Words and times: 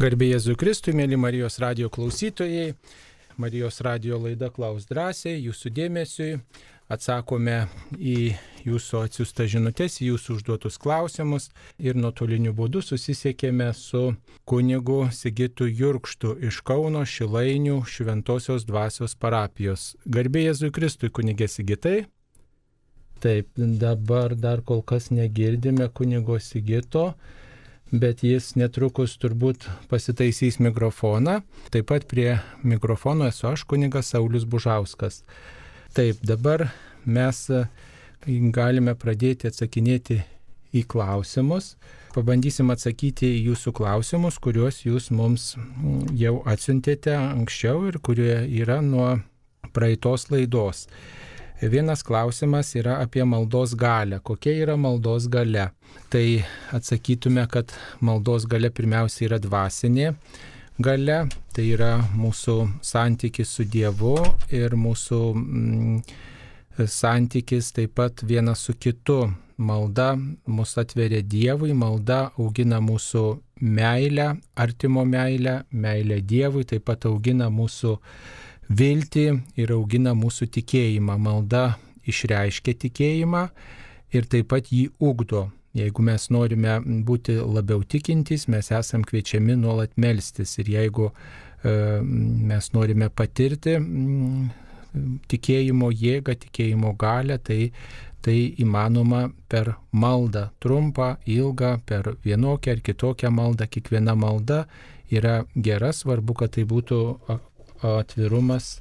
Garbė 0.00 0.30
Jėzui 0.30 0.54
Kristui, 0.56 0.94
mėly 0.96 1.18
Marijos 1.20 1.58
radio 1.60 1.90
klausytojai. 1.92 2.70
Marijos 3.36 3.82
radio 3.84 4.16
laida 4.16 4.48
Klaus 4.48 4.86
drąsiai, 4.88 5.42
jūsų 5.44 5.72
dėmesiui. 5.76 6.28
Atsakome 6.88 7.66
į 8.00 8.14
jūsų 8.64 9.02
atsiųstą 9.04 9.44
žinutės, 9.52 9.98
į 10.00 10.08
jūsų 10.14 10.38
užduotus 10.38 10.80
klausimus 10.80 11.50
ir 11.76 12.00
nuotoliniu 12.00 12.54
būdu 12.56 12.80
susisiekėme 12.80 13.66
su 13.76 14.14
kunigu 14.48 15.02
Sigitu 15.12 15.68
Jurkštu 15.68 16.32
iš 16.48 16.62
Kauno 16.64 17.04
Šilainių 17.04 17.82
Šventosios 17.84 18.64
dvasios 18.70 19.12
parapijos. 19.20 19.90
Garbė 20.08 20.46
Jėzui 20.46 20.72
Kristui, 20.72 21.12
kunigė 21.12 21.50
Sigitai. 21.58 22.06
Taip, 23.20 23.52
dabar 23.84 24.32
dar 24.32 24.64
kol 24.64 24.80
kas 24.80 25.10
negirdime 25.12 25.90
kunigo 25.92 26.40
Sigito 26.40 27.10
bet 27.90 28.22
jis 28.24 28.54
netrukus 28.58 29.16
turbūt 29.20 29.66
pasitaisys 29.90 30.60
mikrofoną. 30.62 31.40
Taip 31.74 31.88
pat 31.90 32.06
prie 32.10 32.38
mikrofono 32.62 33.26
esu 33.30 33.50
aš, 33.50 33.64
kunigas 33.66 34.12
Saulis 34.14 34.46
Bužauskas. 34.46 35.22
Taip, 35.94 36.20
dabar 36.22 36.68
mes 37.04 37.42
e, 37.50 37.64
galime 38.54 38.94
pradėti 38.94 39.50
atsakinėti 39.50 40.20
į 40.76 40.84
klausimus. 40.90 41.74
Pabandysim 42.14 42.70
atsakyti 42.74 43.28
į 43.36 43.42
jūsų 43.50 43.72
klausimus, 43.74 44.38
kuriuos 44.42 44.82
jūs 44.84 45.10
mums 45.14 45.52
jau 46.18 46.40
atsiuntėte 46.46 47.14
anksčiau 47.14 47.88
ir 47.90 47.98
kurie 48.02 48.34
yra 48.62 48.80
nuo 48.82 49.16
praeitos 49.74 50.28
laidos. 50.30 50.86
Vienas 51.60 52.02
klausimas 52.02 52.74
yra 52.74 52.98
apie 53.04 53.24
maldos 53.24 53.74
galę. 53.76 54.20
Kokia 54.24 54.52
yra 54.62 54.76
maldos 54.76 55.26
gale? 55.28 55.68
Tai 56.08 56.44
atsakytume, 56.72 57.44
kad 57.52 57.72
maldos 58.00 58.46
gale 58.48 58.70
pirmiausia 58.72 59.26
yra 59.28 59.38
dvasinė 59.38 60.14
gale, 60.80 61.18
tai 61.52 61.66
yra 61.74 61.98
mūsų 62.16 62.56
santykis 62.80 63.52
su 63.58 63.68
Dievu 63.68 64.16
ir 64.48 64.72
mūsų 64.72 65.20
mm, 65.36 66.00
santykis 66.88 67.72
taip 67.76 67.92
pat 68.00 68.24
vienas 68.24 68.64
su 68.64 68.74
kitu. 68.80 69.26
Malda 69.60 70.14
mus 70.48 70.78
atveria 70.80 71.20
Dievui, 71.20 71.74
malda 71.76 72.30
augina 72.40 72.78
mūsų 72.80 73.24
meilę, 73.60 74.30
artimo 74.56 75.04
meilę, 75.04 75.58
meilę 75.70 76.22
Dievui, 76.24 76.64
taip 76.64 76.86
pat 76.88 77.04
augina 77.04 77.50
mūsų 77.52 77.98
viltį 78.70 79.26
ir 79.58 79.72
augina 79.74 80.14
mūsų 80.14 80.50
tikėjimą. 80.56 81.18
Malda 81.18 81.64
išreiškia 82.08 82.76
tikėjimą 82.86 83.46
ir 84.14 84.28
taip 84.30 84.50
pat 84.52 84.70
jį 84.72 84.88
ugdo. 84.98 85.48
Jeigu 85.76 86.02
mes 86.02 86.24
norime 86.34 86.80
būti 87.06 87.36
labiau 87.38 87.84
tikintys, 87.86 88.48
mes 88.50 88.72
esam 88.74 89.04
kviečiami 89.06 89.54
nuolat 89.58 89.94
melstis. 89.96 90.56
Ir 90.58 90.70
jeigu 90.72 91.10
e, 91.10 92.02
mes 92.02 92.72
norime 92.74 93.10
patirti 93.10 93.76
tikėjimo 95.30 95.92
jėgą, 95.94 96.34
tikėjimo 96.44 96.96
galę, 96.98 97.36
tai, 97.38 97.70
tai 98.24 98.36
įmanoma 98.58 99.28
per 99.48 99.76
maldą. 99.92 100.48
Trumpą, 100.58 101.12
ilgą, 101.30 101.76
per 101.86 102.16
vienokią 102.24 102.74
ar 102.74 102.82
kitokią 102.88 103.30
maldą. 103.30 103.70
Kiekviena 103.70 104.16
malda 104.18 104.64
yra 105.10 105.44
gera, 105.54 105.92
svarbu, 105.94 106.34
kad 106.42 106.56
tai 106.58 106.66
būtų 106.66 107.00
atvirumas 107.82 108.78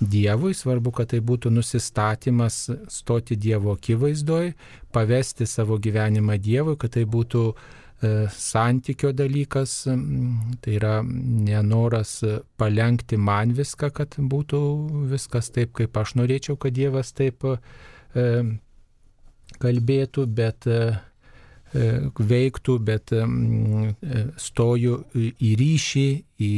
Dievui, 0.00 0.52
svarbu, 0.52 0.90
kad 0.92 1.08
tai 1.08 1.22
būtų 1.24 1.48
nusistatymas 1.56 2.66
stoti 2.92 3.36
Dievo 3.40 3.72
akivaizdoj, 3.78 4.50
pavesti 4.92 5.46
savo 5.48 5.78
gyvenimą 5.80 6.36
Dievui, 6.36 6.74
kad 6.76 6.92
tai 6.98 7.06
būtų 7.08 7.44
e, 7.48 8.10
santykio 8.28 9.14
dalykas, 9.16 9.86
tai 10.60 10.76
yra 10.76 10.98
nenoras 11.00 12.18
palengti 12.60 13.16
man 13.16 13.56
viską, 13.56 13.90
kad 13.96 14.18
būtų 14.20 14.60
viskas 15.14 15.48
taip, 15.54 15.72
kaip 15.80 15.96
aš 15.96 16.18
norėčiau, 16.20 16.60
kad 16.60 16.76
Dievas 16.76 17.16
taip 17.16 17.48
e, 17.48 17.56
kalbėtų, 19.64 20.28
bet 20.28 20.68
e, 20.68 20.80
veiktų, 21.72 22.78
bet 22.84 23.12
stoju 24.40 25.00
į 25.16 25.56
ryšį, 25.60 26.08
į 26.40 26.54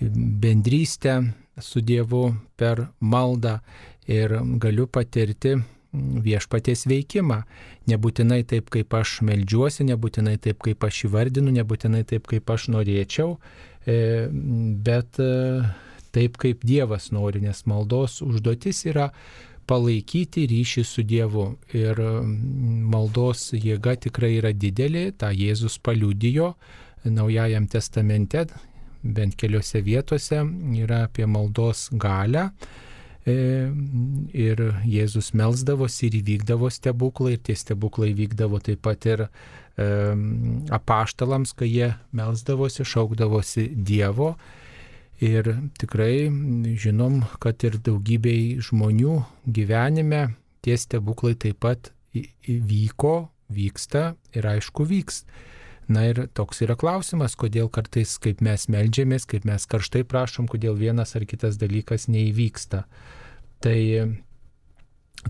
bendrystę 0.00 1.22
su 1.60 1.80
Dievu 1.80 2.34
per 2.56 2.88
maldą 3.00 3.58
ir 4.06 4.36
galiu 4.60 4.86
patirti 4.86 5.56
viešpaties 5.96 6.84
veikimą. 6.90 7.40
Nebūtinai 7.88 8.42
taip, 8.48 8.68
kaip 8.74 8.94
aš 8.98 9.20
melžiuosi, 9.26 9.86
nebūtinai 9.88 10.36
taip, 10.42 10.60
kaip 10.64 10.84
aš 10.84 11.06
įvardinu, 11.08 11.54
nebūtinai 11.54 12.04
taip, 12.08 12.26
kaip 12.28 12.50
aš 12.52 12.68
norėčiau, 12.74 13.36
e, 13.86 13.98
bet 14.84 15.20
e, 15.22 15.30
taip, 16.12 16.36
kaip 16.42 16.64
Dievas 16.66 17.10
nori, 17.14 17.40
nes 17.46 17.62
maldos 17.70 18.20
užduotis 18.26 18.84
yra 18.90 19.10
palaikyti 19.70 20.46
ryšį 20.50 20.84
su 20.86 21.04
Dievu. 21.06 21.48
Ir 21.74 22.00
maldos 22.92 23.48
jėga 23.56 23.96
tikrai 24.06 24.36
yra 24.40 24.52
didelė, 24.52 25.10
tą 25.18 25.32
Jėzus 25.34 25.80
paliudijo 25.82 26.54
Naujajam 27.06 27.68
testamente, 27.70 28.48
bent 29.02 29.36
keliose 29.38 29.82
vietose 29.84 30.42
yra 30.82 31.04
apie 31.06 31.26
maldos 31.26 31.88
galę. 31.92 32.50
E, 33.26 33.34
ir 34.38 34.60
Jėzus 34.86 35.32
melzdavosi 35.34 36.06
ir 36.06 36.20
įvykdavo 36.20 36.70
stebuklai, 36.70 37.34
ir 37.34 37.42
tie 37.42 37.56
stebuklai 37.58 38.12
vykdavo 38.14 38.60
taip 38.62 38.84
pat 38.86 39.08
ir 39.10 39.24
e, 39.26 39.88
apaštalams, 40.70 41.56
kai 41.58 41.66
jie 41.72 41.90
melzdavosi, 42.14 42.86
šaukdavosi 42.86 43.66
Dievo. 43.74 44.36
Ir 45.18 45.48
tikrai 45.80 46.28
žinom, 46.76 47.22
kad 47.40 47.64
ir 47.64 47.80
daugybei 47.80 48.60
žmonių 48.62 49.16
gyvenime 49.48 50.26
tie 50.62 50.76
stebuklai 50.78 51.34
taip 51.40 51.62
pat 51.64 51.90
vyko, 52.46 53.30
vyksta 53.50 54.12
ir 54.36 54.46
aišku 54.54 54.86
vyks. 54.86 55.24
Na 55.92 56.02
ir 56.08 56.24
toks 56.34 56.64
yra 56.66 56.74
klausimas, 56.78 57.36
kodėl 57.38 57.68
kartais, 57.70 58.16
kaip 58.22 58.40
mes 58.42 58.66
melžiamės, 58.72 59.26
kaip 59.30 59.44
mes 59.46 59.68
karštai 59.70 60.02
prašom, 60.08 60.48
kodėl 60.50 60.74
vienas 60.78 61.14
ar 61.14 61.26
kitas 61.28 61.60
dalykas 61.60 62.08
neįvyksta. 62.10 62.82
Tai 63.62 63.78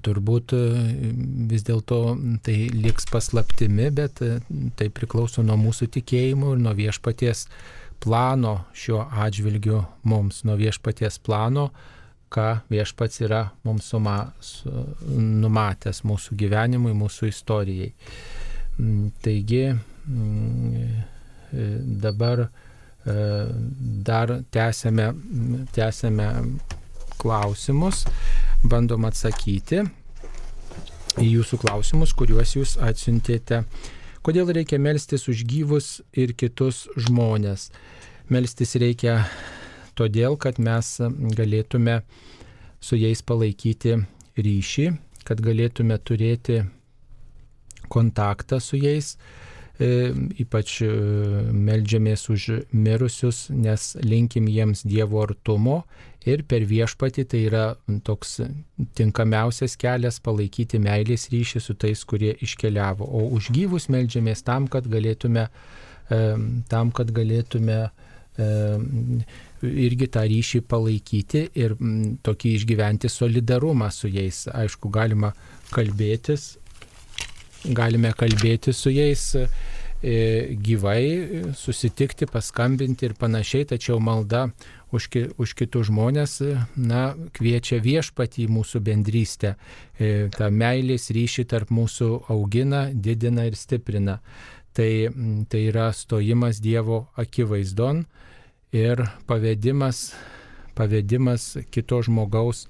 turbūt 0.05 0.55
vis 1.51 1.65
dėlto 1.67 1.99
tai 2.45 2.57
liks 2.73 3.09
paslaptimi, 3.13 3.91
bet 3.95 4.23
tai 4.77 4.89
priklauso 4.93 5.45
nuo 5.45 5.59
mūsų 5.61 5.91
tikėjimų 5.97 6.55
ir 6.57 6.63
nuo 6.65 6.73
viešpaties 6.77 7.47
plano 8.03 8.59
šiuo 8.77 9.05
atžvilgiu 9.25 9.83
mums, 10.09 10.43
nuo 10.45 10.57
viešpaties 10.61 11.19
plano, 11.25 11.71
ką 12.33 12.49
viešpats 12.73 13.23
yra 13.25 13.43
mums 13.65 13.89
suma, 13.93 14.19
su, 14.43 14.71
numatęs 15.07 16.03
mūsų 16.07 16.37
gyvenimui, 16.41 16.93
mūsų 16.97 17.31
istorijai. 17.31 17.93
Taigi, 19.25 19.63
dabar 22.03 22.47
e, 22.47 22.49
dar 24.07 24.33
tęsėme, 24.55 25.11
tęsėme 25.75 26.29
klausimus, 27.21 28.05
bandom 28.67 29.07
atsakyti 29.09 29.83
į 31.17 31.29
jūsų 31.31 31.61
klausimus, 31.63 32.13
kuriuos 32.17 32.57
jūs 32.59 32.77
atsiuntėte. 32.83 33.65
Kodėl 34.27 34.51
reikia 34.57 34.79
melstis 34.83 35.29
už 35.31 35.45
gyvus 35.49 36.01
ir 36.13 36.35
kitus 36.35 36.87
žmonės? 36.99 37.71
Melstis 38.29 38.75
reikia 38.83 39.21
todėl, 39.97 40.37
kad 40.37 40.59
mes 40.59 40.97
galėtume 41.39 42.01
su 42.83 42.99
jais 42.99 43.23
palaikyti 43.23 43.97
ryšį, 44.37 44.87
kad 45.27 45.41
galėtume 45.43 45.97
turėti 46.03 46.65
kontaktą 47.89 48.59
su 48.61 48.77
jais, 48.83 49.15
ypač 49.79 50.81
e, 50.81 50.89
melžiamės 51.53 52.27
už 52.33 52.45
mirusius, 52.73 53.47
nes 53.53 53.93
linkim 54.01 54.49
jiems 54.49 54.87
Dievo 54.89 55.21
artumo 55.21 55.83
ir 56.27 56.43
per 56.49 56.65
viešpatį 56.65 57.25
tai 57.29 57.43
yra 57.45 57.65
toks 58.07 58.41
tinkamiausias 58.97 59.77
kelias 59.77 60.19
palaikyti 60.25 60.81
meilės 60.81 61.29
ryšį 61.31 61.61
su 61.61 61.77
tais, 61.77 62.05
kurie 62.09 62.33
iškeliavo. 62.41 63.05
O 63.05 63.29
už 63.37 63.53
gyvus 63.53 63.91
melžiamės 63.93 64.43
tam, 64.47 64.67
kad 64.67 64.89
galėtume, 64.89 65.49
e, 66.09 66.21
tam, 66.73 66.93
kad 66.97 67.13
galėtume 67.13 67.81
irgi 68.37 70.07
tą 70.13 70.27
ryšį 70.29 70.59
palaikyti 70.69 71.47
ir 71.57 71.73
tokį 72.27 72.51
išgyventi 72.59 73.09
solidarumą 73.09 73.89
su 73.89 74.11
jais. 74.13 74.43
Aišku, 74.53 74.91
galima 74.93 75.31
kalbėtis 75.73 76.59
galime 77.75 78.13
kalbėti 78.17 78.73
su 78.75 78.91
jais 78.93 79.35
e, 79.37 79.47
gyvai, 80.63 81.53
susitikti, 81.57 82.29
paskambinti 82.31 83.09
ir 83.09 83.15
panašiai, 83.19 83.67
tačiau 83.73 83.99
malda 84.01 84.47
už, 84.95 85.09
ki, 85.11 85.23
už 85.41 85.55
kitus 85.59 85.89
žmonės 85.91 86.39
na, 86.77 87.15
kviečia 87.37 87.81
viešpatį 87.83 88.47
mūsų 88.53 88.83
bendrystę. 88.87 89.57
E, 89.99 90.29
ta 90.35 90.51
meilės 90.51 91.11
ryšį 91.15 91.47
tarp 91.51 91.73
mūsų 91.75 92.11
augina, 92.33 92.87
didina 92.93 93.49
ir 93.49 93.59
stiprina. 93.59 94.21
Tai, 94.77 94.91
tai 95.49 95.67
yra 95.71 95.89
stojimas 95.97 96.61
Dievo 96.61 97.07
akivaizdon 97.17 98.05
ir 98.77 99.07
pavedimas, 99.25 100.11
pavedimas 100.77 101.55
kito 101.73 102.03
žmogaus 102.05 102.67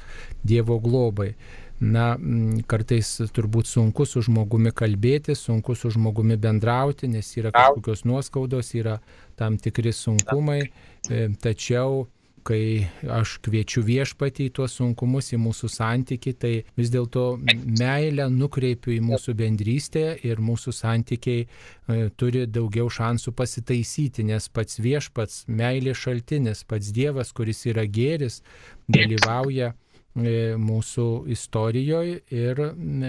Dievo 0.46 0.78
globai 0.78 1.32
na, 1.80 2.16
kartais 2.70 3.10
turbūt 3.36 3.68
sunku 3.68 4.06
su 4.08 4.22
žmogumi 4.24 4.72
kalbėti, 4.76 5.36
sunku 5.36 5.76
su 5.76 5.90
žmogumi 5.92 6.38
bendrauti, 6.40 7.08
nes 7.12 7.30
yra 7.36 7.52
kažkokios 7.54 8.06
nuoskaudos, 8.08 8.72
yra 8.78 8.98
tam 9.36 9.58
tikri 9.60 9.92
sunkumai, 9.92 10.62
e, 11.10 11.26
tačiau 11.42 12.06
kai 12.46 12.86
aš 13.10 13.36
kviečiu 13.44 13.82
viešpatį 13.86 14.46
į 14.48 14.52
tuos 14.58 14.76
sunkumus, 14.78 15.32
į 15.34 15.40
mūsų 15.42 15.70
santyki, 15.72 16.32
tai 16.38 16.52
vis 16.78 16.92
dėlto 16.94 17.24
meilę 17.80 18.28
nukreipiu 18.32 18.94
į 18.94 19.00
mūsų 19.06 19.34
bendrystę 19.40 20.04
ir 20.26 20.42
mūsų 20.44 20.74
santykiai 20.76 21.42
e, 21.42 21.48
turi 22.18 22.44
daugiau 22.46 22.90
šansų 22.92 23.34
pasitaisyti, 23.36 24.26
nes 24.30 24.46
pats 24.48 24.78
viešpats, 24.82 25.44
meilės 25.48 26.04
šaltinis, 26.04 26.62
pats 26.68 26.92
Dievas, 26.94 27.34
kuris 27.36 27.64
yra 27.66 27.86
gėris, 27.90 28.42
dalyvauja 28.86 29.74
mūsų 30.16 31.26
istorijoje 31.32 32.20
ir 32.32 32.62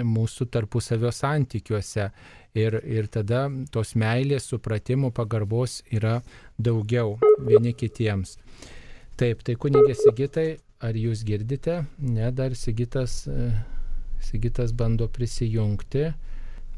mūsų 0.04 0.50
tarpusavio 0.52 1.12
santykiuose. 1.12 2.12
Ir, 2.58 2.74
ir 2.90 3.06
tada 3.14 3.44
tos 3.70 3.92
meilės, 3.94 4.48
supratimo, 4.50 5.12
pagarbos 5.14 5.84
yra 5.94 6.22
daugiau 6.58 7.20
vieni 7.46 7.76
kitiems. 7.78 8.38
Taip, 9.18 9.44
tai 9.46 9.54
kunigė 9.62 9.94
Sigitai, 9.98 10.48
ar 10.82 10.98
jūs 10.98 11.22
girdite? 11.28 11.84
Ne, 12.02 12.32
dar 12.34 12.56
Sigitas, 12.58 13.28
e, 13.30 13.52
Sigitas 14.22 14.74
bando 14.74 15.06
prisijungti. 15.08 16.08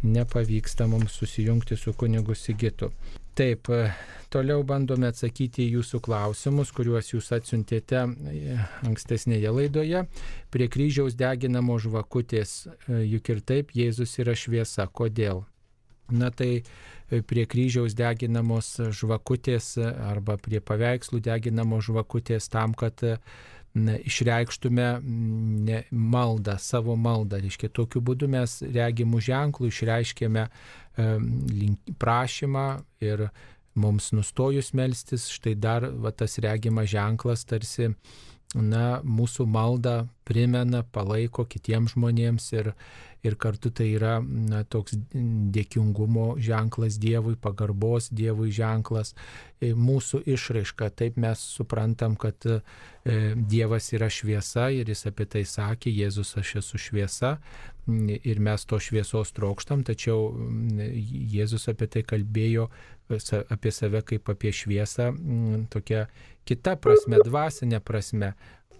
Nepavyksta 0.04 0.88
mums 0.88 1.16
susijungti 1.16 1.76
su 1.80 1.94
kunigu 1.94 2.36
Sigitu. 2.36 2.92
Taip, 3.40 3.70
e, 3.72 3.92
toliau 4.28 4.66
bandome 4.68 5.08
atsakyti 5.08 5.64
į 5.64 5.78
jūsų 5.78 6.02
klausimus, 6.04 6.74
kuriuos 6.76 7.14
jūs 7.14 7.30
atsiuntėte 7.38 8.02
e, 8.04 8.58
ankstesnėje 8.84 9.54
laidoje. 9.56 10.02
Prie 10.52 10.68
kryžiaus 10.68 11.16
deginamo 11.16 11.78
žvakutės, 11.80 12.66
juk 12.90 13.32
ir 13.32 13.40
taip 13.40 13.72
Jėzus 13.80 14.18
yra 14.20 14.36
šviesa. 14.36 14.90
Kodėl? 14.92 15.46
Na 16.12 16.34
tai 16.36 16.50
e, 16.58 17.22
prie 17.24 17.46
kryžiaus 17.48 17.96
deginamos 17.96 18.74
žvakutės 19.00 19.78
arba 19.88 20.36
prie 20.36 20.60
paveikslų 20.60 21.24
deginamos 21.30 21.88
žvakutės 21.88 22.52
tam, 22.52 22.76
kad 22.76 23.00
išreikštume 24.06 24.88
ne, 25.68 25.84
maldą, 25.92 26.58
savo 26.60 26.96
maldą. 27.00 27.40
Reiškia, 27.44 27.72
tokiu 27.74 28.02
būdu 28.06 28.30
mes 28.32 28.60
regimų 28.66 29.22
ženklų 29.30 29.72
išreiškėme 29.72 30.48
prašymą 32.00 32.66
ir 33.06 33.30
mums 33.80 34.10
nustojus 34.12 34.74
melstis, 34.76 35.30
štai 35.32 35.56
dar 35.56 35.86
va, 36.04 36.12
tas 36.12 36.40
regimas 36.44 36.90
ženklas 36.92 37.46
tarsi 37.48 37.94
na, 38.56 39.00
mūsų 39.06 39.46
maldą 39.46 40.08
primena, 40.26 40.82
palaiko 40.84 41.46
kitiems 41.46 41.94
žmonėms 41.94 42.48
ir, 42.58 42.72
ir 43.26 43.36
kartu 43.38 43.70
tai 43.76 43.92
yra 43.94 44.18
na, 44.24 44.64
toks 44.64 44.98
dėkingumo 45.14 46.34
ženklas 46.42 46.98
Dievui, 47.02 47.36
pagarbos 47.38 48.10
Dievui 48.10 48.50
ženklas, 48.56 49.14
e, 49.62 49.74
mūsų 49.78 50.24
išraiška. 50.34 50.90
Taip 50.98 51.20
mes 51.22 51.44
suprantam, 51.58 52.18
kad 52.18 52.46
e, 52.50 52.62
Dievas 53.36 53.92
yra 53.94 54.10
šviesa 54.10 54.70
ir 54.74 54.90
jis 54.90 55.06
apie 55.12 55.30
tai 55.30 55.46
sakė, 55.46 55.94
Jėzus 55.94 56.38
aš 56.42 56.60
esu 56.64 56.82
šviesa 56.82 57.38
ir 57.90 58.40
mes 58.40 58.66
to 58.70 58.78
šviesos 58.82 59.32
trokštam, 59.34 59.84
tačiau 59.88 60.30
Jėzus 61.34 61.70
apie 61.72 61.88
tai 61.90 62.04
kalbėjo 62.06 62.70
apie 63.10 63.72
save 63.74 64.04
kaip 64.06 64.30
apie 64.30 64.52
šviesą, 64.54 65.12
tokia 65.74 66.08
kita 66.50 66.76
prasme, 66.82 67.22
dvasinė 67.26 67.80
prasme, 67.86 68.34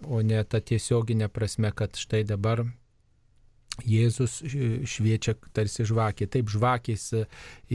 o 0.06 0.22
ne 0.24 0.44
ta 0.48 0.62
tiesioginė 0.62 1.28
prasme, 1.34 1.72
kad 1.76 1.98
štai 2.00 2.24
dabar 2.28 2.64
Jėzus 3.88 4.42
šviečia 4.90 5.36
tarsi 5.56 5.86
žvakė. 5.88 6.28
Taip, 6.32 6.50
žvakės 6.52 7.06
e, 7.16 7.24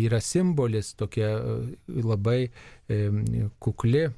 yra 0.04 0.20
simbolis, 0.20 0.92
tokia 0.98 1.30
e, 1.38 1.54
labai 2.04 2.40
e, 2.88 2.98
kukli, 3.62 4.08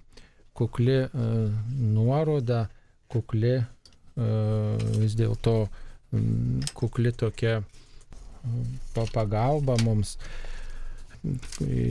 kukli 0.56 0.98
nuoroda, 1.14 2.66
kukli 3.12 3.58
vis 4.16 5.12
dėlto 5.18 5.56
kukli 6.72 7.10
tokia 7.12 7.58
pagalba 9.12 9.76
mums, 9.84 10.14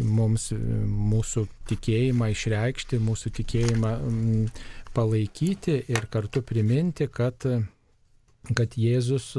mums 0.04 0.50
mūsų 0.54 1.46
tikėjimą 1.72 2.32
išreikšti, 2.34 3.00
mūsų 3.04 3.32
tikėjimą 3.40 3.94
palaikyti 4.96 5.80
ir 5.92 6.10
kartu 6.12 6.44
priminti, 6.46 7.10
kad 7.12 7.48
kad 8.54 8.76
Jėzus 8.78 9.32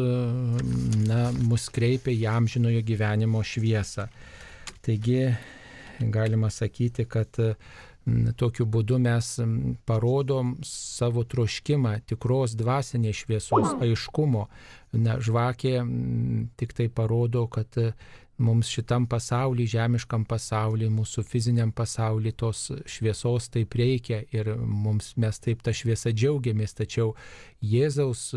na, 1.07 1.29
mus 1.47 1.69
kreipia 1.71 2.11
į 2.11 2.25
amžinojo 2.27 2.81
gyvenimo 2.87 3.43
šviesą. 3.47 4.09
Taigi 4.83 5.29
galima 6.01 6.51
sakyti, 6.51 7.07
kad 7.07 7.39
tokiu 8.39 8.67
būdu 8.71 8.99
mes 9.03 9.33
parodom 9.89 10.55
savo 10.67 11.25
troškimą 11.27 11.97
tikros 12.07 12.55
dvasinės 12.59 13.25
šviesos, 13.25 13.75
aiškumo. 13.83 14.47
Na, 14.97 15.19
žvakė 15.21 15.81
tik 16.57 16.73
tai 16.77 16.87
parodo, 16.89 17.47
kad 17.53 17.75
mums 18.39 18.69
šitam 18.69 19.07
pasauliu, 19.09 19.67
žemiškam 19.69 20.27
pasauliu, 20.29 20.91
mūsų 20.93 21.25
fiziniam 21.25 21.73
pasauliu 21.73 22.33
tos 22.37 22.69
šviesos 22.87 23.49
taip 23.53 23.77
reikia 23.79 24.23
ir 24.35 24.53
mums 24.57 25.15
mes 25.17 25.41
taip 25.41 25.63
tą 25.65 25.75
šviesą 25.77 26.13
džiaugiamės, 26.13 26.77
tačiau 26.77 27.15
Jėzaus 27.65 28.29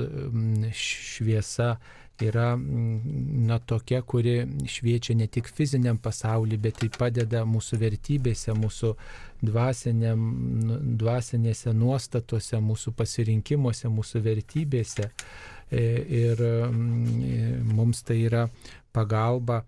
šviesa 0.74 1.74
yra 2.20 2.58
na, 2.60 3.60
tokia, 3.60 4.02
kuri 4.02 4.44
šviečia 4.68 5.16
ne 5.16 5.28
tik 5.28 5.48
fiziniam 5.56 5.98
pasauliu, 5.98 6.60
bet 6.60 6.80
tai 6.82 6.90
padeda 6.92 7.46
mūsų 7.48 7.80
vertybėse, 7.80 8.56
mūsų 8.56 8.94
nu, 9.44 10.80
dvasinėse 11.00 11.74
nuostatose, 11.74 12.60
mūsų 12.60 12.94
pasirinkimuose, 13.00 13.88
mūsų 13.88 14.24
vertybėse. 14.26 15.10
E, 15.72 15.84
ir 16.24 16.40
mm, 16.42 17.68
mums 17.76 18.04
tai 18.04 18.24
yra 18.26 18.48
pagalba 18.92 19.62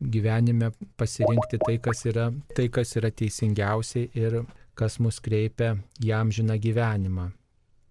gyvenime 0.00 0.70
pasirinkti 0.96 1.58
tai, 1.64 1.78
kas 1.82 2.04
yra, 2.06 2.28
tai, 2.54 2.68
kas 2.72 2.94
yra 2.98 3.10
teisingiausiai 3.10 4.10
ir 4.14 4.42
kas 4.78 4.98
mus 5.02 5.18
kreipia 5.20 5.74
į 6.04 6.12
amžiną 6.14 6.58
gyvenimą. 6.62 7.30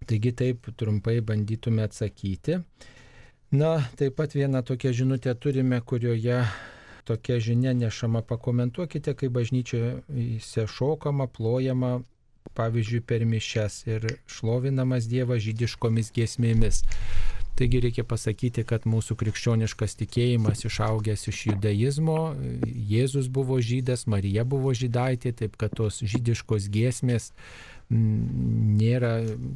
Taigi 0.08 0.32
taip 0.32 0.70
trumpai 0.80 1.18
bandytume 1.20 1.84
atsakyti. 1.84 2.62
Na, 3.52 3.74
taip 3.96 4.16
pat 4.16 4.36
vieną 4.36 4.62
tokią 4.64 4.92
žinutę 4.92 5.34
turime, 5.34 5.80
kurioje 5.80 6.42
tokia 7.04 7.38
žinia 7.40 7.72
nešama. 7.72 8.22
Pakomentuokite, 8.22 9.14
kai 9.16 9.28
bažnyčioje 9.32 10.66
šokama, 10.68 11.28
plojama, 11.32 11.98
pavyzdžiui, 12.56 13.00
per 13.04 13.24
mišes 13.28 13.82
ir 13.88 14.06
šlovinamas 14.28 15.08
Dievas 15.08 15.44
žydiškomis 15.44 16.12
giesmėmis. 16.16 16.82
Taigi 17.58 17.80
reikia 17.82 18.04
pasakyti, 18.06 18.62
kad 18.62 18.84
mūsų 18.86 19.16
krikščioniškas 19.18 19.96
tikėjimas 19.98 20.62
išaugęs 20.68 21.26
iš 21.32 21.40
judaizmo, 21.48 22.20
Jėzus 22.62 23.26
buvo 23.34 23.58
žydas, 23.58 24.06
Marija 24.06 24.44
buvo 24.46 24.70
žydaitė, 24.70 25.32
taip 25.40 25.56
kad 25.58 25.74
tos 25.74 25.98
žydiškos 25.98 26.68
giesmės 26.70 27.32
nėra 27.90 29.12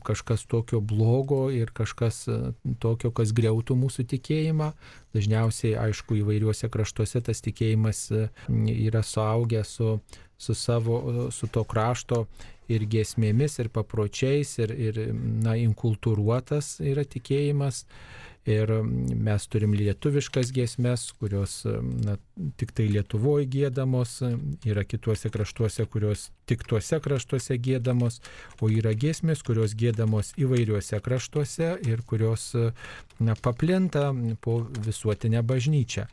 kažkas 0.07 0.47
tokio 0.49 0.81
blogo 0.81 1.45
ir 1.53 1.71
kažkas 1.71 2.23
e, 2.33 2.39
tokio, 2.81 3.11
kas 3.13 3.35
greutų 3.37 3.77
mūsų 3.77 4.07
tikėjimą. 4.09 4.71
Dažniausiai, 5.13 5.75
aišku, 5.77 6.17
įvairiuose 6.23 6.71
kraštuose 6.73 7.21
tas 7.29 7.45
tikėjimas 7.45 8.07
e, 8.11 8.25
yra 8.73 9.05
suaugęs 9.05 9.77
su, 9.77 9.99
su, 10.41 10.57
savo, 10.57 11.29
su 11.31 11.51
to 11.53 11.65
krašto 11.69 12.25
ir 12.71 12.87
giesmėmis, 12.87 13.59
ir 13.63 13.71
papročiais, 13.73 14.57
ir, 14.63 14.75
ir 14.75 15.01
na, 15.15 15.57
inkultūruotas 15.61 16.79
yra 16.85 17.07
tikėjimas. 17.09 17.87
Ir 18.43 18.73
mes 18.83 19.45
turim 19.47 19.71
lietuviškas 19.79 20.49
giesmes, 20.51 21.05
kurios 21.15 21.61
na, 22.03 22.17
tik 22.59 22.73
tai 22.75 22.89
Lietuvoje 22.91 23.47
gėdamos, 23.47 24.17
yra 24.67 24.83
kituose 24.83 25.31
kraštuose, 25.31 25.87
kurios 25.87 26.25
tik 26.51 26.65
tuose 26.67 26.99
kraštuose 27.05 27.55
gėdamos, 27.63 28.19
o 28.59 28.67
yra 28.67 28.97
giesmės, 28.99 29.45
kurios 29.47 29.77
gėdamos 29.79 30.35
įvairiuose 30.43 30.99
kraštuose 31.07 31.77
ir 31.87 32.03
kurios 32.03 32.51
na, 33.23 33.39
paplinta 33.39 34.09
po 34.43 34.65
visuotinę 34.91 35.47
bažnyčią. 35.47 36.09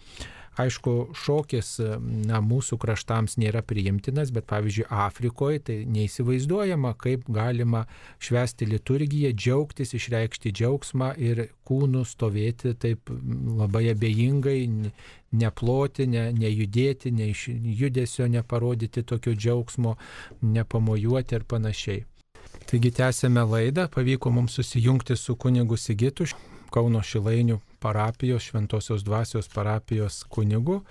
Aišku, 0.58 0.94
šokis 1.18 1.76
na, 2.00 2.40
mūsų 2.44 2.80
kraštams 2.82 3.38
nėra 3.42 3.62
priimtinas, 3.66 4.34
bet 4.36 4.48
pavyzdžiui, 4.50 4.88
Afrikoje 4.90 5.62
tai 5.70 5.78
neįsivaizduojama, 5.90 6.96
kaip 7.00 7.30
galima 7.30 7.86
švęsti 8.24 8.68
liturgiją, 8.70 9.32
džiaugtis, 9.36 9.94
išreikšti 9.98 10.54
džiaugsmą 10.56 11.14
ir 11.22 11.46
kūnų 11.70 12.04
stovėti 12.08 12.74
taip 12.80 13.12
labai 13.12 13.90
abejingai, 13.94 14.60
neploti, 15.32 16.08
ne, 16.10 16.30
nejudėti, 16.34 17.12
ne 17.14 17.30
iš 17.34 17.48
judesio 17.54 18.28
neparodyti 18.28 19.04
tokio 19.04 19.36
džiaugsmo, 19.36 19.96
nepamojuoti 20.42 21.38
ir 21.38 21.46
panašiai. 21.46 22.06
Taigi 22.70 22.92
tęsėme 22.94 23.44
laidą, 23.50 23.88
pavyko 23.90 24.30
mums 24.34 24.58
susijungti 24.60 25.16
su 25.18 25.36
kunigu 25.36 25.78
Sigitu, 25.78 26.26
Kauno 26.74 27.02
Šilainių 27.06 27.60
parapijos, 27.84 28.46
Šventosios 28.50 29.04
dvasios 29.08 29.50
parapijos 29.54 30.24
kunigu. 30.30 30.82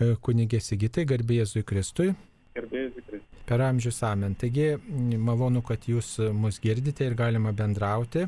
E, 0.00 0.14
kunigė 0.24 0.60
Sigitai, 0.64 1.04
garbė 1.08 1.42
Jėzui 1.42 1.64
Kristui. 1.66 2.14
Garbė 2.56 2.86
Jėzui 2.86 3.04
Kristui. 3.06 3.42
Per 3.50 3.64
amžių 3.66 3.92
samen. 3.92 4.36
Taigi 4.38 4.72
malonu, 5.18 5.62
kad 5.66 5.84
jūs 5.90 6.16
mus 6.36 6.60
girdite 6.62 7.04
ir 7.08 7.16
galima 7.18 7.52
bendrauti. 7.56 8.26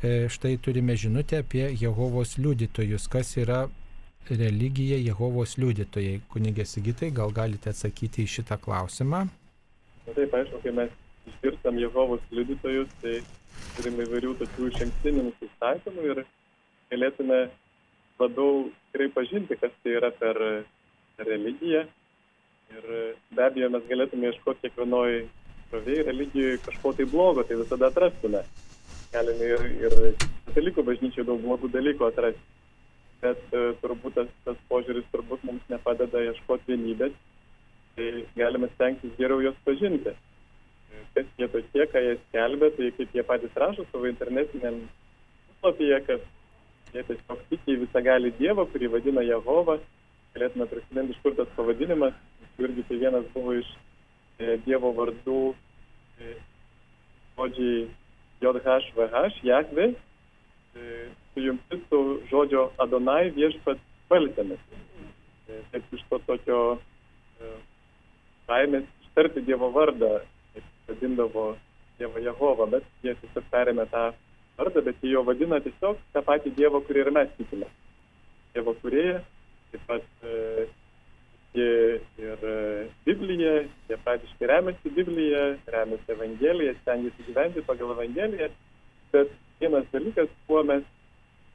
E, 0.00 0.28
štai 0.32 0.56
turime 0.62 0.96
žinutę 0.96 1.42
apie 1.42 1.66
Jehovos 1.80 2.36
liudytojus, 2.38 3.08
kas 3.12 3.34
yra 3.40 3.64
religija 4.30 5.00
Jehovos 5.00 5.56
liudytojai. 5.58 6.20
Kunigė 6.30 6.64
Sigitai, 6.68 7.10
gal 7.14 7.34
galite 7.34 7.72
atsakyti 7.72 8.24
į 8.24 8.34
šitą 8.36 8.60
klausimą? 8.62 9.26
Na 10.06 10.16
taip, 10.16 10.34
aišku, 10.34 10.60
kai 10.62 10.72
mes 10.76 10.94
išgirstam 11.32 11.78
Jehovos 11.80 12.22
liudytojus, 12.34 12.92
tai 13.02 13.18
turime 13.76 14.06
įvairių 14.06 14.34
tokių 14.42 14.68
išankstinių 14.70 15.24
nusistatymų 15.28 16.06
ir 16.10 16.22
galėtume 16.92 17.40
labiau 18.20 18.68
tikrai 18.90 19.08
pažinti, 19.16 19.58
kas 19.60 19.74
tai 19.82 19.96
yra 19.98 20.12
per 20.20 20.40
religiją. 21.30 21.86
Ir 22.70 22.88
be 23.34 23.44
abejo, 23.46 23.70
mes 23.74 23.86
galėtume 23.90 24.30
ieškoti 24.30 24.68
kiekvienoje 24.68 25.24
provėjai 25.70 26.06
religijoje 26.10 26.62
kažko 26.66 26.94
tai 26.98 27.06
blogo, 27.10 27.46
tai 27.46 27.58
visada 27.58 27.90
atrastume. 27.90 28.44
Galime 29.10 29.52
ir, 29.56 29.68
ir 29.88 29.98
katalikų 30.46 30.86
bažnyčiai 30.86 31.26
daug 31.26 31.42
blogų 31.42 31.70
dalykų 31.74 32.06
atrasti 32.06 32.60
bet 33.20 33.40
e, 33.52 33.62
turbūt 33.82 34.16
tas, 34.16 34.30
tas 34.46 34.58
požiūris 34.70 35.08
turbūt 35.12 35.44
mums 35.46 35.64
nepadeda 35.72 36.22
ieškoti 36.30 36.72
vienybės, 36.72 37.14
tai 37.96 38.24
galime 38.36 38.70
stengtis 38.74 39.16
geriau 39.18 39.42
juos 39.44 39.58
pažinti. 39.66 40.14
Kas 41.14 41.30
jie 41.38 41.48
tokie, 41.50 41.86
ką 41.90 42.02
jie 42.04 42.16
skelbia, 42.24 42.70
tai 42.76 42.90
kaip 42.96 43.14
jie 43.16 43.24
patys 43.26 43.56
rašo 43.62 43.86
savo 43.90 44.06
internetiniam 44.10 44.76
puslapyje, 45.48 46.00
kad 46.06 46.26
jie 46.94 47.02
tiesiog 47.08 47.40
tiki 47.50 47.74
į 47.74 47.80
visą 47.84 48.02
galį 48.06 48.34
Dievą, 48.38 48.66
kurį 48.70 48.92
vadina 48.94 49.24
Jehova. 49.26 49.80
Galėtume 50.34 50.68
prisiminti, 50.70 51.16
iš 51.16 51.22
kur 51.24 51.34
tas 51.38 51.50
pavadinimas. 51.56 52.14
Irgi 52.60 52.84
tai 52.86 53.00
vienas 53.00 53.26
buvo 53.34 53.56
iš 53.58 53.68
e, 54.38 54.58
Dievo 54.66 54.92
vardų 54.94 55.40
e, 56.20 56.34
žodžiai 57.38 57.88
JHVH, 58.40 59.40
Jahve, 59.42 59.86
e, 60.76 61.08
sujungti 61.34 61.80
su 61.88 62.00
žodžio 62.30 62.70
Adonai 62.78 63.30
viešpat 63.36 63.80
valtėmis. 64.10 64.60
E, 65.48 65.60
taip 65.72 65.94
iš 65.96 66.04
to 66.10 66.18
tokio 66.26 66.60
e, 66.76 67.54
baimės 68.48 68.86
ištarti 69.04 69.44
Dievo 69.46 69.70
vardą, 69.74 70.20
vadindavo 70.90 71.54
Dievą 72.00 72.22
Jehovą, 72.24 72.66
bet 72.74 72.84
jie 73.04 73.14
tiesiog 73.22 73.46
perėmė 73.52 73.86
tą 73.92 74.10
vardą, 74.58 74.82
bet 74.84 75.00
jie 75.02 75.14
jo 75.14 75.24
vadina 75.24 75.60
tiesiog 75.64 75.98
tą 76.14 76.22
patį 76.26 76.54
Dievą, 76.58 76.82
kurį 76.86 77.04
ir 77.06 77.12
mes 77.16 77.32
tikime. 77.38 77.68
Dievo 78.54 78.74
kurėje, 78.82 79.18
taip 79.70 79.82
pat 79.86 80.24
e, 80.26 80.66
ir 81.54 82.46
e, 82.52 82.56
Biblija, 83.06 83.52
jie 83.88 83.98
praktiškai 84.04 84.48
remiasi 84.50 84.94
Biblija, 84.96 85.44
remiasi 85.74 86.14
Evangeliją, 86.16 86.74
stengiasi 86.80 87.26
gyventi 87.28 87.64
pagal 87.68 87.94
Evangeliją, 87.96 88.50
bet 89.12 89.32
vienas 89.60 89.86
dalykas, 89.92 90.30
kuo 90.48 90.62
mes 90.66 90.86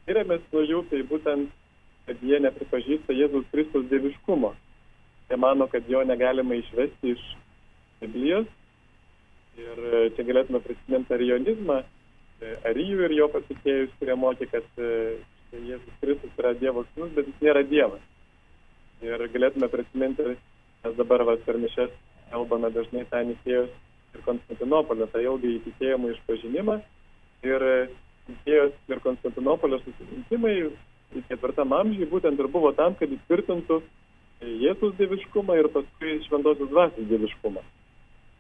skiriamės 0.04 0.44
nuo 0.54 0.64
jų, 0.66 0.84
tai 0.92 1.02
būtent, 1.10 1.50
kad 2.06 2.22
jie 2.22 2.40
nepripažįsta 2.46 3.16
Jėzus 3.18 3.48
Kristus 3.52 3.88
dieviškumo. 3.90 4.54
Jie 5.30 5.38
mano, 5.42 5.66
kad 5.68 5.88
jo 5.90 6.04
negalima 6.06 6.60
išvesti 6.60 7.16
iš 7.16 7.24
Biblijos. 8.02 8.46
Ir 9.56 9.80
e, 9.80 10.00
čia 10.16 10.26
galėtume 10.28 10.60
prisiminti 10.64 11.16
arionizmą, 11.16 11.80
e, 12.42 12.56
arijų 12.72 13.06
ir 13.08 13.14
jo 13.16 13.28
pasikėjus, 13.32 13.94
kurie 14.00 14.18
mokė, 14.20 14.50
kad 14.52 14.82
e, 14.84 14.90
Jėzus 15.56 16.02
Kristus 16.02 16.42
yra 16.42 16.52
Dievo 16.60 16.84
sūnus, 16.90 17.14
bet 17.16 17.30
jis 17.30 17.46
nėra 17.46 17.62
Dievas. 17.68 18.02
Ir 19.06 19.24
galėtume 19.32 19.70
prisiminti, 19.72 20.36
mes 20.84 20.98
dabar 21.00 21.24
vas 21.30 21.40
per 21.46 21.60
mišes 21.62 21.94
kalbame 22.32 22.72
dažnai 22.76 23.06
tą 23.12 23.22
Nikėjos 23.30 23.72
ir 24.16 24.26
Konstantinopolio, 24.26 25.08
tą 25.14 25.22
ilgą 25.24 25.54
įtikėjimą 25.60 26.12
išpažinimą. 26.16 26.80
Ir 27.48 27.66
Nikėjos 28.28 28.76
ir 28.92 29.04
Konstantinopolio 29.06 29.80
susirinkimai 29.86 30.58
ketvirtam 31.30 31.72
amžiui 31.78 32.10
būtent 32.12 32.40
ir 32.42 32.52
buvo 32.52 32.74
tam, 32.76 32.98
kad 33.00 33.12
įtvirtintų 33.12 33.80
Jėzus 34.66 34.98
dieviškumą 35.00 35.56
ir 35.62 35.72
paskui 35.72 36.20
šventosios 36.28 36.68
dvasios 36.74 37.08
dieviškumą. 37.08 37.64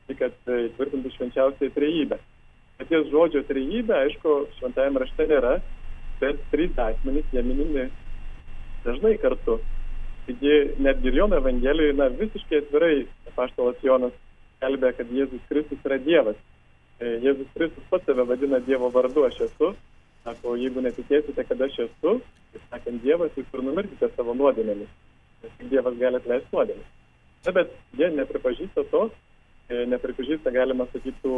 Tai 0.05 0.15
kad 0.19 0.49
e, 0.49 0.57
įtvirtintų 0.69 1.11
švenčiausiai 1.15 1.73
trejybę. 1.75 2.19
Paties 2.79 3.07
žodžio 3.11 3.41
trejybė, 3.47 3.95
aišku, 4.07 4.33
šventajame 4.59 5.01
rašte 5.01 5.27
nėra, 5.29 5.55
bet 6.19 6.41
trys 6.51 6.75
asmenys 6.81 7.31
jie 7.33 7.43
minimi 7.45 7.87
dažnai 8.85 9.15
kartu. 9.21 9.59
Taigi 10.25 10.55
netgi 10.81 11.11
ir 11.11 11.19
Jono 11.21 11.39
Evangelijoje, 11.39 11.95
na, 11.97 12.09
visiškai 12.21 12.61
atvirai 12.63 12.95
paštalas 13.35 13.81
Jonas 13.85 14.13
kalbė, 14.61 14.91
kad 14.97 15.11
Jėzus 15.13 15.43
Kristus 15.49 15.81
yra 15.87 15.99
Dievas. 16.01 16.37
E, 16.99 17.17
Jėzus 17.25 17.51
Kristus 17.55 17.85
pats 17.91 18.07
save 18.09 18.25
vadina 18.29 18.61
Dievo 18.63 18.89
vardu, 18.93 19.25
aš 19.27 19.45
esu. 19.49 19.73
Sako, 20.25 20.55
jeigu 20.57 20.81
netikėsite, 20.81 21.43
kad 21.45 21.59
aš 21.61 21.77
esu, 21.85 22.15
tai 22.53 22.61
sakant 22.69 23.03
Dievas, 23.03 23.33
jūs 23.37 23.51
ir 23.53 23.63
numirkite 23.67 24.09
savo 24.15 24.33
nuodėmėmis. 24.37 24.89
Nes 25.43 25.57
tik 25.59 25.69
Dievas 25.73 25.99
gali 26.01 26.21
atleisti 26.21 26.55
nuodėmės. 26.55 26.93
Na, 27.45 27.53
bet 27.59 27.75
jie 27.99 28.09
nepripažįsta 28.15 28.87
to, 28.93 29.03
nepripažįsta, 29.69 30.53
galima 30.53 30.85
sakyti, 30.91 31.31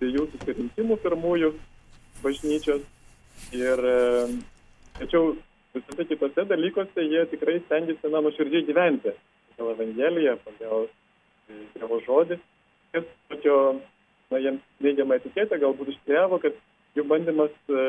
dviejų 0.00 0.26
susirinkimų 0.34 0.98
pirmųjų 1.04 1.52
bažnyčios. 2.24 2.84
Ir 3.54 3.82
e, 3.86 3.96
tačiau 4.98 5.34
visose 5.76 6.06
kitose 6.08 6.46
dalykuose 6.48 7.04
jie 7.04 7.24
tikrai 7.32 7.58
stengiasi, 7.64 8.10
na, 8.12 8.22
nuoširdžiai 8.24 8.66
gyventi. 8.68 9.12
Pagal 9.54 9.74
Evangeliją, 9.76 10.36
pagal 10.44 10.88
Dievo 11.76 12.00
žodį. 12.04 12.38
Kas 12.94 13.08
tokio 13.30 13.56
na, 14.32 14.40
jiems 14.40 14.64
neigiamą 14.84 15.20
etiketę 15.20 15.60
galbūt 15.62 15.92
iškeliavo, 15.94 16.40
kad 16.42 16.56
jų 16.96 17.04
bandymas 17.08 17.54
e, 17.70 17.88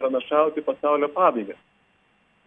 pranašauti 0.00 0.66
pasaulio 0.66 1.08
pabaigą. 1.14 1.56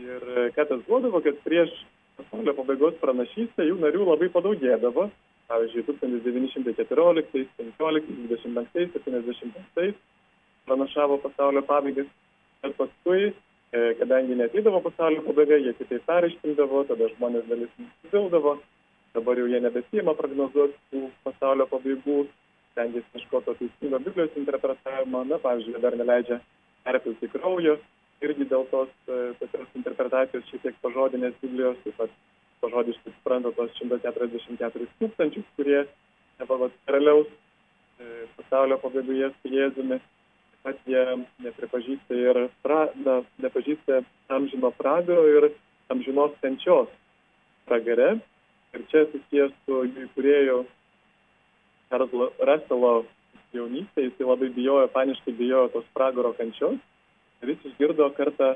Ir 0.04 0.28
e, 0.36 0.50
ką 0.56 0.68
tas 0.70 0.84
duodavo, 0.88 1.24
kad 1.26 1.40
prieš 1.48 1.74
pasaulio 2.20 2.54
pabaigos 2.56 3.00
pranašystę 3.02 3.68
jų 3.68 3.80
narių 3.82 4.12
labai 4.14 4.30
padaugėdavo. 4.36 5.10
Pavyzdžiui, 5.50 5.84
1914, 5.84 7.46
15, 7.58 8.18
25, 8.30 9.04
75 9.06 9.94
pranašavo 10.66 11.18
pasaulio 11.26 11.62
pabaigas. 11.66 12.10
Bet 12.62 12.76
paskui, 12.78 13.32
e, 13.74 13.80
kadangi 14.00 14.36
netydavo 14.38 14.82
pasaulio 14.86 15.24
pabaiga, 15.26 15.58
jie 15.58 15.74
kitaip 15.80 16.06
peraiškindavo, 16.06 16.84
tada 16.92 17.10
žmonės 17.16 17.48
dalis 17.50 17.72
nusivildavo. 17.82 18.60
Dabar 19.16 19.42
jau 19.42 19.48
jie 19.50 19.62
nebesijama 19.66 20.14
prognozuoti 20.14 20.78
tų 20.92 21.08
pasaulio 21.26 21.66
pabaigų 21.72 22.20
stengiasi 22.72 23.18
ieškoti 23.18 23.56
teisingo 23.60 24.00
Biblijos 24.06 24.38
interpretavimo, 24.38 25.24
na, 25.26 25.40
pavyzdžiui, 25.42 25.82
dar 25.82 25.98
neleidžia 25.98 26.38
perpilti 26.86 27.30
kraujo, 27.34 27.80
irgi 28.22 28.46
dėl 28.52 28.68
tos 28.70 28.92
tokios 29.08 29.66
e, 29.66 29.78
interpretacijos 29.82 30.46
šiek 30.52 30.68
tiek 30.68 30.78
pažodinės 30.84 31.42
Biblijos, 31.42 31.82
taip 31.84 31.98
pat 32.04 32.14
pažodiškai 32.64 33.14
supranta 33.16 33.52
tos 33.56 33.72
144 33.80 34.88
tūkstančius, 35.00 35.48
kurie 35.58 35.84
nepavat 36.40 36.76
karaliaus 36.88 37.28
e, 37.30 38.26
pasaulio 38.38 38.80
pabaigoje 38.84 39.32
su 39.40 39.54
Jėzumi. 39.54 40.00
Taip 40.00 40.76
pat 40.76 40.90
jie 40.92 41.04
nepripažįsta 41.46 42.18
ir 42.20 42.42
pra, 42.66 42.90
na, 43.06 43.22
nepažįsta 43.40 44.02
amžino 44.36 44.74
pragaro 44.76 45.24
ir 45.32 45.52
amžinos 45.94 46.36
kančios 46.44 46.92
pragare. 47.70 48.18
Ir 48.76 48.84
čia 48.92 49.06
susijęs 49.10 49.56
su 49.66 49.86
jų 49.88 50.10
įkūrėjų 50.10 50.60
Raselo 51.90 52.92
jaunystėje 53.56 54.12
jisai 54.12 54.28
labai 54.28 54.50
bijojo, 54.54 54.90
paniškai 54.94 55.34
bijojo 55.34 55.72
tos 55.74 55.88
pragaro 55.96 56.36
kančios. 56.38 56.78
Ir 57.42 57.54
jis 57.54 57.72
išgirdo 57.72 58.10
kartą 58.18 58.52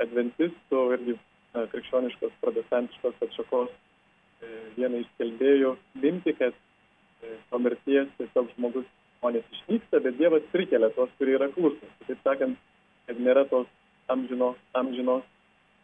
adventistų 0.00 0.84
irgi 0.94 1.16
krikščioniškos 1.54 2.34
protestantiškos 2.44 3.22
atšakos 3.26 3.70
e, 3.70 4.50
vieną 4.76 5.02
iš 5.02 5.08
skelbėjų 5.14 5.74
mintį, 6.02 6.34
kad 6.38 6.54
e, 6.54 7.36
po 7.50 7.58
mirties 7.62 8.10
tiesiog 8.18 8.52
žmogus 8.56 8.86
žmonės 9.18 9.48
išnyksta, 9.56 10.00
bet 10.04 10.18
Dievas 10.20 10.46
prikelia 10.52 10.92
tos, 10.96 11.10
kurie 11.18 11.36
yra 11.38 11.50
klusnus. 11.54 11.96
Taip 12.06 12.22
sakant, 12.24 12.60
kad 13.08 13.18
nėra 13.20 13.44
tos 13.50 13.66
amžinos, 14.12 14.56
amžinos 14.78 15.26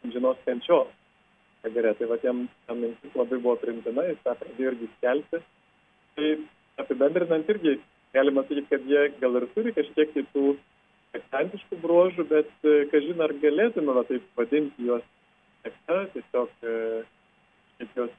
žinos 0.07 0.39
kančios 0.47 0.93
pragare. 1.63 1.95
Tai 1.99 2.07
va 2.13 2.19
jam 2.23 2.47
ta 2.67 2.75
mintis 2.75 3.19
labai 3.19 3.41
buvo 3.43 3.57
primtina, 3.61 4.07
jis 4.07 4.23
tą 4.25 4.37
pradėjo 4.39 4.73
irgi 4.73 4.89
skelbti. 4.97 5.43
Tai 6.17 6.31
apibendrinant 6.83 7.51
irgi 7.53 7.77
galima 8.15 8.47
sakyti, 8.47 8.71
kad 8.71 8.89
jie 8.89 9.03
gal 9.21 9.37
ir 9.41 9.49
turi 9.55 9.75
kažkiek 9.77 10.15
tai 10.15 10.25
tų 10.33 10.55
akcentiškų 11.17 11.79
bruožų, 11.83 12.27
bet, 12.31 12.51
kažin 12.93 13.21
ar 13.25 13.35
galėtume 13.43 13.93
va, 13.97 14.05
taip 14.09 14.25
vadinti 14.39 14.89
juos 14.89 15.05
sekta, 15.67 15.99
tiesiog 16.15 16.55
kaip 17.77 17.99
juos 17.99 18.15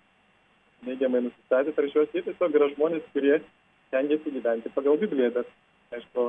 neigiamai 0.86 1.24
nusistatę 1.25 1.74
prieš 1.74 1.96
juos, 1.98 2.12
jie 2.13 2.24
tiesiog 2.25 2.58
yra 2.60 2.68
žmonės, 2.75 3.06
kurie 3.13 3.39
stengiasi 3.88 4.34
gyventi 4.36 4.72
pagal 4.75 5.00
Bibliją, 5.01 5.32
bet 5.39 5.98
aišku, 5.98 6.27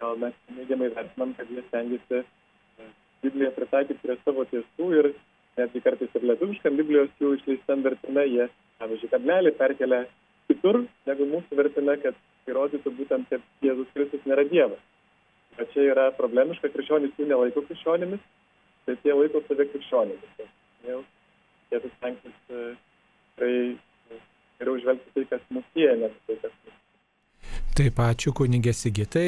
gal 0.00 0.20
mes 0.22 0.36
neigiamai 0.56 0.92
vertinam, 0.94 1.34
kad 1.38 1.50
jie 1.50 1.64
stengiasi 1.68 2.22
Bibliją 3.24 3.50
pritaikyti 3.56 4.00
prie 4.00 4.16
savo 4.24 4.46
tiesų 4.48 4.86
ir 4.96 5.10
netgi 5.58 5.82
kartais 5.84 6.14
ir 6.16 6.24
lietuviškam 6.30 6.78
Biblijos 6.80 7.10
jų 7.20 7.34
išleistam 7.36 7.82
vertime, 7.84 8.24
jie, 8.30 8.46
pavyzdžiui, 8.80 9.10
kablelį 9.12 9.52
perkelia 9.58 10.04
kitur 10.48 10.84
negu 11.08 11.26
mūsų 11.34 11.58
vertime, 11.58 11.98
kad 12.04 12.16
įrodytų 12.48 12.94
būtent, 12.96 13.28
kad 13.28 13.44
Jėzus 13.66 13.90
Kristus 13.94 14.24
nėra 14.26 14.46
Dievas. 14.48 14.80
Bet 15.58 15.74
čia 15.74 15.90
yra 15.90 16.06
problemiška, 16.16 16.70
krikščionys 16.72 17.18
jų 17.18 17.28
nelaiko 17.28 17.66
krikščionimis, 17.66 18.22
bet 18.88 19.04
jie 19.04 19.18
laiko 19.18 19.42
save 19.48 19.68
krikščionimis. 19.74 20.48
Jau 20.88 21.00
reikėtų 21.02 21.92
stengtis 21.98 22.36
tikrai 22.48 23.54
geriau 24.60 24.80
žvelgti 24.82 25.16
tai, 25.16 25.26
kas 25.32 25.48
mus 25.54 25.66
sieja, 25.74 25.96
ne 26.00 26.12
tai, 26.26 26.36
kas 26.42 26.54
mus 26.64 26.78
Taip, 27.80 28.00
ačiū 28.02 28.32
kunigė 28.36 28.72
Sigitai. 28.74 29.26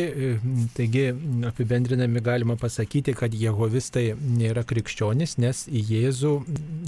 Taigi, 0.77 1.05
apibendrinami 1.49 2.21
galima 2.25 2.57
pasakyti, 2.61 3.15
kad 3.17 3.33
jehovistai 3.39 4.11
nėra 4.19 4.65
krikščionis, 4.69 5.37
nes 5.41 5.63
Jėzų, 5.71 6.33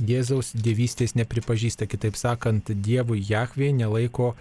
Jėzaus 0.04 0.50
dievystės 0.66 1.14
nepripažįsta. 1.16 1.88
Kitaip 1.88 2.18
sakant, 2.20 2.74
Dievui 2.84 3.22
Jahvė 3.22 3.70
nelaiko 3.78 4.34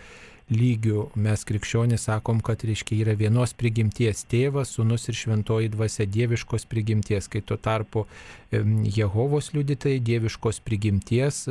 lygių. 0.51 1.07
Mes 1.19 1.45
krikščionys 1.47 2.07
sakom, 2.09 2.41
kad 2.43 2.63
reiškia 2.67 2.99
yra 3.03 3.15
vienos 3.19 3.53
prigimties 3.57 4.25
tėvas, 4.29 4.73
sunus 4.75 5.07
ir 5.07 5.17
šventoji 5.17 5.71
dvasia 5.73 6.07
dieviškos 6.09 6.67
prigimties, 6.71 7.29
kai 7.31 7.41
tuo 7.45 7.57
tarpu 7.57 8.05
Jehovos 8.51 9.53
liudytai 9.55 9.97
dieviškos 10.03 10.61
prigimties 10.65 11.45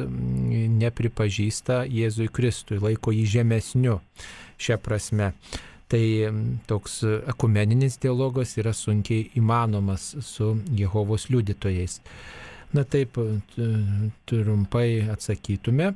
nepripažįsta 0.82 1.82
Jėzui 1.88 2.28
Kristui, 2.32 2.80
laiko 2.82 3.14
jį 3.14 3.26
žemesniu 3.38 3.98
šią 4.62 4.78
prasme. 4.82 5.32
Tai 5.92 6.04
toks 6.70 7.02
ekumeninis 7.28 7.98
dialogas 8.00 8.54
yra 8.56 8.72
sunkiai 8.72 9.26
įmanomas 9.36 10.14
su 10.24 10.54
Jehovos 10.72 11.28
liudytojais. 11.28 11.98
Na 12.72 12.86
taip, 12.88 13.18
trumpai 14.24 15.02
atsakytume. 15.12 15.90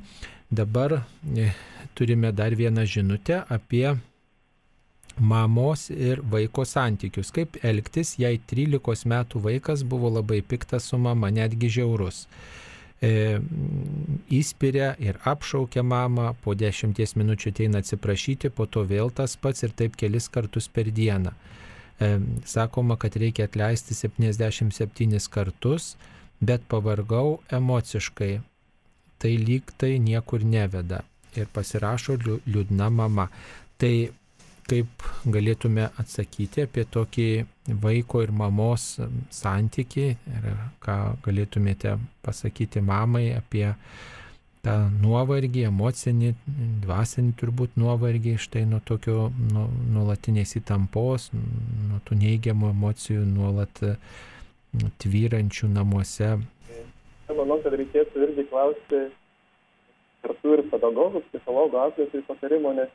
Dabar 0.49 0.91
e, 1.35 1.51
turime 1.95 2.31
dar 2.31 2.55
vieną 2.55 2.85
žinutę 2.85 3.43
apie 3.49 3.97
mamos 5.19 5.89
ir 5.89 6.21
vaiko 6.23 6.65
santykius. 6.65 7.31
Kaip 7.31 7.57
elgtis, 7.65 8.15
jei 8.21 8.39
13 8.39 9.09
metų 9.09 9.41
vaikas 9.43 9.83
buvo 9.83 10.09
labai 10.13 10.41
piktas 10.41 10.87
su 10.87 10.97
mama, 10.97 11.29
netgi 11.33 11.69
žiaurus 11.79 12.27
e, 13.01 13.39
įspiria 14.29 14.93
ir 15.03 15.19
apšaukia 15.25 15.83
mamą, 15.83 16.33
po 16.43 16.55
dešimties 16.55 17.15
minučių 17.17 17.53
ateina 17.53 17.81
atsiprašyti, 17.83 18.49
po 18.49 18.65
to 18.65 18.85
vėl 18.87 19.11
tas 19.11 19.35
pats 19.37 19.65
ir 19.65 19.75
taip 19.75 19.97
kelis 19.99 20.29
kartus 20.29 20.69
per 20.69 20.91
dieną. 20.91 21.33
E, 21.99 22.19
sakoma, 22.45 22.97
kad 22.97 23.17
reikia 23.17 23.49
atleisti 23.49 23.97
77 23.97 25.27
kartus, 25.33 25.95
bet 26.39 26.61
pavargau 26.69 27.39
emociškai. 27.51 28.37
Tai 29.17 29.33
lyg 29.41 29.73
tai 29.77 29.97
niekur 30.03 30.45
neveda. 30.45 31.01
Ir 31.37 31.49
pasirašo 31.53 32.17
liūdna 32.25 32.89
mama. 32.93 33.27
Tai 33.77 33.93
kaip 34.67 35.05
galėtume 35.31 35.87
atsakyti 36.01 36.65
apie 36.67 36.83
tokį 36.91 37.27
vaiko 37.83 38.21
ir 38.25 38.33
mamos 38.35 38.97
santyki 39.33 40.09
ir 40.11 40.47
ką 40.83 40.97
galėtumėte 41.23 41.95
pasakyti 42.25 42.83
mamai 42.83 43.29
apie 43.37 43.69
tą 44.65 44.75
nuovargį, 44.91 45.63
emocinį, 45.69 46.33
dvasinį 46.83 47.35
turbūt 47.39 47.77
nuovargį 47.79 48.35
štai 48.43 48.65
nuo 48.67 48.81
tokio 48.83 49.29
nu, 49.53 49.67
nuolatinės 49.95 50.57
įtampos, 50.59 51.29
nuo 51.87 52.01
tų 52.07 52.19
neigiamų 52.23 52.73
emocijų 52.73 53.23
nuolat 53.29 53.83
tvyrančių 55.03 55.71
namuose. 55.71 56.35
Manau, 57.27 57.57
kad 57.63 57.75
reikėtų 57.75 58.23
irgi 58.23 58.36
klausti 58.57 59.01
kartu 60.25 60.55
ir 60.57 60.63
pedagogų, 60.71 61.21
psichologų, 61.29 61.77
auklėtojų 61.83 62.25
patarimo, 62.25 62.73
nes 62.73 62.89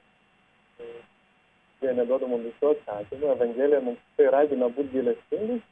jie 1.83 1.92
neduoda 1.94 2.27
mums 2.31 2.48
visų 2.48 2.72
atsakymų, 2.75 3.31
Evangelija 3.37 3.81
mums 3.87 4.03
tai 4.18 4.27
ragina 4.35 4.68
būti 4.75 4.96
gilestingus, 4.96 5.62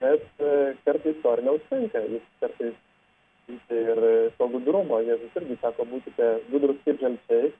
bet 0.00 0.44
e, 0.44 0.52
kartais 0.84 1.18
to 1.22 1.32
ir 1.36 1.42
neužtenka, 1.48 2.04
jis 2.12 2.28
kartais 2.44 2.76
ir 3.72 4.00
to 4.38 4.48
gudrumo, 4.52 5.00
Jėzus 5.04 5.40
irgi 5.40 5.56
sako, 5.60 5.88
būkite 5.90 6.28
gudrus 6.52 6.78
kaip 6.84 7.00
žalčiai, 7.02 7.50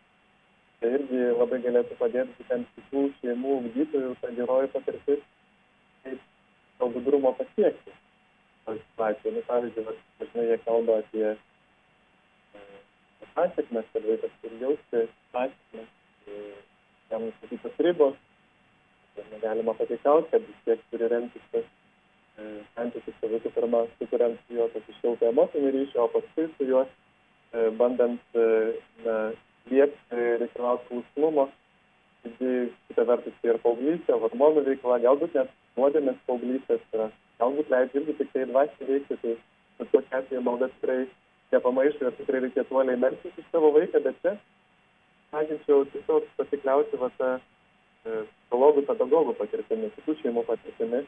tai 0.81 0.92
irgi 0.98 1.24
labai 1.40 1.61
galėtų 1.64 1.96
padėti 2.00 2.37
būtent 2.38 2.76
kitų 2.76 3.07
šeimų 3.20 3.57
ugdytojų, 3.62 4.12
ta 4.20 4.33
geroji 4.37 4.72
patirtis, 4.76 5.24
kaip 6.05 6.29
to 6.79 6.92
gudrumo 6.96 7.35
pasiekti. 7.40 7.96
Situacija, 8.78 9.35
nu, 9.35 9.42
pavyzdžiui, 9.48 9.96
dažnai 10.20 10.48
jie 10.50 10.59
kalba 10.66 11.00
apie 11.02 11.26
e, 11.33 12.64
pasiekmes, 13.35 13.88
kad 13.94 14.06
vaikas 14.06 14.37
turi 14.42 14.61
jausti 14.62 15.06
pasiekmes 15.35 15.96
jam 17.11 17.22
nustatytos 17.26 17.78
ribos, 17.78 18.14
negalima 19.33 19.74
pateikauti, 19.74 20.30
kad 20.30 20.42
vis 20.46 20.59
tiek 20.64 20.83
turi 20.90 21.09
remtis 21.09 21.42
tas 21.52 21.66
e, 22.38 22.44
santykis 22.74 23.14
su 23.20 23.30
vaiku 23.33 23.50
pirmą, 23.56 23.85
sukuriant 23.98 24.38
su 24.46 24.59
juo 24.59 24.68
tokį 24.74 24.96
šiltą 25.00 25.30
emocinį 25.33 25.72
ryšį, 25.76 25.98
o 25.98 26.06
paskui 26.14 26.46
su 26.56 26.68
juo 26.68 26.85
e, 26.87 27.64
bandant 27.80 28.38
e, 28.38 28.46
na, 29.06 29.16
liepti 29.70 30.28
reikalauti 30.42 30.87
klusnumo. 30.90 31.48
Taigi, 32.22 32.52
kita 32.88 33.06
vertus, 33.09 33.37
tai 33.40 33.54
ir 33.54 33.59
paauglystė, 33.64 34.16
hormonų 34.22 34.64
veikla, 34.66 35.00
galbūt 35.06 35.37
net 35.38 35.52
nuodėmės 35.78 36.18
paauglystės 36.26 36.83
yra, 36.94 37.09
galbūt 37.40 37.72
leidžia 37.72 38.00
irgi 38.00 38.16
tik 38.20 38.33
tai 38.35 38.46
dvasiai 38.50 38.88
veikti, 38.90 39.18
tai 39.22 39.37
bet 39.81 39.92
kokia 39.94 40.20
atveju 40.20 40.42
malda 40.46 40.68
tikrai 40.76 41.00
nepamaišo 41.53 42.07
ir 42.07 42.18
tikrai 42.18 42.42
reikėtų 42.46 42.76
uoliai 42.76 43.00
melstis 43.00 43.40
iš 43.40 43.48
savo 43.53 43.72
vaiką, 43.76 44.03
bet 44.05 44.20
čia 44.24 44.37
raginčiau 45.33 45.87
tiesiog 45.94 46.29
pasikliauti 46.38 47.00
va 47.00 47.11
tą 47.18 47.31
e, 47.38 48.20
psichologų, 48.29 48.85
pedagogų 48.90 49.35
patirtimi, 49.38 49.90
kitų 49.96 50.16
šeimų 50.22 50.46
patirtimi, 50.48 51.03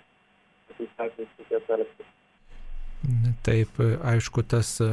tokiais 0.70 0.98
atvejais 1.06 1.38
reikėtų 1.40 1.78
elgtis. 1.78 2.10
Taip, 3.42 3.78
aišku, 4.06 4.44
tas 4.46 4.76
e, 4.78 4.92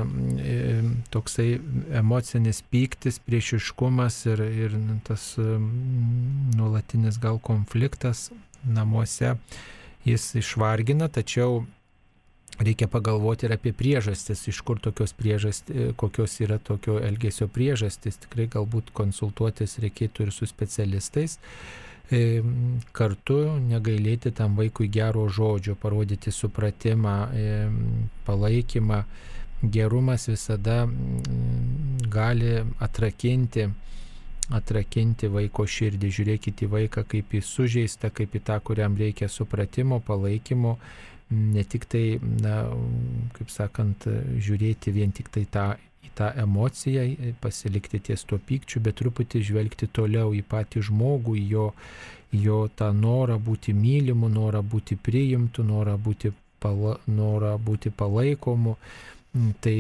toksai 1.13 1.60
emocinis 1.99 2.63
pyktis, 2.73 3.19
priešiškumas 3.21 4.23
ir, 4.32 4.41
ir 4.65 4.78
tas 5.06 5.36
e, 5.38 5.45
nuolatinis 6.58 7.19
gal 7.21 7.38
konfliktas 7.45 8.32
namuose, 8.65 9.36
jis 10.06 10.36
išvargina, 10.40 11.08
tačiau 11.08 11.64
reikia 12.60 12.88
pagalvoti 12.92 13.48
ir 13.48 13.56
apie 13.56 13.74
priežastis, 13.74 14.48
iš 14.52 14.62
kur 14.68 14.80
tokios 14.84 15.14
priežastis, 15.16 15.94
kokios 16.00 16.40
yra 16.44 16.58
tokio 16.58 17.00
elgesio 17.04 17.48
priežastis. 17.48 18.20
Tikrai 18.26 18.50
galbūt 18.52 18.92
konsultuotis 18.96 19.80
reikėtų 19.84 20.28
ir 20.28 20.34
su 20.36 20.50
specialistais. 20.50 21.40
E, 22.10 22.42
kartu 22.96 23.38
negailėti 23.62 24.32
tam 24.36 24.56
vaikui 24.58 24.90
gero 24.90 25.28
žodžio, 25.30 25.76
parodyti 25.80 26.34
supratimą, 26.34 27.18
e, 27.34 27.50
palaikymą. 28.26 29.04
Gerumas 29.60 30.30
visada 30.32 30.86
gali 32.08 32.54
atrakinti 32.80 33.66
atrakinti 34.56 35.30
vaiko 35.30 35.66
širdį, 35.70 36.10
žiūrėkite 36.16 36.66
į 36.66 36.72
vaiką 36.74 37.04
kaip 37.10 37.36
į 37.38 37.44
sužeistą, 37.46 38.10
kaip 38.16 38.34
į 38.36 38.42
tą, 38.48 38.58
kuriam 38.66 38.98
reikia 38.98 39.30
supratimo, 39.30 40.00
palaikymo 40.06 40.78
ne 41.30 41.64
tik 41.64 41.86
tai, 41.86 42.20
na, 42.42 42.64
kaip 43.36 43.52
sakant, 43.54 44.08
žiūrėti 44.42 44.94
vien 44.96 45.14
tik 45.14 45.30
tai 45.34 45.46
tą, 45.52 45.68
į 46.06 46.10
tą 46.18 46.32
emociją, 46.42 47.06
pasilikti 47.42 48.02
ties 48.10 48.26
tuo 48.26 48.40
pykčiu, 48.42 48.82
bet 48.86 48.98
truputį 49.02 49.44
žvelgti 49.52 49.92
toliau 49.94 50.34
į 50.34 50.42
patį 50.50 50.88
žmogų, 50.90 51.38
į 51.38 51.46
jo, 51.54 51.68
jo 52.34 52.64
tą 52.76 52.90
norą 52.98 53.38
būti 53.38 53.76
mylimu, 53.78 54.32
norą 54.34 54.64
būti 54.66 54.98
priimtu, 54.98 55.66
norą 55.68 55.96
būti, 56.02 56.34
pala, 56.60 56.98
norą 57.08 57.56
būti 57.62 57.94
palaikomu. 57.94 58.78
Tai 59.30 59.74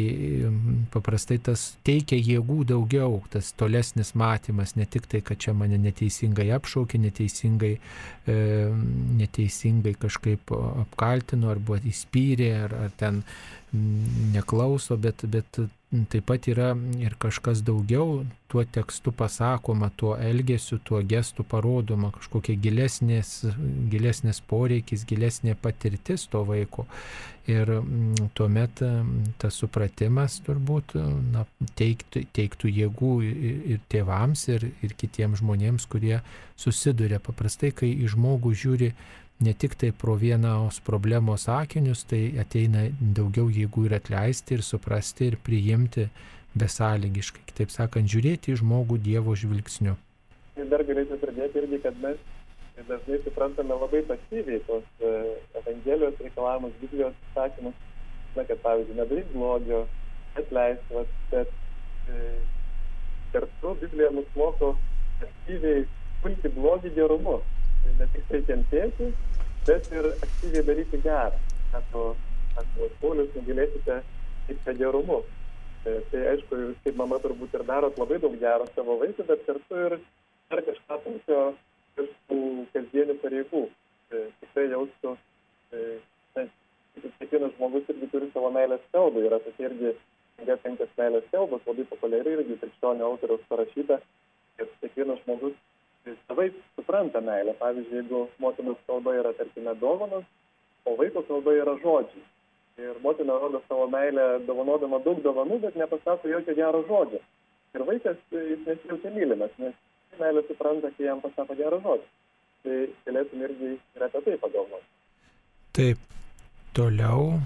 paprastai 0.93 1.39
tas 1.41 1.63
teikia 1.81 2.19
jėgų 2.21 2.67
daugiau, 2.69 3.15
tas 3.33 3.47
tolesnis 3.57 4.11
matymas, 4.13 4.75
ne 4.77 4.85
tik 4.85 5.07
tai, 5.09 5.23
kad 5.25 5.41
čia 5.41 5.55
mane 5.57 5.79
neteisingai 5.81 6.51
apšaukė, 6.53 6.99
neteisingai, 7.01 7.71
e, 8.29 8.35
neteisingai 9.23 9.95
kažkaip 9.97 10.53
apkaltino 10.53 11.49
arba 11.49 11.79
įspyrė, 11.81 12.51
ar, 12.67 12.77
ar 12.83 12.93
ten 13.01 13.23
neklauso, 13.73 14.97
bet, 14.97 15.25
bet 15.29 15.59
taip 16.09 16.25
pat 16.29 16.45
yra 16.49 16.69
ir 17.01 17.15
kažkas 17.21 17.63
daugiau 17.65 18.23
tuo 18.49 18.63
tekstu 18.65 19.11
pasakoma, 19.13 19.89
tuo 19.97 20.15
elgesiu, 20.17 20.77
tuo 20.85 21.01
gestu 21.05 21.45
parodoma, 21.45 22.11
kažkokia 22.13 22.57
gilesnės, 22.61 23.33
gilesnės 23.89 24.41
poreikis, 24.49 25.05
gilesnė 25.09 25.55
patirtis 25.57 26.27
to 26.29 26.43
vaiko. 26.45 26.85
Ir 27.49 27.71
tuomet 28.37 28.83
tas 29.41 29.55
supratimas 29.57 30.37
turbūt 30.45 30.93
na, 31.33 31.47
teiktų, 31.79 32.27
teiktų 32.37 32.69
jėgų 32.69 33.13
ir 33.25 33.79
tėvams, 33.89 34.45
ir, 34.53 34.67
ir 34.85 34.93
kitiems 34.93 35.41
žmonėms, 35.41 35.87
kurie 35.89 36.19
susiduria. 36.59 37.17
Paprastai, 37.17 37.73
kai 37.73 37.89
į 37.95 38.11
žmogų 38.13 38.53
žiūri 38.53 38.93
ne 39.39 39.53
tik 39.53 39.75
tai 39.79 39.91
pro 39.91 40.15
vienos 40.19 40.79
problemos 40.83 41.47
akinius, 41.49 42.03
tai 42.03 42.35
ateina 42.41 42.87
daugiau 42.99 43.47
jėgų 43.47 43.85
ir 43.87 43.95
atleisti, 43.99 44.57
ir 44.57 44.65
suprasti, 44.65 45.29
ir 45.31 45.37
priimti 45.43 46.09
besąlygiškai. 46.59 47.45
Kitaip 47.51 47.71
sakant, 47.71 48.09
žiūrėti 48.11 48.53
į 48.53 48.59
žmogų 48.63 48.99
Dievo 49.05 49.35
žvilgsniu. 49.37 49.95
Ir 50.59 50.67
dar 50.71 50.83
galėčiau 50.83 51.19
pridėti 51.21 51.61
irgi, 51.61 51.79
kad 51.85 51.99
mes 52.03 52.19
dažnai 52.89 53.19
suprantame 53.23 53.75
labai 53.75 54.01
pasyviai 54.07 54.59
tos 54.67 54.83
e, 55.03 55.13
Evangelijos 55.61 56.19
reikalavimus, 56.23 56.75
Biblijos 56.81 57.15
sakymus, 57.35 57.75
na, 58.35 58.43
kad 58.43 58.59
pavyzdžiui, 58.63 58.97
nedaryk 58.99 59.31
blogio, 59.33 59.85
atleisk, 60.39 60.93
bet 61.31 61.53
e, 62.09 62.19
kartu 63.33 63.75
Biblija 63.81 64.11
mus 64.15 64.27
moko 64.35 64.73
aktyviai 65.21 65.85
pulti 66.23 66.51
blogį 66.55 66.93
gerumu. 66.97 67.39
Tai 67.83 67.93
ne 67.99 68.07
tik 68.13 68.25
tai 68.29 68.41
kentėti, 68.47 69.09
bet 69.67 69.91
ir 69.95 70.09
aktyviai 70.11 70.65
daryti 70.69 71.01
gerą. 71.05 71.39
Sako, 71.73 72.05
sako, 72.55 72.89
Paulius, 73.01 73.31
nugalėsite 73.37 73.99
tik 74.47 74.61
tą 74.65 74.75
gerumu. 74.81 75.21
Tai, 75.83 75.95
tai 76.11 76.25
aišku, 76.33 76.59
jūs 76.63 76.83
kaip 76.83 76.99
mama 76.99 77.21
turbūt 77.23 77.55
ir 77.55 77.65
darot 77.67 77.99
labai 78.01 78.19
daug 78.19 78.35
gero 78.41 78.67
savo 78.75 78.99
vaikui, 78.99 79.25
bet 79.29 79.45
kartu 79.47 79.83
ir 79.87 79.97
dar 80.51 80.63
kažką 80.67 81.01
tokio 81.05 81.41
iš 82.03 82.13
tų 82.27 82.39
kasdienių 82.73 83.15
pareigų. 83.23 83.65
Tai, 84.09 84.23
tikrai 84.41 84.69
jaustų, 84.73 85.15
kiekvienas 87.29 87.53
žmogus 87.57 87.89
irgi 87.93 88.07
turi 88.11 88.29
savo 88.33 88.49
meilės 88.53 88.85
kalbą. 88.93 89.21
Yra 89.27 89.39
tokia 89.43 89.69
irgi 89.69 89.93
knyga 90.39 90.55
penkias 90.63 90.93
meilės 90.97 91.27
kalbos, 91.33 91.61
labai 91.67 91.85
populiari 91.91 92.35
irgi 92.37 92.57
krikščionio 92.61 93.05
autoriaus 93.05 93.43
parašyta. 93.51 93.99
Ir 94.59 94.71
kiekvienas 94.81 95.21
žmogus 95.23 95.55
savaip 96.27 96.55
supranta 96.75 97.21
meilę. 97.21 97.53
Pavyzdžiui, 97.59 98.01
jeigu 98.01 98.25
motinos 98.39 98.79
kalba 98.87 99.15
yra, 99.19 99.33
tarkime, 99.37 99.75
dovanos, 99.81 100.25
o 100.85 100.95
vaiko 100.99 101.23
kalba 101.27 101.55
yra 101.57 101.75
žodžiai. 101.83 102.25
Ir 102.79 103.01
motina 103.03 103.35
rodo 103.35 103.59
savo 103.67 103.89
meilę 103.91 104.27
dovanodama 104.47 105.01
daug 105.03 105.19
dovanų, 105.23 105.59
bet 105.65 105.75
nepasako 105.75 106.31
jokio 106.31 106.55
gero 106.55 106.83
žodžio. 106.87 107.19
Ir 107.75 107.83
vaikas 107.85 108.17
jis 108.31 108.61
nesijaučia 108.65 109.11
mylimas, 109.13 109.51
nes 109.59 109.75
meilė 110.19 110.43
supranta, 110.47 110.91
kai 110.95 111.09
jam 111.09 111.21
pasako 111.23 111.57
gerą 111.59 111.79
žodį. 111.83 112.07
Tai 112.63 112.77
galėtum 113.07 113.43
irgi 113.47 113.73
ir 113.75 114.05
apie 114.07 114.21
tai 114.25 114.37
pagalvoti. 114.41 114.87
Taip, 115.75 115.99
toliau 116.75 117.37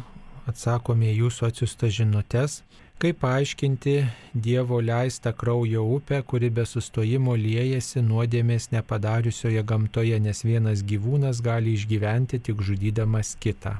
atsakome 0.50 1.12
jūsų 1.14 1.50
atsiustas 1.50 1.94
žinutės. 2.00 2.62
Kaip 3.02 3.20
paaiškinti 3.20 3.94
Dievo 4.34 4.80
leistą 4.82 5.34
kraujo 5.34 5.84
upę, 5.96 6.22
kuri 6.24 6.50
be 6.50 6.66
sustojimo 6.66 7.36
liejasi 7.36 8.04
nuodėmės 8.06 8.70
nepadariusioje 8.72 9.64
gamtoje, 9.72 10.20
nes 10.20 10.44
vienas 10.46 10.84
gyvūnas 10.92 11.42
gali 11.44 11.74
išgyventi 11.78 12.40
tik 12.48 12.62
žudydamas 12.68 13.36
kitą? 13.44 13.76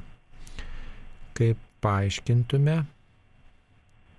Kaip 1.38 1.62
paaiškintume? 1.84 2.76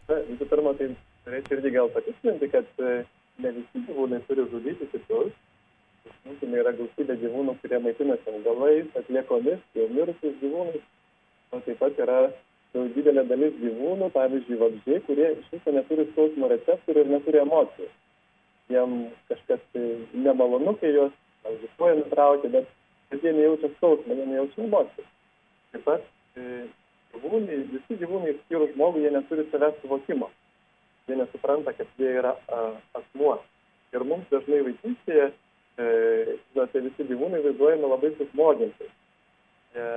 Na, 0.10 0.17
visų 0.29 0.47
pirma, 0.49 0.73
tai 0.79 0.89
norėčiau 1.27 1.58
irgi 1.58 1.73
gal 1.75 1.91
patikslinti, 1.93 2.49
kad 2.53 2.81
e, 2.81 2.95
ne 3.43 3.53
visi 3.60 3.84
gyvūnai 3.88 4.21
turi 4.27 4.47
žudyti 4.51 4.89
kitus. 4.93 5.31
Mūsų 6.25 6.49
yra 6.58 6.73
gausybė 6.77 7.15
gyvūnų, 7.21 7.55
kurie 7.62 7.79
maitinasi 7.81 8.34
augalais, 8.34 8.89
atliekomis, 8.97 9.62
jau 9.77 9.88
mirusiais 9.93 10.38
gyvūnais. 10.41 10.84
O 11.53 11.62
taip 11.65 11.77
pat 11.81 12.01
yra 12.01 12.19
didelė 12.96 13.24
dalis 13.30 13.54
gyvūnų, 13.62 14.10
pavyzdžiui, 14.16 14.60
vabzdžiai, 14.62 15.04
kurie 15.08 15.28
iš 15.34 15.52
viso 15.54 15.74
neturi 15.76 16.08
skausmo 16.12 16.50
receptorių 16.52 17.04
ir 17.04 17.12
neturi 17.14 17.42
emocijų. 17.42 17.90
Jiem 18.74 18.96
kažkas 19.30 19.62
tai 19.74 19.84
nemalonu, 20.14 20.74
kai 20.82 20.92
juos, 20.92 21.14
pavyzdžiui, 21.46 21.74
koja 21.80 21.98
nutraukia, 22.00 22.52
bet, 22.56 22.72
bet 23.12 23.24
jie 23.24 23.36
nejaučia 23.38 23.70
skausmą, 23.78 24.18
jie 24.18 24.26
nejaučia 24.32 24.64
emocijų. 24.66 25.06
Taip 25.76 25.86
pat 25.88 26.08
e, 26.40 26.66
gyvūnai, 27.16 27.60
visi 27.74 28.00
gyvūnai, 28.02 28.34
išskyrus 28.34 28.74
žmogų, 28.74 29.04
jie 29.06 29.14
neturi 29.16 29.46
savęs 29.52 29.78
suvokimo. 29.84 30.32
Jie 31.08 31.20
nesupranta, 31.20 31.76
kad 31.78 32.02
jie 32.02 32.16
yra 32.20 32.34
a, 32.50 32.66
asmuo. 33.00 33.38
Ir 33.94 34.04
mums 34.08 34.28
dažnai 34.34 34.64
vaikystėje, 34.66 35.30
e, 35.78 35.88
žinote, 36.52 36.84
visi 36.90 37.08
gyvūnai 37.12 37.44
vaizduojami 37.46 37.94
labai 37.94 38.12
susmoginti. 38.18 38.90
E, 39.76 39.88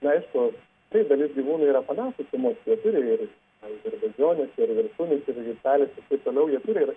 na, 0.00 0.16
aišku, 0.16 0.48
tai 0.90 1.04
dalis 1.06 1.32
gyvūnų 1.36 1.68
yra 1.70 1.82
panašus 1.86 2.34
į 2.34 2.40
mus, 2.42 2.58
jie 2.66 2.76
turi 2.82 3.00
ir, 3.14 3.24
ir 3.70 3.96
bežionės, 4.02 4.52
ir 4.58 4.72
viršūnės, 4.78 5.28
ir 5.30 5.40
gitalis, 5.46 5.92
ir 5.94 6.06
taip 6.08 6.24
toliau, 6.26 6.48
jie 6.50 6.58
turi 6.64 6.82
ir, 6.86 6.92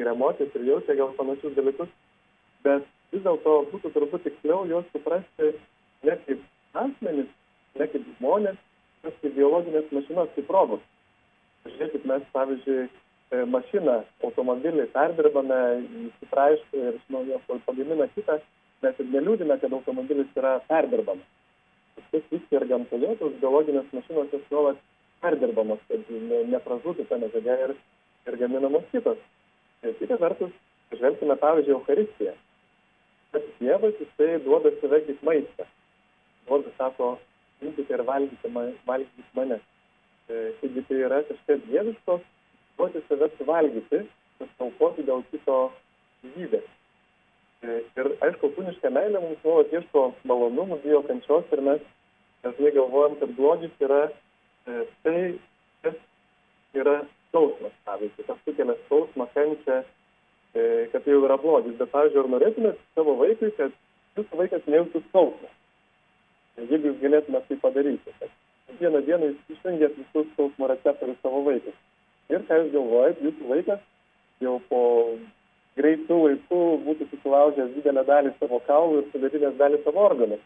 ir 0.00 0.10
emocijas, 0.12 0.52
ir 0.56 0.66
jaučia 0.68 0.96
gal 0.98 1.14
panašius 1.16 1.56
dalykus, 1.56 1.92
bet 2.66 2.84
vis 3.14 3.24
dėlto 3.24 3.56
būtų 3.72 3.92
turbūt 3.96 4.26
tiksliau 4.28 4.66
juos 4.68 4.88
suprasti 4.92 5.54
ne 6.04 6.18
kaip 6.26 6.44
asmenis, 6.84 7.32
ne 7.80 7.88
kaip 7.94 8.12
žmonės, 8.18 8.60
bet 9.06 9.16
kaip 9.24 9.36
biologinės 9.40 9.88
mašinos, 9.96 10.32
kaip 10.36 10.52
robotus. 10.52 10.86
Žiūrėkit, 11.64 12.06
mes, 12.08 12.22
pavyzdžiui, 12.36 12.86
e, 13.32 13.42
mašiną, 13.56 13.98
automobilį 14.28 14.86
perdirbame, 14.92 15.58
įsitraiškų 16.06 16.86
ir 16.86 16.96
iš 17.00 17.10
naujo 17.12 17.40
pagamina 17.66 18.08
kitą, 18.14 18.36
mes 18.84 19.00
ir 19.00 19.12
neliūdime, 19.16 19.60
kad 19.60 19.76
automobilis 19.76 20.40
yra 20.40 20.58
perdirbamas 20.68 21.28
kas 22.12 22.26
vyksta 22.32 22.58
ir 22.58 22.66
gamtoje, 22.70 23.14
tos 23.20 23.36
biologinės 23.42 23.92
mašinos 23.96 24.32
jos 24.34 24.46
nuolat 24.52 24.80
perdirbamos, 25.20 25.80
kad 25.88 26.10
ne, 26.10 26.42
nepražūtų 26.54 27.06
ta 27.08 27.18
medžiaga 27.20 27.56
ir, 27.66 27.74
ir 28.28 28.38
gaminamos 28.40 28.86
kitos. 28.92 29.18
Ir 29.84 29.96
kita 30.00 30.18
vertus, 30.20 30.52
žvelgime 30.94 31.36
pavyzdžiui 31.40 31.76
Eucharistiją. 31.76 32.36
Kad 33.34 33.46
Dievas 33.60 34.00
jisai 34.00 34.40
duoda 34.44 34.72
save 34.80 35.02
kaip 35.06 35.22
maistą. 35.26 35.66
Duoda, 36.48 36.72
sako, 36.78 37.12
imkite 37.62 37.94
ir 37.94 38.04
valgykite, 38.08 38.66
valgykite 38.88 39.38
mane. 39.38 39.60
E, 40.30 40.52
taigi 40.60 40.84
tai 40.88 40.98
yra 41.06 41.22
kažkas 41.28 41.62
dieviško, 41.68 42.18
duoti 42.78 43.02
save 43.08 43.30
suvalgyti, 43.36 44.04
pasaukoti 44.40 45.06
dėl 45.08 45.24
kito 45.32 45.56
gyvybės. 46.24 46.68
Ir 47.60 48.06
aišku, 48.24 48.48
kūniška 48.56 48.88
meilė 48.88 49.20
mums 49.20 49.40
nuolat 49.44 49.72
ieško 49.74 50.06
malonumų, 50.28 50.78
bijo 50.80 51.02
kančios 51.04 51.50
ir 51.52 51.60
mes 51.66 51.82
dažnai 52.44 52.70
galvojam, 52.72 53.18
kad 53.20 53.34
blogis 53.36 53.82
yra 53.84 53.98
e, 54.08 54.84
tai, 55.04 55.16
kas 55.84 55.98
yra 56.80 56.94
skausmas, 57.28 57.74
pavyzdžiui, 57.84 58.24
kas 58.30 58.38
sukelia 58.46 58.76
skausmą, 58.86 59.26
kančią, 59.34 59.76
e, 60.54 60.62
kad 60.92 61.04
tai 61.04 61.12
jau 61.12 61.24
yra 61.26 61.36
blogis. 61.42 61.76
Bet, 61.76 61.92
pavyzdžiui, 61.92 62.22
ar 62.22 62.30
norėtumėt 62.34 62.80
savo 62.96 63.16
vaikui, 63.20 63.52
kad 63.58 63.76
jūsų 64.16 64.40
vaikas 64.40 64.70
nejaustų 64.70 65.02
skausmą? 65.10 65.52
Jeigu 66.60 66.90
jūs 66.90 67.02
galėtumėte 67.02 67.50
tai 67.50 67.58
padaryti, 67.60 68.14
kad 68.22 68.80
vieną 68.80 69.04
dieną 69.04 69.28
jūs 69.34 69.52
išvengėt 69.58 70.00
visus 70.00 70.32
skausmo 70.32 70.72
receptorius 70.72 71.20
savo 71.20 71.44
vaikui. 71.44 71.76
Ir 72.32 72.48
ką 72.48 72.62
jūs 72.62 72.72
galvojat, 72.72 73.20
jūsų 73.28 73.52
vaikas 73.52 73.84
jau 74.40 74.56
po 74.72 74.82
greitų 75.80 76.22
laikų 76.24 76.62
būtų 76.86 77.08
susilaužęs 77.10 77.74
didelę 77.76 78.04
dalį 78.08 78.34
savo 78.38 78.60
kaulų 78.68 79.02
ir 79.02 79.10
sugadinęs 79.12 79.58
dalį 79.60 79.82
savo 79.84 80.06
organų. 80.10 80.38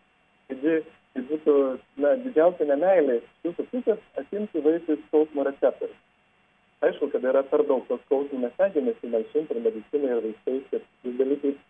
Taigi 0.48 0.80
tai 1.14 1.22
būtų 1.30 1.54
na, 2.02 2.16
didžiausia 2.24 2.66
nemailė 2.70 3.20
iš 3.20 3.48
jūsų 3.48 3.66
pusės 3.70 4.02
atimti 4.20 4.62
vaikui 4.64 4.98
skausmo 5.06 5.46
receptorių. 5.46 5.94
Aišku, 6.84 7.08
kad 7.12 7.24
yra 7.24 7.44
per 7.48 7.62
daug 7.68 7.84
tos 7.88 8.02
skausmų, 8.04 8.42
mes 8.42 8.52
stengiamės 8.58 9.04
įmalšinti 9.06 9.54
ir 9.54 9.60
medicinai, 9.64 10.10
ir 10.10 10.24
vaistais, 10.24 10.64
ir 10.74 10.82
kitais 10.84 11.18
dalykais, 11.20 11.60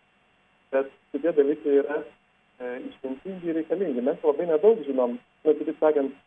bet 0.73 0.89
šitie 1.13 1.33
dalykai 1.37 1.75
yra 1.83 1.99
e, 2.01 2.71
išmintingi 2.89 3.51
ir 3.51 3.59
reikalingi. 3.61 4.03
Mes 4.03 4.25
labai 4.27 4.49
nedaug 4.49 4.81
žinom, 4.87 5.15
nu, 5.45 5.53
kitaip 5.61 5.79
sakant, 5.79 6.17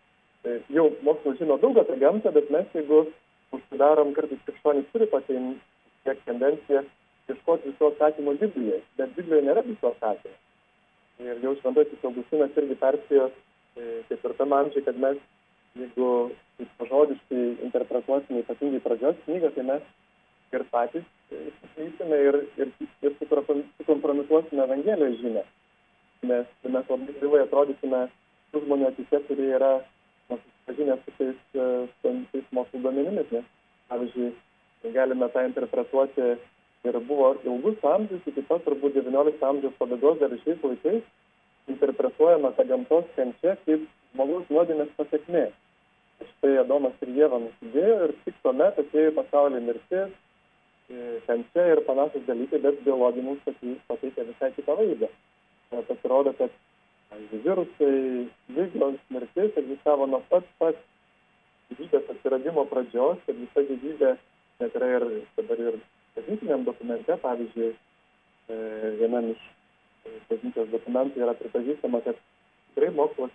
e, 0.47 0.61
jau 0.73 0.87
mokslas 1.05 1.37
žino 1.43 1.59
daug 1.61 1.77
apie 1.83 1.99
gamtą, 2.01 2.33
bet 2.33 2.49
mes 2.55 2.79
jeigu 2.79 3.03
užsidarom, 3.59 4.15
kartais 4.17 4.41
krikščionys 4.47 4.89
turi 4.95 5.11
tokią 5.13 5.43
tiek 6.07 6.25
tendenciją 6.31 6.87
ieškoti 7.33 7.73
viso 7.73 7.91
atsakymo 7.93 8.35
Biblijoje, 8.41 8.83
bet 8.99 9.15
Biblijoje 9.17 9.47
nėra 9.49 9.65
viso 9.67 9.93
atsakymo. 9.93 10.37
Ir 11.19 11.41
jau 11.43 11.55
šventasis 11.59 12.05
Augustinas 12.07 12.59
irgi 12.61 12.77
perspėjo 12.79 13.29
e, 13.29 13.87
ketvirtam 14.11 14.53
amžiui, 14.55 14.85
kad 14.87 14.99
mes, 15.03 15.19
jeigu 15.79 16.11
žodiškai 16.91 17.41
interpretuosime 17.67 18.45
ypatingai 18.45 18.83
pradžios 18.85 19.19
knygą, 19.27 19.51
tai 19.57 19.65
mes 19.67 19.89
ir 20.55 20.65
patys 20.73 21.07
įsisleisime 21.35 22.19
ir, 22.29 22.39
ir, 22.63 22.71
ir 23.05 23.17
sukompromituosime 23.19 24.65
Evangelijos 24.65 25.19
žinę. 25.23 25.45
Nes 26.29 26.47
mes 26.65 26.91
labai 26.91 27.17
gyvai 27.21 27.43
atrodysime 27.45 28.07
tų 28.53 28.63
žmonių 28.65 28.89
akise, 28.89 29.21
kurie 29.29 29.51
yra 29.59 29.73
susipažinę 30.31 30.97
su 31.03 31.17
tais, 31.19 31.43
su 31.53 32.15
tais 32.33 32.55
mokslo 32.57 32.81
duomenimis, 32.85 33.29
nes, 33.35 33.51
pavyzdžiui, 33.91 34.31
galime 34.95 35.29
tą 35.35 35.45
interpretuoti 35.47 36.31
ir 36.87 36.99
buvo 37.09 37.33
ilgus 37.45 37.83
amžius, 37.83 38.27
iki 38.27 38.45
pat 38.49 38.63
turbūt 38.67 38.99
XIX 38.99 39.49
amžiaus 39.51 39.79
pabaigos 39.81 40.21
dar 40.21 40.35
šiais 40.45 40.63
laikais 40.63 41.03
interpretuojama 41.69 42.53
ta 42.57 42.65
gamtos 42.65 43.09
kančia 43.17 43.57
kaip 43.65 43.87
žmogaus 44.13 44.47
nuodėmės 44.53 44.95
pasiekmė. 45.01 45.49
Štai 46.29 46.55
Adomas 46.63 46.97
ir 47.05 47.13
Jėva 47.15 47.39
nusidėjo 47.43 47.99
ir 48.07 48.15
tik 48.25 48.39
tuomet 48.43 48.79
atėjo 48.83 49.13
pasaulio 49.19 49.61
mirtis, 49.63 50.15
e, 50.91 51.19
kančia 51.27 51.67
ir 51.75 51.83
panašus 51.87 52.25
dalykai, 52.27 52.63
bet 52.65 52.81
biologija 52.87 53.27
mums 53.27 53.45
pateikia 53.91 54.27
visai 54.31 54.51
kitą 54.57 54.79
vaizdą. 54.79 55.11
E, 55.71 55.83
pasirodo, 55.91 56.35
kad 56.39 56.55
virusai, 57.45 58.29
lygos, 58.57 58.99
mirtis 59.11 59.61
egzistavo 59.63 60.07
nuo 60.07 60.23
pat 60.31 60.49
pat 60.63 60.81
gyvybės 61.69 62.11
atsiradimo 62.15 62.65
pradžios, 62.71 63.21
kad 63.27 63.37
visa 63.37 63.65
gyvybė 63.71 64.17
net 64.63 64.77
yra 64.81 64.91
ir 64.97 65.07
dabar 65.37 65.65
ir 65.69 65.81
bažnytiniam 66.19 66.67
dokumente, 66.67 67.17
pavyzdžiui, 67.23 67.71
e, 68.51 68.59
vienam 69.01 69.31
iš 69.33 69.47
bažnyčios 70.29 70.69
dokumentų 70.75 71.25
yra 71.25 71.35
pripažįstama, 71.39 72.03
kad 72.05 72.21
tikrai 72.71 72.93
mokslas 72.97 73.35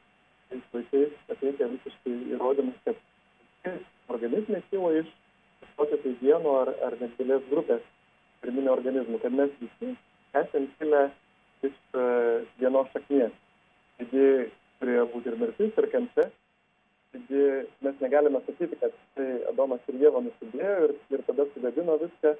tais 0.52 0.76
laikais 0.76 1.18
pateikia 1.28 1.72
visiškai 1.72 2.16
įrodymus, 2.36 2.78
kad 2.86 3.74
organizmai 4.14 4.62
kilo 4.70 4.92
iš 5.00 5.10
kažkokio 5.64 6.00
tai 6.04 6.14
vieno 6.22 6.58
ar, 6.62 6.74
ar 6.86 6.98
nedidelės 7.00 7.46
grupės 7.50 7.84
pirminio 8.44 8.74
organizmų, 8.76 9.20
kad 9.24 9.34
mes 9.34 9.52
visi 9.62 9.94
esame 10.36 10.68
kilę 10.80 11.04
iš 11.64 11.76
uh, 11.96 12.44
vienos 12.60 12.90
šaknies. 12.94 13.34
Taigi 13.98 14.26
turėjo 14.82 15.06
būti 15.14 15.32
ir 15.32 15.38
mirtis, 15.40 15.78
ir 15.80 15.90
kančia. 15.94 16.26
Taigi 17.14 17.44
mes 17.86 18.02
negalime 18.04 18.42
sakyti, 18.48 18.80
kad 18.82 18.96
tai 19.16 19.28
Adomas 19.52 19.86
ir 19.88 20.02
Jėva 20.02 20.24
nusidėjo 20.26 20.90
ir, 20.90 20.96
ir 21.14 21.26
tada 21.30 21.46
suvedino 21.54 21.98
viską, 22.02 22.34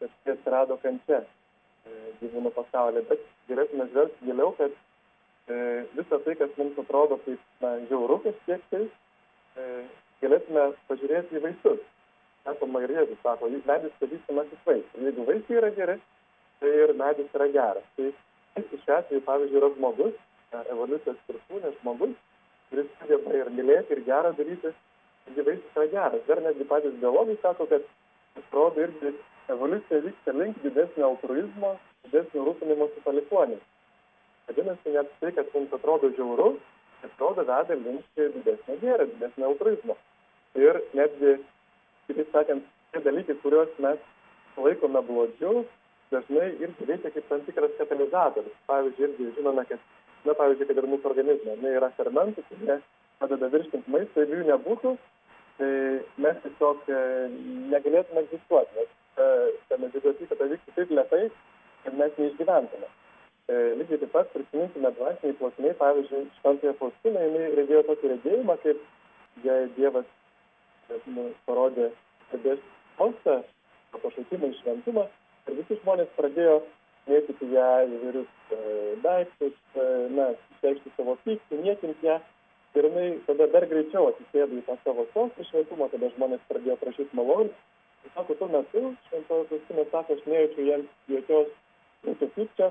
kad 0.00 0.10
tai 0.24 0.34
atsirado 0.34 0.78
kančia 0.82 1.20
e, 1.22 1.94
gyvūnų 2.20 2.52
pasaulyje. 2.56 3.04
Bet 3.10 3.24
galėtume 3.50 3.88
žvelgti 3.92 4.28
giliau, 4.28 4.52
kad 4.58 4.74
e, 4.74 5.58
visą 5.96 6.20
tai, 6.26 6.36
kas 6.40 6.54
mums 6.60 6.78
atrodo 6.82 7.18
kaip 7.24 7.64
na, 7.64 7.74
žiauru 7.90 8.20
kažkiek 8.26 8.64
tai, 8.72 8.84
e, 9.56 9.68
galėtume 10.22 10.68
pažiūrėti 10.90 11.38
į 11.38 11.44
vaisius. 11.48 11.82
Sakoma 12.44 12.82
ir 12.84 12.92
Jėzus 12.92 13.20
sako, 13.24 13.48
medis 13.64 13.96
pažįstamasis 14.02 14.66
vaisius. 14.68 15.00
Jeigu 15.06 15.24
vaisiai 15.28 15.60
yra 15.62 15.70
geri, 15.78 15.96
tai 16.60 16.72
ir 16.84 16.92
medis 17.00 17.36
yra 17.38 17.48
geras. 17.52 17.86
Tai 17.96 18.10
šiuo 18.60 18.96
atveju, 18.98 19.24
pavyzdžiui, 19.24 19.60
yra 19.62 19.70
žmogus, 19.78 20.18
evoliucijos 20.74 21.22
viršūnė 21.28 21.72
žmogus, 21.80 22.12
kuris 22.70 22.90
sugeba 23.00 23.38
ir 23.38 23.50
mylėti, 23.56 23.96
ir 23.96 24.02
gerą 24.08 24.34
daryti, 24.38 24.72
taigi 25.24 25.46
vaisius 25.48 25.78
yra 25.78 25.86
geras. 25.94 26.26
Dar 26.28 26.42
netgi 26.44 26.68
patys 26.68 26.98
biologai 27.00 27.38
sako, 27.42 27.66
kad 27.72 27.88
atrodo 28.40 28.84
irgi 28.84 29.14
evoliucija 29.48 30.00
vyksta 30.00 30.32
link 30.32 30.60
didesnio 30.62 31.08
altruizmo, 31.10 31.74
didesnio 32.06 32.44
rūpinimosi 32.48 33.02
palikuoniais. 33.04 33.62
Vadinasi, 34.48 34.92
net 34.96 35.12
tai, 35.20 35.32
kas 35.36 35.50
mums 35.54 35.72
atrodo 35.72 36.10
žiauru, 36.16 36.54
atrodo 37.04 37.44
veda 37.44 37.78
link 37.80 38.04
didesnio 38.16 38.78
gėrio, 38.82 39.08
didesnio 39.12 39.50
altruizmo. 39.52 39.96
Ir 40.60 40.80
netgi, 40.94 41.36
kitaip 42.08 42.32
sakant, 42.32 42.66
tie 42.92 43.02
dalykai, 43.04 43.38
kuriuos 43.42 43.72
mes 43.84 44.02
laikome 44.56 45.02
blogiu, 45.08 45.64
dažnai 46.12 46.50
irgi 46.62 46.88
veikia 46.90 47.12
kaip 47.14 47.28
tam 47.28 47.44
tikras 47.48 47.76
katalizatorius. 47.78 48.58
Pavyzdžiui, 48.70 49.08
irgi 49.10 49.30
žinome, 49.38 49.64
kad, 49.70 49.80
na, 50.24 50.36
pavyzdžiui, 50.38 50.68
kad 50.70 50.82
ir 50.82 50.90
mūsų 50.92 51.10
organizme, 51.10 51.56
ne, 51.62 51.72
yra 51.80 51.90
fermentų, 51.98 52.44
kurie 52.50 52.78
padeda 53.20 53.50
virškinti 53.52 53.90
maistą, 53.90 54.22
jeigu 54.22 54.40
jų 54.40 54.50
nebūtų, 54.50 54.94
tai 55.58 55.72
mes 56.22 56.38
tiesiog 56.44 56.88
e, 56.90 57.00
negalėtume 57.72 58.24
egzistuoti, 58.24 58.78
nes 58.78 58.92
ta 59.16 59.78
medžiagų 59.80 60.14
apykaita 60.14 60.50
vyktų 60.52 60.76
taip 60.76 60.92
lietai, 60.98 61.24
kad 61.84 61.98
mes 62.00 62.20
neišgyventume. 62.20 62.90
E, 63.44 63.56
lygiai 63.78 64.00
taip 64.00 64.12
pat 64.14 64.30
prisiminkime 64.32 64.90
dvasiniai 64.96 65.36
plotmiai, 65.36 65.76
pavyzdžiui, 65.80 66.28
šventąją 66.38 66.76
Faustiną, 66.78 67.24
jinai 67.26 67.50
regėjo 67.58 67.82
tokį 67.90 68.12
regėjimą, 68.14 68.56
kaip 68.62 69.44
jai 69.44 69.58
Dievas 69.76 70.06
nu, 71.12 71.26
parodė 71.48 71.90
stebės 72.28 72.62
faustą, 72.96 73.42
pašaukimą 73.94 74.50
į 74.50 74.56
šventumą 74.62 75.04
ir 75.48 75.58
visi 75.60 75.76
žmonės 75.82 76.08
pradėjo 76.16 76.56
mėtyti 77.10 77.50
ją 77.52 77.68
įvairius 77.84 78.56
e, 78.56 78.62
daiktus, 79.04 79.60
e, 79.76 79.86
na, 80.16 80.30
išreikšti 80.56 80.94
savo 80.96 81.18
pyktį, 81.26 81.60
niekinti 81.66 82.08
ją. 82.08 82.18
Ir 82.74 82.88
jinai 82.88 83.06
tada 83.28 83.46
dar 83.52 83.68
greičiau 83.70 84.08
atsisėdo 84.08 84.56
į 84.56 84.64
tą 84.66 84.74
savo 84.82 85.04
sostą 85.12 85.44
šventumą, 85.50 85.92
tada 85.92 86.08
žmonės 86.16 86.48
pradėjo 86.48 86.80
prašyti 86.80 87.20
malonės 87.20 87.60
Sako, 88.12 88.34
tuo 88.34 88.48
metu 88.48 88.94
šventojo 89.08 89.44
Faustina 89.48 89.84
sako, 89.90 90.12
aš 90.12 90.26
nejaučiu 90.28 90.66
jiems 90.68 90.90
jokios 91.08 91.48
mūsų 92.04 92.28
pykčio, 92.36 92.68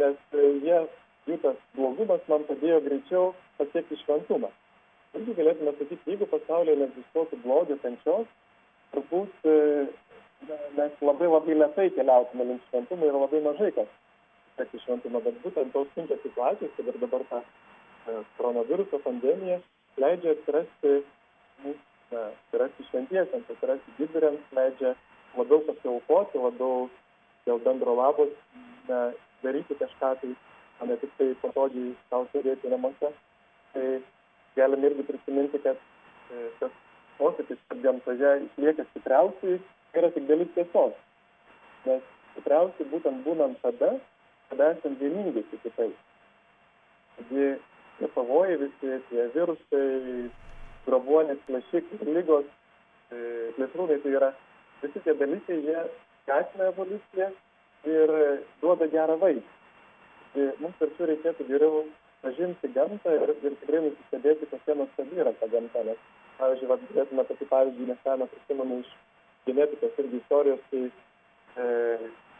nes 0.00 0.34
e, 0.34 0.46
jie, 0.66 0.78
jų 1.30 1.38
tas 1.44 1.60
blogumas 1.76 2.24
man 2.32 2.44
padėjo 2.48 2.80
greičiau 2.86 3.28
pasiekti 3.60 3.98
šventumą. 4.02 4.50
Irgi 5.16 5.36
galėtume 5.38 5.74
sakyti, 5.78 6.14
jeigu 6.14 6.28
pasaulyje 6.32 6.78
neegzistuotų 6.80 7.38
blogio 7.44 7.78
kančios, 7.84 8.26
turbūt 8.94 9.46
e, 9.48 9.56
mes 10.78 11.04
labai 11.08 11.30
labai 11.30 11.58
lietai 11.60 11.88
keliautume 11.96 12.48
link 12.50 12.66
šventumo 12.70 13.06
ir 13.06 13.20
labai 13.22 13.42
mažai 13.46 13.70
kas 13.78 13.94
pasiekti 14.56 14.82
šventumą, 14.86 15.22
bet 15.24 15.38
būtent 15.44 15.72
tos 15.76 15.88
sunkios 15.94 16.20
situacijos, 16.26 16.74
kad 16.76 16.90
ir 16.90 17.00
dabar 17.06 17.24
ta 17.30 17.40
e, 17.44 18.18
koronaviruso 18.40 19.00
pandemija 19.06 19.62
leidžia 20.02 20.34
atsirasti 20.36 20.98
mūsų 21.62 21.91
na, 22.12 22.28
atsirasti 22.30 22.86
šventiesiems, 22.90 23.50
atsirasti 23.50 23.96
didvyriams, 23.98 24.44
leidžia 24.56 24.94
labiau 25.36 25.62
pasiaukoti, 25.68 26.38
labiau 26.38 26.88
dėl 27.46 27.60
bendro 27.64 27.96
labo 27.98 28.28
na, 28.88 29.10
daryti 29.42 29.76
kažką 29.80 30.14
tai, 30.20 30.32
o 30.80 30.86
ne 30.86 30.96
tik 31.00 31.12
tai 31.18 31.32
patogiai 31.42 31.94
savo 32.10 32.28
sėdėti 32.32 32.70
namuose. 32.72 33.12
Tai 33.72 33.86
galime 34.56 34.90
irgi 34.90 35.06
prisiminti, 35.08 35.60
kad 35.64 35.78
e, 36.30 36.48
tas 36.60 36.74
posakis, 37.18 37.60
kad 37.70 37.82
gamtoje 37.84 38.32
išlieka 38.46 38.86
stipriausiai, 38.90 39.60
yra 39.96 40.10
tik 40.14 40.28
dalis 40.28 40.52
tiesos. 40.56 40.94
Nes 41.86 42.04
stipriausiai 42.32 42.90
būtent 42.92 43.24
būnant 43.26 43.60
tada, 43.64 43.94
kada 44.50 44.72
esame 44.76 45.00
vieningi 45.00 45.44
su 45.50 45.60
kitais. 45.64 45.96
Taigi 47.16 47.48
tie 47.98 48.08
pavojai 48.14 48.58
visi, 48.60 48.96
tie 49.08 49.28
virusai, 49.34 49.86
grobuonės, 50.86 51.40
plėšikai, 51.48 52.00
lygos, 52.08 52.46
e, 53.12 53.18
plėšrūnai, 53.56 53.98
tai 54.02 54.14
yra 54.18 54.30
visi 54.82 55.02
tie 55.04 55.14
dalykai, 55.18 55.58
jie 55.66 55.82
skatina 56.22 56.70
evoliuciją 56.72 57.28
ir 57.92 58.14
duoda 58.62 58.88
gerą 58.90 59.18
vaizdą. 59.22 59.58
Tai 60.32 60.48
mums 60.62 60.82
arčiau 60.86 61.08
reikėtų 61.10 61.46
geriau 61.50 61.84
pažinti 62.22 62.70
gamtą 62.72 63.14
ir, 63.18 63.34
ir 63.42 63.56
tikrai 63.60 63.82
nusistebėti, 63.86 64.48
kokia 64.50 64.76
nuostabi 64.78 65.22
yra 65.24 65.34
ta 65.40 65.48
gamta. 65.52 65.82
Nes, 65.88 66.04
pavyzdžiui, 66.38 66.70
vat, 66.70 66.84
galėtume 66.90 67.24
tokį 67.28 67.48
pavyzdį 67.50 67.88
neseną 67.90 68.28
prisimenu 68.32 68.78
iš 68.82 68.92
genetikos 69.46 69.98
irgi 70.00 70.20
istorijos, 70.22 70.62
tai 70.70 70.82
e, 70.86 71.66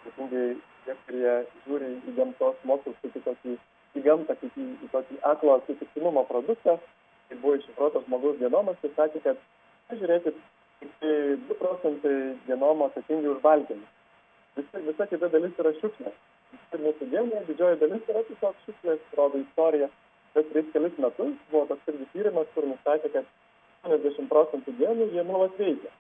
ypatingai 0.02 0.46
tie, 0.87 0.96
kurie 1.07 1.35
žiūri 1.66 1.90
į 2.09 2.16
gamtos 2.16 2.64
mokslus 2.68 2.98
kaip 3.02 3.44
į 3.52 3.59
į 3.92 4.02
gamtą, 4.07 4.37
kaip 4.40 4.57
į, 4.57 4.66
į 4.87 4.90
tokį 4.94 5.18
aklo 5.28 5.59
atsitiktinumo 5.59 6.24
produktą, 6.31 6.78
kai 7.33 7.40
buvo 7.40 7.57
iššifruotas 7.57 8.05
žmogaus 8.07 8.37
genomas, 8.40 8.77
tai 8.83 8.90
sakė, 8.97 9.23
kad, 9.25 9.38
žiūrėkit, 9.97 10.37
tik 10.83 10.92
tai 11.01 11.14
2 11.49 11.57
procentai 11.61 12.16
genomo 12.47 12.88
atsakingi 12.90 13.31
už 13.33 13.40
baltymus. 13.45 13.88
Visa, 14.57 14.83
visa 14.85 15.07
kita 15.09 15.31
dalis 15.33 15.57
yra 15.62 15.73
šiukšlė. 15.79 16.12
Ir 16.73 16.83
mūsų 16.85 17.09
genų 17.12 17.40
didžioji 17.49 17.81
dalis 17.81 18.11
yra 18.12 18.25
tiesiog 18.29 18.59
šiukšlės, 18.66 19.09
rodo 19.16 19.40
istorija. 19.40 19.88
Bet 20.35 20.49
prieš 20.53 20.68
kelis 20.75 20.99
metus 21.01 21.33
buvo 21.51 21.64
toks 21.71 21.88
irgi 21.92 22.09
tyrimas, 22.12 22.53
kur 22.55 22.68
nustatė, 22.68 23.09
kad 23.16 23.29
80 23.88 24.29
procentų 24.29 24.77
genų 24.81 25.09
jie 25.14 25.25
nuolat 25.29 25.57
veikia. 25.61 25.92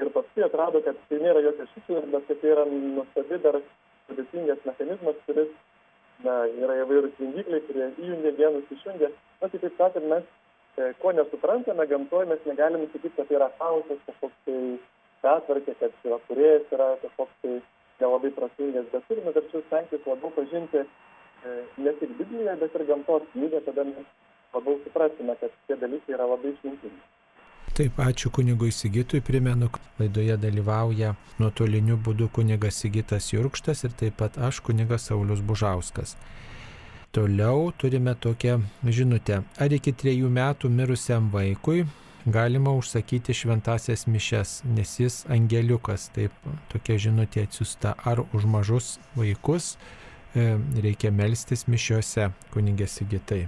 Ir 0.00 0.12
paskui 0.12 0.44
atrado, 0.44 0.82
kad 0.84 0.98
tai 1.08 1.22
nėra 1.22 1.40
jokios 1.44 1.72
šiukšlės, 1.72 2.10
bet 2.12 2.28
kad 2.28 2.42
tai 2.42 2.52
yra 2.52 2.66
nuostabi 2.68 3.40
dar 3.44 3.62
sudėtingas 4.08 4.64
mechanizmas, 4.68 5.22
kuris 5.28 5.52
na, 6.24 6.42
yra 6.52 6.82
įvairūs 6.82 7.16
jungikliai, 7.20 7.64
kurie 7.68 7.88
įjungia 8.02 8.36
genus, 8.40 8.74
išjungia. 8.76 9.12
Na, 9.40 9.48
tai 9.48 9.60
taip 9.62 9.80
sakant, 9.80 10.08
mes 10.12 10.28
ko 11.02 11.12
nesuprantame 11.12 11.86
gamtoje, 11.86 12.28
mes 12.28 12.44
negalim 12.46 12.84
sakyti, 12.92 13.14
kad 13.16 13.28
tai 13.28 13.38
yra 13.38 13.48
chaosas, 13.58 14.02
kažkoks 14.08 14.38
tai 14.44 14.60
betvarkė, 15.24 15.74
kad 15.80 16.06
yra 16.10 16.20
kuriejas, 16.28 16.68
yra 16.76 16.88
kažkoks 17.02 17.42
tai 17.42 17.56
nelabai 18.00 18.30
prasingas, 18.36 18.88
bet 18.92 19.08
turime 19.08 19.32
tačiau 19.36 19.64
stengtis 19.66 20.06
labiau 20.06 20.32
pažinti 20.36 20.82
e, 20.82 20.86
ne 21.80 21.92
tik 22.00 22.12
Bibliją, 22.20 22.56
bet 22.60 22.76
ir 22.76 22.86
gamtos 22.90 23.28
knygą, 23.32 23.62
tada 23.68 23.86
mes 23.88 24.08
labiau 24.54 24.80
suprasime, 24.84 25.36
kad 25.40 25.54
tie 25.66 25.78
dalykai 25.80 26.16
yra 26.18 26.28
labai 26.32 26.52
išmintingi. 26.54 27.04
Taip, 27.76 27.98
ačiū 28.00 28.30
kunigui 28.32 28.70
Sigitui, 28.72 29.20
primenu, 29.20 29.68
laidoje 29.98 30.36
dalyvauja 30.40 31.10
nuotoliniu 31.40 31.98
būdu 32.00 32.30
kunigas 32.32 32.78
Sigitas 32.80 33.32
Jurkštas 33.34 33.84
ir 33.84 33.96
taip 34.00 34.16
pat 34.22 34.38
aš 34.40 34.62
kunigas 34.64 35.10
Saulis 35.10 35.42
Bužauskas. 35.44 36.14
Toliau 37.12 37.70
turime 37.78 38.14
tokią 38.14 38.58
žinutę. 38.84 39.42
Ar 39.60 39.72
iki 39.72 39.92
trejų 39.92 40.28
metų 40.32 40.68
mirusiam 40.68 41.30
vaikui 41.32 41.86
galima 42.26 42.72
užsakyti 42.74 43.34
šventasias 43.34 44.06
mišes, 44.06 44.62
nes 44.66 44.96
jis 45.00 45.20
angeliukas, 45.30 46.08
taip 46.14 46.34
tokia 46.72 46.98
žinutė 46.98 47.44
atsiusta, 47.46 47.94
ar 48.04 48.24
už 48.34 48.48
mažus 48.50 48.96
vaikus 49.14 49.76
e, 50.34 50.56
reikia 50.82 51.12
melstis 51.14 51.68
mišiuose, 51.70 52.32
kunigė 52.50 52.88
Sigitai. 52.90 53.46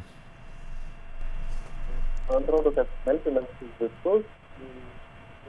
Man 2.29 2.45
atrodo, 2.45 2.71
kad 2.77 2.95
melsimės 3.09 3.51
visus 3.81 4.25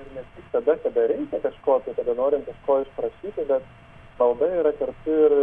ir 0.01 0.11
ne 0.15 0.25
tik 0.33 0.49
tada, 0.55 0.77
kada 0.81 1.05
reikia 1.13 1.43
kažko, 1.45 1.77
tai 1.85 1.93
kada 2.01 2.17
norim 2.17 2.41
kažko 2.49 2.81
išprašyti, 2.87 3.45
bet 3.51 3.69
malda 4.17 4.49
yra 4.63 4.73
kartu 4.81 5.21
ir 5.27 5.37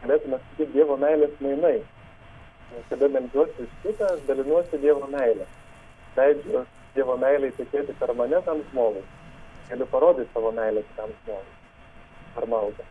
galėtume 0.00 0.40
sakyti 0.40 0.72
Dievo 0.78 0.96
meilės 0.96 1.36
mainai. 1.44 1.76
Kada 2.88 3.08
melžiuosi 3.08 3.64
iš 3.64 3.76
kitą, 3.82 4.08
aš 4.14 4.26
dalinuosi 4.28 4.80
Dievo 4.82 5.06
meilę. 5.12 5.46
Leidžiu 6.16 6.64
Dievo 6.94 7.16
meilė 7.20 7.52
įtikėti 7.52 7.96
per 8.00 8.12
mane 8.16 8.40
tam 8.46 8.60
žmogui. 8.70 9.02
Galiu 9.70 9.86
parodyti 9.92 10.30
savo 10.34 10.52
meilę 10.56 10.82
kitam 10.90 11.14
žmogui. 11.22 11.56
Per 12.34 12.46
maldą. 12.52 12.86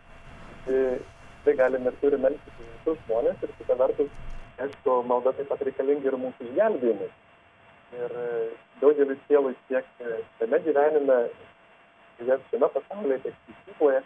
Tai, 0.65 1.53
galime 1.61 1.91
ir 1.93 1.99
turime 2.01 2.29
melsti 2.29 2.55
visus 2.59 2.99
žmonės 3.05 3.43
ir 3.45 3.53
kita 3.59 3.77
vertus, 3.79 4.09
aišku, 4.59 4.95
malda 5.07 5.33
taip 5.37 5.49
pat 5.51 5.61
reikalinga 5.63 6.09
ir 6.11 6.17
mūsų 6.19 6.49
išgelbėjimui. 6.49 7.09
Ir 7.97 8.15
e, 8.21 8.29
daugelis 8.81 9.21
sielų 9.27 9.53
tiek 9.69 9.85
e, 10.03 10.17
šiame 10.37 10.59
gyvenime, 10.65 11.19
tiek 12.19 12.49
šiame 12.51 12.69
pasaulyje, 12.73 13.19
tiek 13.23 13.37
teisykloje, 13.45 14.01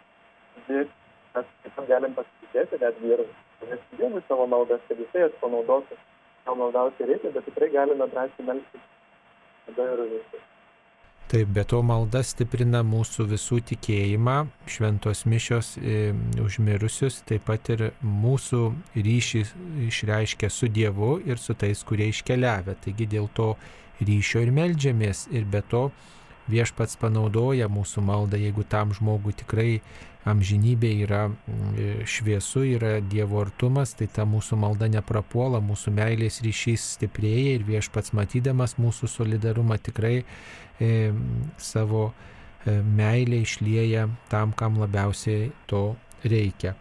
mes 0.68 0.92
taip 1.34 1.76
pat 1.80 1.90
galim 1.90 2.14
pasitikėti 2.20 2.82
netgi 2.84 3.16
ir 3.16 3.26
pavesti 3.62 4.00
Dievui 4.00 4.24
savo 4.28 4.48
maldas, 4.50 4.82
kad 4.88 5.00
jisai 5.00 5.28
jas 5.28 5.36
panaudotų, 5.42 5.98
kam 6.46 6.64
labiausiai 6.66 7.12
reikia, 7.14 7.34
bet 7.36 7.46
tikrai 7.50 7.70
galime 7.74 8.08
drąsiai 8.12 8.48
melsti 8.48 8.82
tada 9.68 9.92
ir 9.94 10.08
viskas. 10.16 10.48
Taip, 11.32 11.48
bet 11.56 11.70
to 11.72 11.78
malda 11.80 12.20
stiprina 12.28 12.82
mūsų 12.84 13.24
visų 13.32 13.62
tikėjimą, 13.70 14.36
šventos 14.68 15.22
mišios 15.32 15.78
e, 15.80 16.10
užmirusius, 16.44 17.22
taip 17.30 17.46
pat 17.48 17.70
ir 17.72 17.86
mūsų 18.04 18.66
ryšį 18.98 19.44
išreiškia 19.88 20.50
su 20.52 20.68
Dievu 20.68 21.14
ir 21.24 21.40
su 21.40 21.56
tais, 21.56 21.86
kurie 21.88 22.10
iškeliavę. 22.12 22.76
Taigi 22.84 23.08
dėl 23.14 23.30
to 23.38 23.54
ryšio 24.04 24.44
ir 24.44 24.52
melžiamės 24.58 25.30
ir 25.32 25.48
be 25.48 25.64
to 25.72 25.86
viešpats 26.52 27.00
panaudoja 27.02 27.70
mūsų 27.72 28.04
maldą, 28.06 28.40
jeigu 28.42 28.66
tam 28.68 28.94
žmogui 28.96 29.34
tikrai 29.38 29.82
amžinybė 30.28 30.92
yra 31.06 31.22
mm, 31.30 32.04
šviesu, 32.10 32.64
yra 32.76 33.00
Dievo 33.02 33.42
artumas, 33.42 33.96
tai 33.98 34.08
ta 34.12 34.26
mūsų 34.30 34.60
malda 34.62 34.90
neprapuola, 34.92 35.62
mūsų 35.66 35.94
meilės 35.98 36.42
ryšys 36.46 36.92
stiprėja 36.98 37.56
ir 37.58 37.66
viešpats 37.66 38.14
matydamas 38.18 38.78
mūsų 38.82 39.10
solidarumą 39.10 39.80
tikrai 39.82 40.20
e, 40.22 40.92
savo 41.58 42.12
e, 42.12 42.78
meilę 42.82 43.42
išlieja 43.48 44.08
tam, 44.30 44.54
kam 44.54 44.78
labiausiai 44.82 45.50
to 45.72 45.96
reikia. 46.24 46.76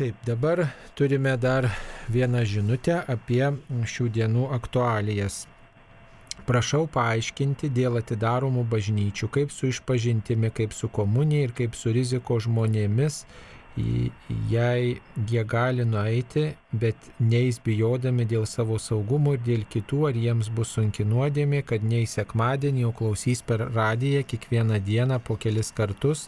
Taip, 0.00 0.16
dabar 0.24 0.70
turime 0.96 1.36
dar 1.36 1.68
vieną 2.08 2.46
žinutę 2.48 3.02
apie 3.04 3.44
šių 3.84 4.06
dienų 4.16 4.46
aktualijas. 4.56 5.42
Prašau 6.50 6.88
paaiškinti 6.90 7.70
dėl 7.70 8.00
atidaromų 8.00 8.64
bažnyčių, 8.72 9.28
kaip 9.30 9.52
su 9.54 9.68
išpažintimi, 9.70 10.50
kaip 10.50 10.74
su 10.74 10.90
komunija 10.90 11.46
ir 11.46 11.54
kaip 11.54 11.76
su 11.78 11.92
riziko 11.94 12.40
žmonėmis, 12.42 13.20
jei 14.50 14.96
jie 15.30 15.44
gali 15.46 15.84
nueiti, 15.86 16.48
bet 16.72 17.10
neįs 17.22 17.60
bijodami 17.64 18.26
dėl 18.26 18.48
savo 18.50 18.80
saugumo 18.82 19.36
ir 19.36 19.44
dėl 19.46 19.62
kitų, 19.70 20.00
ar 20.10 20.18
jiems 20.18 20.50
bus 20.56 20.74
sunki 20.74 21.06
nuodėmė, 21.06 21.62
kad 21.66 21.86
nei 21.86 22.08
sekmadienį, 22.10 22.88
o 22.88 22.92
klausys 22.98 23.44
per 23.46 23.68
radiją 23.70 24.24
kiekvieną 24.26 24.80
dieną 24.90 25.20
po 25.22 25.38
kelis 25.38 25.70
kartus 25.76 26.26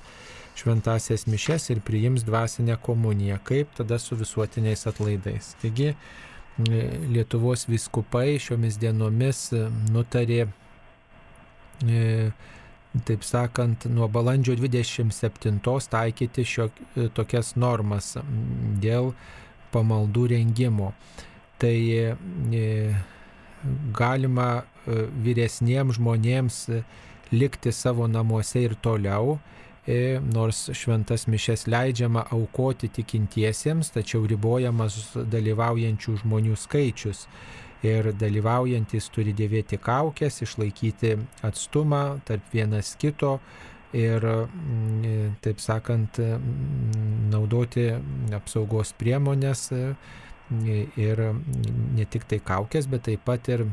šventasias 0.54 1.26
mišes 1.26 1.70
ir 1.72 1.80
priims 1.82 2.26
dvasinę 2.28 2.76
komuniją, 2.82 3.38
kaip 3.44 3.72
tada 3.76 3.98
su 3.98 4.16
visuotiniais 4.20 4.86
atlaidais. 4.86 5.54
Taigi, 5.62 5.94
Lietuvos 6.58 7.64
viskupai 7.68 8.36
šiomis 8.40 8.76
dienomis 8.80 9.46
e, 9.56 9.62
nutarė, 9.92 10.42
e, 11.80 12.02
taip 13.08 13.24
sakant, 13.24 13.86
nuo 13.88 14.08
balandžio 14.12 14.58
27 14.60 15.62
taikyti 15.94 16.44
šio, 16.44 16.68
e, 16.92 17.08
tokias 17.16 17.54
normas 17.56 18.12
dėl 18.84 19.14
pamaldų 19.72 20.26
rengimo. 20.34 20.92
Tai 21.62 21.72
galima 23.96 24.64
vyresniems 24.84 25.96
žmonėms 25.96 26.56
likti 27.32 27.72
savo 27.72 28.08
namuose 28.10 28.64
ir 28.66 28.74
toliau, 28.82 29.38
E, 29.38 29.61
nors 29.86 30.68
šventas 30.78 31.26
mišes 31.26 31.66
leidžiama 31.66 32.26
aukoti 32.30 32.88
tikintiesiems, 32.88 33.90
tačiau 33.90 34.22
ribojamas 34.30 35.16
dalyvaujančių 35.16 36.16
žmonių 36.22 36.56
skaičius. 36.56 37.26
Ir 37.82 38.12
dalyvaujantis 38.14 39.08
turi 39.10 39.32
dėvėti 39.34 39.80
kaukės, 39.82 40.38
išlaikyti 40.44 41.16
atstumą 41.42 42.20
tarp 42.24 42.44
vienas 42.54 42.94
kito 42.94 43.40
ir, 43.92 44.22
mm, 44.22 45.40
taip 45.42 45.58
sakant, 45.58 46.18
mm, 46.18 47.30
naudoti 47.32 47.90
apsaugos 48.32 48.94
priemonės 48.94 49.72
ir 50.96 51.22
ne 51.96 52.04
tik 52.04 52.24
tai 52.28 52.38
kaukės, 52.38 52.86
bet 52.86 53.02
taip 53.08 53.24
pat 53.24 53.48
ir, 53.48 53.66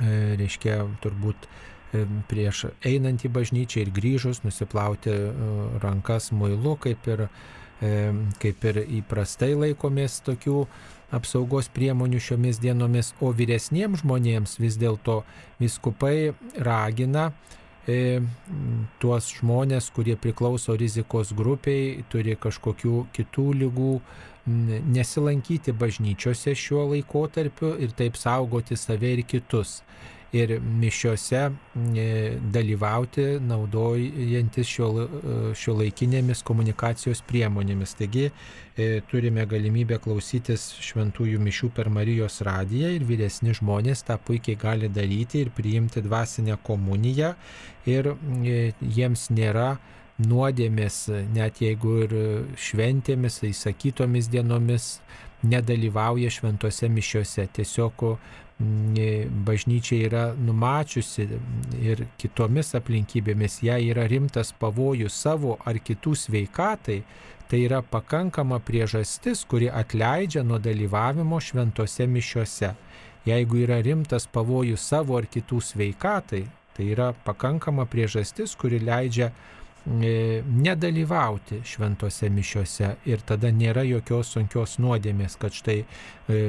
e, 0.00 0.36
reiškia, 0.36 0.88
turbūt 1.00 1.48
prieš 2.28 2.66
einant 2.86 3.24
į 3.24 3.30
bažnyčią 3.32 3.84
ir 3.84 3.92
grįžus 3.96 4.42
nusiplauti 4.44 5.12
e, 5.14 5.32
rankas 5.82 6.30
muilu, 6.36 6.76
kaip 6.76 7.08
ir, 7.08 7.28
kaip 8.42 8.64
ir 8.66 8.80
įprastai 8.98 9.52
laikomės 9.54 10.18
tokių 10.26 10.64
apsaugos 11.14 11.70
priemonių 11.72 12.20
šiomis 12.20 12.58
dienomis, 12.60 13.12
o 13.24 13.30
vyresniems 13.32 14.02
žmonėms 14.02 14.58
vis 14.60 14.76
dėlto 14.80 15.22
viskupai 15.60 16.34
ragina 16.66 17.30
e, 17.88 18.20
tuos 19.00 19.30
žmonės, 19.38 19.88
kurie 19.94 20.18
priklauso 20.20 20.76
rizikos 20.76 21.32
grupiai, 21.36 22.02
turi 22.12 22.36
kažkokių 22.36 23.06
kitų 23.16 23.46
lygų, 23.62 23.94
nesilankyti 24.48 25.74
bažnyčiose 25.76 26.54
šiuo 26.56 26.86
laikotarpiu 26.94 27.74
ir 27.84 27.92
taip 27.96 28.16
saugoti 28.16 28.78
save 28.80 29.10
ir 29.18 29.26
kitus 29.28 29.82
ir 30.32 30.60
mišiose 30.60 31.50
e, 31.96 32.36
dalyvauti 32.52 33.40
naudojantis 33.40 34.68
šio, 34.68 34.88
e, 35.00 35.36
šio 35.56 35.76
laikinėmis 35.78 36.42
komunikacijos 36.44 37.22
priemonėmis. 37.28 37.94
Taigi 37.96 38.26
e, 38.28 38.88
turime 39.08 39.46
galimybę 39.48 40.00
klausytis 40.04 40.70
šventųjų 40.84 41.40
mišių 41.40 41.70
per 41.76 41.88
Marijos 41.92 42.42
radiją 42.44 42.92
ir 42.98 43.06
vyresni 43.08 43.56
žmonės 43.56 44.04
tą 44.08 44.18
puikiai 44.20 44.58
gali 44.60 44.90
daryti 44.92 45.46
ir 45.46 45.52
priimti 45.56 46.04
dvasinę 46.04 46.58
komuniją 46.62 47.32
ir 47.88 48.12
jiems 48.82 49.30
nėra 49.32 49.78
nuodėmės, 50.18 51.06
net 51.30 51.60
jeigu 51.62 51.94
ir 52.02 52.14
šventėmis, 52.58 53.38
įsakytomis 53.46 54.28
dienomis 54.32 54.98
nedalyvauja 55.46 56.30
šventose 56.34 56.88
mišiuose. 56.90 57.46
Tiesiog 57.54 58.02
bažnyčia 58.58 60.06
yra 60.08 60.22
numačiusi 60.34 61.28
ir 61.78 62.04
kitomis 62.18 62.74
aplinkybėmis, 62.74 63.60
jei 63.62 63.90
yra 63.92 64.08
rimtas 64.10 64.50
pavojus 64.52 65.14
savo 65.14 65.58
ar 65.64 65.78
kitų 65.78 66.14
sveikatai, 66.18 67.02
tai 67.48 67.60
yra 67.64 67.80
pakankama 67.82 68.58
priežastis, 68.58 69.44
kuri 69.48 69.70
atleidžia 69.70 70.42
nuo 70.42 70.58
dalyvavimo 70.58 71.38
šventose 71.40 72.06
mišiuose. 72.06 72.74
Jeigu 73.28 73.62
yra 73.62 73.78
rimtas 73.84 74.26
pavojus 74.26 74.82
savo 74.82 75.16
ar 75.18 75.28
kitų 75.30 75.60
sveikatai, 75.62 76.42
tai 76.74 76.90
yra 76.90 77.12
pakankama 77.24 77.86
priežastis, 77.86 78.56
kuri 78.58 78.82
leidžia 78.82 79.30
E, 79.88 80.42
nedalyvauti 80.44 81.62
šventose 81.64 82.28
mišiuose 82.28 82.90
ir 83.08 83.22
tada 83.24 83.48
nėra 83.54 83.86
jokios 83.88 84.34
sunkios 84.34 84.74
nuodėmės, 84.84 85.38
kad 85.40 85.54
štai 85.54 85.78
e, 85.80 86.40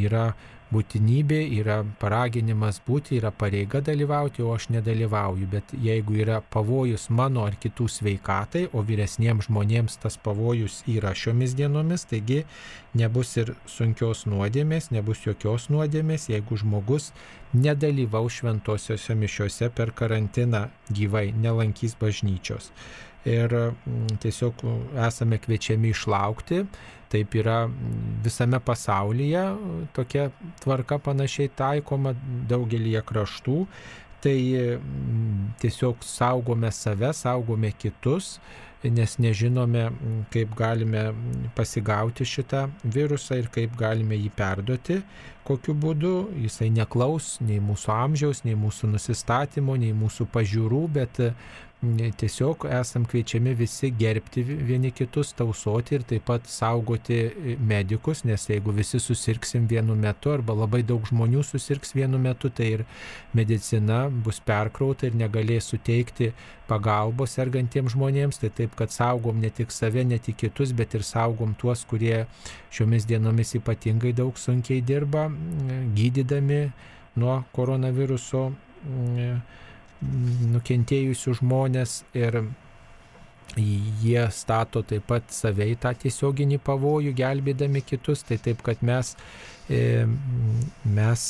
yra 0.00 0.24
būtinybė, 0.72 1.40
yra 1.60 1.80
paraginimas 2.00 2.80
būti, 2.86 3.18
yra 3.20 3.30
pareiga 3.30 3.82
dalyvauti, 3.84 4.42
o 4.42 4.54
aš 4.54 4.70
nedalyvauju. 4.74 5.48
Bet 5.52 5.74
jeigu 5.76 6.16
yra 6.24 6.40
pavojus 6.54 7.08
mano 7.10 7.44
ar 7.46 7.58
kitų 7.60 7.88
sveikatai, 7.96 8.64
o 8.72 8.82
vyresniems 8.86 9.50
žmonėms 9.50 9.98
tas 10.02 10.16
pavojus 10.16 10.80
yra 10.90 11.12
šiomis 11.14 11.56
dienomis, 11.58 12.06
taigi 12.08 12.42
nebus 12.98 13.36
ir 13.40 13.54
sunkios 13.68 14.24
nuodėmės, 14.30 14.90
nebus 14.96 15.24
jokios 15.26 15.68
nuodėmės, 15.72 16.30
jeigu 16.32 16.58
žmogus 16.60 17.12
nedalyvau 17.52 18.26
šventosiuose 18.32 19.16
mišiuose 19.18 19.68
per 19.76 19.92
karantiną 19.96 20.66
gyvai, 20.92 21.30
nelankys 21.36 21.96
bažnyčios. 22.00 22.72
Ir 23.28 23.54
tiesiog 24.22 24.64
esame 25.06 25.38
kviečiami 25.42 25.92
išlaukti. 25.94 26.64
Taip 27.12 27.34
yra 27.36 27.66
visame 28.24 28.60
pasaulyje, 28.64 29.42
tokia 29.92 30.30
tvarka 30.62 30.96
panašiai 31.02 31.52
taikoma 31.56 32.14
daugelį 32.48 32.96
kraštų. 33.06 33.58
Tai 34.22 34.38
tiesiog 35.60 36.04
saugome 36.06 36.70
save, 36.72 37.10
saugome 37.18 37.72
kitus 37.74 38.36
nes 38.90 39.18
nežinome, 39.18 39.90
kaip 40.32 40.54
galime 40.58 41.12
pasigauti 41.54 42.26
šitą 42.26 42.66
virusą 42.82 43.38
ir 43.38 43.48
kaip 43.52 43.76
galime 43.78 44.16
jį 44.18 44.30
perduoti, 44.34 44.98
kokiu 45.46 45.74
būdu. 45.78 46.14
Jisai 46.42 46.70
neklaus 46.74 47.36
nei 47.44 47.60
mūsų 47.62 47.92
amžiaus, 47.94 48.42
nei 48.46 48.56
mūsų 48.58 48.90
nusistatymo, 48.96 49.76
nei 49.78 49.92
mūsų 49.94 50.26
pažiūrų, 50.34 50.82
bet 50.98 51.22
tiesiog 51.82 52.66
esam 52.70 53.04
kviečiami 53.04 53.54
visi 53.58 53.90
gerbti 53.98 54.42
vieni 54.42 54.92
kitus, 54.94 55.32
tausoti 55.34 55.96
ir 55.96 56.04
taip 56.06 56.24
pat 56.28 56.46
saugoti 56.46 57.56
medikus, 57.58 58.22
nes 58.24 58.44
jeigu 58.46 58.70
visi 58.76 59.00
susirksim 59.02 59.66
vienu 59.66 59.96
metu 59.98 60.30
arba 60.30 60.54
labai 60.54 60.84
daug 60.86 61.02
žmonių 61.10 61.42
susirks 61.42 61.90
vienu 61.98 62.20
metu, 62.22 62.50
tai 62.54 62.68
ir 62.76 62.84
medicina 63.34 64.04
bus 64.08 64.38
perkrauta 64.38 65.08
ir 65.08 65.16
negalės 65.18 65.72
suteikti 65.72 66.30
pagalbos 66.70 67.34
sergantiems 67.34 67.96
žmonėms, 67.96 68.38
tai 68.38 68.52
taip, 68.54 68.76
kad 68.78 68.94
saugom 68.94 69.42
ne 69.42 69.50
tik 69.50 69.74
save, 69.74 70.04
ne 70.06 70.20
tik 70.22 70.38
kitus, 70.44 70.70
bet 70.70 70.94
ir 70.94 71.02
saugom 71.02 71.56
tuos, 71.58 71.82
kurie 71.90 72.28
šiomis 72.70 73.08
dienomis 73.10 73.56
ypatingai 73.58 74.14
daug 74.14 74.38
sunkiai 74.38 74.84
dirba, 74.86 75.26
gydydami 75.98 76.62
nuo 77.18 77.42
koronaviruso 77.52 78.52
nukentėjusių 80.52 81.36
žmonės 81.40 82.02
ir 82.18 82.42
jie 83.56 84.30
stato 84.32 84.82
taip 84.82 85.06
pat 85.10 85.28
save 85.34 85.66
į 85.74 85.76
tą 85.82 85.92
tiesioginį 86.04 86.58
pavojų, 86.64 87.12
gelbėdami 87.16 87.82
kitus. 87.84 88.24
Tai 88.24 88.38
taip, 88.40 88.62
kad 88.64 88.82
mes, 88.86 89.14
e, 89.68 90.06
mes 90.84 91.28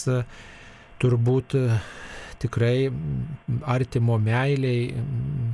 turbūt 1.03 1.59
tikrai 2.43 2.91
artimo 3.70 4.18
meiliai 4.18 4.95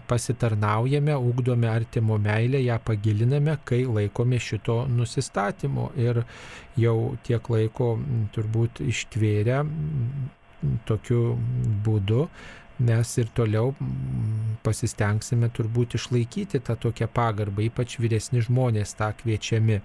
pasitarnaujame, 0.08 1.16
ugdome 1.16 1.68
artimo 1.68 2.16
meilę, 2.18 2.62
ją 2.64 2.78
pagiliname, 2.84 3.58
kai 3.64 3.82
laikome 3.84 4.40
šito 4.40 4.82
nusistatymo. 4.88 5.90
Ir 6.00 6.22
jau 6.80 6.96
tiek 7.24 7.50
laiko 7.52 7.96
turbūt 8.36 8.82
ištvėrę 8.88 9.62
tokiu 10.88 11.36
būdu 11.86 12.24
mes 12.78 13.12
ir 13.18 13.30
toliau 13.34 13.72
pasistengsime 14.62 15.50
turbūt 15.54 15.96
išlaikyti 15.98 16.60
tą 16.66 16.76
tokią 16.78 17.08
pagarbą, 17.14 17.64
ypač 17.66 17.98
vyresni 18.02 18.42
žmonės 18.44 18.94
tą 18.98 19.10
kviečiami, 19.18 19.80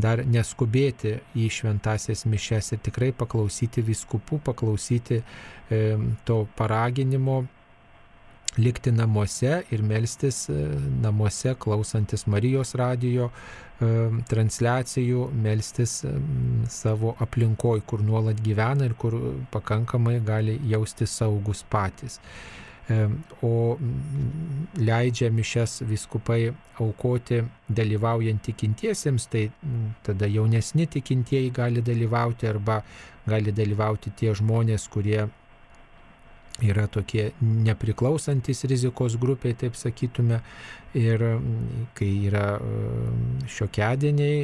dar 0.00 0.24
neskubėti 0.24 1.18
į 1.36 1.48
šventasias 1.52 2.24
mišes 2.30 2.74
ir 2.74 2.82
tikrai 2.86 3.10
paklausyti 3.16 3.84
viskupų, 3.84 4.40
paklausyti 4.48 5.20
e, 5.20 5.80
to 6.24 6.42
paraginimo 6.56 7.42
likti 8.58 8.90
namuose 8.92 9.62
ir 9.70 9.82
melstis 9.82 10.48
e, 10.50 10.54
namuose, 11.02 11.54
klausantis 11.58 12.26
Marijos 12.26 12.74
radijo 12.78 13.30
e, 13.30 13.90
transliacijų, 14.30 15.26
melstis 15.44 16.00
e, 16.04 16.14
savo 16.70 17.14
aplinkoj, 17.22 17.84
kur 17.86 18.02
nuolat 18.02 18.40
gyvena 18.42 18.88
ir 18.88 18.96
kur 18.98 19.16
pakankamai 19.52 20.18
gali 20.24 20.58
jausti 20.70 21.06
saugus 21.06 21.62
patys. 21.70 22.20
O 23.46 23.78
leidžia 24.82 25.28
mišes 25.30 25.76
viskupai 25.86 26.48
aukoti 26.82 27.36
dalyvaujant 27.70 28.42
tikintiesiems, 28.42 29.28
tai 29.30 29.44
tada 30.02 30.26
jaunesni 30.26 30.88
tikintieji 30.90 31.52
gali 31.54 31.84
dalyvauti 31.86 32.48
arba 32.50 32.80
gali 33.30 33.54
dalyvauti 33.54 34.10
tie 34.18 34.34
žmonės, 34.34 34.88
kurie 34.90 35.28
yra 36.64 36.86
tokie 36.90 37.30
nepriklausantis 37.40 38.64
rizikos 38.70 39.16
grupiai, 39.20 39.56
taip 39.58 39.78
sakytume, 39.78 40.40
ir 40.94 41.22
mm, 41.22 41.90
kai 41.98 42.10
yra 42.30 42.46
mm, 42.58 43.44
šiokiadieniai 43.50 44.40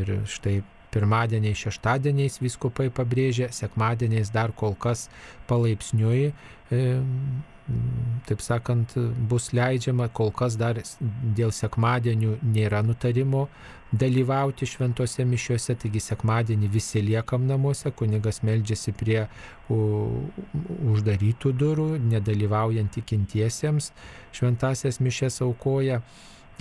ir 0.00 0.12
štai 0.30 0.60
pirmadieniais, 0.90 1.58
šeštadieniais 1.58 2.40
viskupai 2.42 2.88
pabrėžia, 2.94 3.50
sekmadieniais 3.54 4.32
dar 4.34 4.54
kol 4.56 4.74
kas 4.74 5.08
palaipsniui 5.50 6.32
taip 8.28 8.42
sakant, 8.44 8.94
bus 9.30 9.50
leidžiama, 9.56 10.08
kol 10.14 10.30
kas 10.36 10.56
dar 10.60 10.78
dėl 11.36 11.52
sekmadienių 11.54 12.38
nėra 12.44 12.82
nutarimo 12.86 13.48
dalyvauti 13.90 14.68
šventose 14.70 15.24
mišiuose, 15.26 15.74
taigi 15.82 16.02
sekmadienį 16.04 16.68
visi 16.70 17.02
liekam 17.02 17.46
namuose, 17.48 17.90
kunigas 17.90 18.42
meldžiasi 18.46 18.94
prie 18.94 19.24
uždarytų 19.70 21.54
durų, 21.58 21.88
nedalyvaujant 22.12 22.94
tikintiesiems, 22.98 23.90
šventasias 24.36 25.00
mišes 25.02 25.40
aukoja 25.46 26.02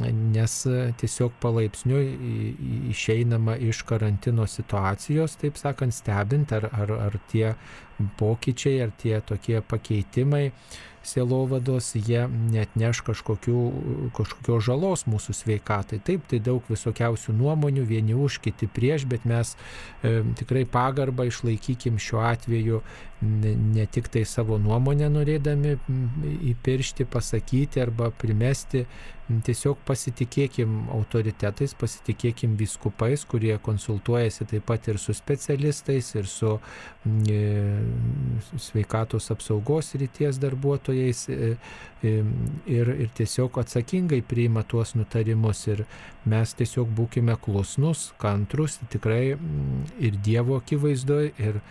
nes 0.07 0.53
tiesiog 0.97 1.34
palaipsniui 1.43 2.55
išeinama 2.93 3.57
iš 3.70 3.82
karantino 3.88 4.47
situacijos, 4.47 5.36
taip 5.41 5.57
sakant, 5.60 5.93
stebint, 5.93 6.53
ar, 6.55 6.70
ar, 6.72 6.93
ar 7.10 7.18
tie 7.32 7.53
pokyčiai, 8.20 8.80
ar 8.86 8.93
tie 9.01 9.20
tokie 9.26 9.60
pakeitimai 9.62 10.51
sielovados, 11.10 11.91
jie 11.97 12.24
net 12.30 12.76
neš 12.80 13.01
kažkokios 13.07 14.64
žalos 14.66 15.05
mūsų 15.10 15.36
sveikatai. 15.36 15.99
Taip, 16.05 16.26
tai 16.30 16.39
daug 16.43 16.66
visokiausių 16.70 17.36
nuomonių, 17.39 17.86
vieni 17.89 18.18
už, 18.18 18.39
kiti 18.45 18.70
prieš, 18.70 19.07
bet 19.10 19.26
mes 19.30 19.55
e, 19.55 20.22
tikrai 20.39 20.66
pagarbą 20.70 21.28
išlaikykim 21.30 21.99
šiuo 22.01 22.24
atveju 22.30 22.82
ne, 23.22 23.53
ne 23.80 23.86
tik 23.91 24.07
tai 24.12 24.24
savo 24.28 24.57
nuomonę 24.62 25.10
norėdami 25.12 25.78
įpiršti, 26.53 27.07
pasakyti 27.10 27.82
arba 27.84 28.12
primesti, 28.16 28.86
tiesiog 29.46 29.78
pasitikėkim 29.86 30.90
autoritetais, 30.94 31.76
pasitikėkim 31.78 32.56
viskupais, 32.58 33.26
kurie 33.30 33.54
konsultuojasi 33.62 34.48
taip 34.50 34.66
pat 34.70 34.88
ir 34.90 34.98
su 35.02 35.14
specialistais, 35.14 36.10
ir 36.18 36.30
su 36.30 36.56
e, 37.30 37.42
sveikatos 38.58 39.30
apsaugos 39.36 39.94
ryties 40.02 40.40
darbuotojais 40.42 41.26
e, 41.30 41.52
e, 42.02 42.14
ir, 42.74 42.94
ir 43.06 43.12
tiesiog 43.20 43.62
atsakingai 43.62 44.24
priima 44.26 44.66
tuos 44.66 44.96
nutarimus. 44.98 45.66
Ir 45.70 45.86
mes 46.30 46.56
tiesiog 46.58 46.90
būkime 46.98 47.38
klusnus, 47.44 48.10
kantrus, 48.22 48.80
tikrai 48.90 49.36
ir 50.00 50.18
Dievo 50.26 50.58
akivaizdoje, 50.58 51.36
ir 51.38 51.62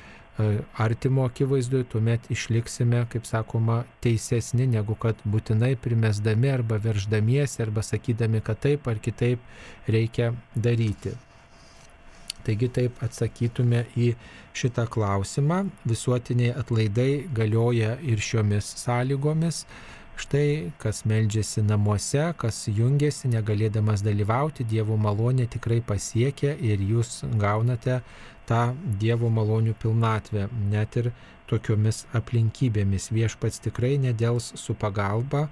artimo 0.77 1.25
akivaizdoje, 1.27 1.85
tuomet 1.93 2.31
išliksime, 2.31 3.05
kaip 3.11 3.27
sakoma, 3.27 3.83
teisesni, 4.05 4.69
negu 4.71 4.95
kad 4.95 5.19
būtinai 5.27 5.75
primesdami 5.83 6.53
arba 6.53 6.79
verždamiesi 6.83 7.63
arba 7.65 7.83
sakydami, 7.83 8.43
kad 8.47 8.61
taip 8.63 8.87
ar 8.89 9.01
kitaip 9.03 9.43
reikia 9.89 10.33
daryti. 10.55 11.17
Taigi 12.47 12.71
taip 12.73 13.03
atsakytume 13.05 13.85
į 13.99 14.13
šitą 14.57 14.87
klausimą. 14.89 15.65
Visuotiniai 15.89 16.55
atlaidai 16.57 17.27
galioja 17.35 17.97
ir 18.01 18.23
šiomis 18.23 18.71
sąlygomis. 18.85 19.65
Štai, 20.19 20.73
kas 20.83 21.05
meldžiasi 21.07 21.63
namuose, 21.63 22.25
kas 22.39 22.65
jungiasi, 22.67 23.29
negalėdamas 23.31 24.03
dalyvauti, 24.03 24.67
Dievo 24.67 24.97
malonė 24.99 25.47
tikrai 25.51 25.79
pasiekia 25.79 26.57
ir 26.59 26.83
jūs 26.83 27.21
gaunate 27.39 28.01
tą 28.49 28.63
Dievo 29.01 29.31
malonių 29.33 29.75
pilnatvę, 29.83 30.49
net 30.73 30.97
ir 31.01 31.11
tokiomis 31.49 32.05
aplinkybėmis. 32.17 33.11
Viešpats 33.15 33.63
tikrai 33.65 33.97
nedėls 34.03 34.53
su 34.61 34.77
pagalba, 34.77 35.47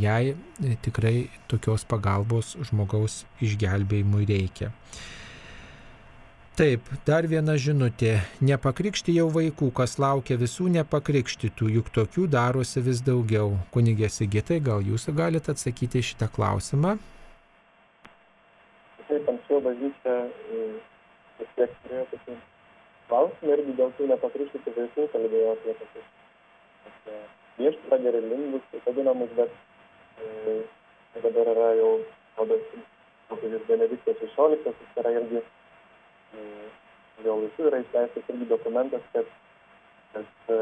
jei 0.00 0.34
tikrai 0.84 1.28
tokios 1.48 1.84
pagalbos 1.88 2.54
žmogaus 2.68 3.22
išgelbėjimui 3.44 4.26
reikia. 4.28 4.72
Taip, 6.54 6.86
dar 7.02 7.26
viena 7.26 7.56
žinutė. 7.58 8.20
Nepakrikšti 8.46 9.16
jau 9.16 9.26
vaikų, 9.34 9.72
kas 9.74 9.96
laukia 9.98 10.36
visų 10.38 10.68
nepakrikštytų, 10.76 11.70
juk 11.80 11.90
tokių 11.96 12.28
darosi 12.30 12.78
vis 12.84 13.00
daugiau. 13.02 13.56
Kunigė 13.74 14.06
Sigitai, 14.06 14.60
gal 14.62 14.84
jūs 14.86 15.08
galite 15.10 15.50
atsakyti 15.50 16.04
šitą 16.12 16.28
klausimą? 16.30 16.94
Taip, 19.08 19.26
anksčiau 19.34 19.58
bažnyčia 19.66 20.14
vis 21.64 21.72
tiek 21.72 21.88
turėjo 21.88 22.04
tokį 22.12 22.36
klausimą 23.08 23.56
irgi 23.56 23.76
dėl 23.80 23.92
tų 23.98 24.10
nepakrikštytų 24.12 24.74
vaikų 24.78 25.08
kalbėjo 25.12 25.56
apie 25.56 25.74
tokius 25.80 26.12
viešpą 27.58 27.98
gerilingus, 28.02 28.64
taip 28.72 28.86
vadinamus, 28.88 29.34
bet 29.36 29.50
e, 30.20 30.54
dabar 31.22 31.50
yra 31.52 31.68
jau, 31.78 31.90
popiežius 33.28 33.66
Benediktas 33.68 34.18
XVI, 34.22 34.58
jis 34.64 34.96
yra 35.02 35.12
irgi 35.20 35.42
jo 37.24 37.36
laiku 37.40 37.68
yra 37.68 37.80
išleistas 37.82 38.30
irgi 38.32 38.48
dokumentas, 38.50 39.04
kad, 39.12 39.28
kad 40.14 40.54
e, 40.54 40.58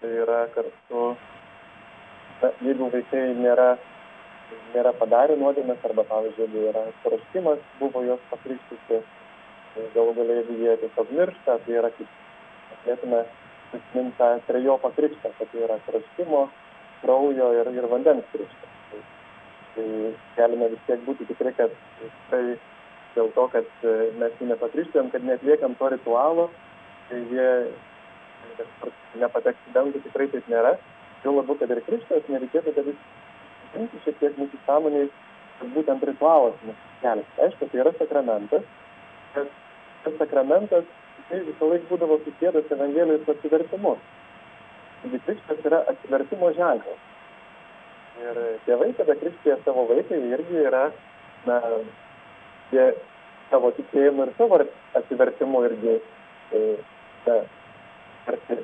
tai 0.00 0.14
yra 0.22 0.40
kartu, 0.54 1.04
na, 2.42 2.50
jeigu 2.64 2.90
vaikai 2.94 3.28
nėra 3.38 3.76
nėra 4.74 4.92
padarę 4.98 5.36
nuodėmės 5.40 5.84
arba, 5.88 6.04
pavyzdžiui, 6.06 6.46
jeigu 6.46 6.66
yra 6.70 6.82
pareiškimas, 7.04 7.62
buvo 7.80 8.02
jos 8.06 8.26
pakrikštyti, 8.30 8.82
tai 8.88 9.00
galų 9.94 10.14
galia, 10.16 10.38
jeigu 10.40 10.60
jie 10.60 10.76
tiesiog 10.82 11.10
miršta, 11.18 11.58
tai 11.64 11.74
yra 11.80 11.90
kaip, 11.96 12.14
galėtume 12.84 13.24
prisiminti 13.72 14.16
tą 14.20 14.30
trejopą 14.46 14.92
krikštą, 14.96 15.32
kad 15.38 15.52
tai 15.52 15.64
yra 15.66 15.78
pareiškimo, 15.86 16.46
kraujo 17.02 17.50
ir, 17.60 17.72
ir 17.74 17.88
vandens 17.90 18.30
krikštas. 18.32 18.78
Tai, 18.90 19.02
tai 19.74 19.88
galime 20.38 20.70
vis 20.72 20.86
tiek 20.86 21.02
būti 21.08 21.28
tikrai, 21.30 21.52
kad 21.58 21.76
tai 22.30 22.42
dėl 23.16 23.32
to, 23.36 23.48
kad 23.52 23.84
e, 23.88 23.96
mes 24.20 24.40
jų 24.40 24.50
nepakrikštėm, 24.52 25.10
kad 25.12 25.24
netliekam 25.24 25.76
to 25.80 25.90
ritualo, 25.92 26.48
tai 27.10 27.22
jie 27.32 27.50
nepateks 29.20 29.70
į 29.70 29.76
dangų, 29.76 30.02
tikrai 30.04 30.28
taip 30.32 30.48
nėra. 30.52 30.76
Jau 31.24 31.34
labiau, 31.34 31.56
kad 31.58 31.72
ir 31.72 31.82
krikštas, 31.86 32.28
nereikėtų, 32.32 32.74
kad 32.76 32.90
jis 32.92 34.02
šiek 34.04 34.18
tiek 34.20 34.36
mūsų 34.40 34.60
sąmoniai, 34.66 35.08
kad 35.60 35.72
būtent 35.74 36.04
ritualas 36.10 36.58
mūsų 36.64 36.90
kelias. 37.02 37.38
Aišku, 37.46 37.68
tai 37.72 37.80
yra 37.82 37.92
sakramentas, 37.98 38.68
bet 39.34 39.54
tas 40.06 40.16
sakramentas 40.20 40.86
tai 41.28 41.40
visą 41.46 41.70
laiką 41.72 41.90
būdavo 41.90 42.20
susijęs 42.22 42.70
Evangelijos 42.76 43.24
su 43.26 43.34
atsivertimu. 43.34 43.96
Krikštas 45.26 45.66
yra 45.68 45.82
atsivertimo 45.92 46.52
ženklas. 46.56 47.02
Ir 48.22 48.38
tėvai, 48.64 48.92
kada 48.96 49.18
krikštėje 49.20 49.58
savo 49.64 49.84
vaikai, 49.90 50.22
irgi 50.32 50.62
yra, 50.62 50.86
na, 51.46 51.58
jie 52.72 52.86
savo 53.50 53.72
tikėjimu 53.76 54.24
ir 54.24 54.32
savo 54.38 54.62
atsivertimu 55.02 55.60
irgi, 55.68 55.98
e, 56.56 56.62
na, 57.26 57.36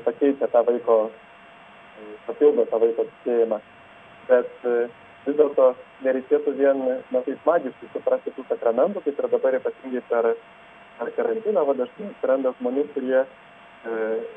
pakeičia 0.07 0.49
tą 0.55 0.65
vaiko, 0.71 0.99
e, 1.11 2.09
papildo 2.31 2.65
tą 2.71 2.81
vaiko 2.87 3.07
tikėjimą 3.11 3.61
bet 4.29 4.67
e, 4.67 4.75
vis 5.27 5.39
dėlto 5.39 5.73
nereikėtų 6.07 6.55
vien 6.59 6.83
na, 6.85 7.23
taip 7.27 7.47
magiškai 7.47 7.91
suprasti 7.95 8.35
tų 8.37 8.45
sakramentų, 8.51 9.03
kaip 9.05 9.21
ir 9.21 9.31
dabar 9.33 9.59
ypatingai 9.59 10.03
per, 10.11 10.33
per 10.99 11.13
karantiną, 11.17 11.65
va 11.69 11.75
dažnai 11.79 12.11
atsiranda 12.11 12.53
žmonių, 12.59 12.85
kurie 12.95 13.19
e, 13.23 13.27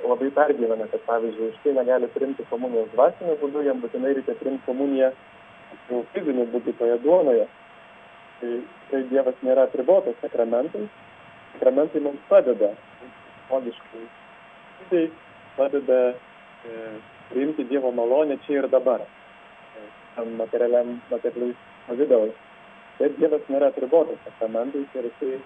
labai 0.06 0.32
pergyvena, 0.36 0.88
kad 0.92 1.04
pavyzdžiui, 1.08 1.54
štai 1.60 1.76
negali 1.78 2.10
priimti 2.14 2.46
komunijos 2.52 2.92
dvasiniu 2.94 3.38
būdu, 3.42 3.64
jam 3.68 3.82
būtinai 3.84 4.14
reikia 4.18 4.38
priimti 4.42 4.66
komuniją 4.70 5.12
jau 5.90 6.04
fiziniu 6.14 6.48
būdu 6.54 6.76
toje 6.80 7.00
duonoje. 7.04 7.48
Tai, 8.40 8.54
tai 8.92 9.02
Dievas 9.10 9.44
nėra 9.48 9.68
apribotas 9.70 10.18
sakramentais, 10.22 10.88
sakramentai 11.56 12.02
mums 12.04 12.24
padeda, 12.30 12.74
logiškai, 13.52 14.08
tai 14.92 15.04
padeda 15.56 16.00
e, 16.12 16.88
priimti 17.30 17.68
Dievo 17.70 17.94
malonę 17.96 18.40
čia 18.46 18.60
ir 18.60 18.72
dabar 18.72 19.06
materialiam, 20.24 21.02
materialiais 21.12 21.56
pavidalais. 21.88 22.36
Bet 23.00 23.18
Dievas 23.20 23.44
nėra 23.52 23.72
atribotas 23.72 24.20
sakramentais 24.24 24.94
ir 24.96 25.10
jisai 25.10 25.40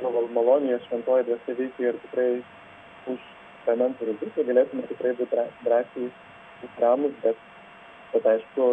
savo 0.00 0.26
malonėje 0.34 0.80
šventoji 0.88 1.26
dvasia 1.28 1.56
veikia 1.60 1.90
ir 1.90 1.98
tikrai 2.04 2.28
už 3.12 3.18
sakramentų 3.64 4.08
ribų, 4.10 4.30
tai 4.34 4.44
galėtume 4.48 4.86
tikrai 4.90 5.12
būti 5.18 5.42
drąsiai 5.64 6.08
ramus, 6.82 7.14
bet, 7.22 7.38
bet 8.12 8.26
aišku, 8.34 8.66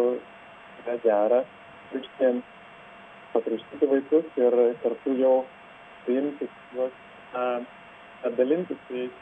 yra 0.82 0.96
gera 1.04 1.40
krikštiems 1.92 2.44
pakrikštyti 3.32 3.88
vaikus 3.94 4.36
ir 4.40 4.58
kartu 4.82 5.16
jau 5.20 5.36
priimti 6.06 6.48
juos, 6.74 6.92
dalintis 8.36 8.84
su 8.86 9.00
jais 9.00 9.16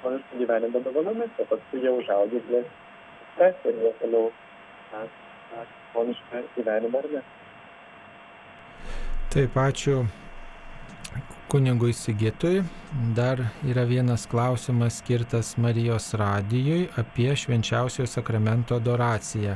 žmoniškų 0.00 0.40
gyvenimo 0.40 0.82
dovanomis, 0.84 1.38
o 1.40 1.48
paskui 1.50 1.84
jau 1.84 1.98
užaugę 2.00 2.42
galės 2.48 2.72
spręsti 3.34 3.72
ir 3.72 3.80
jie 3.84 3.94
toliau 4.02 4.28
žmonišką 5.92 6.44
gyvenimą 6.58 7.00
ar 7.00 7.10
ne. 7.16 7.24
Taip, 9.34 9.56
ačiū 9.58 10.04
kunigui 11.54 11.92
Sigitui. 11.92 12.64
Dar 13.14 13.38
yra 13.62 13.84
vienas 13.86 14.26
klausimas 14.26 14.96
skirtas 14.98 15.52
Marijos 15.56 16.14
radijui 16.14 16.88
apie 16.98 17.36
švenčiausio 17.36 18.06
sakramento 18.06 18.74
adoraciją. 18.74 19.54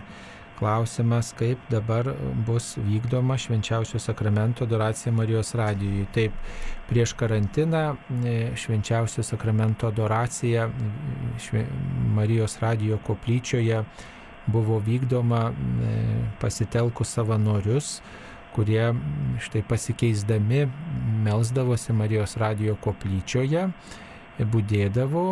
Klausimas, 0.58 1.32
kaip 1.38 1.58
dabar 1.70 2.12
bus 2.46 2.76
vykdoma 2.76 3.34
švenčiausio 3.38 3.98
sakramento 3.98 4.64
adoracija 4.64 5.12
Marijos 5.12 5.50
radijui. 5.54 6.06
Taip, 6.14 6.38
prieš 6.86 7.16
karantiną 7.18 7.82
e, 8.24 8.36
švenčiausio 8.54 9.22
sakramento 9.22 9.90
adoracija 9.90 10.68
Marijos 12.14 12.60
radijo 12.60 12.98
koplyčioje 13.06 13.82
buvo 14.46 14.78
vykdoma 14.78 15.50
pasitelkus 16.40 17.10
savanorius, 17.18 18.00
kurie 18.58 18.90
štai 19.38 19.62
pasikeisdami 19.62 20.64
melzdavosi 21.22 21.94
Marijos 21.94 22.34
radijo 22.42 22.74
koplyčioje, 22.82 23.68
būdėdavo 24.38 25.24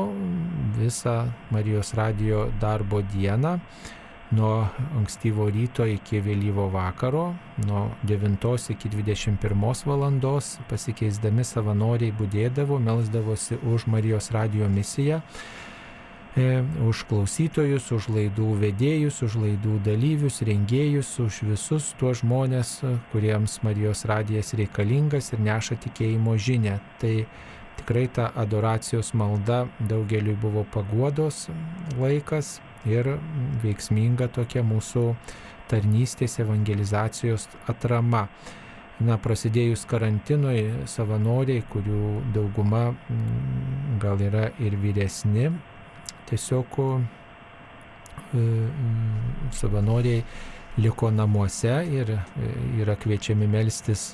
visą 0.78 1.16
Marijos 1.50 1.90
radijo 1.98 2.46
darbo 2.62 3.02
dieną 3.02 3.56
nuo 4.30 4.66
ankstyvo 4.98 5.46
ryto 5.50 5.86
iki 5.86 6.20
vėlyvo 6.22 6.68
vakaro, 6.70 7.26
nuo 7.66 7.82
9 8.06 8.70
iki 8.74 8.90
21 8.94 9.86
valandos 9.86 10.56
pasikeisdami 10.70 11.44
savanoriai 11.46 12.14
būdėdavo, 12.14 12.78
melzdavosi 12.78 13.58
už 13.66 13.86
Marijos 13.90 14.30
radijo 14.34 14.70
misiją 14.70 15.22
E, 16.36 16.60
už 16.84 17.06
klausytojus, 17.08 17.86
už 17.96 18.10
laidų 18.12 18.50
vedėjus, 18.60 19.22
už 19.24 19.38
laidų 19.40 19.78
dalyvius, 19.80 20.42
rengėjus, 20.44 21.14
už 21.24 21.38
visus 21.48 21.94
tuos 21.96 22.20
žmonės, 22.20 22.82
kuriems 23.08 23.54
Marijos 23.64 24.04
radijas 24.04 24.52
reikalingas 24.52 25.30
ir 25.32 25.40
neša 25.40 25.78
tikėjimo 25.80 26.34
žinę. 26.36 26.74
Tai 27.00 27.14
tikrai 27.78 28.04
ta 28.12 28.26
adoracijos 28.36 29.14
malda 29.16 29.62
daugeliui 29.80 30.36
buvo 30.36 30.66
paguodos 30.74 31.46
laikas 31.96 32.58
ir 32.84 33.08
veiksminga 33.62 34.28
tokia 34.28 34.60
mūsų 34.60 35.06
tarnystės 35.72 36.36
evangelizacijos 36.44 37.48
atrama. 37.64 38.26
Na, 39.00 39.16
prasidėjus 39.20 39.86
karantinui, 39.88 40.84
savanoriai, 40.88 41.64
kurių 41.72 42.12
dauguma 42.32 42.90
gal 44.00 44.20
yra 44.24 44.46
ir 44.60 44.76
vyresni, 44.80 45.50
tiesiog 46.28 46.78
e, 46.82 48.44
savanoriai 49.52 50.22
liko 50.78 51.10
namuose 51.10 51.74
ir 51.92 52.10
e, 52.12 52.20
yra 52.82 52.96
kviečiami 53.00 53.48
melstis, 53.48 54.10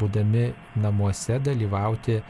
būdami 0.00 0.50
namuose, 0.80 1.38
dalyvauti 1.44 2.20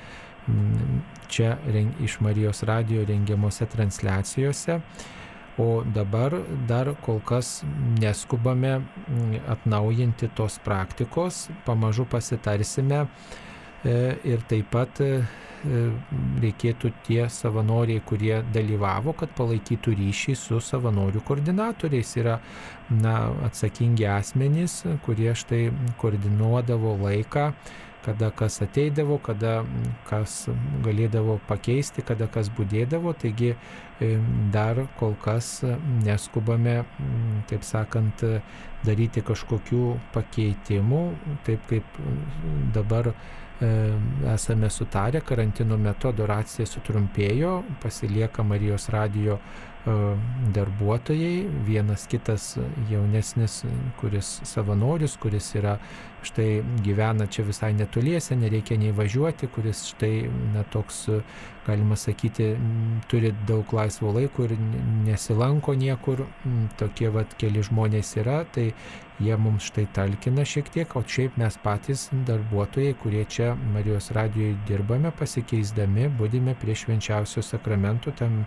čia 1.29 1.57
iš 2.05 2.19
Marijos 2.21 2.63
radio 2.63 3.05
rengiamuose 3.05 3.67
transliacijose. 3.67 4.81
O 5.59 5.85
dabar 5.87 6.35
dar 6.69 6.95
kol 7.01 7.21
kas 7.21 7.63
neskubame 8.01 8.81
atnaujinti 9.49 10.29
tos 10.35 10.59
praktikos, 10.59 11.49
pamažu 11.65 12.05
pasitarsime 12.11 13.07
ir 13.85 14.45
taip 14.49 14.71
pat 14.73 15.01
E, 15.65 15.85
reikėtų 16.43 16.91
tie 17.07 17.23
savanoriai, 17.33 18.03
kurie 18.05 18.35
dalyvavo, 18.53 19.15
kad 19.17 19.33
palaikytų 19.39 19.95
ryšį 19.97 20.35
su 20.37 20.59
savanorių 20.61 21.23
koordinatoriais. 21.25 22.11
Yra 22.21 22.35
na, 22.93 23.15
atsakingi 23.47 24.05
asmenys, 24.11 24.83
kurie 25.07 25.33
štai 25.33 25.65
koordinuodavo 26.03 26.99
laiką 27.07 27.53
kada 28.05 28.29
kas 28.37 28.59
ateidavo, 28.61 29.17
kada 29.25 29.63
kas 30.05 30.51
galėdavo 30.85 31.39
pakeisti, 31.49 32.03
kada 32.05 32.27
kas 32.29 32.51
būdėdavo. 32.53 33.15
Taigi 33.23 33.55
e, 33.55 34.11
dar 34.53 34.83
kol 34.99 35.17
kas 35.23 35.63
neskubame, 36.05 36.83
taip 37.49 37.65
sakant, 37.65 38.27
daryti 38.85 39.25
kažkokių 39.25 39.87
pakeitimų, 40.13 41.01
taip 41.49 41.65
kaip 41.73 41.97
dabar 42.77 43.15
E, 43.15 43.44
esame 44.35 44.71
sutarę, 44.71 45.21
karantino 45.21 45.77
metu 45.79 46.09
adoracija 46.11 46.67
sutrumpėjo, 46.67 47.61
pasilieka 47.83 48.43
Marijos 48.43 48.89
radijo 48.91 49.39
e, 49.39 49.95
darbuotojai, 50.57 51.45
vienas 51.67 52.09
kitas 52.11 52.57
jaunesnis, 52.91 53.63
kuris 54.01 54.41
savanorius, 54.43 55.17
kuris 55.23 55.53
yra 55.55 55.79
štai 56.25 56.63
gyvena 56.85 57.27
čia 57.31 57.45
visai 57.47 57.73
netoliese, 57.77 58.37
nereikia 58.37 58.79
nei 58.81 58.93
važiuoti, 58.95 59.49
kuris 59.55 59.85
štai 59.93 60.29
na, 60.55 60.65
toks, 60.73 61.05
galima 61.67 61.97
sakyti, 61.97 62.51
turi 63.09 63.33
daug 63.49 63.73
laisvo 63.73 64.13
laiko 64.13 64.45
ir 64.49 64.57
nesilanko 65.07 65.75
niekur, 65.79 66.25
tokie 66.81 67.09
vat 67.15 67.35
keli 67.41 67.65
žmonės 67.65 68.15
yra, 68.21 68.43
tai 68.55 68.71
jie 69.23 69.37
mums 69.39 69.69
štai 69.71 69.87
talkina 69.95 70.45
šiek 70.49 70.71
tiek, 70.75 70.97
o 70.97 71.03
šiaip 71.17 71.39
mes 71.41 71.57
patys 71.63 72.09
darbuotojai, 72.27 72.97
kurie 73.03 73.25
čia 73.25 73.53
Marijos 73.75 74.11
radijoje 74.17 74.57
dirbame, 74.69 75.13
pasikeisdami, 75.19 76.09
būdime 76.19 76.57
prie 76.61 76.75
švenčiausio 76.79 77.45
sakramento 77.45 78.13
tam 78.19 78.43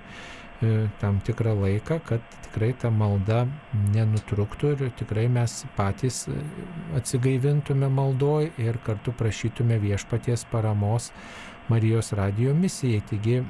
tam 1.01 1.19
tikrą 1.21 1.53
laiką, 1.61 1.99
kad 2.05 2.21
tikrai 2.47 2.71
ta 2.81 2.89
malda 2.89 3.45
nenutruktų 3.93 4.71
ir 4.73 4.93
tikrai 4.97 5.27
mes 5.29 5.59
patys 5.77 6.23
e, 6.31 6.37
atsigaivintume 6.97 7.89
maldoj 7.93 8.49
ir 8.57 8.79
kartu 8.85 9.13
prašytume 9.13 9.77
viešpaties 9.83 10.47
paramos 10.51 11.11
Marijos 11.67 12.13
radio 12.15 12.53
misijai. 12.55 13.03
Taigi 13.05 13.41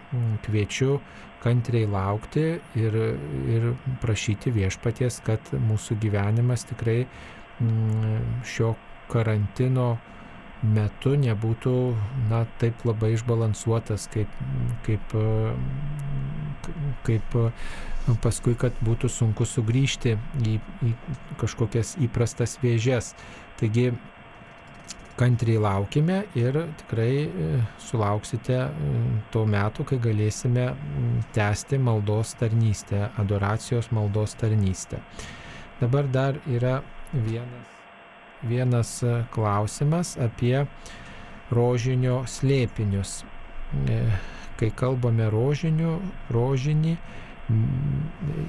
kviečiu 0.45 0.99
kantriai 1.43 1.85
laukti 1.87 2.45
ir, 2.75 2.97
ir 3.55 3.71
prašyti 4.01 4.51
viešpaties, 4.51 5.21
kad 5.23 5.53
mūsų 5.53 5.99
gyvenimas 6.01 6.65
tikrai 6.67 7.03
šio 8.45 8.73
karantino 9.11 9.93
metu 10.65 11.13
nebūtų 11.17 11.75
na, 12.31 12.43
taip 12.61 12.81
labai 12.89 13.13
išbalansuotas, 13.15 14.09
kaip, 14.13 14.33
kaip, 14.87 15.13
kaip 17.07 17.37
paskui, 18.23 18.55
kad 18.59 18.75
būtų 18.85 19.09
sunku 19.11 19.47
sugrįžti 19.47 20.15
į, 20.47 20.59
į 20.87 20.93
kažkokias 21.41 21.95
įprastas 22.03 22.57
vėžės. 22.63 23.13
Taigi 23.59 23.91
kantriai 25.17 25.59
laukime 25.61 26.19
ir 26.37 26.59
tikrai 26.83 27.11
e, 27.25 27.47
sulauksite 27.81 28.59
e, 28.67 28.91
to 29.33 29.45
metu, 29.49 29.85
kai 29.87 29.97
galėsime 30.03 30.67
tęsti 31.35 31.79
maldos 31.81 32.35
tarnystę, 32.37 33.07
adoracijos 33.17 33.89
maldos 33.97 34.37
tarnystę. 34.37 35.01
Dabar 35.81 36.07
dar 36.13 36.37
yra 36.45 36.79
vienas 37.13 37.73
vienas 38.41 39.03
e, 39.03 39.23
klausimas 39.33 40.15
apie 40.21 40.65
rožinio 41.51 42.23
slėpinius. 42.27 43.21
E, 44.57 44.59
kai 44.59 44.71
kalbame 44.75 45.29
rožinių, 45.29 45.99
rožinį, 46.33 46.97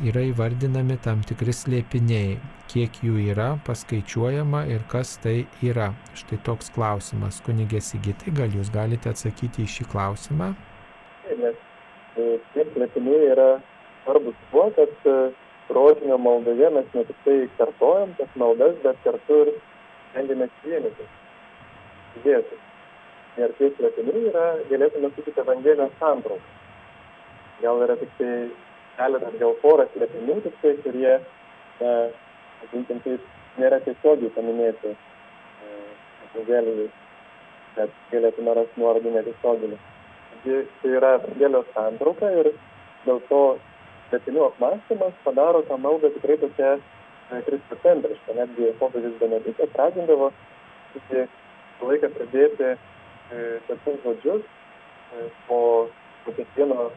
yra 0.08 0.22
įvardinami 0.26 0.98
tam 1.04 1.20
tikri 1.22 1.52
slėpiniai. 1.52 2.38
Kiek 2.68 2.90
jų 3.02 3.18
yra, 3.30 3.58
paskaičiuojama 3.66 4.66
ir 4.68 4.82
kas 4.88 5.18
tai 5.22 5.46
yra. 5.62 5.92
Štai 6.14 6.38
toks 6.44 6.70
klausimas. 6.74 7.40
Kunigė 7.40 7.80
Sigitai, 7.80 8.32
gal 8.34 8.48
jūs 8.52 8.70
galite 8.74 9.08
atsakyti 9.08 9.64
į 9.64 9.68
šį 9.68 9.88
klausimą? 9.92 10.54
Nes 11.38 11.56
e, 12.16 12.38
tie 12.54 12.64
slėpiniai 12.72 13.32
yra 13.32 13.50
svarbus 14.04 14.36
tuo, 14.50 14.70
kad 14.76 15.08
rožinio 15.68 16.18
maldoje 16.18 16.70
mes 16.72 16.94
ne 16.94 17.04
tik 17.04 17.24
tai 17.24 17.38
kartojam 17.58 18.14
tas 18.18 18.32
maldas, 18.40 18.76
bet 18.84 18.96
kartu 19.04 19.42
ir 19.44 19.52
stengiamės 20.10 20.64
vienytis, 20.64 21.12
judėti. 22.16 22.67
Ir 23.38 23.52
tie 23.54 23.68
slėpiniai 23.76 24.24
yra, 24.32 24.46
galėtume 24.70 25.10
sakyti, 25.14 25.38
Evangelijos 25.44 25.92
santrauka. 26.00 26.54
Gal 27.62 27.82
yra 27.84 27.94
tik 28.00 28.10
tai 28.18 28.32
keletas, 28.96 29.36
gal 29.38 29.54
porą 29.62 29.86
slėpinių, 29.92 30.38
tik 30.46 30.56
tai, 30.62 30.72
kurie, 30.82 31.12
na, 31.78 31.92
vadinkim 32.62 33.02
taip, 33.04 33.28
nėra 33.58 33.78
tiesiogiai 33.84 34.32
paminėti 34.34 34.90
e, 34.90 35.76
Evangelijai, 36.32 36.88
bet 37.76 37.94
galėtume 38.10 38.58
rasti 38.58 38.82
nuorodų 38.82 39.14
netiesioginį. 39.14 39.80
Tai 40.42 40.92
yra 40.98 41.14
Evangelijos 41.20 41.72
santrauka 41.76 42.34
ir 42.42 42.52
dėl 43.06 43.22
to 43.30 43.42
slėpinių 44.08 44.44
apmąstymas 44.48 45.24
padaro 45.24 45.62
tą 45.70 45.78
maldą 45.78 46.10
tikrai 46.16 46.40
tokia 46.42 46.74
kristocentriška. 47.46 48.34
Netgi 48.34 48.74
popiežius 48.82 49.18
Benediktas 49.22 49.74
ragindavo 49.78 50.32
laiką 51.86 52.10
pradėti 52.14 52.74
tokius 53.28 54.00
žodžius 54.04 54.44
po, 55.46 55.88
po 56.24 56.32
kiekvieno, 56.36 56.88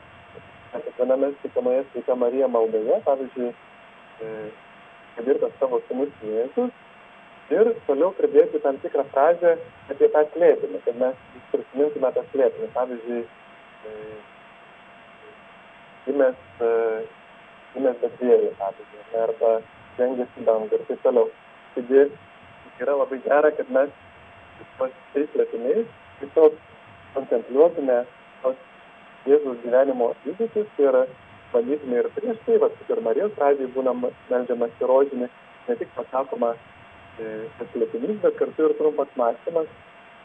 kiekviename 0.72 1.32
skaitomoje 1.40 1.84
sveika 1.92 2.16
Marija 2.16 2.48
maldoje, 2.48 3.02
pavyzdžiui, 3.06 3.52
kad 5.16 5.28
ir 5.28 5.40
tas 5.44 5.60
savo 5.60 5.82
sunus 5.88 6.14
Jėzus, 6.24 6.72
ir 7.52 7.72
toliau 7.88 8.14
pridėti 8.16 8.62
tam 8.64 8.80
tikrą 8.84 9.06
frazę 9.12 9.56
apie 9.92 10.10
tą 10.14 10.24
slėpinį, 10.34 10.82
kad 10.86 11.00
mes 11.04 11.22
prisimintume 11.52 12.12
tą 12.16 12.24
slėpinį. 12.32 12.70
Pavyzdžiui, 12.76 13.22
gimęs, 16.08 16.44
gimęs 17.76 18.04
Betlėjuje, 18.04 18.52
pavyzdžiui, 18.60 19.08
arba 19.26 19.56
stengiasi 19.94 20.46
dangų 20.48 20.80
ir 20.80 20.86
taip 20.90 21.04
toliau. 21.08 21.32
Taigi 21.76 22.06
yra 22.82 22.96
labai 23.02 23.20
gera, 23.26 23.52
kad 23.58 23.76
mes 23.76 23.92
tais 24.80 25.28
slėpiniais 25.34 25.90
tiesiog 26.22 26.58
kontempliuotume 27.16 27.98
tos 28.44 28.60
Jėzus 29.30 29.60
gyvenimo 29.62 30.12
įvykius 30.26 30.80
ir 30.82 30.98
bandytume 31.52 32.00
ir 32.02 32.10
prieš 32.16 32.40
tai, 32.48 32.58
va, 32.64 32.72
kaip 32.78 32.94
ir 32.96 33.04
Marijos 33.06 33.36
pradžiai 33.38 33.70
būna 33.76 33.94
melžiamas 34.02 34.80
į 34.82 34.90
rožinį, 34.92 35.28
ne 35.68 35.76
tik 35.82 35.92
pasakoma 35.98 36.54
e, 36.56 37.34
slėpinys, 37.74 38.18
bet 38.24 38.40
kartu 38.40 38.70
ir 38.70 38.78
trumpas 38.80 39.12
mąstymas, 39.20 39.70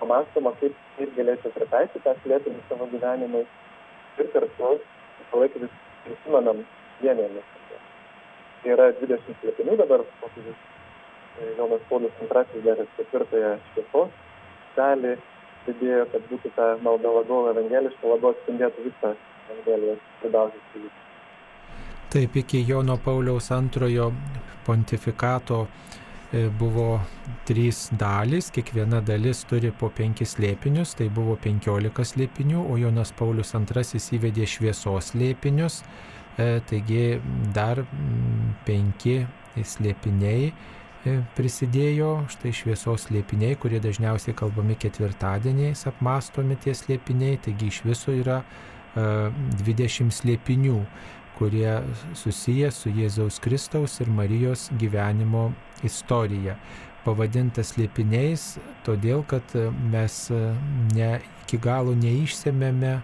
pamastoma, 0.01 0.55
kaip, 0.63 0.79
kaip 0.97 1.13
galėčiau 1.19 1.53
pritaikyti 1.59 2.05
tą 2.07 2.17
slėpinį 2.23 2.65
savo 2.71 2.89
gyvenimui 2.95 3.45
ir 3.45 4.33
kartu 4.33 4.73
visą 4.79 5.43
laiką 5.43 5.67
vis 5.67 5.77
prisimenam 6.07 6.65
vienėmis 7.03 7.53
yra 8.73 8.91
20 9.01 9.39
slėpinių 9.41 9.77
dabar 9.81 10.03
popiežius 10.21 10.57
e, 10.57 11.53
Jonas 11.59 11.83
Paulius 11.91 12.15
II 12.23 12.63
dar 12.65 12.83
ketvirtąją 12.97 13.53
šviesos 13.71 14.15
dalį 14.77 15.13
pridėjo, 15.67 16.07
kad 16.13 16.29
būtų 16.31 16.53
ta 16.57 16.69
malda 16.85 17.13
labiau 17.19 17.51
evangeliška, 17.53 18.13
labiau 18.13 18.35
atspindėtų 18.35 18.87
visą 18.89 19.17
Evangelijos 19.47 20.01
svarbiausius 20.21 20.73
įvykius. 20.75 21.03
Taip, 22.11 22.39
iki 22.43 22.63
Jono 22.67 22.97
Pauliaus 23.03 23.53
antrojo 23.55 24.09
pontifikato 24.67 25.61
e, 25.67 26.49
buvo 26.59 26.89
trys 27.47 27.85
dalys, 27.99 28.51
kiekviena 28.55 29.03
dalis 29.07 29.45
turi 29.47 29.71
po 29.71 29.91
penkis 29.95 30.35
slėpinius, 30.35 30.97
tai 30.99 31.07
buvo 31.15 31.37
penkiolika 31.43 32.07
slėpinių, 32.07 32.67
o 32.67 32.79
Jonas 32.81 33.15
Paulius 33.15 33.55
II 33.55 34.03
įvedė 34.19 34.47
šviesos 34.51 35.13
slėpinius 35.13 35.83
E, 36.37 36.61
taigi 36.69 37.17
dar 37.57 37.79
penki 38.67 39.23
slėpiniai 39.57 40.51
prisidėjo, 41.37 42.11
štai 42.33 42.53
šviesos 42.55 43.07
slėpiniai, 43.09 43.59
kurie 43.61 43.81
dažniausiai 43.83 44.35
kalbami 44.37 44.77
ketvirtadieniais, 44.81 45.87
apmastomi 45.91 46.59
tie 46.63 46.75
slėpiniai, 46.77 47.39
taigi 47.45 47.71
iš 47.71 47.83
viso 47.87 48.15
yra 48.15 48.41
20 48.97 50.09
e, 50.09 50.17
slėpinių, 50.19 50.81
kurie 51.37 51.83
susiję 52.17 52.71
su 52.73 52.91
Jėzaus 52.97 53.41
Kristaus 53.45 53.99
ir 54.01 54.09
Marijos 54.09 54.71
gyvenimo 54.81 55.51
istorija. 55.85 56.57
Pavadintas 57.05 57.75
slėpiniais, 57.75 58.57
todėl 58.87 59.23
kad 59.31 59.53
mes 59.93 60.17
ne 60.97 61.11
iki 61.45 61.61
galo 61.63 61.95
neišsemėme 61.95 62.97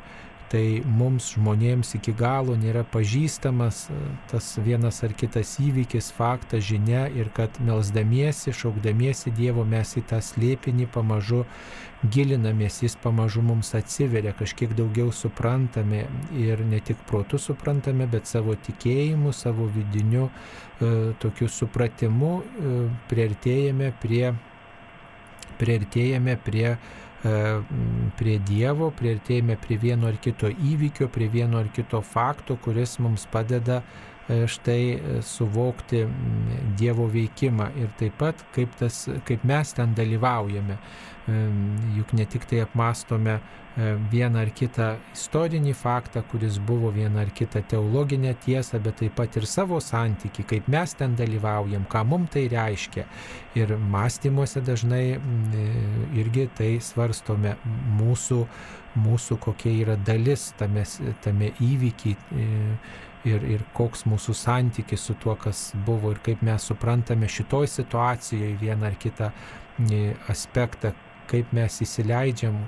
tai 0.53 0.83
mums 0.85 1.31
žmonėms 1.33 1.95
iki 1.97 2.13
galo 2.17 2.53
nėra 2.61 2.83
pažįstamas 2.93 3.87
e, 3.89 3.97
tas 4.29 4.51
vienas 4.61 5.01
ar 5.07 5.15
kitas 5.17 5.55
įvykis, 5.63 6.11
faktas, 6.13 6.67
žinia 6.69 7.07
ir 7.09 7.31
kad 7.33 7.57
melzdamiesi, 7.65 8.53
šaukdamiesi 8.53 9.33
Dievo 9.33 9.65
mes 9.65 9.95
į 9.97 10.05
tą 10.11 10.21
slėpinį 10.21 10.91
pamažu 10.93 11.47
gilinamės, 12.03 12.83
jis 12.85 12.99
pamažu 13.01 13.41
mums 13.47 13.73
atsiveria, 13.79 14.35
kažkiek 14.37 14.75
daugiau 14.77 15.13
suprantame 15.15 16.05
ir 16.37 16.61
ne 16.69 16.83
tik 16.85 17.01
protų 17.09 17.41
suprantame, 17.41 18.09
bet 18.11 18.29
savo 18.29 18.57
tikėjimu, 18.69 19.33
savo 19.33 19.71
vidiniu 19.73 20.27
e, 20.29 21.13
tokiu 21.23 21.49
supratimu 21.49 22.33
e, 22.43 22.75
priartėjame 23.09 23.93
prie, 24.05 24.35
priartėjame 25.63 26.37
prie 26.45 26.75
prie 27.23 28.39
Dievo, 28.43 28.91
prieartėjame 28.99 29.57
prie 29.63 29.77
vieno 29.79 30.09
ar 30.11 30.17
kito 30.23 30.51
įvykio, 30.51 31.07
prie 31.13 31.29
vieno 31.31 31.61
ar 31.61 31.69
kito 31.75 32.01
fakto, 32.03 32.57
kuris 32.63 32.97
mums 32.99 33.29
padeda 33.31 33.79
e, 33.83 34.43
štai 34.51 34.83
e, 34.91 35.21
suvokti 35.23 36.03
Dievo 36.79 37.07
veikimą 37.13 37.71
ir 37.79 37.93
taip 38.01 38.19
pat 38.19 38.43
kaip, 38.57 38.75
tas, 38.81 39.05
kaip 39.29 39.47
mes 39.47 39.75
ten 39.79 39.95
dalyvaujame. 39.95 40.79
Juk 41.97 42.13
ne 42.19 42.25
tik 42.27 42.49
tai 42.51 42.65
apmastome 42.65 43.39
E, 43.73 43.95
vieną 44.13 44.43
ar 44.45 44.51
kitą 44.53 44.87
istorinį 45.15 45.73
faktą, 45.73 46.21
kuris 46.29 46.59
buvo 46.61 46.91
vieną 46.93 47.23
ar 47.23 47.31
kitą 47.33 47.63
teologinę 47.65 48.35
tiesą, 48.45 48.77
bet 48.85 48.99
taip 49.01 49.15
pat 49.17 49.37
ir 49.41 49.47
savo 49.49 49.79
santyki, 49.81 50.43
kaip 50.45 50.67
mes 50.69 50.93
ten 50.99 51.15
dalyvaujam, 51.17 51.87
ką 51.89 52.03
mums 52.05 52.35
tai 52.35 52.43
reiškia. 52.53 53.07
Ir 53.57 53.73
mąstymuose 53.95 54.61
dažnai 54.61 55.07
e, 55.17 55.63
irgi 56.21 56.51
tai 56.59 56.69
svarstome 56.85 57.55
mūsų, 57.97 58.43
mūsų 59.01 59.39
kokia 59.41 59.73
yra 59.87 59.97
dalis 59.97 60.51
tame, 60.61 60.85
tame 61.25 61.49
įvykiai 61.65 62.13
e, 62.13 62.51
ir, 63.31 63.47
ir 63.55 63.65
koks 63.73 64.05
mūsų 64.05 64.37
santykis 64.37 65.09
su 65.09 65.17
tuo, 65.23 65.39
kas 65.41 65.71
buvo 65.87 66.13
ir 66.13 66.21
kaip 66.29 66.45
mes 66.45 66.69
suprantame 66.69 67.31
šitoj 67.39 67.73
situacijoje 67.79 68.53
vieną 68.61 68.91
ar 68.91 69.01
kitą 69.01 69.33
aspektą, 70.29 70.93
kaip 71.33 71.53
mes 71.57 71.81
įsileidžiam, 71.85 72.59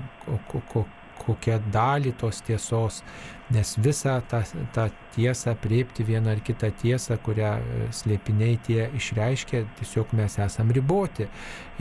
ko, 0.49 0.61
ko, 0.71 0.85
kokią 1.25 1.59
dalį 1.73 2.13
tos 2.19 2.41
tiesos, 2.45 3.01
nes 3.53 3.75
visą 3.81 4.17
tą, 4.29 4.41
tą 4.75 4.87
tiesą 5.15 5.53
priepti 5.61 6.05
vieną 6.05 6.33
ar 6.33 6.41
kitą 6.45 6.71
tiesą, 6.81 7.17
kurią 7.25 7.51
e, 7.59 7.83
slėpiniai 7.95 8.57
tie 8.65 8.87
išreiškia, 8.97 9.63
tiesiog 9.79 10.15
mes 10.17 10.39
esam 10.41 10.73
riboti. 10.75 11.29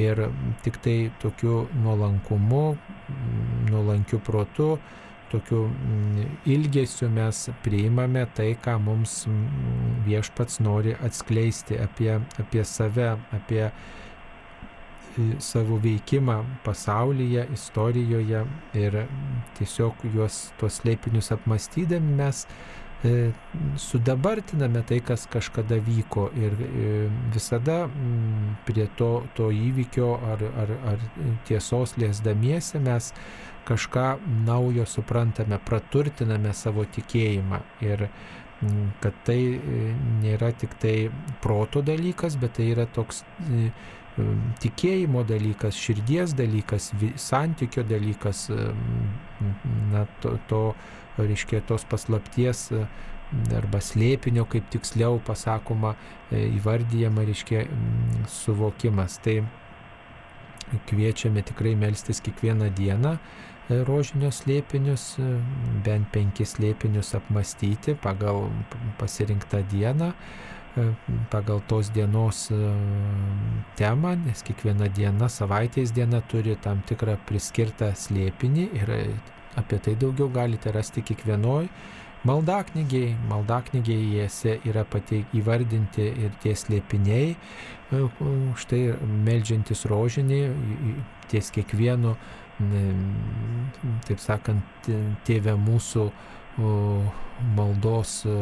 Ir 0.01 0.27
tik 0.65 0.79
tai 0.85 0.99
tokiu 1.23 1.65
nuolankumu, 1.83 2.67
nuolankiu 3.71 4.21
protu, 4.25 4.75
tokiu 5.33 5.65
ilgesiu 6.47 7.09
mes 7.11 7.49
priimame 7.65 8.27
tai, 8.37 8.53
ką 8.61 8.77
mums 8.83 9.25
viešpats 10.07 10.61
nori 10.63 10.95
atskleisti 11.05 11.81
apie, 11.81 12.13
apie 12.39 12.65
save, 12.69 13.15
apie 13.35 13.71
savo 15.39 15.79
veikimą 15.83 16.39
pasaulyje, 16.65 17.47
istorijoje 17.55 18.45
ir 18.79 19.01
tiesiog 19.59 20.07
juos 20.15 20.49
tuos 20.61 20.81
slėpinius 20.81 21.31
apmastydami 21.35 22.17
mes 22.19 22.45
e, 23.05 23.33
sudabartiname 23.81 24.83
tai, 24.89 25.01
kas 25.07 25.27
kažkada 25.31 25.79
vyko 25.87 26.29
ir 26.39 26.55
e, 26.59 26.93
visada 27.35 27.85
prie 28.67 28.87
to, 28.99 29.13
to 29.39 29.51
įvykio 29.55 30.13
ar, 30.35 30.47
ar, 30.65 30.77
ar 30.93 31.09
tiesos 31.49 31.97
liesdamiesi 32.01 32.83
mes 32.83 33.13
kažką 33.65 34.09
naujo 34.45 34.85
suprantame, 34.89 35.59
praturtiname 35.65 36.53
savo 36.53 36.85
tikėjimą 36.85 37.61
ir 37.85 38.09
kad 39.03 39.17
tai 39.27 39.41
e, 39.57 39.83
nėra 40.23 40.53
tik 40.57 40.77
tai 40.81 40.95
proto 41.43 41.83
dalykas, 41.85 42.39
bet 42.41 42.57
tai 42.59 42.71
yra 42.73 42.87
toks 42.87 43.25
tikėjimo 44.63 45.25
dalykas, 45.27 45.79
širdies 45.79 46.37
dalykas, 46.39 46.93
santykio 47.19 47.83
dalykas, 47.89 48.47
na, 49.91 50.05
to, 50.23 50.37
to 50.51 50.63
reiškia, 51.19 51.65
tos 51.67 51.87
paslapties 51.91 52.69
arba 53.55 53.81
slėpinio, 53.83 54.45
kaip 54.51 54.69
tiksliau 54.73 55.19
pasakoma, 55.25 55.95
e, 56.31 56.45
įvardyjama, 56.59 57.25
reiškia, 57.27 57.65
suvokimas. 58.31 59.19
Tai 59.25 59.41
kviečiame 60.89 61.45
tikrai 61.47 61.75
melstis 61.79 62.23
kiekvieną 62.25 62.71
dieną 62.77 63.17
e, 63.17 63.81
rožinio 63.89 64.31
slėpinius, 64.35 65.15
e, 65.19 65.31
bent 65.87 66.11
penkis 66.15 66.57
slėpinius 66.57 67.15
apmastyti 67.19 67.97
pagal 68.01 68.49
pasirinktą 69.01 69.65
dieną 69.73 70.13
pagal 71.31 71.63
tos 71.69 71.91
dienos 71.91 72.49
e, 72.51 72.59
temą, 73.79 74.15
nes 74.25 74.43
kiekviena 74.47 74.89
diena, 74.91 75.29
savaitės 75.31 75.93
diena 75.95 76.21
turi 76.31 76.57
tam 76.63 76.83
tikrą 76.89 77.15
priskirtą 77.29 77.93
slėpinį 77.95 78.65
ir 78.81 78.95
apie 79.61 79.79
tai 79.79 79.95
daugiau 79.95 80.29
galite 80.35 80.73
rasti 80.75 81.05
kiekvienoj 81.07 81.69
maldaknygiai. 82.27 83.15
Maldaknygiai 83.31 84.09
jėse 84.17 84.59
yra 84.67 84.83
pateik 84.89 85.31
įvardinti 85.37 86.09
ir 86.27 86.35
tie 86.43 86.57
slėpiniai, 86.59 87.35
e, 87.35 88.07
štai 88.59 88.83
melžiantis 89.27 89.87
rožinį 89.91 90.41
ties 91.31 91.55
kiekvienu, 91.55 92.17
taip 94.07 94.21
sakant, 94.23 94.89
tėvė 95.27 95.55
mūsų 95.59 96.11
maldos, 97.57 98.25
e, 98.27 98.35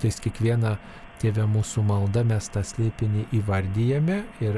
ties 0.00 0.20
kiekvieną 0.22 0.76
Tėve 1.22 1.44
mūsų 1.46 1.84
malda 1.86 2.24
mes 2.26 2.48
tą 2.50 2.64
slėpinį 2.66 3.28
įvardyjame 3.38 4.16
ir, 4.42 4.56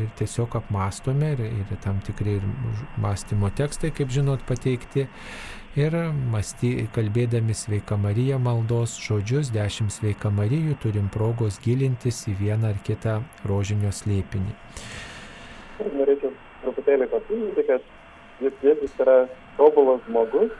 ir 0.00 0.08
tiesiog 0.18 0.56
apmastome 0.58 1.28
ir, 1.36 1.42
ir 1.46 1.78
tam 1.84 2.00
tikrai 2.02 2.32
ir 2.40 2.48
mąstymo 2.98 3.52
tekstai, 3.54 3.92
kaip 3.94 4.10
žinot, 4.10 4.42
pateikti. 4.48 5.04
Ir 5.78 5.94
masty, 6.32 6.88
kalbėdami 6.94 7.54
sveika 7.54 7.94
Marija 7.98 8.40
maldos 8.42 8.96
žodžius, 9.06 9.52
dešimt 9.54 9.94
sveika 9.94 10.34
Marijų, 10.34 10.74
turim 10.82 11.06
progos 11.14 11.60
gilintis 11.62 12.24
į 12.26 12.36
vieną 12.42 12.74
ar 12.74 12.82
kitą 12.90 13.20
rožinio 13.46 13.94
slėpinį. 13.94 14.58
Norėčiau 15.94 16.34
truputėlį 16.66 17.10
papildyti, 17.14 17.68
kad 17.70 17.90
jis 18.42 18.62
Jėzus 18.66 19.00
yra 19.06 19.18
tobulas 19.62 20.02
žmogus, 20.10 20.54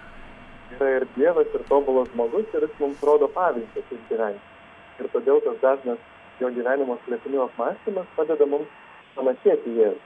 yra 0.78 0.96
ir 1.00 1.12
Dievas, 1.18 1.50
ir 1.50 1.70
tobulas 1.70 2.10
žmogus, 2.14 2.50
ir 2.54 2.70
jis 2.70 2.82
mums 2.86 3.06
rodo 3.10 3.34
pavyzdį, 3.34 3.88
kaip 3.90 4.10
gyventi 4.14 4.53
ir 5.00 5.10
todėl 5.12 5.40
tas 5.44 5.60
dažnas 5.62 5.98
jo 6.40 6.50
gyvenimo 6.54 6.96
slėpinių 7.04 7.44
apmąstymas 7.46 8.10
padeda 8.16 8.46
mums 8.50 8.70
panašėti 9.14 9.70
į 9.70 9.78
Jėzų. 9.80 10.02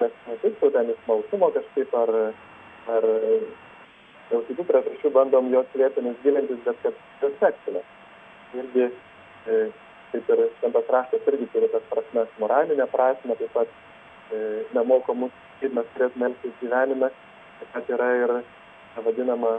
Mes 0.00 0.14
ne 0.26 0.36
tik 0.42 0.58
to 0.60 0.70
ten 0.74 0.90
iš 0.90 1.02
malsumo 1.08 1.50
kažkaip 1.54 1.94
ar, 2.00 2.12
ar 2.96 3.06
dėl 4.30 4.44
kitų 4.48 4.66
priežasčių 4.68 5.12
bandom 5.14 5.50
jos 5.52 5.68
slėpinius 5.74 6.20
gilintis, 6.24 6.60
bet 6.66 6.80
kad 6.84 7.00
juos 7.22 7.36
seksime. 7.40 7.82
Irgi, 8.56 8.88
e, 9.46 9.58
kaip 10.12 10.32
ir 10.34 10.44
šventas 10.58 10.92
raštas, 10.96 11.28
irgi 11.32 11.48
turi 11.52 11.68
tas 11.72 11.84
prasmes 11.92 12.32
moralinę 12.40 12.88
prasme, 12.92 13.36
taip 13.40 13.52
pat 13.56 13.68
e, 14.32 14.64
nemoko 14.76 15.16
mus, 15.24 15.36
kaip 15.60 15.76
mes 15.76 15.92
turėtume 15.94 16.30
elgtis 16.30 16.56
gyvenime, 16.60 17.12
taip 17.60 17.74
pat 17.76 17.92
yra 17.96 18.08
ir 18.24 18.36
vadinama 19.04 19.58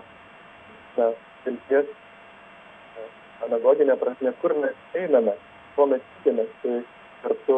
na, 0.97 1.11
vilties 1.45 1.89
pedagoginė 3.43 3.95
prasme, 3.99 4.31
kur 4.41 4.55
mes 4.61 4.99
einame, 4.99 5.35
ko 5.75 5.87
mes 5.91 6.03
tikimės, 6.17 6.51
tai 6.61 6.79
kartu 7.23 7.57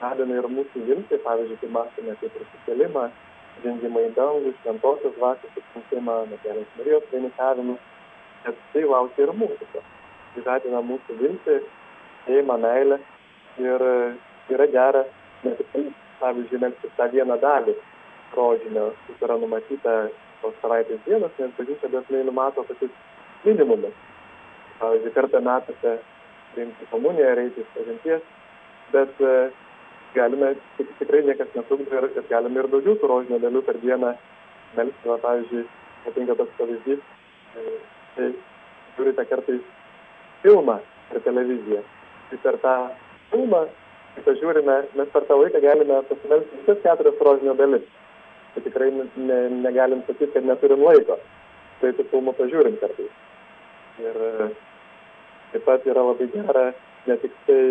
žadina 0.00 0.38
ir 0.40 0.48
mūsų 0.50 0.84
viltį, 0.88 1.18
pavyzdžiui, 1.24 1.58
kai 1.60 1.70
mąstome 1.76 2.14
apie 2.14 2.30
prisikelimą, 2.34 3.06
žengimą 3.64 4.04
į 4.08 4.12
dangų, 4.16 4.54
šventosios 4.62 5.16
dvasios 5.18 5.60
atsiuntimą, 5.60 6.16
mergelės 6.32 6.74
Marijos 6.78 7.06
vainikavimą, 7.12 7.76
kad 8.46 8.64
tai 8.72 8.84
laukia 8.88 9.26
ir 9.26 9.34
mūsų. 9.42 9.68
Tai 9.74 10.44
žadina 10.46 10.82
mūsų 10.88 11.18
viltį, 11.20 11.60
šeimą, 12.24 12.58
meilę 12.64 13.00
ir 13.60 13.86
yra 14.56 14.66
gera 14.74 15.04
ne 15.44 15.54
tik 15.58 15.72
tai, 15.74 15.86
pavyzdžiui, 16.22 16.62
melstis 16.64 16.96
tą 16.96 17.10
vieną 17.12 17.38
dalį 17.42 17.76
rožinio, 18.34 18.90
kaip 19.06 19.24
yra 19.26 19.38
numatyta 19.42 19.96
tos 20.40 20.54
savaitės 20.62 21.02
dienos, 21.04 21.34
nes 21.38 21.56
bažnyčia 21.58 21.90
dažnai 21.92 22.22
numato 22.24 22.64
tokius 22.68 22.94
minimumus 23.44 23.96
pavyzdžiui, 24.80 25.14
kartą 25.16 25.40
metuose 25.44 25.96
priimti 26.54 26.88
komuniją, 26.90 27.34
eiti 27.44 27.62
iš 27.62 27.72
pažinties, 27.74 28.22
bet 28.94 29.20
e, 29.22 29.34
galime, 30.14 30.54
tik, 30.78 30.90
tikrai 30.98 31.22
niekas 31.26 31.52
netrukdo 31.54 32.00
ir, 32.00 32.08
ir 32.16 32.28
galime 32.30 32.62
ir 32.62 32.70
daugiau 32.72 32.98
tų 32.98 33.10
rožinio 33.10 33.40
dalių 33.42 33.62
per 33.66 33.78
dieną 33.84 34.14
melsti, 34.78 35.18
pavyzdžiui, 35.26 35.66
patinka 36.06 36.38
toks 36.38 36.56
pavyzdys, 36.58 37.04
e, 37.56 37.76
tai 38.16 38.32
žiūrite 38.96 39.26
kartais 39.30 39.62
filmą 40.42 40.78
per 41.10 41.22
televiziją. 41.26 41.82
Tai 42.30 42.38
per 42.44 42.58
tą 42.64 42.74
filmą, 43.32 43.64
kai 44.14 44.26
pažiūrime, 44.28 44.76
mes 44.98 45.10
per 45.14 45.26
tą 45.28 45.38
laiką 45.40 45.62
galime 45.64 46.02
pasimelsti 46.10 46.62
visas 46.62 46.82
keturias 46.84 47.26
rožinio 47.26 47.56
dalis. 47.58 47.86
Tai 48.54 48.62
tikrai 48.64 48.90
ne, 48.94 49.40
negalim 49.62 50.02
sakyti, 50.06 50.32
kad 50.34 50.46
neturim 50.46 50.82
laiko. 50.82 51.18
Tai 51.80 51.92
tų 51.96 52.06
filmų 52.10 52.34
pažiūrim 52.38 52.78
kartais. 52.82 53.14
Ir 54.00 54.18
Taip 55.52 55.64
pat 55.66 55.86
yra 55.86 56.04
labai 56.06 56.28
gera 56.34 56.70
ne 57.06 57.16
tik 57.22 57.36
tai 57.46 57.62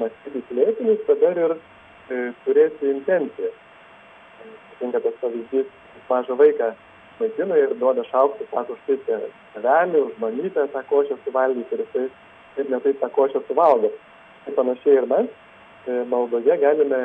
mąstyti 0.00 0.42
slėpinius, 0.48 1.02
bet 1.08 1.20
dar 1.22 1.38
ir 1.38 1.56
e, 1.56 2.22
turėti 2.44 2.90
intenciją. 2.90 3.50
Patinka 4.70 5.02
tas 5.04 5.18
pavyzdys, 5.22 5.68
mažą 6.08 6.36
vaiką 6.40 6.72
maitina 7.20 7.56
ir 7.60 7.74
duoda 7.80 8.04
šaukštą, 8.08 8.48
sako, 8.50 8.76
štai 8.84 8.98
čia 9.06 9.18
tevelį, 9.54 10.04
už 10.08 10.18
mamytę 10.22 10.66
tą 10.74 10.82
košę 10.90 11.18
suvalgyti 11.24 11.76
ir 11.76 11.84
jisai 11.84 12.06
taip 12.56 12.70
netai 12.74 12.94
tą 13.02 13.10
košę 13.16 13.42
suvalgo. 13.48 13.92
Tai 14.44 14.54
panašiai 14.56 15.00
ir 15.02 15.08
mes 15.10 15.28
e, 15.86 16.04
maldoje 16.12 16.56
galime 16.64 17.00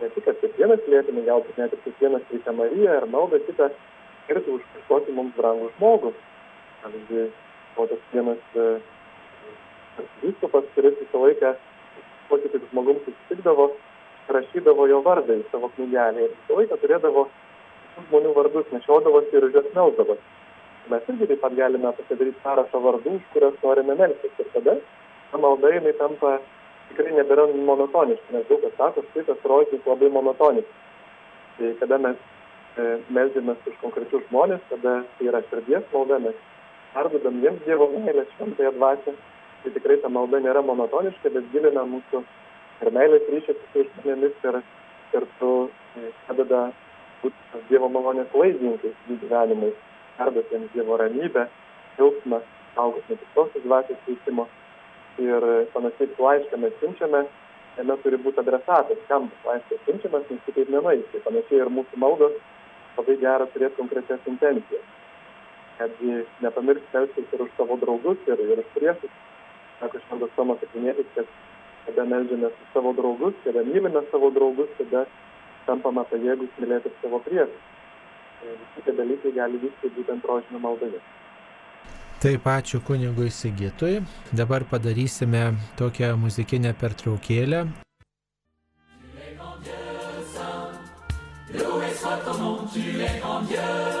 ne 0.00 0.08
tik, 0.14 0.24
kad 0.24 0.38
kiekvienas 0.40 0.82
slėpinį, 0.86 1.26
galbūt 1.26 1.58
net 1.58 1.74
ir 1.74 1.82
kiekvienas 1.86 2.28
reikia 2.30 2.54
Mariją 2.54 2.98
ar 3.00 3.08
maldą 3.10 3.42
kitą 3.46 3.68
skirti 4.22 4.54
už 4.56 4.66
kažkokį 4.74 5.16
mums 5.18 5.34
brangų 5.38 5.70
žmogų. 5.76 6.12
Pavyzdžiui, 6.82 7.28
buvo 7.74 7.88
toks 7.90 8.14
vienas 8.14 8.56
e, 8.58 8.68
vyskupas, 10.22 10.64
kuris 10.74 10.98
visą 11.00 11.24
laiką 11.26 11.54
kokį 12.30 12.52
tik 12.52 12.68
žmogum 12.70 13.00
susitikdavo, 13.04 13.70
rašydavo 14.32 14.86
jo 14.88 15.00
vardą 15.04 15.36
į 15.40 15.44
savo 15.50 15.70
knygelę 15.76 16.26
ir 16.26 16.34
visą 16.36 16.58
laiką 16.60 16.78
turėdavo 16.84 17.26
žmonių 18.06 18.32
vardus, 18.36 18.70
nešiodavosi 18.72 19.36
ir 19.36 19.48
už 19.48 19.58
juos 19.58 19.68
melsdavosi. 19.76 20.24
Mes 20.90 21.08
irgi 21.12 21.28
taip 21.30 21.40
pat 21.44 21.54
galime 21.54 21.92
pasidaryti 21.98 22.40
sąrašą 22.42 22.80
vardų, 22.86 23.16
už 23.18 23.26
kurias 23.34 23.58
norime 23.62 23.94
melstis. 24.00 24.32
Ir 24.42 24.48
tada 24.54 24.76
ta 25.30 25.38
malda 25.38 25.70
jinai 25.74 25.92
tampa 25.98 26.38
tikrai 26.90 27.12
nebėra 27.16 27.46
monotoniška, 27.52 28.32
nes 28.34 28.48
daug 28.48 28.64
kas 28.64 28.74
sako, 28.78 29.04
štai 29.10 29.26
tas 29.28 29.44
rožys 29.52 29.86
labai 29.86 30.10
monotoniškas. 30.16 30.80
Tai 31.58 31.70
kada 31.82 31.98
mes 32.06 32.16
e, 32.16 32.88
meldžiamės 33.14 33.68
už 33.68 33.76
konkrečius 33.84 34.24
žmonės, 34.30 34.64
tada 34.72 34.96
tai 35.18 35.28
yra 35.28 35.42
širdies 35.50 35.86
malda, 35.92 36.18
mes 36.26 36.40
perdodam 36.96 37.38
jiems 37.44 37.62
Dievo 37.66 37.88
meilę 37.92 38.26
šventąją 38.34 38.72
dvasią 38.78 39.14
tai 39.62 39.72
tikrai 39.76 39.98
ta 40.02 40.10
malda 40.12 40.40
nėra 40.42 40.62
monotoniška, 40.66 41.30
bet 41.34 41.50
gilina 41.52 41.84
mūsų 41.88 42.22
ir 42.82 42.90
meilės 42.94 43.28
ryšį 43.30 43.54
su 43.58 43.84
žmonėmis 43.88 44.46
ir 44.48 44.58
kartu 45.12 45.52
e, 45.98 46.10
padeda 46.26 46.62
būti 47.22 47.62
Dievo 47.68 47.88
malonės 47.92 48.32
laidininkais 48.34 49.06
jų 49.08 49.18
gyvenimais, 49.22 49.76
perduotiems 50.18 50.72
Dievo 50.74 50.98
ramybę, 51.00 51.46
džiaugsmą, 51.96 52.40
saugot 52.74 53.08
nuo 53.08 53.20
piktosios 53.20 53.64
dvasios 53.66 54.02
veikimo. 54.08 54.48
Ir 55.22 55.44
panašiai 55.74 56.14
laišką 56.18 56.58
mes 56.58 56.78
siunčiame, 56.80 57.26
jame 57.76 57.96
turi 58.04 58.18
būti 58.24 58.40
adresatas, 58.40 59.02
kam 59.08 59.28
tas 59.28 59.48
laiškas 59.50 59.84
siunčiamas, 59.86 60.24
nes 60.30 60.46
kitaip 60.46 60.72
nenueis. 60.72 61.04
Tai 61.12 61.20
panašiai 61.28 61.60
ir 61.62 61.72
mūsų 61.76 62.00
maldos 62.00 62.38
labai 62.96 63.18
gera 63.20 63.48
turėti 63.52 63.78
konkrečias 63.78 64.30
intencijas. 64.32 64.88
Kad 65.78 66.00
nepamiršti 66.44 66.98
elgtis 67.00 67.36
ir 67.36 67.44
už 67.44 67.52
savo 67.58 67.76
draugus, 67.80 68.18
ir, 68.28 68.40
ir 68.40 68.64
už 68.64 68.72
priešus. 68.76 69.12
Sako 69.82 69.98
šventas 70.06 70.30
Tomas 70.36 70.60
Akvinėtis, 70.62 71.08
kad 71.16 71.30
kada 71.86 72.04
melžiamės 72.06 72.54
savo 72.70 72.92
draugus, 72.94 73.34
kada 73.42 73.64
mylime 73.66 74.02
savo 74.12 74.30
draugus, 74.30 74.70
tada 74.78 75.02
tampame 75.66 76.04
pajėgus 76.10 76.54
mylėti 76.62 76.92
savo 77.00 77.18
priešus. 77.26 77.68
Visi 78.42 78.84
tie 78.86 78.94
dalykai 78.98 79.34
gali 79.34 79.58
vykti 79.62 79.90
būtent 79.96 80.24
rožinio 80.26 80.62
maldoje. 80.62 81.02
Taip, 82.22 82.46
ačiū 82.46 82.78
kunigui 82.86 83.30
Sigitui. 83.34 84.04
Dabar 84.30 84.62
padarysime 84.70 85.56
tokią 85.78 86.14
muzikinę 86.16 86.74
pertraukėlę. 86.78 87.66
Loué 91.52 91.90
soit 91.92 92.16
ton 92.24 92.38
nom, 92.38 92.68
tu 92.72 92.78
es 92.78 93.20
grand 93.20 93.44
Dieu 93.46 93.91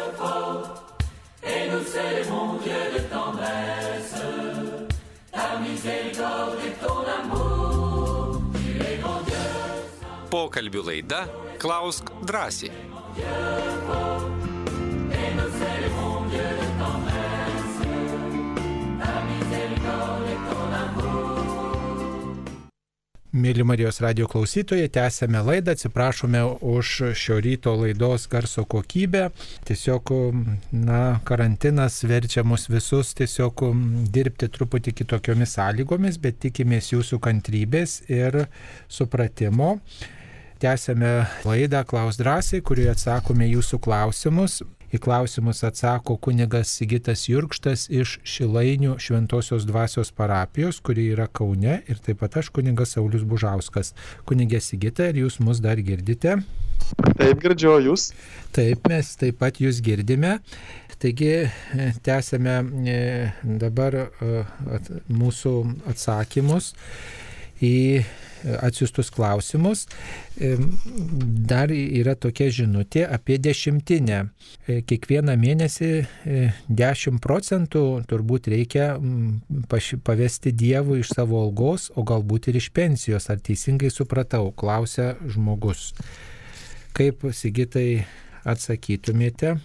miséricorde 5.82 6.70
ton 6.78 7.06
amour. 7.10 8.38
Pokalbių 10.32 10.84
laida 10.86 11.26
Klausk 11.60 12.08
drąsiai. 12.24 12.70
Mėly 23.32 23.64
Marijos 23.64 23.96
radio 24.04 24.26
klausytojai, 24.28 24.90
tęsėme 24.92 25.40
laidą, 25.40 25.72
atsiprašome 25.72 26.42
už 26.68 26.88
šio 27.16 27.38
ryto 27.40 27.72
laidos 27.80 28.26
garso 28.28 28.66
kokybę. 28.68 29.30
Tiesiog, 29.64 30.12
na, 30.76 30.98
karantinas 31.24 31.96
verčia 32.04 32.44
mus 32.44 32.66
visus 32.68 33.14
tiesiog 33.16 33.64
dirbti 34.12 34.50
truputį 34.52 34.92
kitokiomis 34.98 35.56
sąlygomis, 35.56 36.20
bet 36.20 36.42
tikimės 36.44 36.92
jūsų 36.92 37.22
kantrybės 37.24 38.02
ir 38.12 38.42
supratimo. 38.84 39.78
Tęsėme 40.60 41.14
laidą 41.48 41.86
Klaus 41.88 42.20
drąsiai, 42.20 42.60
kurioje 42.60 42.92
atsakome 42.98 43.48
jūsų 43.48 43.80
klausimus. 43.80 44.60
Į 44.92 45.00
klausimus 45.00 45.62
atsako 45.64 46.18
kunigas 46.20 46.74
Sigitas 46.76 47.24
Jurkštas 47.30 47.86
iš 47.88 48.18
Šilainių 48.28 48.98
Šventojios 49.00 49.64
dvasios 49.64 50.12
parapijos, 50.12 50.82
kuri 50.84 51.06
yra 51.14 51.30
Kaune, 51.32 51.78
ir 51.88 52.02
taip 52.04 52.20
pat 52.20 52.36
aš 52.42 52.50
kunigas 52.52 52.92
Saulis 52.96 53.24
Bužauskas. 53.24 53.94
Kunigė 54.28 54.60
Sigita, 54.60 55.08
ar 55.08 55.16
jūs 55.16 55.40
mus 55.40 55.62
dar 55.64 55.80
girdite? 55.80 56.36
Taip, 57.16 57.40
girdžiu 57.40 57.78
jūs. 57.86 58.10
Taip, 58.52 58.84
mes 58.92 59.14
taip 59.16 59.38
pat 59.40 59.60
jūs 59.62 59.80
girdime. 59.84 60.36
Taigi, 61.02 61.30
e, 61.48 61.86
tęsėme 62.04 62.58
e, 62.86 62.98
dabar 63.58 63.96
e, 63.96 64.42
mūsų 65.10 65.54
atsakymus 65.90 66.74
į 67.64 67.74
atsiustus 68.60 69.10
klausimus. 69.10 69.86
Dar 71.52 71.72
yra 71.72 72.14
tokia 72.18 72.48
žinutė 72.52 73.04
apie 73.06 73.38
dešimtinę. 73.42 74.18
E, 74.66 74.80
kiekvieną 74.86 75.36
mėnesį 75.40 75.90
10 76.68 77.10
e, 77.10 77.20
procentų 77.22 77.84
turbūt 78.10 78.48
reikia 78.52 78.94
pavesti 80.06 80.52
Dievui 80.52 81.02
iš 81.02 81.12
savo 81.16 81.42
algos, 81.44 81.90
o 81.96 82.04
galbūt 82.06 82.50
ir 82.50 82.60
iš 82.62 82.70
pensijos. 82.74 83.28
Ar 83.32 83.42
teisingai 83.42 83.92
supratau, 83.92 84.50
klausia 84.56 85.14
žmogus. 85.22 85.92
Kaip 86.96 87.24
Sigitai 87.32 88.04
atsakytumėte? 88.44 89.56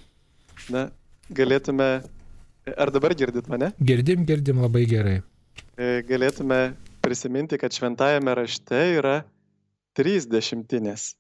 Na, 0.74 0.90
galėtume. 1.34 1.90
Ar 2.68 2.92
dabar 2.92 3.14
girdit 3.16 3.48
mane? 3.48 3.72
Girdim, 3.80 4.26
girdim 4.28 4.60
labai 4.60 4.84
gerai. 4.90 5.22
E, 5.80 6.02
galėtume 6.08 6.76
prisiminti, 7.08 7.60
kad 7.62 7.72
šventajame 7.72 8.36
rašte 8.36 8.82
yra 9.00 9.22
trys 9.96 10.28
dešimtinės. 10.28 11.14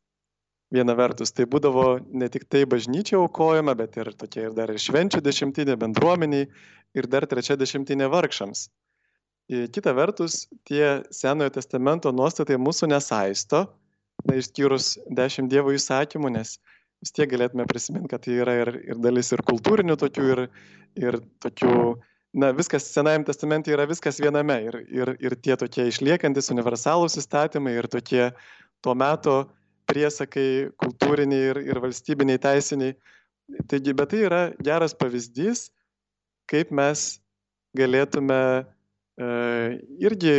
Viena 0.75 0.97
vertus, 0.99 1.31
tai 1.31 1.45
būdavo 1.47 1.85
ne 2.11 2.27
tik 2.27 2.43
tai 2.51 2.65
bažnyčia 2.67 3.15
aukojama, 3.21 3.71
bet 3.79 3.95
ir 3.95 4.11
tokia 4.19 4.49
ir 4.49 4.57
dar 4.57 4.73
ir 4.73 4.81
švenčių 4.83 5.21
dešimtinė 5.23 5.77
bendruomeniai 5.79 6.49
ir 6.97 7.07
dar 7.07 7.23
trečia 7.31 7.55
dešimtinė 7.55 8.09
vargšams. 8.11 8.65
Ir 9.47 9.69
kita 9.71 9.93
vertus, 9.95 10.41
tie 10.67 11.07
Senojo 11.15 11.53
testamento 11.55 12.11
nuostatai 12.11 12.59
mūsų 12.59 12.89
nesaisto, 12.91 13.63
na, 14.27 14.35
išskyrus 14.41 14.97
dešimt 15.07 15.47
Dievo 15.53 15.71
įsakymų, 15.71 16.33
nes 16.35 16.57
vis 16.99 17.15
tiek 17.15 17.31
galėtume 17.31 17.63
prisiminti, 17.69 18.11
kad 18.11 18.25
tai 18.25 18.35
yra 18.41 18.57
ir, 18.65 18.73
ir 18.91 18.99
dalis 18.99 19.31
ir 19.31 19.45
kultūrinių 19.47 19.95
tokių, 20.03 20.27
ir, 20.33 20.43
ir 20.99 21.19
tokių 21.45 21.77
na, 22.37 22.51
viskas 22.53 22.85
Senajame 22.93 23.25
testamente 23.27 23.73
yra 23.73 23.87
viskas 23.89 24.21
viename. 24.21 24.59
Ir, 24.69 24.79
ir, 24.93 25.13
ir 25.23 25.35
tie 25.41 25.57
tokie 25.59 25.87
išliekantis 25.89 26.51
universalūs 26.53 27.17
įstatymai 27.21 27.73
ir 27.79 27.89
tokie 27.91 28.29
tuo 28.85 28.93
metu 28.97 29.39
priesakai 29.89 30.69
kultūriniai 30.83 31.51
ir, 31.51 31.61
ir 31.71 31.81
valstybiniai 31.81 32.41
teisiniai. 32.43 32.95
Taigi, 33.71 33.95
bet 33.95 34.11
tai 34.11 34.23
yra 34.27 34.41
geras 34.63 34.93
pavyzdys, 34.99 35.69
kaip 36.51 36.73
mes 36.75 37.07
galėtume 37.77 38.39
e, 38.59 39.27
irgi 40.03 40.35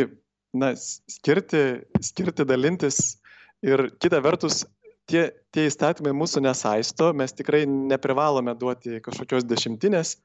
na, 0.55 0.75
skirti, 0.77 1.63
skirti, 2.05 2.45
dalintis. 2.49 3.17
Ir 3.65 3.89
kita 3.99 4.21
vertus, 4.23 4.63
tie, 5.11 5.31
tie 5.57 5.65
įstatymai 5.67 6.13
mūsų 6.15 6.45
nesaisto, 6.45 7.11
mes 7.17 7.35
tikrai 7.35 7.65
neprivalome 7.67 8.55
duoti 8.61 9.01
kažkokios 9.03 9.49
dešimtinės, 9.49 10.19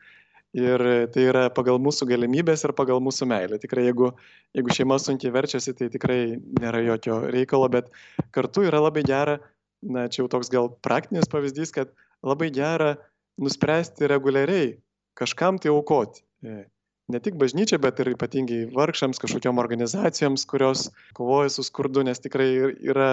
Ir 0.54 0.82
tai 1.10 1.24
yra 1.26 1.48
pagal 1.50 1.80
mūsų 1.82 2.06
galimybės 2.12 2.62
ir 2.68 2.76
pagal 2.78 3.00
mūsų 3.02 3.26
meilę. 3.26 3.58
Tikrai, 3.62 3.88
jeigu, 3.88 4.12
jeigu 4.54 4.76
šeima 4.78 5.00
sunkiai 5.02 5.34
verčiasi, 5.34 5.74
tai 5.74 5.88
tikrai 5.90 6.36
nėra 6.62 6.84
jokio 6.86 7.24
reikalo, 7.34 7.70
bet 7.74 7.90
kartu 8.36 8.68
yra 8.68 8.84
labai 8.84 9.02
gera, 9.08 9.40
na, 9.82 10.06
čia 10.14 10.22
jau 10.22 10.30
toks 10.30 10.52
gal 10.54 10.70
praktinis 10.86 11.26
pavyzdys, 11.32 11.74
kad 11.74 11.90
labai 12.22 12.52
gera 12.54 12.94
nuspręsti 13.42 14.06
reguliariai 14.12 14.76
kažkam 15.18 15.58
tai 15.58 15.74
aukoti. 15.74 16.22
E, 16.46 16.68
ne 17.10 17.22
tik 17.24 17.38
bažnyčia, 17.42 17.82
bet 17.82 18.04
ir 18.04 18.14
ypatingai 18.14 18.68
vargšams, 18.78 19.18
kažkokiam 19.22 19.58
organizacijoms, 19.62 20.46
kurios 20.50 20.92
kovoja 21.18 21.50
su 21.50 21.66
skurdu, 21.66 22.06
nes 22.06 22.22
tikrai 22.22 22.52
yra 22.78 23.10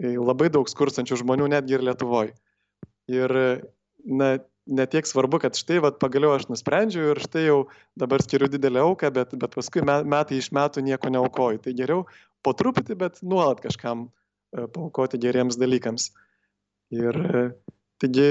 e, 0.00 0.16
labai 0.16 0.48
daug 0.48 0.68
skurstančių 0.72 1.20
žmonių 1.22 1.52
netgi 1.52 1.76
ir 1.76 1.84
Lietuvoje. 1.90 2.32
Ir 3.12 3.36
na, 4.06 4.38
ne 4.70 4.86
tiek 4.86 5.06
svarbu, 5.06 5.40
kad 5.42 5.58
štai 5.58 5.80
vat, 5.84 5.98
pagaliau 6.02 6.32
aš 6.36 6.46
nusprendžiau 6.50 7.12
ir 7.12 7.20
štai 7.22 7.44
jau 7.48 7.58
dabar 7.98 8.22
skiriu 8.22 8.48
didelę 8.50 8.84
auką, 8.86 9.10
bet, 9.14 9.34
bet 9.40 9.56
paskui 9.56 9.82
metai 9.84 10.38
iš 10.38 10.50
metų 10.56 10.84
nieko 10.86 11.12
neaukoju. 11.12 11.62
Tai 11.66 11.76
geriau 11.76 12.06
po 12.46 12.54
truputį, 12.56 12.96
bet 13.02 13.20
nuolat 13.26 13.62
kažkam 13.64 14.08
e, 14.08 14.66
paukoti 14.70 15.20
geriems 15.20 15.58
dalykams. 15.60 16.10
Ir 16.94 17.18
e, 17.18 17.44
taigi 18.02 18.30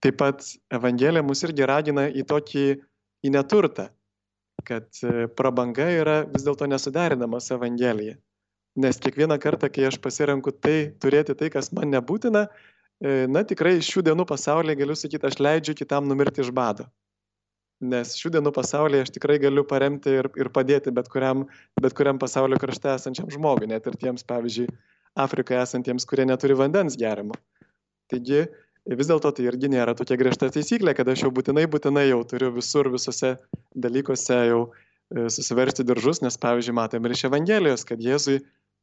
taip 0.00 0.16
pat 0.20 0.44
Evangelija 0.72 1.22
mus 1.24 1.42
irgi 1.44 1.66
ragina 1.68 2.06
į 2.08 2.24
tokį, 2.28 2.66
į 3.26 3.32
neturtą, 3.34 3.90
kad 4.64 4.88
e, 5.04 5.28
prabanga 5.36 5.88
yra 5.92 6.16
vis 6.28 6.44
dėlto 6.46 6.68
nesuderinama 6.70 7.40
su 7.40 7.54
Evangelija. 7.56 8.16
Nes 8.80 9.00
kiekvieną 9.02 9.36
kartą, 9.42 9.68
kai 9.72 9.88
aš 9.88 9.98
pasirenku 10.00 10.52
tai, 10.54 10.92
turėti 11.02 11.34
tai, 11.36 11.50
kas 11.52 11.72
man 11.76 11.90
nebūtina, 11.92 12.46
na 13.00 13.44
tikrai 13.48 13.78
šių 13.84 14.04
dienų 14.10 14.26
pasaulyje 14.28 14.76
galiu 14.82 14.96
sakyti, 14.98 15.26
aš 15.26 15.38
leidžiu 15.40 15.74
kitam 15.78 16.08
numirti 16.08 16.44
iš 16.44 16.50
bado. 16.52 16.84
Nes 17.80 18.12
šių 18.20 18.34
dienų 18.34 18.52
pasaulyje 18.52 19.06
aš 19.06 19.12
tikrai 19.14 19.38
galiu 19.40 19.64
paremti 19.64 20.12
ir, 20.20 20.28
ir 20.36 20.50
padėti 20.52 20.92
bet 20.92 21.08
kuriam, 21.08 21.46
bet 21.80 21.96
kuriam 21.96 22.20
pasaulio 22.20 22.58
krašte 22.60 22.92
esančiam 22.92 23.30
žmogui, 23.32 23.70
net 23.70 23.88
ir 23.88 23.96
tiems, 23.96 24.26
pavyzdžiui, 24.28 24.68
Afrikoje 25.18 25.62
esantiems, 25.62 26.04
kurie 26.06 26.26
neturi 26.28 26.54
vandens 26.58 26.98
gerimo. 27.00 27.34
Taigi 28.12 28.44
vis 28.90 29.08
dėlto 29.08 29.32
tai 29.34 29.48
irgi 29.48 29.70
nėra 29.72 29.96
tokia 29.96 30.18
griežta 30.20 30.50
taisyklė, 30.52 30.94
kad 30.94 31.08
aš 31.08 31.24
jau 31.24 31.32
būtinai, 31.34 31.64
būtinai 31.72 32.06
jau 32.10 32.20
turiu 32.28 32.52
visur, 32.54 32.90
visose 32.92 33.34
dalykuose 33.74 34.38
jau 34.50 34.60
e, 34.68 35.26
susiversti 35.32 35.86
diržus, 35.88 36.20
nes, 36.24 36.36
pavyzdžiui, 36.40 36.76
matėme 36.76 37.08
ir 37.08 37.16
iš 37.16 37.26
Evangelijos, 37.30 37.86
kad 37.88 38.02
Jėzui 38.02 38.42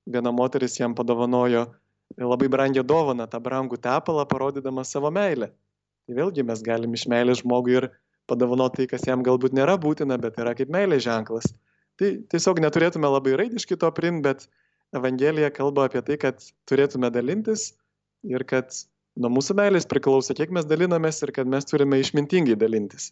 viena 0.09 0.34
moteris 0.34 0.80
jam 0.80 0.97
padovanojo 0.97 1.68
labai 2.16 2.49
brangią 2.49 2.84
dovaną, 2.88 3.28
tą 3.28 3.39
brangų 3.43 3.80
tepalą, 3.84 4.26
parodydama 4.26 4.86
savo 4.88 5.12
meilę. 5.12 5.51
Tai 6.08 6.16
vėlgi 6.16 6.45
mes 6.47 6.62
galim 6.64 6.93
iš 6.95 7.08
meilės 7.12 7.41
žmogui 7.43 7.78
ir 7.82 7.89
padovanoti 8.28 8.82
tai, 8.82 8.88
kas 8.93 9.08
jam 9.08 9.24
galbūt 9.24 9.55
nėra 9.55 9.76
būtina, 9.82 10.18
bet 10.22 10.39
yra 10.39 10.55
kaip 10.55 10.72
meilės 10.74 11.03
ženklas. 11.05 11.51
Tai 11.99 12.14
tiesiog 12.32 12.62
neturėtume 12.64 13.10
labai 13.10 13.36
raidiškai 13.41 13.80
to 13.82 13.91
priimti, 13.91 14.24
bet 14.30 14.47
Evangelija 14.95 15.49
kalba 15.51 15.88
apie 15.88 16.01
tai, 16.05 16.16
kad 16.22 16.43
turėtume 16.70 17.10
dalintis 17.12 17.74
ir 18.24 18.45
kad 18.47 18.72
nuo 19.20 19.32
mūsų 19.34 19.58
meilės 19.58 19.88
priklauso, 19.89 20.36
kiek 20.38 20.53
mes 20.53 20.68
dalinamės 20.70 21.24
ir 21.26 21.34
kad 21.36 21.49
mes 21.49 21.68
turime 21.68 21.99
išmintingai 21.99 22.55
dalintis. 22.60 23.12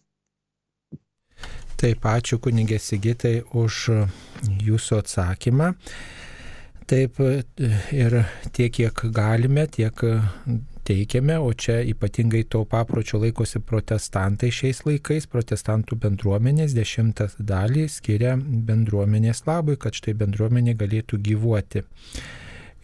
Taip, 1.76 2.06
ačiū 2.08 2.38
kunigė 2.40 2.78
Sigitai 2.80 3.42
už 3.52 3.90
jūsų 4.64 5.00
atsakymą. 5.02 5.74
Taip 6.86 7.18
ir 7.90 8.14
tiek, 8.54 8.70
kiek 8.72 9.00
galime, 9.14 9.66
tiek 9.66 10.02
teikiame, 10.86 11.38
o 11.42 11.50
čia 11.52 11.80
ypatingai 11.82 12.44
to 12.46 12.62
papročio 12.70 13.18
laikosi 13.18 13.58
protestantai 13.58 14.52
šiais 14.54 14.84
laikais, 14.86 15.26
protestantų 15.30 15.98
bendruomenės 16.04 16.76
dešimtą 16.76 17.28
dalį 17.42 17.88
skiria 17.90 18.36
bendruomenės 18.38 19.42
labui, 19.48 19.74
kad 19.82 19.98
štai 19.98 20.14
bendruomenė 20.20 20.76
galėtų 20.78 21.18
gyvuoti. 21.26 21.82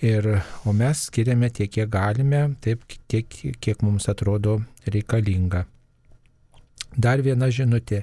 Ir, 0.02 0.26
o 0.66 0.74
mes 0.74 1.04
skiriame 1.06 1.52
tiek, 1.54 1.70
kiek 1.70 1.90
galime, 1.90 2.56
taip, 2.64 2.82
tiek, 3.06 3.28
kiek 3.62 3.84
mums 3.86 4.08
atrodo 4.10 4.58
reikalinga. 4.90 5.62
Dar 6.98 7.22
viena 7.22 7.52
žinutė. 7.54 8.02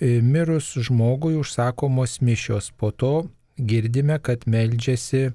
Mirus 0.00 0.74
žmogui 0.76 1.38
užsakomos 1.40 2.18
mišios, 2.20 2.68
po 2.76 2.90
to 2.92 3.14
girdime, 3.56 4.18
kad 4.22 4.44
meldžiasi 4.48 5.30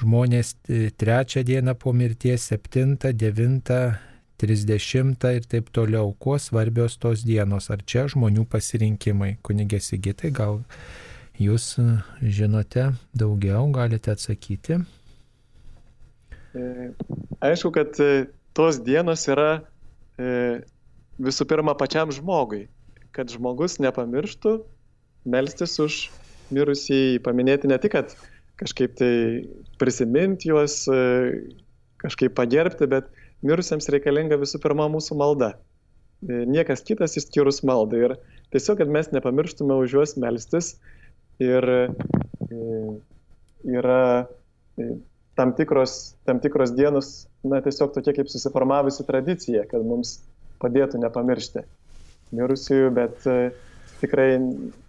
žmonės 0.00 0.54
e, 0.68 0.88
trečią 0.90 1.44
dieną 1.46 1.76
po 1.78 1.92
mirties, 1.94 2.48
septintą, 2.50 3.12
devintą, 3.14 3.94
trisdešimtą 4.40 5.34
ir 5.38 5.46
taip 5.46 5.70
toliau. 5.74 6.12
Kuo 6.18 6.38
svarbios 6.42 6.98
tos 6.98 7.22
dienos? 7.26 7.70
Ar 7.70 7.84
čia 7.86 8.08
žmonių 8.10 8.46
pasirinkimai? 8.50 9.36
Kunigė 9.46 9.80
Sigitai, 9.80 10.32
gal 10.34 10.62
jūs 11.38 11.76
e, 11.78 11.86
žinote 12.22 12.90
daugiau, 13.14 13.68
galite 13.74 14.14
atsakyti? 14.14 14.80
E, 16.54 16.90
aišku, 17.44 17.70
kad 17.74 17.94
tos 18.54 18.82
dienos 18.82 19.26
yra 19.30 19.64
visų 21.18 21.46
pirma 21.50 21.72
pačiam 21.74 22.12
žmogui, 22.14 22.68
kad 23.10 23.26
žmogus 23.26 23.80
nepamirštų 23.82 24.52
melstis 25.26 25.74
už 25.82 25.96
mirusį, 26.52 27.20
paminėti 27.24 27.70
ne 27.70 27.78
tik, 27.80 27.94
kad 27.94 28.14
kažkaip 28.60 28.96
tai 28.98 29.12
prisiminti 29.80 30.50
juos, 30.50 30.84
e, 30.88 31.54
kažkaip 32.02 32.34
pagerbti, 32.36 32.88
bet 32.90 33.08
mirusiems 33.44 33.88
reikalinga 33.92 34.38
visų 34.40 34.60
pirma 34.62 34.86
mūsų 34.92 35.18
malda. 35.18 35.54
E, 36.24 36.44
niekas 36.50 36.84
kitas 36.86 37.16
išskyrus 37.20 37.62
maldą. 37.66 38.02
Ir 38.08 38.16
tiesiog, 38.54 38.80
kad 38.82 38.92
mes 38.92 39.10
nepamirštume 39.14 39.76
už 39.82 39.98
juos 39.98 40.16
melstis. 40.20 40.74
Ir 41.42 41.66
e, 41.66 42.58
yra 43.74 44.26
tam 45.34 45.54
tikros, 45.58 46.14
tam 46.28 46.38
tikros 46.42 46.74
dienos, 46.76 47.26
na 47.42 47.58
tiesiog 47.64 47.94
tokia 47.96 48.14
kaip 48.14 48.30
susiformavusi 48.30 49.06
tradicija, 49.08 49.64
kad 49.70 49.82
mums 49.82 50.20
padėtų 50.62 51.00
nepamiršti 51.02 51.64
mirusiųjų, 52.34 52.90
bet 52.94 53.26
tikrai 54.04 54.28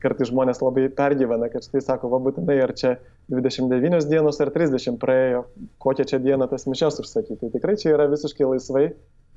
kartais 0.03 0.29
žmonės 0.29 0.61
labai 0.61 0.85
pergyvena, 0.93 1.49
kad 1.51 1.65
štai 1.65 1.81
sako, 1.83 2.11
va 2.13 2.19
būtinai 2.27 2.59
ar 2.63 2.75
čia 2.77 2.95
29 3.33 4.05
dienos 4.11 4.39
ar 4.43 4.51
30 4.53 4.99
praėjo, 5.01 5.45
kokią 5.81 6.05
čia 6.11 6.21
dieną 6.21 6.49
tas 6.51 6.67
mišes 6.69 7.01
užsakyti. 7.01 7.39
Tai 7.41 7.53
tikrai 7.55 7.77
čia 7.81 7.95
yra 7.95 8.09
visiškai 8.11 8.47
laisvai, 8.51 8.85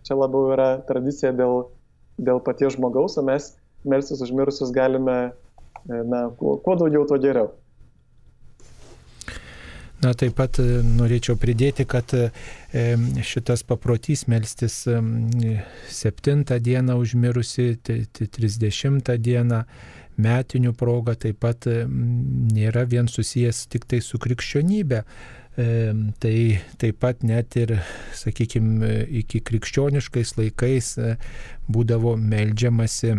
čia 0.07 0.19
labiau 0.19 0.53
yra 0.57 0.69
tradicija 0.89 1.33
dėl, 1.37 1.69
dėl 2.19 2.43
paties 2.45 2.77
žmogaus, 2.77 3.17
o 3.21 3.25
mes 3.25 3.55
melsis 3.89 4.23
užmirusius 4.25 4.75
galime, 4.75 5.19
e, 5.87 6.03
na, 6.03 6.29
kuo, 6.39 6.59
kuo 6.65 6.77
daugiau, 6.79 7.07
tuo 7.09 7.19
geriau. 7.23 7.53
Na 10.03 10.13
taip 10.15 10.37
pat 10.39 10.61
e, 10.63 10.67
norėčiau 10.87 11.35
pridėti, 11.41 11.87
kad 11.89 12.13
e, 12.15 12.29
šitas 13.27 13.65
paprotys 13.67 14.27
melstis 14.31 14.85
7 14.87 16.45
dieną 16.63 16.99
užmirusi, 17.03 17.73
30 17.83 19.17
dieną 19.19 19.65
metinių 20.19 20.73
proga 20.79 21.15
taip 21.19 21.41
pat 21.43 21.67
nėra 21.67 22.85
vien 22.91 23.11
susijęs 23.11 23.67
tik 23.73 23.87
tai 23.91 24.01
su 24.03 24.19
krikščionybė. 24.23 25.03
Tai 26.23 26.37
taip 26.79 27.01
pat 27.03 27.25
net 27.27 27.57
ir, 27.59 27.73
sakykime, 28.15 28.93
iki 29.25 29.41
krikščioniškais 29.43 30.37
laikais 30.39 30.93
e, 31.03 31.17
būdavo 31.67 32.13
melžiamasi 32.15 33.17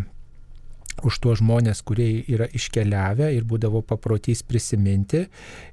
už 1.05 1.19
tuos 1.23 1.39
žmonės, 1.41 1.81
kurie 1.87 2.09
yra 2.27 2.47
iškeliavę 2.55 3.31
ir 3.35 3.47
būdavo 3.47 3.81
paprotys 3.85 4.43
prisiminti. 4.47 5.25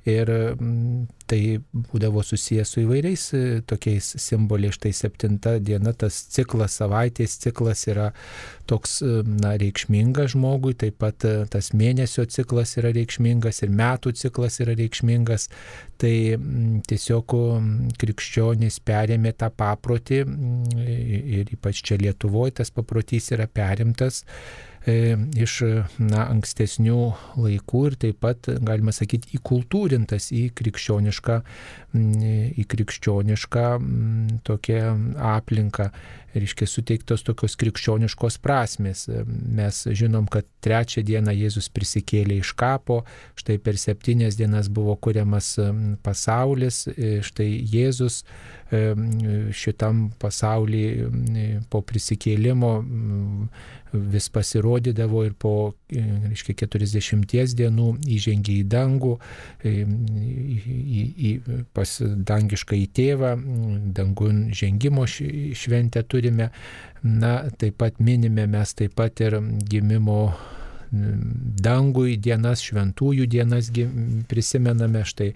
Ir 0.06 0.30
mm, 0.30 1.06
tai 1.26 1.40
būdavo 1.74 2.22
susijęs 2.22 2.72
su 2.72 2.82
įvairiais 2.84 3.24
e, 3.34 3.42
tokiais 3.66 4.12
simboliais. 4.22 4.76
Štai 4.76 4.92
septinta 4.94 5.56
diena, 5.62 5.92
tas 5.96 6.18
ciklas, 6.32 6.76
savaitės 6.78 7.38
ciklas 7.42 7.86
yra 7.90 8.10
toks 8.70 9.00
e, 9.02 9.10
na, 9.26 9.56
reikšmingas 9.58 10.34
žmogui, 10.36 10.76
taip 10.78 11.00
pat 11.02 11.26
e, 11.26 11.34
tas 11.50 11.72
mėnesio 11.76 12.26
ciklas 12.30 12.76
yra 12.80 12.92
reikšmingas 12.94 13.62
ir 13.66 13.74
metų 13.74 14.14
ciklas 14.20 14.60
yra 14.62 14.76
reikšmingas. 14.78 15.48
Tai 16.00 16.14
mm, 16.36 16.84
tiesiog 16.86 17.36
mm, 17.40 17.98
krikščionys 17.98 18.78
perėmė 18.86 19.34
tą 19.40 19.50
paprotį 19.50 20.22
ir 20.86 21.52
ypač 21.56 21.82
čia 21.86 21.98
Lietuvoje 22.00 22.58
tas 22.60 22.70
paprotys 22.74 23.32
yra 23.34 23.48
perimtas 23.50 24.22
iš 24.86 25.54
na, 25.98 26.26
ankstesnių 26.30 27.00
laikų 27.42 27.80
ir 27.90 27.96
taip 28.04 28.20
pat, 28.22 28.46
galima 28.62 28.94
sakyti, 28.94 29.34
įkultūrintas 29.38 30.30
į 30.34 30.50
krikščionišką, 30.56 31.38
į 31.96 32.66
krikščionišką 32.70 33.66
tokią 34.46 34.82
aplinką, 35.32 35.90
reiškia 36.36 36.68
suteiktos 36.68 37.24
tokios 37.26 37.56
krikščioniškos 37.58 38.38
prasmės. 38.44 39.06
Mes 39.26 39.82
žinom, 39.90 40.28
kad 40.30 40.46
trečią 40.62 41.02
dieną 41.06 41.34
Jėzus 41.34 41.70
prisikėlė 41.72 42.40
iš 42.42 42.52
kapo, 42.58 43.02
štai 43.40 43.58
per 43.62 43.80
septynias 43.80 44.38
dienas 44.38 44.68
buvo 44.68 44.94
kuriamas 45.00 45.54
pasaulis, 46.06 46.84
e, 46.92 47.18
štai 47.26 47.48
Jėzus 47.72 48.22
šitam 48.66 50.10
pasaulyje 50.18 51.10
po 51.70 51.82
prisikėlimo 51.86 52.70
vis 53.92 54.28
pasirodydavo 54.28 55.22
ir 55.24 55.34
po, 55.38 55.52
reiškia, 55.92 56.56
40 56.66 57.54
dienų 57.56 57.86
įžengė 58.16 58.56
į 58.60 58.64
dangų, 58.72 59.12
į, 59.64 61.04
į, 61.30 61.32
pas 61.76 61.94
dangišką 62.02 62.76
į 62.80 62.86
tėvą, 62.98 63.32
dangun 63.96 64.46
žengimo 64.56 65.06
šventę 65.06 66.02
turime. 66.02 66.50
Na, 67.06 67.38
taip 67.54 67.78
pat 67.78 68.00
minime 68.02 68.48
mes 68.50 68.74
taip 68.74 68.96
pat 68.98 69.20
ir 69.22 69.38
gimimo 69.70 70.34
dangui 70.90 72.16
dienas, 72.22 72.62
šventųjų 72.66 73.26
dienas 73.30 73.70
prisimename, 74.30 75.04
štai 75.06 75.32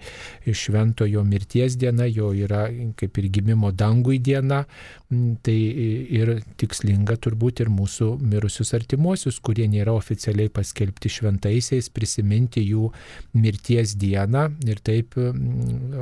šventojo 0.47 1.23
mirties 1.27 1.77
diena, 1.79 2.07
jo 2.07 2.31
yra 2.35 2.67
kaip 2.99 3.21
ir 3.21 3.29
gimimo 3.39 3.71
dangui 3.71 4.19
diena, 4.19 4.63
tai 5.43 5.57
ir 6.21 6.33
tikslinga 6.59 7.17
turbūt 7.19 7.63
ir 7.65 7.71
mūsų 7.73 8.13
mirusius 8.23 8.71
artimuosius, 8.77 9.41
kurie 9.43 9.67
nėra 9.71 9.93
oficialiai 9.97 10.51
paskelbti 10.53 11.11
šventaisiais, 11.11 11.89
prisiminti 11.91 12.63
jų 12.63 12.91
mirties 13.35 13.97
dieną 13.99 14.47
ir 14.71 14.79
taip 14.83 15.17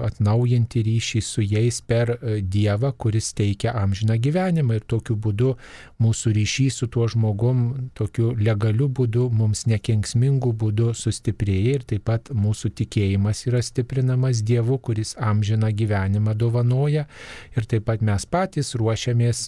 atnaujinti 0.06 0.84
ryšį 0.86 1.22
su 1.26 1.44
jais 1.44 1.82
per 1.82 2.14
e, 2.16 2.40
Dievą, 2.42 2.92
kuris 2.98 3.32
teikia 3.38 3.74
amžiną 3.80 4.18
gyvenimą. 4.22 4.80
Ir 4.80 4.86
tokiu 4.90 5.16
būdu 5.20 5.56
mūsų 6.04 6.34
ryšys 6.38 6.82
su 6.82 6.90
tuo 6.92 7.08
žmogum, 7.12 7.90
tokiu 7.98 8.32
legaliu 8.38 8.90
būdu 8.90 9.30
mums 9.40 9.66
nekenksmingų 9.70 10.54
būdų 10.62 10.92
sustiprėja 10.98 11.80
ir 11.80 11.88
taip 11.88 12.06
pat 12.10 12.32
mūsų 12.36 12.74
tikėjimas 12.82 13.46
yra 13.48 13.64
stiprinamas 13.66 14.44
Dievu, 14.46 14.80
kuris 14.84 15.16
amžiną 15.16 15.72
gyvenimą 15.76 16.36
dovanoja 16.38 17.08
ir 17.56 17.70
taip 17.70 17.88
pat 17.90 18.06
mes 18.06 18.28
patys 18.30 18.76
ruošiamės 18.80 19.48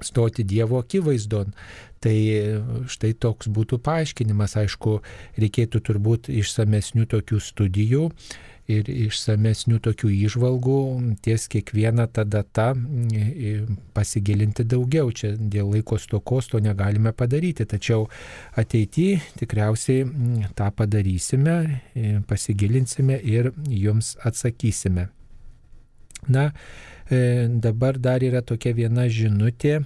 stoti 0.00 0.44
Dievo 0.44 0.80
akivaizdon. 0.82 1.54
Tai 2.04 2.16
štai 2.92 3.14
toks 3.18 3.48
būtų 3.48 3.80
paaiškinimas. 3.82 4.58
Aišku, 4.60 4.98
reikėtų 5.40 5.80
turbūt 5.88 6.28
išsamesnių 6.30 7.08
tokių 7.16 7.40
studijų 7.42 8.10
ir 8.70 8.88
išsamesnių 8.90 9.78
tokių 9.84 10.10
išvalgų 10.26 10.78
ties 11.22 11.46
kiekviena 11.50 12.06
ta 12.10 12.24
data 12.26 12.72
pasigilinti 13.94 14.66
daugiau. 14.66 15.12
Čia 15.14 15.34
dėl 15.38 15.70
laiko 15.74 15.98
stokos 16.02 16.50
to 16.52 16.60
negalime 16.62 17.12
padaryti, 17.16 17.66
tačiau 17.68 18.08
ateityje 18.58 19.20
tikriausiai 19.40 20.06
tą 20.58 20.70
padarysime, 20.76 21.56
pasigilinsime 22.28 23.20
ir 23.22 23.52
jums 23.70 24.16
atsakysime. 24.26 25.08
Na, 26.28 26.50
e, 27.10 27.46
dabar 27.48 27.98
dar 27.98 28.24
yra 28.26 28.42
tokia 28.42 28.74
viena 28.74 29.06
žinutė 29.06 29.78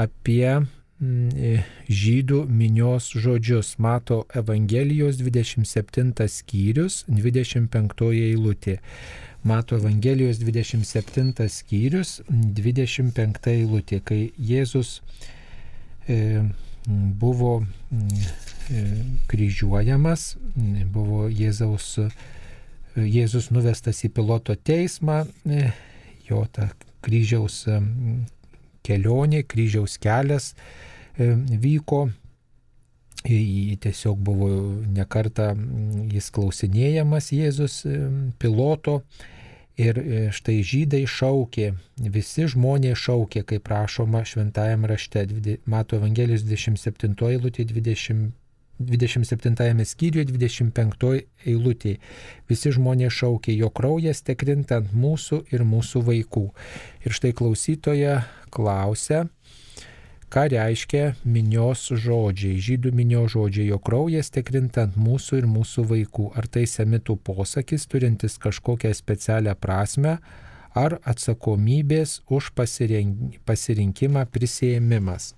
apie 0.00 0.58
žydų 1.00 2.44
minios 2.48 3.08
žodžius. 3.16 3.78
Mato 3.80 4.26
Evangelijos 4.36 5.16
27 5.16 6.12
skyrius, 6.28 7.04
25 7.08 8.10
eilutė. 8.12 8.80
Mato 9.42 9.76
Evangelijos 9.76 10.38
27 10.42 11.48
skyrius, 11.48 12.20
25 12.28 13.48
eilutė, 13.48 14.02
kai 14.04 14.32
Jėzus 14.36 15.00
e, 16.06 16.44
buvo 16.84 17.62
e, 17.64 18.84
kryžiuojamas, 19.32 20.34
buvo 20.92 21.30
Jėzaus, 21.32 21.96
Jėzus 23.00 23.48
nuvestas 23.54 24.04
į 24.04 24.12
piloto 24.12 24.52
teismą, 24.52 25.22
e, 25.48 25.72
jo 26.28 26.44
ta 26.52 26.68
kryžiaus 27.00 27.62
e, 27.72 27.80
kelionė, 28.84 29.46
kryžiaus 29.48 29.96
kelias 29.96 30.52
e, 30.52 30.89
vyko 31.20 32.08
Jį 33.28 33.76
tiesiog 33.84 34.16
buvo 34.24 34.48
nekarta 34.96 35.50
jis 36.08 36.30
klausinėjamas 36.32 37.28
Jėzus 37.36 37.82
piloto 38.40 39.02
ir 39.76 40.00
e, 40.00 40.20
štai 40.32 40.60
žydai 40.64 41.02
šaukė, 41.08 41.74
visi 42.00 42.46
žmonės 42.48 42.96
šaukė, 43.04 43.44
kaip 43.44 43.66
prašoma 43.68 44.24
šventajame 44.24 44.88
rašte, 44.88 45.26
Mato 45.68 46.00
Evangelijos 46.00 46.46
27 46.48 47.16
eilutė 47.28 47.68
20. 47.68 48.32
27 48.80 49.84
skyriuje 49.84 50.30
25 50.32 51.10
eilutė. 51.44 51.98
Visi 52.48 52.70
žmonės 52.72 53.12
šaukė, 53.12 53.52
jo 53.52 53.68
kraujas 53.68 54.22
tekrinta 54.24 54.78
ant 54.80 54.94
mūsų 54.96 55.42
ir 55.52 55.66
mūsų 55.68 56.00
vaikų. 56.06 56.46
Ir 57.04 57.12
štai 57.12 57.34
klausytoja 57.36 58.22
klausia, 58.48 59.26
ką 60.30 60.46
reiškia 60.52 61.14
minios 61.26 61.88
žodžiai, 61.90 62.60
žydų 62.62 62.92
minios 62.94 63.32
žodžiai, 63.34 63.70
jo 63.72 63.80
kraujas 63.82 64.30
tekrinta 64.30 64.84
ant 64.86 64.98
mūsų 65.00 65.40
ir 65.40 65.48
mūsų 65.50 65.86
vaikų. 65.90 66.28
Ar 66.38 66.46
tai 66.46 66.68
semitų 66.70 67.16
posakis, 67.26 67.88
turintis 67.90 68.38
kažkokią 68.42 68.92
specialią 68.94 69.56
prasme, 69.58 70.20
ar 70.74 71.00
atsakomybės 71.02 72.20
už 72.30 72.52
pasirinkimą 72.54 74.24
prisėmimas. 74.30 75.34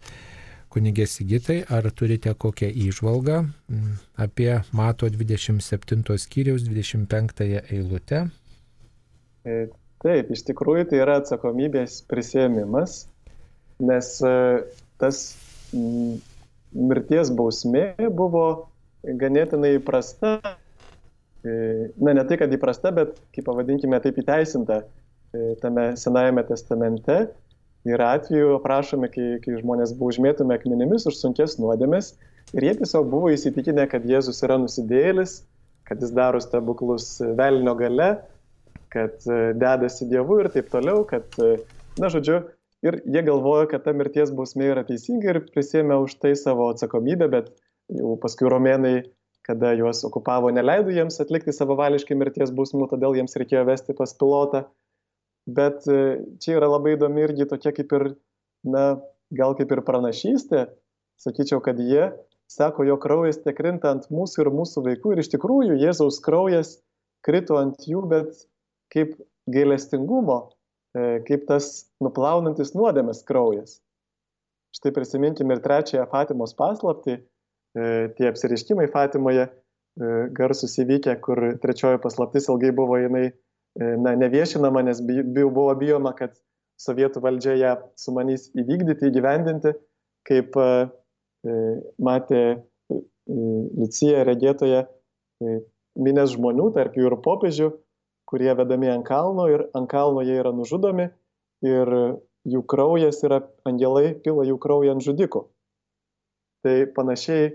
Kunigė 0.72 1.04
Sigitai, 1.08 1.58
ar 1.68 1.88
turite 1.92 2.32
kokią 2.32 2.70
įžvalgą 2.86 3.42
mm, 3.44 3.96
apie 4.24 4.52
Mato 4.72 5.08
27 5.08 6.16
skyriaus 6.16 6.64
25 6.64 7.42
eilutę? 7.68 8.22
E, 9.44 9.66
taip, 10.00 10.32
iš 10.32 10.44
tikrųjų 10.48 10.86
tai 10.92 11.02
yra 11.04 11.18
atsakomybės 11.20 12.00
prisėmimas, 12.08 13.02
nes 13.84 14.14
e, 14.24 14.32
tas 15.02 15.24
mirties 16.72 17.30
bausmė 17.34 17.92
buvo 18.14 18.46
ganėtinai 19.02 19.76
prasta. 19.84 20.38
E, 21.42 21.52
na, 21.98 22.14
ne 22.14 22.24
tai, 22.28 22.38
kad 22.40 22.52
įprasta, 22.54 22.92
bet, 22.94 23.16
kaip 23.34 23.46
pavadinkime, 23.48 23.98
taip 24.02 24.20
įteisinta 24.22 24.82
e, 24.82 25.54
tame 25.62 25.92
Senajame 25.98 26.44
testamente. 26.46 27.24
Yra 27.88 28.12
atveju 28.18 28.60
aprašomi, 28.60 29.10
kai, 29.10 29.28
kai 29.42 29.56
žmonės 29.58 29.96
buvo 29.98 30.12
užmėtomi 30.12 30.54
akmenimis 30.54 31.08
už 31.10 31.18
sunkes 31.18 31.56
nuodėmės 31.58 32.12
ir 32.54 32.68
jie 32.68 32.76
tiesiog 32.78 33.08
buvo 33.10 33.32
įsitikinę, 33.34 33.88
kad 33.90 34.06
Jėzus 34.06 34.38
yra 34.46 34.60
nusidėlis, 34.62 35.40
kad 35.88 36.02
jis 36.04 36.12
daro 36.14 36.38
stebuklus 36.42 37.16
velnio 37.40 37.74
gale, 37.80 38.12
kad 38.94 39.18
e, 39.26 39.40
dedasi 39.58 40.06
Dievu 40.12 40.44
ir 40.44 40.52
taip 40.54 40.70
toliau, 40.70 41.02
kad, 41.10 41.26
na, 41.98 42.12
žodžiu, 42.12 42.44
ir 42.86 42.98
jie 43.06 43.22
galvojo, 43.26 43.68
kad 43.70 43.84
ta 43.86 43.94
mirties 43.96 44.32
bausmė 44.34 44.70
yra 44.74 44.84
teisinga 44.86 45.32
ir 45.32 45.40
prisėmė 45.54 45.98
už 46.04 46.18
tai 46.22 46.34
savo 46.38 46.68
atsakomybę, 46.72 47.28
bet 47.32 47.52
jau 47.92 48.16
paskui 48.22 48.50
romėnai, 48.50 48.96
kada 49.46 49.72
juos 49.78 50.04
okupavo, 50.06 50.52
neleido 50.54 50.92
jiems 50.94 51.18
atlikti 51.22 51.54
savavališkai 51.54 52.16
mirties 52.18 52.52
bausmų, 52.54 52.88
todėl 52.92 53.16
jiems 53.18 53.34
reikėjo 53.38 53.64
vesti 53.66 53.96
pas 53.98 54.14
pilotą. 54.18 54.66
Bet 55.50 55.88
e, 55.90 56.22
čia 56.38 56.60
yra 56.60 56.68
labai 56.70 56.94
įdomi 56.94 57.24
irgi 57.24 57.48
tokia 57.50 57.72
kaip 57.74 57.94
ir, 57.98 58.04
na, 58.62 58.84
gal 59.34 59.56
kaip 59.58 59.74
ir 59.74 59.82
pranašystė, 59.82 60.68
sakyčiau, 61.22 61.58
kad 61.64 61.80
jie 61.82 62.12
sako, 62.52 62.86
jo 62.86 62.98
kraujas 63.02 63.40
te 63.42 63.54
krinta 63.56 63.90
ant 63.90 64.06
mūsų 64.14 64.44
ir 64.44 64.52
mūsų 64.54 64.84
vaikų 64.86 65.14
ir 65.14 65.22
iš 65.24 65.32
tikrųjų 65.34 65.78
Jėzaus 65.80 66.20
kraujas 66.22 66.76
krito 67.26 67.58
ant 67.58 67.82
jų, 67.88 68.04
bet 68.10 68.46
kaip 68.94 69.16
gailestingumo 69.50 70.52
kaip 70.92 71.46
tas 71.48 71.68
nuplaunantis 72.04 72.74
nuodėmės 72.76 73.22
kraujas. 73.28 73.78
Štai 74.76 74.92
prisiminkime 74.96 75.56
ir 75.56 75.62
trečiąją 75.64 76.06
Fatimos 76.08 76.54
paslaptį, 76.56 77.18
e, 77.18 77.86
tie 78.16 78.28
apsiriškimai 78.30 78.88
Fatimoje 78.92 79.44
e, 79.44 79.52
garsus 80.36 80.78
įvykę, 80.80 81.18
kur 81.24 81.40
trečioji 81.62 82.00
paslaptis 82.04 82.48
ilgai 82.48 82.72
buvo 82.76 83.00
jinai 83.00 83.30
na, 83.76 84.12
neviešinama, 84.20 84.82
nes 84.84 85.00
buvo 85.00 85.70
bijoma, 85.80 86.12
kad 86.16 86.34
sovietų 86.80 87.22
valdžia 87.24 87.54
ją 87.56 87.72
sumanys 87.96 88.50
įvykdyti, 88.52 89.08
įgyvendinti, 89.08 89.72
kaip 90.28 90.58
matė 91.96 92.42
Licija 93.32 94.26
regėtoje 94.28 94.82
minės 95.96 96.34
žmonių, 96.34 96.68
tarp 96.76 96.98
jų 96.98 97.08
ir 97.08 97.16
popiežių, 97.24 97.70
kurie 98.32 98.52
vedami 98.56 98.88
ant 98.88 99.04
kalno 99.04 99.44
ir 99.52 99.66
ant 99.76 99.90
kalno 99.90 100.24
jie 100.24 100.38
yra 100.40 100.54
nužudomi 100.56 101.10
ir 101.68 101.90
jų 102.48 102.62
kraujas 102.66 103.20
yra, 103.26 103.42
angelai 103.68 104.14
pila 104.24 104.46
jų 104.48 104.56
kraują 104.62 104.96
ant 104.96 105.04
žudikų. 105.04 105.44
Tai 106.64 106.76
panašiai 106.96 107.44
e, 107.50 107.54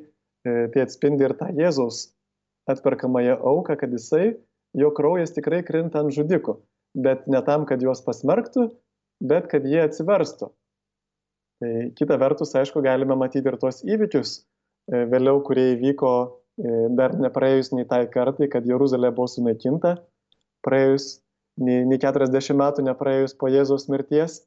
tai 0.74 0.84
atspindi 0.84 1.26
ir 1.26 1.34
tą 1.40 1.50
Jėzaus 1.56 2.12
atperkamąją 2.70 3.40
auką, 3.40 3.78
kad 3.80 3.92
jisai, 3.96 4.36
jo 4.78 4.92
kraujas 4.96 5.34
tikrai 5.36 5.64
krinta 5.68 6.04
ant 6.04 6.14
žudikų, 6.16 6.58
bet 7.00 7.28
ne 7.32 7.42
tam, 7.48 7.66
kad 7.68 7.84
juos 7.84 8.04
pasmerktų, 8.06 8.70
bet 9.24 9.48
kad 9.52 9.66
jie 9.68 9.82
atsiverstų. 9.88 10.52
Tai 11.58 11.72
kita 11.98 12.20
vertus, 12.22 12.54
aišku, 12.54 12.84
galime 12.86 13.16
matyti 13.18 13.50
ir 13.50 13.58
tuos 13.58 13.82
įvykius 13.88 14.36
e, 14.38 15.08
vėliau, 15.10 15.42
kurie 15.48 15.72
įvyko 15.74 16.12
e, 16.22 16.76
dar 17.00 17.16
nepraėjus 17.18 17.74
nei 17.74 17.88
tai 17.90 18.04
kartai, 18.14 18.52
kad 18.52 18.68
Jeruzalė 18.68 19.10
buvo 19.16 19.32
sunaikinta 19.32 19.98
praėjus, 20.66 21.18
nei, 21.62 21.84
nei 21.88 22.00
40 22.02 22.58
metų 22.62 22.86
nepraėjus 22.88 23.36
po 23.40 23.50
Jėzaus 23.52 23.88
mirties. 23.92 24.42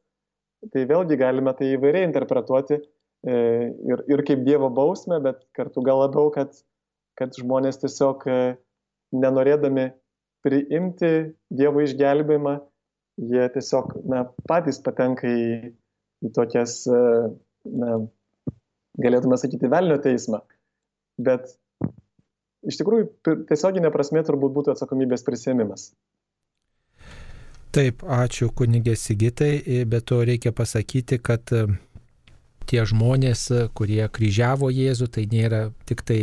Tai 0.72 0.82
vėlgi 0.88 1.16
galime 1.20 1.52
tai 1.56 1.70
įvairiai 1.74 2.04
interpretuoti 2.04 2.76
e, 2.76 2.82
ir, 3.92 4.02
ir 4.12 4.22
kaip 4.28 4.42
Dievo 4.44 4.68
bausmę, 4.76 5.20
bet 5.24 5.40
kartu 5.56 5.84
gal 5.86 6.02
labiau, 6.02 6.28
kad, 6.34 6.52
kad 7.16 7.32
žmonės 7.38 7.80
tiesiog 7.80 8.26
e, 8.28 8.40
nenorėdami 9.16 9.88
priimti 10.44 11.12
Dievo 11.52 11.84
išgelbėjimą, 11.84 12.58
jie 13.32 13.48
tiesiog 13.56 13.94
na, 14.08 14.26
patys 14.48 14.80
patenka 14.84 15.28
į, 15.28 15.72
į 16.24 16.32
tokias, 16.36 16.82
e, 16.88 17.00
na, 17.72 17.96
galėtume 19.00 19.40
sakyti, 19.40 19.72
velnio 19.72 19.96
teismą. 20.04 20.42
Bet 21.20 21.56
iš 22.66 22.80
tikrųjų 22.80 23.10
tiesioginė 23.48 23.92
prasme 23.94 24.22
turbūt 24.26 24.56
būtų 24.56 24.74
atsakomybės 24.74 25.24
prisėmimas. 25.26 25.90
Taip, 27.70 28.02
ačiū 28.02 28.50
kunigė 28.50 28.96
Sigitai, 28.98 29.84
bet 29.86 30.08
to 30.10 30.24
reikia 30.26 30.50
pasakyti, 30.50 31.20
kad 31.22 31.52
e, 31.54 31.68
tie 32.66 32.82
žmonės, 32.82 33.44
e, 33.54 33.60
kurie 33.78 34.02
kryžiavo 34.10 34.72
Jėzų, 34.74 35.06
tai 35.14 35.28
nėra 35.30 35.60
tik 35.86 36.02
tai 36.02 36.16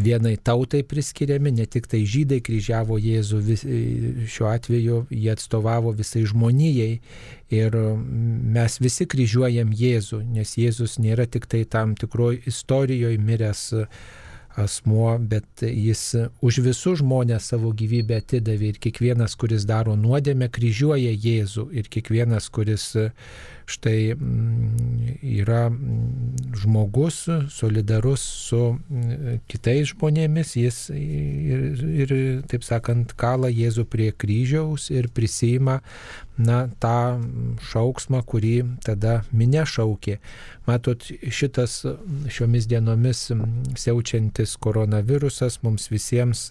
vienai 0.00 0.38
tautai 0.40 0.80
priskiriami, 0.88 1.52
ne 1.58 1.66
tik 1.68 1.90
tai 1.92 2.00
žydai 2.08 2.38
kryžiavo 2.46 2.96
Jėzų, 3.04 3.40
vis, 3.50 3.66
šiuo 4.32 4.48
atveju 4.48 5.02
jie 5.12 5.28
atstovavo 5.34 5.92
visai 5.98 6.22
žmonijai 6.30 7.02
ir 7.52 7.76
mes 8.56 8.78
visi 8.80 9.04
kryžiuojam 9.04 9.76
Jėzų, 9.76 10.22
nes 10.38 10.54
Jėzus 10.56 10.96
nėra 11.04 11.28
tik 11.28 11.50
tai 11.52 11.66
tam 11.68 11.92
tikroji 12.00 12.46
istorijoje 12.48 13.20
miręs 13.20 13.66
asmuo, 14.58 15.14
bet 15.18 15.62
jis 15.62 16.02
už 16.44 16.60
visus 16.66 17.00
žmonės 17.02 17.50
savo 17.52 17.72
gyvybę 17.76 18.18
atidavė 18.22 18.72
ir 18.72 18.80
kiekvienas, 18.82 19.36
kuris 19.38 19.66
daro 19.68 19.96
nuodėmę, 19.98 20.50
kryžiuoja 20.52 21.14
Jėzų 21.14 21.68
ir 21.78 21.90
kiekvienas, 21.92 22.50
kuris 22.52 22.90
štai 23.68 24.14
mm, 24.14 25.18
yra 25.22 25.68
mm, 25.68 26.54
žmogus 26.62 27.20
solidarus 27.52 28.24
su 28.48 28.60
mm, 28.74 29.42
kitais 29.50 29.92
žmonėmis, 29.92 30.54
jis 30.56 30.78
ir, 30.94 31.66
ir 32.04 32.14
taip 32.48 32.64
sakant, 32.66 33.12
kala 33.20 33.50
Jėzų 33.52 33.84
prie 33.92 34.08
kryžiaus 34.12 34.88
ir 34.94 35.10
prisima 35.14 35.78
na, 36.38 36.64
tą 36.80 37.20
šauksmą, 37.70 38.22
kurį 38.28 38.56
tada 38.86 39.20
minė 39.32 39.66
šaukė. 39.68 40.18
Matot, 40.68 41.04
šitas 41.04 41.82
šiomis 42.32 42.68
dienomis 42.70 43.28
siaučiantis 43.76 44.56
koronavirusas 44.62 45.60
mums 45.64 45.90
visiems 45.92 46.48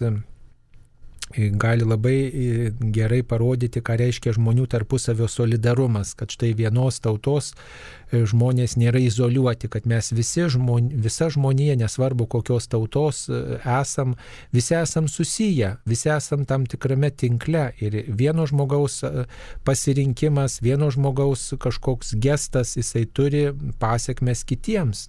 gali 1.36 1.84
labai 1.84 2.72
gerai 2.80 3.20
parodyti, 3.22 3.82
ką 3.84 3.98
reiškia 4.00 4.32
žmonių 4.36 4.64
tarpusavio 4.72 5.28
solidarumas, 5.28 6.14
kad 6.16 6.32
štai 6.32 6.54
vienos 6.56 7.00
tautos 7.04 7.52
e, 7.52 8.22
žmonės 8.24 8.78
nėra 8.80 9.00
izoliuoti, 9.04 9.68
kad 9.68 9.84
mes 9.86 10.08
visi 10.16 10.46
žmon, 10.48 10.88
visa 11.04 11.28
žmonija, 11.28 11.76
nesvarbu 11.76 12.26
kokios 12.32 12.70
tautos 12.72 13.26
e, 13.28 13.58
esam, 13.60 14.16
visi 14.56 14.78
esam 14.78 15.08
susiję, 15.08 15.76
visi 15.84 16.08
esam 16.14 16.46
tam 16.48 16.64
tikrame 16.66 17.10
tinkle 17.10 17.68
ir 17.76 18.00
vieno 18.08 18.48
žmogaus 18.48 19.02
e, 19.04 19.28
pasirinkimas, 19.68 20.62
vieno 20.64 20.88
žmogaus 20.94 21.52
kažkoks 21.60 22.16
gestas, 22.16 22.78
jisai 22.80 23.04
turi 23.04 23.50
pasiekmes 23.78 24.46
kitiems. 24.48 25.08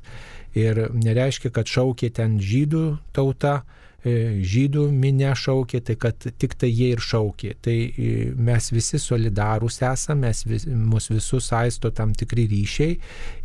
Ir 0.57 0.90
nereiškia, 0.91 1.52
kad 1.53 1.69
šaukė 1.69 2.10
ten 2.18 2.40
žydų 2.44 2.98
tauta, 3.14 3.61
žydų 4.03 4.85
minė 4.95 5.34
šaukė, 5.35 5.81
tai 5.84 5.95
kad 5.99 6.27
tik 6.39 6.55
tai 6.59 6.69
jie 6.71 6.93
ir 6.95 7.01
šaukė. 7.03 7.55
Tai 7.61 7.76
e, 7.76 8.09
mes 8.35 8.69
visi 8.71 8.99
solidarūs 9.01 9.81
esame, 9.84 10.30
mes 10.30 10.43
vis, 10.47 10.65
mus 10.67 11.09
visus 11.11 11.49
saisto 11.51 11.91
tam 11.91 12.13
tikri 12.13 12.47
ryšiai 12.47 12.97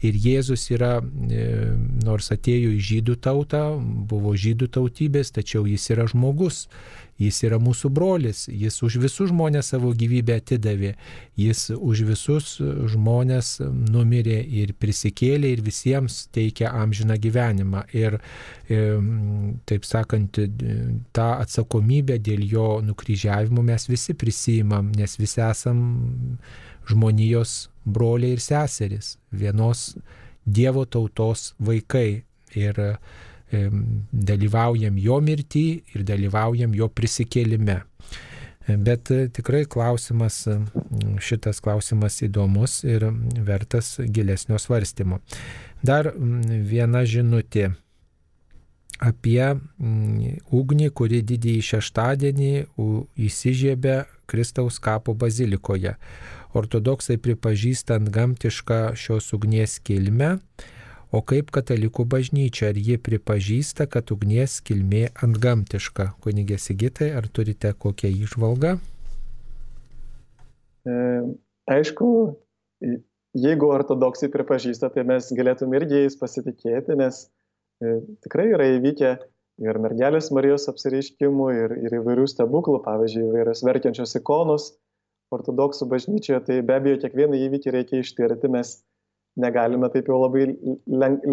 ir 0.07 0.21
Jėzus 0.27 0.69
yra, 0.75 0.99
e, 1.03 1.47
nors 2.05 2.31
atėjo 2.35 2.75
į 2.77 2.83
žydų 2.91 3.19
tautą, 3.25 3.65
buvo 4.11 4.35
žydų 4.39 4.71
tautybės, 4.79 5.35
tačiau 5.35 5.67
jis 5.67 5.91
yra 5.95 6.07
žmogus. 6.11 6.69
Jis 7.21 7.45
yra 7.47 7.61
mūsų 7.63 7.91
brolis, 7.95 8.45
jis 8.51 8.81
už 8.83 8.97
visus 9.05 9.31
žmonės 9.31 9.71
savo 9.71 9.93
gyvybę 9.95 10.39
atidavė, 10.41 10.95
jis 11.39 11.69
už 11.75 12.03
visus 12.09 12.57
žmonės 12.91 13.61
numirė 13.63 14.41
ir 14.43 14.75
prisikėlė 14.83 15.53
ir 15.55 15.63
visiems 15.63 16.25
teikia 16.35 16.73
amžiną 16.75 17.19
gyvenimą. 17.23 17.85
Ir 17.95 18.19
taip 19.71 19.87
sakant, 19.87 20.43
tą 21.15 21.29
atsakomybę 21.39 22.19
dėl 22.19 22.43
jo 22.51 22.69
nukryžiavimo 22.83 23.63
mes 23.63 23.87
visi 23.91 24.17
prisijimam, 24.19 24.91
nes 24.99 25.19
visi 25.21 25.43
esam 25.45 25.79
žmonijos 26.91 27.69
broliai 27.85 28.35
ir 28.35 28.43
seserys, 28.43 29.17
vienos 29.33 29.95
Dievo 30.45 30.85
tautos 30.85 31.55
vaikai. 31.57 32.25
Ir 32.55 32.77
dalyvaujam 34.13 34.99
jo 35.01 35.21
mirtį 35.25 35.67
ir 35.95 36.07
dalyvaujam 36.07 36.75
jo 36.77 36.89
prisikėlime. 36.89 37.83
Bet 38.65 39.11
e, 39.13 39.27
tikrai 39.29 39.65
klausimas, 39.69 40.47
šitas 41.21 41.61
klausimas 41.61 42.23
įdomus 42.25 42.79
ir 42.89 43.05
vertas 43.45 43.99
gilesnio 44.01 44.57
svarstymo. 44.61 45.21
Dar 45.85 46.09
viena 46.17 47.05
žinutė 47.05 47.75
apie 49.05 49.43
ugnį, 50.55 50.89
kuri 50.97 51.21
didįjį 51.27 51.65
šeštadienį 51.69 52.53
įsižiebė 53.27 53.97
Kristaus 54.31 54.79
kapo 54.81 55.15
bazilikoje. 55.19 55.97
Ortodoksai 56.55 57.19
pripažįstant 57.19 58.09
gamtišką 58.15 58.95
šios 58.97 59.33
ugnies 59.35 59.81
kilmę, 59.85 60.39
O 61.15 61.21
kaip 61.23 61.53
katalikų 61.55 62.09
bažnyčia, 62.11 62.73
ar 62.73 62.79
ji 62.81 62.97
pripažįsta, 62.99 63.87
kad 63.87 64.11
ugnies 64.11 64.57
kilmė 64.67 65.05
antgamtiška? 65.23 66.09
Kunigė 66.25 66.57
Sigitai, 66.59 67.13
ar 67.15 67.29
turite 67.31 67.71
kokią 67.85 68.11
išvalgą? 68.25 68.73
E, 70.91 70.97
aišku, 71.71 72.09
jeigu 73.45 73.69
ortodoksai 73.77 74.31
pripažįsta, 74.33 74.91
tai 74.97 75.05
mes 75.07 75.31
galėtum 75.39 75.77
irgi 75.79 76.03
jais 76.03 76.19
pasitikėti, 76.19 76.97
nes 76.99 77.21
e, 77.23 78.01
tikrai 78.27 78.49
yra 78.57 78.67
įvykę 78.81 79.13
ir 79.63 79.79
mergelės 79.85 80.33
Marijos 80.35 80.67
apsireiškimų, 80.73 81.47
ir, 81.61 81.77
ir 81.85 81.95
įvairių 82.01 82.27
stebuklų, 82.33 82.81
pavyzdžiui, 82.89 83.29
įvairios 83.29 83.63
verkiančios 83.69 84.19
ikonos 84.19 84.73
ortodoksų 85.35 85.87
bažnyčioje, 85.95 86.43
tai 86.49 86.59
be 86.67 86.75
abejo 86.81 86.99
kiekvieną 87.07 87.39
įvykį 87.47 87.79
reikia 87.79 88.03
ištirti, 88.03 88.51
mes 88.51 88.81
negalime 89.41 89.91
taip 89.93 90.09
jau 90.11 90.21
labai 90.23 90.47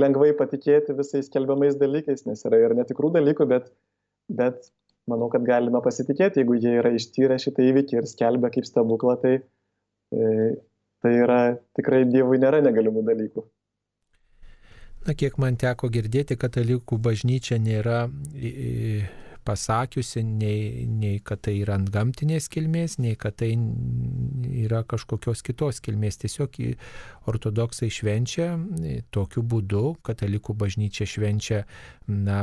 lengvai 0.03 0.31
patikėti 0.37 0.95
visais 0.97 1.27
skelbiamais 1.29 1.77
dalykais, 1.79 2.25
nes 2.27 2.45
yra 2.49 2.59
ir 2.65 2.75
netikrų 2.77 3.11
dalykų, 3.17 3.47
bet, 3.51 3.71
bet 4.41 4.71
manau, 5.11 5.29
kad 5.33 5.45
galime 5.47 5.81
pasitikėti, 5.85 6.41
jeigu 6.41 6.57
jie 6.59 6.75
yra 6.81 6.93
ištyrę 6.97 7.37
šitą 7.41 7.65
įvykį 7.69 7.99
ir 8.01 8.09
skelbia 8.09 8.51
kaip 8.53 8.67
stebuklą, 8.67 9.17
tai, 9.21 9.33
e, 10.13 10.51
tai 11.01 11.15
yra 11.23 11.41
tikrai 11.77 12.03
Dievui 12.09 12.41
nėra 12.41 12.61
negalimų 12.65 13.05
dalykų. 13.09 13.45
Na, 15.07 15.15
kiek 15.17 15.37
man 15.41 15.55
teko 15.57 15.89
girdėti, 15.89 16.37
katalikų 16.37 16.99
bažnyčia 17.01 17.57
nėra 17.57 18.03
pasakiusi 19.45 20.23
nei, 20.25 20.85
nei 20.87 21.19
kad 21.23 21.41
tai 21.45 21.57
yra 21.61 21.77
ant 21.79 21.89
gamtinės 21.93 22.49
kilmės, 22.51 22.97
nei 23.01 23.17
kad 23.19 23.37
tai 23.41 23.51
yra 24.63 24.83
kažkokios 24.87 25.43
kitos 25.45 25.81
kilmės. 25.83 26.19
Tiesiog 26.21 26.59
ortodoksai 27.31 27.89
švenčia 27.93 28.53
tokiu 29.13 29.43
būdu, 29.43 29.83
katalikų 30.05 30.55
bažnyčia 30.57 31.07
švenčia 31.09 31.63
na, 32.07 32.39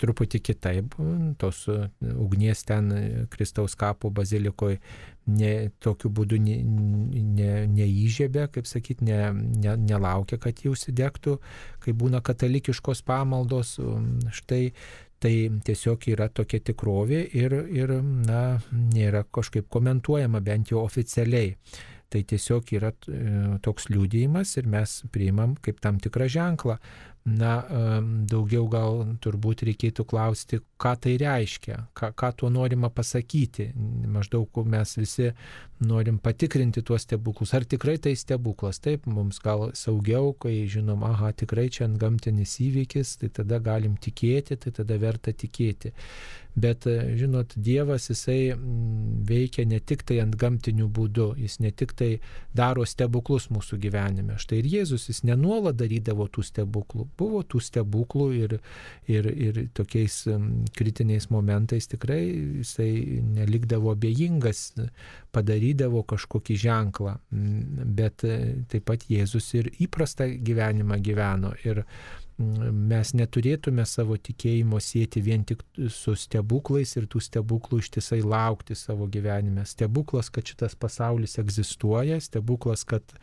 truputį 0.00 0.42
kitaip. 0.50 0.96
Tos 1.40 1.64
ugnies 1.68 2.64
ten 2.68 2.92
Kristaus 3.32 3.76
kapo 3.78 4.12
bazilikoje 4.14 4.80
ne, 5.26 5.70
tokiu 5.82 6.10
būdu 6.10 6.38
ne, 6.42 6.56
ne, 6.62 7.52
neįžiebė, 7.70 8.48
kaip 8.54 8.68
sakyti, 8.68 9.06
ne, 9.06 9.20
ne, 9.32 9.76
nelaukia, 9.78 10.38
kad 10.42 10.62
jį 10.62 10.72
užsidegtų, 10.74 11.38
kai 11.84 11.94
būna 11.96 12.22
katalikiškos 12.24 13.04
pamaldos. 13.06 13.76
Štai 14.34 14.72
Tai 15.22 15.32
tiesiog 15.62 16.08
yra 16.10 16.26
tokia 16.34 16.58
tikrovė 16.66 17.22
ir, 17.38 17.54
ir 17.70 17.92
na, 18.02 18.58
nėra 18.74 19.22
kažkaip 19.30 19.68
komentuojama 19.70 20.40
bent 20.42 20.72
jau 20.72 20.82
oficialiai. 20.82 21.54
Tai 22.12 22.20
tiesiog 22.28 22.72
yra 22.76 22.90
e, 23.08 23.20
toks 23.64 23.86
liūdėjimas 23.88 24.56
ir 24.60 24.66
mes 24.68 24.98
priimam 25.14 25.54
kaip 25.64 25.78
tam 25.84 26.00
tikrą 26.02 26.26
ženklą. 26.28 26.76
Na, 27.22 27.60
daugiau 28.26 28.64
gal 28.66 29.04
turbūt 29.22 29.62
reikėtų 29.68 30.02
klausti, 30.10 30.58
ką 30.82 30.96
tai 31.04 31.12
reiškia, 31.22 31.76
ką, 31.94 32.08
ką 32.18 32.30
tuo 32.40 32.50
norima 32.50 32.90
pasakyti. 32.90 33.68
Maždaug 34.10 34.58
mes 34.66 34.96
visi 34.98 35.30
norim 35.86 36.18
patikrinti 36.18 36.82
tuos 36.82 37.06
stebuklus. 37.06 37.54
Ar 37.54 37.62
tikrai 37.62 37.94
tai 38.02 38.16
stebuklas? 38.18 38.82
Taip, 38.82 39.06
mums 39.06 39.38
gal 39.42 39.68
saugiau, 39.78 40.32
kai 40.34 40.64
žinom, 40.66 41.06
aha, 41.06 41.30
tikrai 41.30 41.68
čia 41.70 41.86
ant 41.86 42.00
gamtinis 42.02 42.56
įvykis, 42.62 43.16
tai 43.22 43.30
tada 43.38 43.62
galim 43.62 43.94
tikėti, 44.02 44.58
tai 44.58 44.74
tada 44.82 44.98
verta 44.98 45.30
tikėti. 45.30 45.94
Bet, 46.54 46.86
e, 46.86 47.14
žinot, 47.16 47.54
Dievas 47.56 48.10
jisai 48.10 48.52
veikia 49.24 49.64
ne 49.64 49.78
tik 49.80 50.02
tai 50.04 50.18
ant 50.20 50.34
gamtinių 50.36 50.88
būdų, 50.92 51.30
jis 51.40 51.58
ne 51.64 51.70
tik 51.72 51.94
tai 51.96 52.10
daro 52.52 52.84
stebuklus 52.84 53.48
mūsų 53.48 53.78
gyvenime. 53.80 54.36
Štai 54.36 54.60
ir 54.60 54.68
Jėzus 54.68 55.08
jis 55.08 55.22
nenuolat 55.24 55.78
darydavo 55.80 56.28
tų 56.28 56.44
stebuklų. 56.50 57.08
Buvo 57.18 57.42
tų 57.44 57.60
stebuklų 57.62 58.28
ir, 58.38 58.56
ir, 59.10 59.28
ir 59.30 59.60
tokiais 59.76 60.22
kritiniais 60.76 61.28
momentais 61.32 61.88
tikrai 61.90 62.22
jisai 62.62 63.20
nelikdavo 63.36 63.92
abejingas, 63.94 64.72
padarydavo 65.32 66.04
kažkokį 66.08 66.58
ženklą. 66.64 67.16
Bet 68.00 68.24
e, 68.28 68.38
taip 68.72 68.86
pat 68.90 69.06
Jėzus 69.10 69.48
ir 69.58 69.70
įprastą 69.82 70.28
gyvenimą 70.44 71.00
gyveno. 71.04 71.54
Ir 71.66 71.84
mes 72.38 73.12
neturėtume 73.14 73.84
savo 73.86 74.16
tikėjimo 74.16 74.80
sėti 74.82 75.22
vien 75.24 75.44
tik 75.46 75.62
su 75.92 76.14
stebuklais 76.18 76.96
ir 76.96 77.06
tų 77.10 77.20
stebuklų 77.22 77.82
ištisai 77.82 78.20
laukti 78.24 78.76
savo 78.78 79.06
gyvenime. 79.10 79.66
Stebuklas, 79.68 80.30
kad 80.32 80.48
šitas 80.48 80.74
pasaulis 80.78 81.38
egzistuoja, 81.42 82.20
stebuklas, 82.24 82.86
kad 82.88 83.14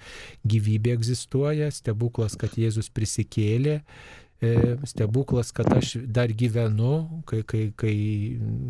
gyvybė 0.47 0.95
egzistuoja, 0.99 1.71
stebuklas, 1.73 2.37
kad 2.39 2.55
Jėzus 2.59 2.91
prisikėlė, 2.93 3.79
stebuklas, 4.87 5.51
kad 5.51 5.67
aš 5.75 5.93
dar 6.07 6.31
gyvenu, 6.31 7.21
kai, 7.27 7.41
kai, 7.43 7.63
kai 7.75 7.95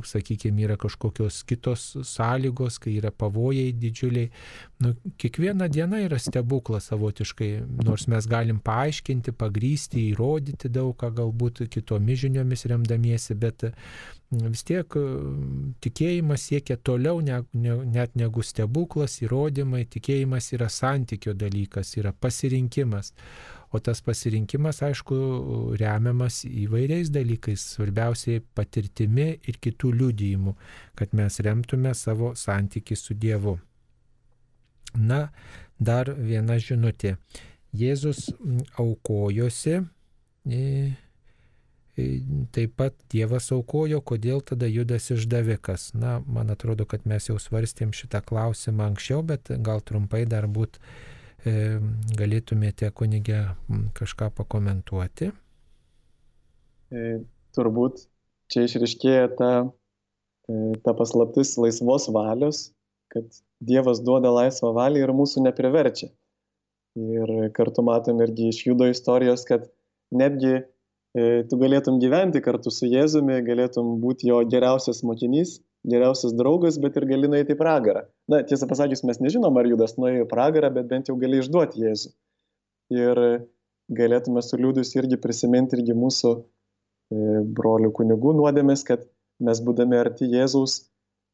sakykime, 0.05 0.63
yra 0.65 0.77
kažkokios 0.81 1.43
kitos 1.45 1.91
sąlygos, 2.09 2.79
kai 2.81 2.95
yra 2.97 3.11
pavojai 3.13 3.69
didžiuliai. 3.77 4.31
Nu, 4.81 4.95
kiekviena 5.21 5.67
diena 5.69 6.01
yra 6.01 6.17
stebuklas 6.17 6.89
savotiškai, 6.89 7.51
nors 7.85 8.07
mes 8.09 8.27
galim 8.29 8.57
paaiškinti, 8.65 9.35
pagrysti, 9.37 10.07
įrodyti 10.13 10.71
daug 10.73 10.95
ką 10.97 11.11
galbūt 11.21 11.67
kitomis 11.69 12.23
žiniomis 12.23 12.65
remdamiesi, 12.71 13.37
bet 13.37 13.67
vis 14.31 14.65
tiek 14.65 14.97
tikėjimas 15.85 16.49
siekia 16.49 16.79
toliau 16.81 17.21
ne, 17.21 17.43
ne, 17.53 17.77
net 17.85 18.17
negu 18.17 18.41
stebuklas, 18.45 19.19
įrodymai, 19.21 19.85
tikėjimas 19.85 20.49
yra 20.57 20.69
santykio 20.73 21.37
dalykas, 21.37 21.93
yra 22.01 22.13
pasirinkimas. 22.13 23.13
O 23.71 23.79
tas 23.79 23.99
pasirinkimas, 24.01 24.79
aišku, 24.81 25.15
remiamas 25.77 26.41
įvairiais 26.47 27.11
dalykais, 27.13 27.61
svarbiausiai 27.75 28.41
patirtimi 28.57 29.27
ir 29.45 29.59
kitų 29.61 29.91
liudijimų, 29.99 30.55
kad 30.97 31.13
mes 31.13 31.37
remtume 31.45 31.93
savo 31.93 32.31
santyki 32.33 32.97
su 32.97 33.13
Dievu. 33.13 33.59
Na, 34.97 35.27
dar 35.77 36.09
viena 36.17 36.57
žinutė. 36.57 37.19
Jėzus 37.77 38.31
aukojosi, 38.81 39.83
taip 42.57 42.73
pat 42.81 42.97
Dievas 43.13 43.51
aukojo, 43.53 44.01
kodėl 44.01 44.41
tada 44.41 44.65
Judas 44.65 45.11
išdavikas. 45.13 45.91
Na, 45.93 46.17
man 46.25 46.49
atrodo, 46.49 46.89
kad 46.89 47.05
mes 47.05 47.29
jau 47.29 47.37
svarstėm 47.37 47.93
šitą 47.93 48.23
klausimą 48.25 48.89
anksčiau, 48.89 49.21
bet 49.21 49.53
gal 49.61 49.85
trumpai 49.85 50.25
dar 50.25 50.49
būt 50.49 50.81
e, 50.81 51.18
galėtumėte 51.43 52.89
kunigę 52.95 53.43
kažką 53.97 54.29
pakomentuoti. 54.35 55.31
E, 56.89 57.19
turbūt 57.55 58.05
čia 58.49 58.65
išriškėja 58.65 59.29
ta, 59.37 59.51
e, 60.49 60.55
ta 60.85 60.95
paslaptis 60.97 61.55
laisvos 61.61 62.09
valios, 62.13 62.69
kad 63.13 63.25
Dievas 63.59 63.99
duoda 63.99 64.31
laisvą 64.31 64.71
valią 64.77 65.03
ir 65.03 65.11
mūsų 65.11 65.43
nepriverčia. 65.43 66.09
Ir 66.99 67.49
kartu 67.55 67.83
matom 67.85 68.21
irgi 68.23 68.49
iš 68.49 68.61
judo 68.69 68.87
istorijos, 68.89 69.43
kad 69.47 69.67
netgi 70.15 70.53
e, 70.55 70.63
tu 71.49 71.59
galėtum 71.61 71.99
gyventi 72.01 72.41
kartu 72.41 72.71
su 72.73 72.89
Jėzumi, 72.89 73.41
galėtum 73.45 73.97
būti 74.03 74.31
jo 74.31 74.39
geriausias 74.49 75.03
mokinys, 75.05 75.59
geriausias 75.87 76.33
draugas, 76.35 76.79
bet 76.81 76.97
ir 76.99 77.07
gali 77.09 77.29
nueiti 77.31 77.55
į 77.55 77.59
pragarą. 77.59 78.03
Na, 78.31 78.41
tiesą 78.47 78.67
pasakius, 78.67 79.05
mes 79.07 79.21
nežinom, 79.23 79.55
ar 79.57 79.69
Judas 79.69 79.95
nuėjo 79.97 80.25
į 80.25 80.29
pragarą, 80.31 80.71
bet 80.75 80.89
bent 80.91 81.11
jau 81.11 81.15
gali 81.19 81.39
išduoti 81.39 81.85
Jėzų. 81.85 82.11
Ir 82.97 83.21
galėtume 83.95 84.43
su 84.45 84.59
liūdus 84.59 84.91
irgi 84.97 85.19
prisiminti 85.21 85.77
irgi 85.77 85.95
mūsų 85.97 86.33
e, 86.35 86.41
brolių 87.57 87.93
kunigų 87.95 88.35
nuodėmės, 88.41 88.83
kad 88.85 89.07
mes 89.39 89.61
būdami 89.63 89.97
arti 90.01 90.27
Jėzaus 90.29 90.81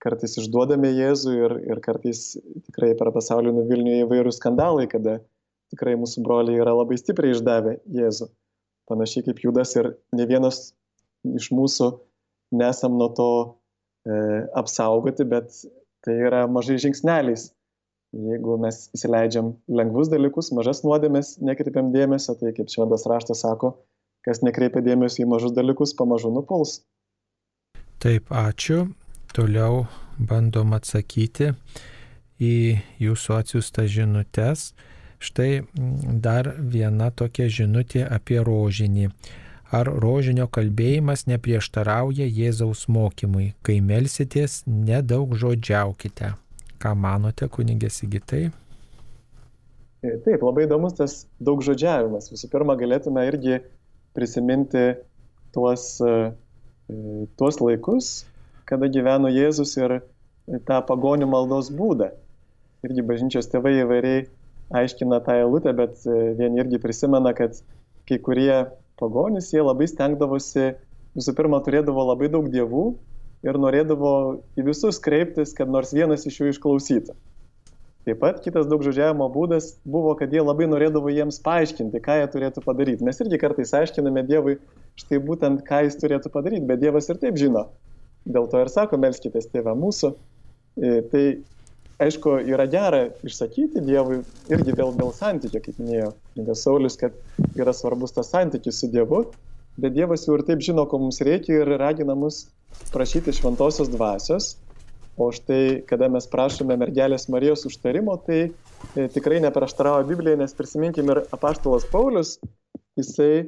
kartais 0.03 0.37
išduodame 0.37 0.91
Jėzų 0.93 1.35
ir, 1.39 1.55
ir 1.73 1.81
kartais 1.83 2.35
tikrai 2.67 2.93
per 2.99 3.09
pasaulį 3.15 3.55
nuvilniuje 3.55 4.05
įvairių 4.05 4.33
skandalai, 4.35 4.85
kada 4.91 5.19
tikrai 5.73 5.95
mūsų 5.97 6.21
broliai 6.25 6.61
yra 6.61 6.75
labai 6.77 6.99
stipriai 7.01 7.33
išdavę 7.33 7.79
Jėzų. 7.97 8.29
Panašiai 8.85 9.25
kaip 9.25 9.41
Judas 9.41 9.73
ir 9.79 9.95
ne 10.13 10.27
vienas 10.29 10.67
iš 11.25 11.49
mūsų 11.55 11.89
nesam 12.53 12.99
nuo 12.99 13.09
to 13.17 13.29
apsaugoti, 14.05 15.25
bet 15.25 15.51
tai 16.05 16.17
yra 16.27 16.45
mažai 16.47 16.77
žingsneliais. 16.81 17.49
Jeigu 18.15 18.55
mes 18.61 18.77
įsileidžiam 18.95 19.55
lengvus 19.67 20.07
dalykus, 20.11 20.53
mažas 20.55 20.83
nuodėmės, 20.85 21.35
nekreipiam 21.43 21.89
dėmesio, 21.91 22.37
tai 22.39 22.53
kaip 22.55 22.69
šventas 22.71 23.03
raštas 23.11 23.41
sako, 23.43 23.73
kas 24.23 24.39
nekreipia 24.45 24.83
dėmesio 24.85 25.25
į 25.25 25.31
mažus 25.33 25.55
dalykus, 25.57 25.95
pamažu 25.97 26.31
nupuls. 26.31 26.79
Taip, 27.99 28.29
ačiū 28.31 28.85
toliau 29.35 29.83
bandom 30.15 30.75
atsakyti 30.77 31.51
į 32.39 32.55
jūsų 33.03 33.39
atsiųstas 33.39 33.91
žinutės. 33.91 34.69
Štai 35.19 35.65
dar 36.21 36.53
viena 36.59 37.09
tokia 37.11 37.49
žinutė 37.51 38.05
apie 38.07 38.39
rožinį. 38.43 39.09
Ar 39.75 39.89
rožinio 39.99 40.45
kalbėjimas 40.55 41.25
neprieštarauja 41.27 42.25
Jėzaus 42.31 42.85
mokymui? 42.87 43.49
Kai 43.65 43.81
melsitės, 43.83 44.61
nedaug 44.67 45.33
žodžiaukite. 45.35 46.29
Ką 46.79 46.93
manote, 46.95 47.49
kunigė 47.51 47.89
Sigitai? 47.91 48.45
Taip, 50.05 50.43
labai 50.45 50.63
įdomus 50.67 50.95
tas 50.95 51.15
daug 51.43 51.63
žodžiavimas. 51.65 52.29
Visų 52.31 52.49
pirma, 52.53 52.77
galėtume 52.79 53.25
irgi 53.27 53.59
prisiminti 54.15 54.85
tuos, 55.55 55.97
e, 55.99 56.13
tuos 57.35 57.59
laikus, 57.59 58.13
kada 58.69 58.87
gyveno 58.91 59.33
Jėzus 59.33 59.75
ir 59.81 59.97
tą 60.69 60.79
pagonių 60.87 61.27
maldos 61.31 61.73
būdą. 61.73 62.13
Irgi 62.85 63.03
bažnyčios 63.11 63.51
tėvai 63.51 63.79
įvairiai 63.81 64.25
aiškina 64.77 65.19
tą 65.25 65.39
eilutę, 65.41 65.75
bet 65.75 66.05
e, 66.07 66.19
vieni 66.39 66.63
irgi 66.63 66.79
prisimena, 66.81 67.35
kad 67.35 67.59
kai 68.07 68.21
kurie 68.21 68.65
pagonys, 68.99 69.51
jie 69.53 69.63
labai 69.63 69.87
stengdavosi, 69.91 70.73
visų 71.17 71.35
pirma, 71.37 71.61
turėdavo 71.65 72.07
labai 72.11 72.29
daug 72.33 72.49
dievų 72.51 72.87
ir 73.45 73.61
norėdavo 73.61 74.11
į 74.57 74.67
visus 74.67 74.99
kreiptis, 75.03 75.53
kad 75.57 75.71
nors 75.71 75.93
vienas 75.95 76.25
iš 76.27 76.41
jų 76.41 76.51
išklausytų. 76.53 77.15
Taip 78.05 78.19
pat 78.21 78.43
kitas 78.45 78.67
daug 78.69 78.83
žodžiavimo 78.85 79.25
būdas 79.33 79.71
buvo, 79.81 80.11
kad 80.19 80.33
jie 80.33 80.43
labai 80.43 80.67
norėdavo 80.69 81.09
jiems 81.09 81.39
paaiškinti, 81.45 82.01
ką 82.05 82.19
jie 82.19 82.27
turėtų 82.35 82.61
padaryti. 82.65 83.05
Mes 83.05 83.17
irgi 83.23 83.39
kartais 83.41 83.73
aiškiname 83.73 84.21
Dievui 84.29 84.59
štai 85.01 85.17
būtent, 85.25 85.65
ką 85.65 85.87
jis 85.87 85.97
turėtų 86.03 86.29
padaryti, 86.33 86.67
bet 86.69 86.83
Dievas 86.83 87.09
ir 87.09 87.17
taip 87.23 87.39
žino, 87.41 87.65
Dėl 88.25 88.47
to 88.49 88.61
ir 88.63 88.71
sako, 88.73 88.97
melskitės 89.01 89.51
tėvę 89.53 89.75
mūsų. 89.77 90.11
E, 90.81 90.93
tai 91.11 91.23
aišku, 92.01 92.37
yra 92.51 92.65
gera 92.71 93.01
išsakyti 93.25 93.83
Dievui 93.85 94.21
irgi 94.51 94.75
dėl, 94.75 94.93
dėl 94.97 95.11
santykio, 95.15 95.61
kaip 95.63 95.79
minėjo 95.81 96.11
knygas 96.35 96.65
Saulis, 96.65 96.97
kad 96.99 97.15
yra 97.57 97.73
svarbus 97.75 98.15
tas 98.15 98.31
santykis 98.33 98.81
su 98.81 98.91
Dievu, 98.93 99.25
bet 99.81 99.95
Dievas 99.95 100.27
jau 100.27 100.37
ir 100.37 100.45
taip 100.47 100.63
žino, 100.65 100.87
ko 100.89 100.99
mums 101.01 101.21
reikia 101.25 101.61
ir 101.61 101.73
ragina 101.81 102.15
mus 102.17 102.45
prašyti 102.93 103.35
šventosios 103.35 103.91
dvasios. 103.93 104.55
O 105.15 105.29
štai, 105.31 105.85
kada 105.87 106.09
mes 106.11 106.25
prašome 106.27 106.75
mergelės 106.75 107.29
Marijos 107.31 107.63
užtarimo, 107.69 108.17
tai 108.25 108.39
e, 108.43 109.05
tikrai 109.13 109.37
neprieštarauja 109.45 110.03
Biblijai, 110.09 110.41
nes 110.41 110.55
prisiminkim 110.57 111.07
ir 111.13 111.21
apaštalas 111.31 111.87
Paulius, 111.87 112.33
jisai 112.99 113.45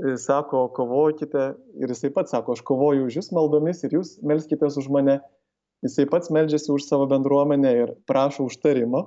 E, 0.00 0.16
sako, 0.16 0.68
kovokite 0.76 1.42
ir 1.82 1.92
jisai 1.92 2.10
pats 2.14 2.32
sako, 2.32 2.54
aš 2.56 2.62
kovoju 2.64 3.04
už 3.08 3.18
jūs 3.18 3.28
maldomis 3.36 3.82
ir 3.84 3.98
jūs 3.98 4.14
melskitės 4.24 4.78
už 4.80 4.88
mane. 4.94 5.18
Jisai 5.84 6.04
pats 6.10 6.32
meldžiasi 6.34 6.72
už 6.74 6.84
savo 6.84 7.06
bendruomenę 7.08 7.70
ir 7.76 7.94
prašo 8.08 8.44
užtarimo. 8.50 9.04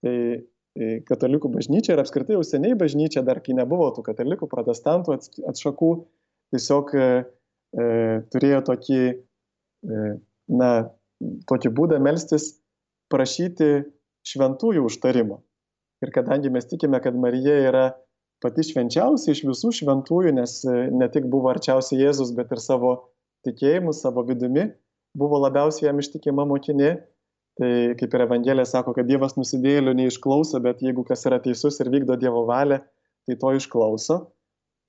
Tai 0.00 0.16
e, 0.16 1.00
katalikų 1.08 1.50
bažnyčia 1.52 1.92
ir 1.94 2.00
apskritai 2.00 2.38
jau 2.38 2.44
seniai 2.46 2.78
bažnyčia, 2.78 3.24
dar 3.26 3.42
kai 3.44 3.56
nebuvo 3.58 3.90
tų 3.96 4.06
katalikų, 4.06 4.48
protestantų 4.48 5.18
atšakų, 5.52 5.90
tiesiog 6.54 6.94
e, 6.96 7.10
e, 7.76 7.84
turėjo 8.32 8.62
tokį, 8.70 9.02
e, 9.12 10.08
na, 10.56 10.70
tokį 11.50 11.74
būdą 11.76 12.00
melstis, 12.00 12.54
prašyti 13.12 13.70
šventųjų 14.30 14.86
užtarimo. 14.88 15.42
Ir 16.00 16.12
kadangi 16.14 16.48
mes 16.52 16.64
tikime, 16.70 17.00
kad 17.04 17.16
Marija 17.18 17.58
yra 17.68 17.84
pati 18.40 18.64
švenčiausia 18.64 19.34
iš 19.34 19.42
visų 19.44 19.72
šventųjų, 19.82 20.32
nes 20.38 20.62
e, 20.64 20.76
ne 20.96 21.08
tik 21.12 21.28
buvo 21.28 21.52
arčiausiai 21.52 22.06
Jėzus, 22.06 22.32
bet 22.36 22.52
ir 22.56 22.62
savo 22.62 22.94
tikėjimu, 23.44 23.92
savo 23.96 24.24
vidumi 24.28 24.70
buvo 25.18 25.40
labiausiai 25.42 25.88
jam 25.88 26.00
ištikima 26.02 26.46
mokinė. 26.48 26.94
Tai 27.60 27.70
kaip 27.98 28.14
ir 28.14 28.24
Evangelija 28.24 28.64
sako, 28.68 28.94
kad 28.96 29.08
Dievas 29.08 29.34
nusidėlių 29.36 29.92
neišklauso, 29.98 30.60
bet 30.64 30.80
jeigu 30.84 31.02
kas 31.04 31.26
yra 31.28 31.40
teisus 31.42 31.76
ir 31.82 31.90
vykdo 31.92 32.16
Dievo 32.20 32.46
valią, 32.48 32.78
tai 33.28 33.36
to 33.40 33.52
išklauso. 33.58 34.20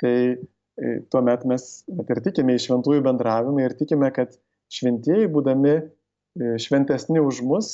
Tai 0.01 0.15
e, 0.31 0.93
tuomet 1.11 1.43
mes 1.49 1.65
ir 1.89 2.21
tikime 2.23 2.55
į 2.55 2.61
šventųjų 2.67 3.03
bendravimą 3.05 3.65
ir 3.65 3.75
tikime, 3.79 4.11
kad 4.15 4.37
šventieji, 4.71 5.27
būdami 5.33 5.73
e, 5.75 5.83
šventesni 6.61 7.19
už 7.19 7.41
mus, 7.49 7.73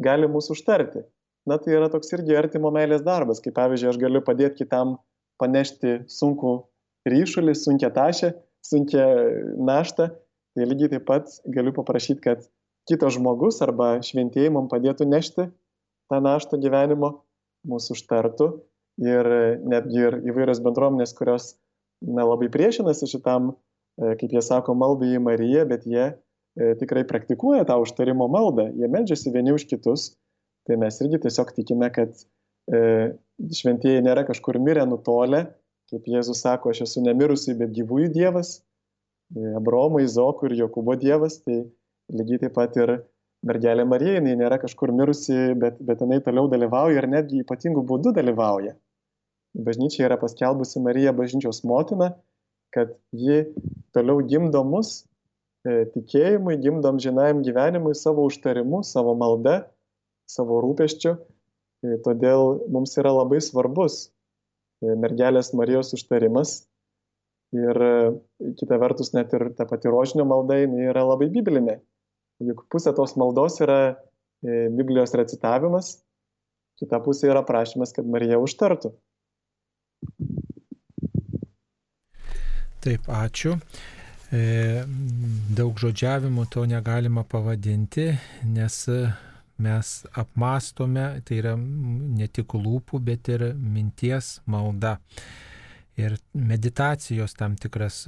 gali 0.00 0.30
mūsų 0.30 0.56
užtarti. 0.56 1.04
Na 1.48 1.58
tai 1.60 1.76
yra 1.76 1.90
toks 1.92 2.12
irgi 2.16 2.36
artimo 2.36 2.72
meilės 2.72 3.04
darbas, 3.04 3.42
kaip 3.44 3.56
pavyzdžiui, 3.56 3.92
aš 3.92 4.00
galiu 4.00 4.24
padėti 4.24 4.64
kitam 4.64 4.96
panešti 5.40 6.02
sunkų 6.12 6.54
ryšulį, 7.08 7.54
sunkia 7.56 7.90
tašę, 7.92 8.34
sunkia 8.64 9.04
naštą, 9.56 10.10
tai 10.60 10.68
lygiai 10.68 10.92
taip 10.92 11.06
pat 11.08 11.30
galiu 11.48 11.72
paprašyti, 11.72 12.20
kad 12.20 12.44
kitas 12.88 13.16
žmogus 13.16 13.62
arba 13.64 13.94
šventieji 14.04 14.52
man 14.52 14.68
padėtų 14.68 15.06
nešti 15.08 15.46
tą 16.12 16.18
naštą 16.20 16.58
gyvenimo, 16.60 17.22
mūsų 17.70 17.96
užtartų 17.96 18.48
ir 19.00 19.28
netgi 19.64 20.02
ir 20.04 20.18
įvairios 20.28 20.60
bendruomenės, 20.64 21.14
kurios 21.16 21.54
na, 22.04 22.26
labai 22.26 22.50
priešinasi 22.52 23.08
šitam, 23.08 23.54
e, 23.96 24.14
kaip 24.20 24.34
jie 24.36 24.42
sako, 24.44 24.74
maldai 24.76 25.14
į 25.16 25.22
Mariją, 25.24 25.64
bet 25.70 25.86
jie 25.88 26.04
e, 26.10 26.74
tikrai 26.80 27.06
praktikuoja 27.08 27.64
tą 27.68 27.78
užtarimo 27.80 28.28
maldą, 28.32 28.68
jie 28.76 28.88
medžiasi 28.92 29.32
vieni 29.32 29.54
už 29.56 29.64
kitus, 29.70 30.10
tai 30.68 30.76
mes 30.80 31.00
irgi 31.00 31.22
tiesiog 31.24 31.54
tikime, 31.56 31.88
kad 31.94 32.12
e, 32.68 33.14
šventieji 33.60 34.04
nėra 34.04 34.26
kažkur 34.28 34.60
mirę, 34.60 34.84
nutolę, 34.88 35.46
kaip 35.92 36.08
Jėzus 36.08 36.42
sako, 36.44 36.74
aš 36.74 36.84
esu 36.88 37.04
nemirusiai, 37.04 37.56
bet 37.60 37.72
gyvųjų 37.76 38.12
Dievas, 38.16 38.58
e, 38.58 38.69
Abromo, 39.56 40.00
Izoko 40.02 40.48
ir 40.48 40.56
Jokūbo 40.58 40.96
Dievas, 41.00 41.38
tai 41.44 41.62
lygiai 42.10 42.42
taip 42.44 42.54
pat 42.56 42.76
ir 42.80 42.96
mergelė 43.46 43.86
Marija, 43.88 44.18
jinai 44.18 44.36
nėra 44.40 44.58
kažkur 44.62 44.92
mirusi, 44.96 45.54
bet, 45.60 45.78
bet 45.86 46.02
jinai 46.02 46.20
toliau 46.24 46.50
dalyvauja 46.50 46.98
ir 46.98 47.08
netgi 47.08 47.42
ypatingų 47.44 47.84
būdų 47.88 48.14
dalyvauja. 48.18 48.74
Bažnyčia 49.66 50.06
yra 50.08 50.18
paskelbusi 50.20 50.82
Mariją 50.82 51.14
bažnyčios 51.18 51.62
motiną, 51.66 52.12
kad 52.74 52.92
ji 53.10 53.44
toliau 53.94 54.22
gimdo 54.26 54.62
mus 54.66 55.00
e, 55.66 55.86
tikėjimui, 55.94 56.58
gimdom 56.62 57.00
žinajam 57.02 57.42
gyvenimui 57.46 57.96
savo 57.98 58.28
užtarimu, 58.30 58.84
savo 58.86 59.16
malda, 59.18 59.64
savo 60.30 60.60
rūpeščiu 60.62 61.16
E, 61.80 61.96
todėl 62.04 62.58
mums 62.74 62.96
yra 63.00 63.12
labai 63.16 63.40
svarbus 63.44 64.02
e, 64.04 64.92
mergelės 65.00 65.54
Marijos 65.56 65.94
užtarimas. 65.96 66.60
Ir 67.56 67.82
e, 67.82 67.94
kita 68.60 68.78
vertus, 68.78 69.12
net 69.16 69.32
ir 69.34 69.48
ta 69.58 69.66
pati 69.66 69.90
rožinio 69.90 70.26
malda 70.28 70.60
yra 70.62 71.02
labai 71.08 71.30
biblinė. 71.34 71.80
Juk 72.46 72.64
pusė 72.72 72.94
tos 72.96 73.16
maldos 73.20 73.58
yra 73.60 73.80
Biblijos 74.40 75.12
recitavimas, 75.18 75.98
kita 76.80 76.96
pusė 77.04 77.28
yra 77.28 77.42
prašymas, 77.44 77.92
kad 77.92 78.06
Marija 78.08 78.38
užtartų. 78.40 78.94
Taip, 82.80 83.10
ačiū. 83.12 83.58
E, 84.32 84.40
daug 85.58 85.76
žodžiavimų 85.82 86.46
to 86.54 86.64
negalima 86.70 87.26
pavadinti, 87.28 88.06
nes 88.48 88.78
mes 89.60 89.90
apmastome, 90.16 91.04
tai 91.26 91.40
yra 91.42 91.54
ne 91.58 92.28
tik 92.32 92.54
lūpų, 92.56 93.02
bet 93.04 93.28
ir 93.34 93.50
minties 93.60 94.38
malda. 94.48 94.96
Ir 96.00 96.16
meditacijos 96.32 97.34
tam 97.36 97.56
tikras 97.60 98.04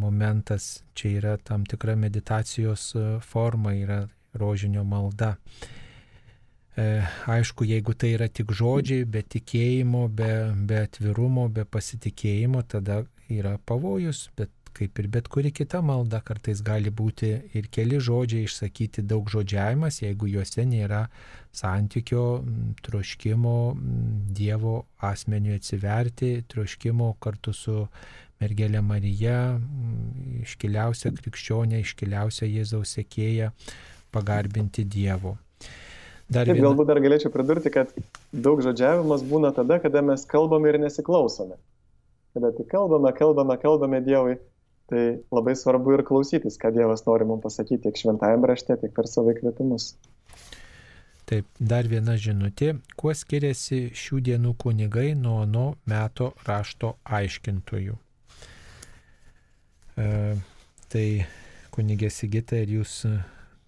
momentas, 0.00 0.70
čia 0.94 1.10
yra 1.18 1.36
tam 1.36 1.66
tikra 1.68 1.96
meditacijos 1.98 2.94
forma, 3.26 3.74
yra 3.76 4.00
rožinio 4.32 4.84
malda. 4.84 5.34
E, 6.76 7.02
aišku, 7.26 7.66
jeigu 7.66 7.94
tai 7.98 8.14
yra 8.14 8.28
tik 8.30 8.52
žodžiai, 8.56 9.04
be 9.04 9.22
tikėjimo, 9.26 10.06
be, 10.16 10.30
be 10.70 10.84
atvirumo, 10.86 11.48
be 11.52 11.66
pasitikėjimo, 11.66 12.62
tada 12.70 13.02
yra 13.30 13.56
pavojus, 13.66 14.28
bet 14.38 14.52
kaip 14.76 14.98
ir 15.02 15.08
bet 15.12 15.28
kuri 15.32 15.50
kita 15.54 15.80
malda, 15.84 16.20
kartais 16.24 16.62
gali 16.64 16.90
būti 16.90 17.30
ir 17.58 17.68
keli 17.72 18.00
žodžiai 18.00 18.48
išsakyti 18.48 19.04
daug 19.06 19.30
žodžiavimas, 19.32 20.00
jeigu 20.02 20.30
juose 20.30 20.64
nėra 20.68 21.04
santykio, 21.52 22.24
troškimo 22.86 23.56
Dievo 24.40 24.84
asmeniu 25.10 25.56
atsiverti, 25.58 26.44
troškimo 26.48 27.14
kartu 27.20 27.54
su 27.56 27.76
mergelė 28.40 28.80
Marija, 28.84 29.36
iškiliausia 30.46 31.12
krikščionė, 31.18 31.82
iškiliausia 31.84 32.48
Jėzaus 32.48 32.96
sekėja, 32.96 33.50
pagarbinti 34.14 34.86
Dievo. 34.88 35.36
Dar 36.30 36.46
Taip, 36.46 36.54
viena... 36.54 36.68
galbūt 36.68 36.86
dar 36.86 37.00
galėčiau 37.02 37.32
pridurti, 37.34 37.72
kad 37.74 37.90
daug 38.30 38.62
žodžiavimas 38.62 39.24
būna 39.26 39.50
tada, 39.56 39.80
kada 39.82 40.02
mes 40.06 40.22
kalbame 40.30 40.70
ir 40.70 40.78
nesiklausome. 40.78 41.58
Kada 42.36 42.52
tik 42.54 42.68
kalbame, 42.70 43.10
kalbame, 43.16 43.56
kalbame 43.58 43.98
Dievui, 44.06 44.36
tai 44.90 45.04
labai 45.32 45.56
svarbu 45.58 45.96
ir 45.96 46.04
klausytis, 46.06 46.58
ką 46.60 46.72
Dievas 46.74 47.06
nori 47.06 47.26
mums 47.28 47.44
pasakyti 47.46 47.86
tiek 47.86 48.00
šventajame 48.02 48.50
rašte, 48.50 48.76
tiek 48.82 48.94
per 48.96 49.08
savo 49.10 49.32
įkvėpimus. 49.34 49.94
Taip, 51.30 51.46
dar 51.62 51.86
viena 51.86 52.16
žinutė. 52.18 52.72
Kuo 52.98 53.14
skiriasi 53.14 53.92
šių 53.94 54.18
dienų 54.26 54.56
kunigai 54.58 55.12
nuo 55.14 55.44
nuo 55.46 55.68
meto 55.86 56.32
rašto 56.48 56.96
aiškintojų? 57.06 57.94
E, 59.94 60.08
tai 60.90 61.04
kunigė 61.70 62.10
Sigita, 62.10 62.58
ir 62.58 62.80
jūs 62.80 63.04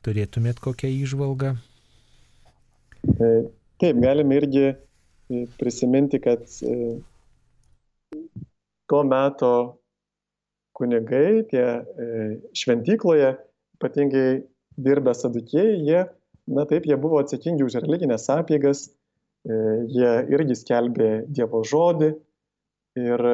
turėtumėt 0.03 0.59
kokią 0.63 0.91
įžvalgą? 1.05 1.55
E, 3.07 3.31
taip, 3.83 4.01
galime 4.03 4.39
irgi 4.39 4.65
e, 4.71 4.75
prisiminti, 5.59 6.21
kad 6.23 6.43
e, 6.67 6.75
tuo 8.91 9.03
metu 9.07 9.53
kunigai, 10.79 11.43
tie 11.51 11.65
šventykloje, 12.57 13.35
ypatingai 13.79 14.43
dirbę 14.83 15.15
sadukėjai, 15.17 15.79
jie, 15.87 16.05
na 16.53 16.67
taip, 16.69 16.87
jie 16.89 16.97
buvo 17.01 17.21
atsakingi 17.23 17.67
už 17.67 17.81
religinės 17.85 18.29
apėgas, 18.33 18.87
jie 19.93 20.13
irgi 20.33 20.57
skelbė 20.57 21.11
Dievo 21.27 21.65
žodį 21.67 22.13
ir 23.03 23.25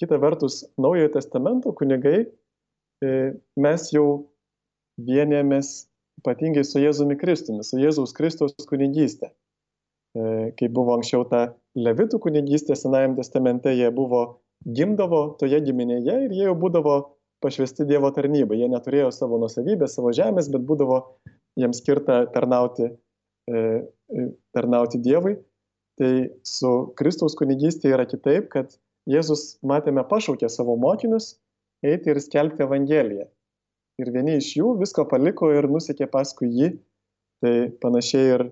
kita 0.00 0.18
vertus, 0.22 0.62
Naujojo 0.80 1.12
testamento 1.14 1.74
kunigai, 1.76 2.24
mes 3.58 3.88
jau 3.92 4.08
vienėmės 4.98 5.88
ypatingai 6.18 6.64
su 6.66 6.82
Jėzumi 6.82 7.18
Kristumi, 7.18 7.64
su 7.66 7.78
Jėzaus 7.78 8.14
Kristaus 8.16 8.54
kunigystė. 8.68 9.30
E, 10.18 10.50
kai 10.58 10.68
buvo 10.72 10.96
anksčiau 10.96 11.26
ta 11.30 11.52
Levitų 11.78 12.18
kunigystė 12.24 12.74
Senajame 12.78 13.18
testamente, 13.20 13.70
jie 13.74 13.90
buvo 13.94 14.40
gimdavo 14.64 15.22
toje 15.40 15.60
giminėje 15.64 16.16
ir 16.26 16.34
jie 16.34 16.48
jau 16.48 16.56
būdavo 16.58 16.96
pašvesti 17.44 17.86
Dievo 17.88 18.10
tarnybai. 18.14 18.58
Jie 18.58 18.68
neturėjo 18.72 19.12
savo 19.14 19.38
nusavybės, 19.42 19.94
savo 19.94 20.12
žemės, 20.16 20.50
bet 20.52 20.64
būdavo 20.66 21.00
jiems 21.58 21.82
skirta 21.82 22.24
tarnauti, 22.34 22.90
e, 23.50 23.54
e, 23.54 24.28
tarnauti 24.56 25.00
Dievui. 25.02 25.36
Tai 25.98 26.12
su 26.46 26.72
Kristaus 26.98 27.34
kunigystė 27.38 27.94
yra 27.94 28.06
kitaip, 28.06 28.50
kad 28.54 28.74
Jėzus, 29.08 29.56
matėme, 29.66 30.04
pašaukė 30.06 30.50
savo 30.52 30.76
mokinius 30.78 31.36
eiti 31.86 32.12
ir 32.12 32.20
skelbti 32.22 32.66
Evangeliją 32.66 33.26
ir 33.98 34.12
vieni 34.14 34.38
iš 34.38 34.52
jų 34.58 34.74
visko 34.80 35.04
paliko 35.10 35.50
ir 35.54 35.68
nusekė 35.70 36.08
paskui 36.10 36.50
jį. 36.54 36.70
Tai 37.42 37.54
panašiai 37.82 38.32
ir 38.34 38.48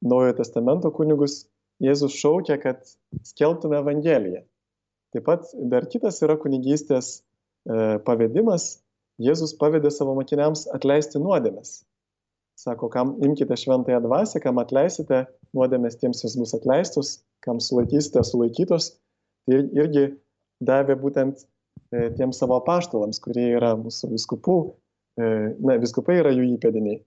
Naujojo 0.00 0.38
testamento 0.38 0.88
kunigus 0.96 1.42
Jėzus 1.84 2.14
šaukia, 2.16 2.56
kad 2.60 2.86
skelbtume 3.28 3.76
Evangeliją. 3.80 4.40
Taip 5.14 5.26
pat 5.26 5.50
dar 5.72 5.86
kitas 5.90 6.20
yra 6.24 6.36
kunigystės 6.40 7.12
e, 7.18 7.98
pavedimas. 8.06 8.78
Jėzus 9.20 9.52
pavedė 9.60 9.90
savo 9.92 10.14
mokiniams 10.16 10.66
atleisti 10.76 11.20
nuodėmes. 11.20 11.80
Sako, 12.60 12.88
kam 12.92 13.14
imkite 13.24 13.56
šventąją 13.56 14.00
dvasę, 14.04 14.40
kam 14.40 14.60
atleisite 14.60 15.24
nuodėmės, 15.56 15.98
tiems 16.00 16.22
jos 16.24 16.36
bus 16.40 16.54
atleistos, 16.56 17.14
kam 17.44 17.60
sulaikysite, 17.60 18.22
sulaikytos. 18.24 18.94
Tai 19.48 19.62
irgi 19.80 20.06
davė 20.64 20.96
būtent 21.00 21.40
e, 21.40 22.10
tiems 22.16 22.40
savo 22.40 22.60
paštalams, 22.64 23.20
kurie 23.24 23.48
yra 23.56 23.74
mūsų 23.80 24.12
viskupų 24.14 24.58
E, 25.20 25.54
na, 25.66 25.76
viskupai 25.82 26.20
yra 26.20 26.32
jų 26.34 26.46
įpėdiniai. 26.56 27.00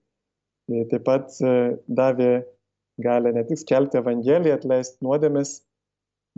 Taip 0.90 1.04
pat 1.04 1.34
davė 2.00 2.30
galę 3.04 3.34
ne 3.36 3.42
tik 3.48 3.60
skelbti 3.60 3.98
Evangeliją, 4.00 4.56
atleisti 4.58 5.04
nuodėmes, 5.04 5.58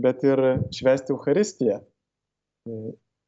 bet 0.00 0.24
ir 0.26 0.42
švesti 0.74 1.14
Euharistiją. 1.14 1.80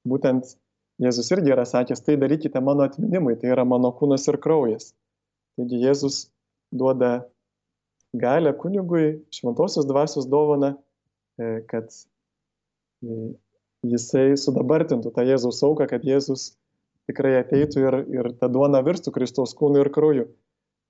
Būtent 0.09 0.57
Jėzus 0.99 1.31
irgi 1.31 1.53
yra 1.55 1.65
sakęs, 1.69 2.03
tai 2.03 2.16
darykite 2.19 2.61
mano 2.65 2.82
atminimui, 2.89 3.36
tai 3.39 3.53
yra 3.55 3.65
mano 3.69 3.93
kūnas 3.95 4.27
ir 4.31 4.40
kraujas. 4.43 4.90
Taigi 5.59 5.78
Jėzus 5.85 6.24
duoda 6.74 7.28
galę 8.19 8.53
kunigui 8.59 9.20
šventosios 9.35 9.86
dvasios 9.86 10.27
dovana, 10.31 10.74
kad 11.70 11.95
jisai 13.86 14.32
sudabartintų 14.40 15.12
tą 15.15 15.24
Jėzaus 15.28 15.62
auką, 15.66 15.86
kad 15.90 16.07
Jėzus 16.07 16.51
tikrai 17.09 17.39
ateitų 17.40 17.85
ir, 17.85 17.97
ir 18.12 18.31
ta 18.40 18.51
duona 18.53 18.82
virstų 18.85 19.15
Kristaus 19.15 19.55
kūnu 19.57 19.81
ir 19.85 19.93
krauju. 19.95 20.27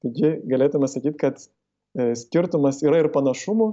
Taigi 0.02 0.32
galėtume 0.48 0.88
sakyti, 0.90 1.18
kad 1.18 1.38
e, 1.42 2.14
skirtumas 2.18 2.80
yra 2.86 3.02
ir 3.02 3.10
panašumų, 3.14 3.68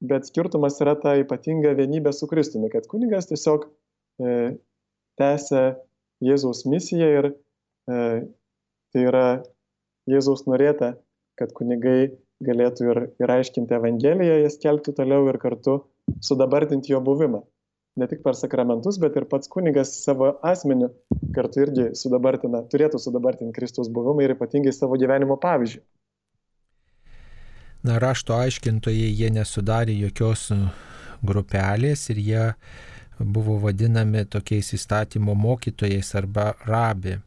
bet 0.00 0.26
skirtumas 0.30 0.80
yra 0.82 0.96
ta 1.00 1.14
ypatinga 1.20 1.74
vienybė 1.78 2.12
su 2.16 2.28
Kristumi, 2.30 2.70
kad 2.72 2.88
kunigas 2.90 3.28
tiesiog 3.30 3.68
e, 4.20 4.34
tęsia 5.20 5.64
Jėzaus 6.24 6.64
misiją 6.68 7.12
ir 7.18 7.30
e, 7.30 8.00
tai 8.92 9.06
yra 9.06 9.26
Jėzaus 10.10 10.46
norėta, 10.48 10.94
kad 11.40 11.54
kunigai 11.56 12.12
galėtų 12.44 12.90
ir, 12.90 13.00
ir 13.20 13.32
aiškinti 13.36 13.76
Evangeliją, 13.76 14.40
jas 14.44 14.58
kelti 14.60 14.96
toliau 14.96 15.28
ir 15.28 15.40
kartu 15.40 15.82
sudabartinti 16.24 16.92
jo 16.94 17.00
buvimą 17.04 17.44
ne 17.96 18.06
tik 18.08 18.22
per 18.24 18.36
sakramentus, 18.38 18.98
bet 19.02 19.16
ir 19.18 19.26
pats 19.30 19.50
kunigas 19.50 19.92
savo 20.04 20.32
asmeniu 20.46 20.90
kartu 21.36 21.64
irgi 21.64 21.88
sudabartina, 21.98 22.62
turėtų 22.72 23.00
sudabartinti 23.02 23.56
Kristaus 23.56 23.90
buvimą 23.92 24.24
ir 24.24 24.36
ypatingai 24.36 24.72
savo 24.76 24.98
gyvenimo 25.00 25.36
pavyzdžių. 25.42 25.82
Na, 27.86 27.98
rašto 27.98 28.36
aiškintojai 28.36 29.08
jie 29.16 29.30
nesudarė 29.32 29.94
jokios 29.96 30.50
uh, 30.52 30.68
grupelės 31.22 32.08
ir 32.10 32.20
jie 32.20 32.44
buvo 33.20 33.58
vadinami 33.60 34.24
tokiais 34.24 34.72
įstatymo 34.76 35.34
mokytojais 35.36 36.14
arba 36.16 36.54
rabi. 36.66 37.18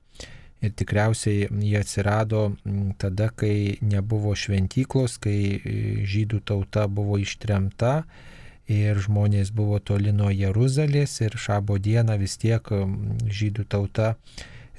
Ir 0.64 0.72
tikriausiai 0.80 1.50
jie 1.60 1.76
atsirado 1.76 2.54
tada, 2.98 3.28
kai 3.36 3.78
nebuvo 3.84 4.32
šventyklos, 4.32 5.18
kai 5.20 5.38
e, 5.60 5.74
žydų 6.08 6.40
tauta 6.48 6.86
buvo 6.88 7.18
ištremta 7.20 8.06
ir 8.72 9.02
žmonės 9.04 9.52
buvo 9.52 9.82
toli 9.84 10.14
nuo 10.16 10.32
Jeruzalės 10.32 11.18
ir 11.20 11.36
šabo 11.36 11.76
dieną 11.84 12.16
vis 12.22 12.38
tiek 12.40 12.64
žydų 13.28 13.68
tauta 13.68 14.14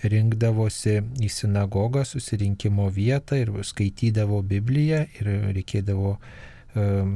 rinkdavosi 0.05 0.98
į 1.24 1.31
sinagogą, 1.32 2.05
susirinkimo 2.09 2.89
vietą 2.93 3.39
ir 3.40 3.52
skaitydavo 3.64 4.43
Bibliją 4.47 5.05
ir 5.20 5.31
reikėdavo 5.56 6.16
um, 6.16 7.14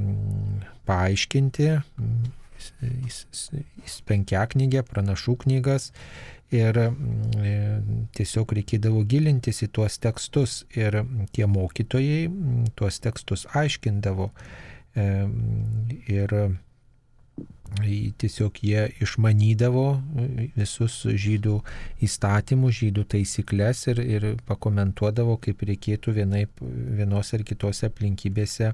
paaiškinti 0.88 1.70
penkiaknygę, 4.08 4.82
pranašų 4.88 5.36
knygas 5.44 5.92
ir 6.54 6.78
tiesiog 8.16 8.54
reikėdavo 8.56 9.04
gilintis 9.08 9.62
į 9.66 9.68
tuos 9.78 9.98
tekstus 10.02 10.62
ir 10.76 11.02
tie 11.36 11.46
mokytojai 11.46 12.22
tuos 12.78 12.98
tekstus 13.04 13.46
aiškindavo 13.58 14.30
ir 14.96 16.34
tiesiog 18.18 18.58
jie 18.64 18.84
išmanydavo 19.02 19.86
visus 20.56 21.00
žydų 21.06 21.58
įstatymus, 22.04 22.78
žydų 22.80 23.04
taisyklės 23.14 23.86
ir, 23.92 24.02
ir 24.02 24.28
pakomentuodavo, 24.48 25.38
kaip 25.42 25.62
reikėtų 25.68 26.16
vienaip, 26.20 26.62
vienos 26.98 27.34
ar 27.36 27.44
kitose 27.46 27.88
aplinkybėse 27.90 28.72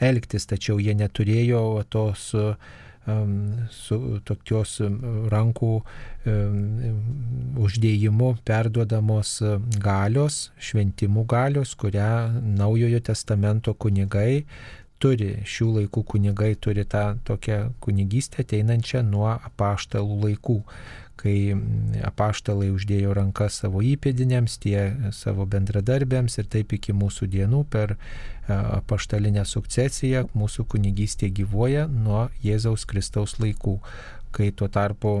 elgtis. 0.00 0.48
Tačiau 0.50 0.80
jie 0.80 0.94
neturėjo 0.98 1.64
tos 1.90 2.30
su 3.72 3.96
tokios 4.28 4.74
rankų 5.32 5.70
uždėjimu 7.64 8.28
perduodamos 8.44 9.38
galios, 9.80 10.50
šventimų 10.60 11.24
galios, 11.30 11.72
kurią 11.80 12.42
Naujojo 12.60 13.00
testamento 13.00 13.74
kunigai 13.74 14.44
turi, 15.00 15.34
šių 15.48 15.68
laikų 15.78 16.04
kunigai 16.12 16.54
turi 16.60 16.84
tą 16.88 17.04
tokią 17.26 17.60
kunigystę 17.84 18.44
ateinančią 18.44 19.02
nuo 19.06 19.30
apaštalų 19.32 20.20
laikų 20.26 20.60
kai 21.20 21.52
apaštalai 22.06 22.70
uždėjo 22.72 23.12
rankas 23.16 23.58
savo 23.60 23.82
įpėdiniams, 23.84 24.56
tie 24.62 25.10
savo 25.16 25.44
bendradarbiams 25.50 26.38
ir 26.40 26.48
taip 26.52 26.72
iki 26.76 26.94
mūsų 26.96 27.28
dienų 27.34 27.64
per 27.72 27.96
apaštalinę 28.50 29.44
sukcesiją 29.46 30.26
mūsų 30.34 30.64
kunigystė 30.72 31.30
gyvuoja 31.34 31.86
nuo 31.90 32.28
Jėzaus 32.44 32.86
Kristaus 32.88 33.36
laikų 33.42 33.76
kai 34.34 34.50
tuo 34.56 34.68
tarpu 34.70 35.16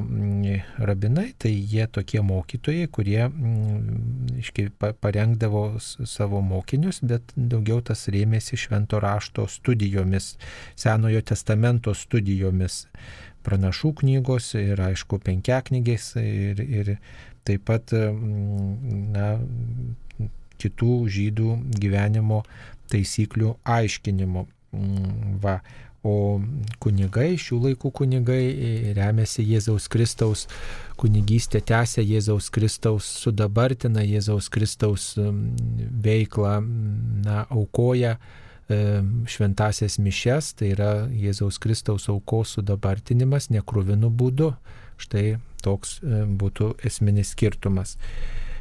rabinai, 0.78 1.32
tai 1.38 1.50
jie 1.50 1.86
tokie 1.90 2.20
mokytojai, 2.22 2.86
kurie 2.94 3.24
iškai, 4.38 4.68
parengdavo 5.02 5.64
savo 5.80 6.42
mokinius, 6.46 7.00
bet 7.02 7.34
daugiau 7.34 7.82
tas 7.82 8.06
rėmėsi 8.12 8.58
švento 8.60 9.00
rašto 9.02 9.48
studijomis, 9.50 10.36
Senojo 10.78 11.22
testamento 11.26 11.94
studijomis 11.94 12.84
pranašų 13.46 13.94
knygos 14.02 14.52
ir 14.60 14.80
aišku 14.90 15.20
penkiaknygės 15.24 16.12
ir, 16.20 16.60
ir 16.60 16.94
taip 17.48 17.64
pat 17.70 17.92
na, 17.94 19.28
kitų 20.60 20.96
žydų 21.10 21.54
gyvenimo 21.80 22.42
taisyklių 22.92 23.54
aiškinimo. 23.64 24.46
Va. 25.42 25.60
O 26.06 26.40
kunigai, 26.80 27.34
šių 27.36 27.58
laikų 27.66 27.90
kunigai 27.92 28.44
remiasi 28.96 29.44
Jėzaus 29.44 29.88
Kristaus 29.92 30.46
kunigystė, 31.00 31.60
tęsia 31.60 32.00
Jėzaus 32.00 32.48
Kristaus, 32.52 33.08
sudabartina 33.20 34.04
Jėzaus 34.06 34.48
Kristaus 34.52 35.12
veiklą, 35.18 36.54
na, 37.26 37.44
aukoja 37.52 38.16
E, 38.70 39.02
šventasias 39.26 39.96
mišes, 39.98 40.52
tai 40.54 40.68
yra 40.76 40.90
Jėzaus 41.10 41.56
Kristaus 41.58 42.04
aukos 42.12 42.52
sudabartinimas 42.54 43.48
nekruvinu 43.50 44.12
būdu. 44.14 44.52
Štai 45.00 45.40
toks 45.64 45.96
e, 46.04 46.20
būtų 46.38 46.68
esminis 46.86 47.32
skirtumas. 47.34 47.96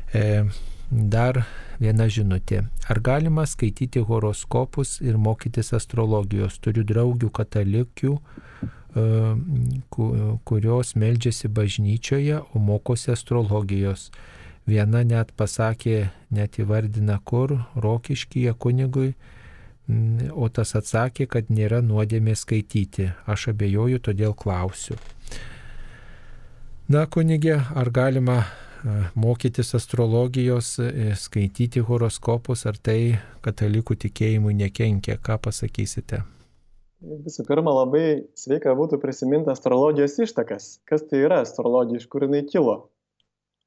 E, 0.10 0.48
dar 0.92 1.44
viena 1.80 2.08
žinutė. 2.10 2.64
Ar 2.90 3.00
galima 3.00 3.46
skaityti 3.48 4.02
horoskopus 4.06 5.00
ir 5.06 5.18
mokytis 5.18 5.74
astrologijos? 5.78 6.58
Turiu 6.60 6.84
draugių 6.88 7.30
katalikių, 7.30 8.18
kurios 10.46 10.96
meldžiasi 10.98 11.48
bažnyčioje, 11.48 12.42
o 12.54 12.60
mokosi 12.60 13.14
astrologijos. 13.14 14.10
Viena 14.70 15.04
net 15.06 15.32
pasakė, 15.38 16.10
net 16.30 16.60
įvardina 16.62 17.20
kur, 17.26 17.56
rokiškyje 17.76 18.54
kunigui, 18.54 19.14
o 20.34 20.50
tas 20.54 20.76
atsakė, 20.78 21.26
kad 21.26 21.50
nėra 21.50 21.82
nuodėmė 21.82 22.36
skaityti. 22.38 23.10
Aš 23.26 23.50
abejoju, 23.54 24.02
todėl 24.10 24.36
klausiu. 24.38 24.98
Na, 26.90 27.06
kunigė, 27.06 27.60
ar 27.78 27.90
galima 27.94 28.44
mokytis 29.16 29.74
astrologijos, 29.76 30.78
e, 30.80 31.14
skaityti 31.16 31.84
horoskopus, 31.86 32.66
ar 32.70 32.78
tai 32.78 33.20
katalikų 33.46 33.98
tikėjimui 34.06 34.56
nekenkia? 34.60 35.18
Ką 35.22 35.40
pasakysite? 35.50 36.24
Visų 37.00 37.46
pirma, 37.48 37.72
labai 37.72 38.26
sveika 38.36 38.74
būtų 38.76 39.00
prisiminti 39.00 39.52
astrologijos 39.54 40.18
ištakas. 40.20 40.80
Kas 40.90 41.06
tai 41.08 41.24
yra 41.28 41.44
astrologija, 41.46 42.02
iš 42.02 42.10
kur 42.12 42.28
jinai 42.28 42.44
kilo? 42.48 42.90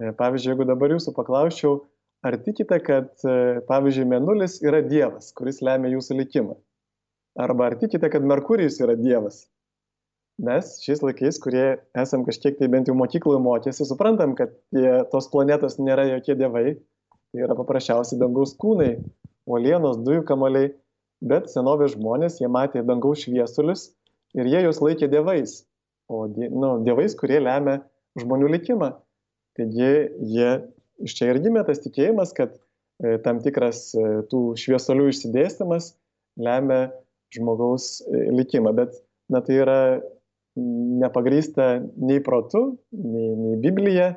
E, 0.01 0.13
pavyzdžiui, 0.17 0.53
jeigu 0.53 0.69
dabar 0.69 0.93
jūsų 0.97 1.15
paklausčiau, 1.17 1.81
ar 2.23 2.37
tikite 2.39 2.79
kad 2.85 3.11
e, 3.27 3.63
pavyzdžiui 3.69 4.07
mėnulis 4.11 4.61
yra 4.65 4.83
dievas 4.87 5.33
kuris 5.37 5.61
lemia 5.65 5.91
jūsų 5.97 6.19
likimą 6.23 6.57
arba 7.43 7.71
ar 7.71 7.79
tikite 7.81 8.11
kad 8.13 8.25
merkurijus 8.29 8.79
yra 8.85 8.95
dievas 8.99 9.47
mes 10.41 10.71
šiais 10.85 11.03
laikais 11.05 11.41
kurie 11.43 11.67
esam 11.99 12.25
kažkiek 12.27 12.57
tai 12.59 12.69
bent 12.73 12.89
jau 12.89 12.97
mokykloje 12.99 13.41
mokėsi 13.43 13.87
suprantam 13.89 14.37
kad 14.39 14.55
tie, 14.75 15.03
tos 15.13 15.29
planetos 15.33 15.79
nėra 15.79 16.09
jokie 16.15 16.39
dievai. 16.39 16.79
Tai 17.33 17.45
yra 17.47 17.57
paprasčiausiai 17.57 18.21
dangaus 18.21 18.53
kūnai 18.61 18.97
uolienos 19.49 20.01
dujų 20.05 20.25
kamoliai 20.29 20.73
bet 21.23 21.51
senovės 21.53 21.95
žmonės 21.95 22.41
jie 22.43 22.51
matė 22.51 22.83
dangaus 22.87 23.23
šviesulius 23.25 23.91
ir 24.39 24.49
jie 24.51 24.65
juos 24.67 24.81
laikė 24.83 25.09
dievais. 25.13 25.63
O 26.11 26.27
nu, 26.27 26.75
dievais 26.85 27.15
kurie 27.19 27.39
lemia 27.41 27.79
žmonių 28.21 28.51
likimą. 28.57 28.91
Taigi 29.57 29.93
jie 30.33 30.51
iš 31.05 31.15
čia 31.19 31.31
ir 31.33 31.41
gimė 31.45 31.63
tas 31.69 31.81
tikėjimas, 31.85 32.35
kad 32.37 32.57
e, 32.57 33.19
tam 33.25 33.41
tikras 33.45 33.93
e, 33.95 34.09
tų 34.31 34.43
šviesolių 34.61 35.09
išsidėstymas 35.13 35.93
lemia 36.43 36.91
žmogaus 37.35 38.01
e, 38.03 38.27
likimą. 38.35 38.75
Bet 38.77 38.99
na, 39.33 39.41
tai 39.45 39.61
yra 39.63 39.79
nepagrysta 40.57 41.81
nei 41.97 42.21
protu, 42.25 42.77
nei, 42.93 43.31
nei 43.39 43.57
Biblija, 43.63 44.13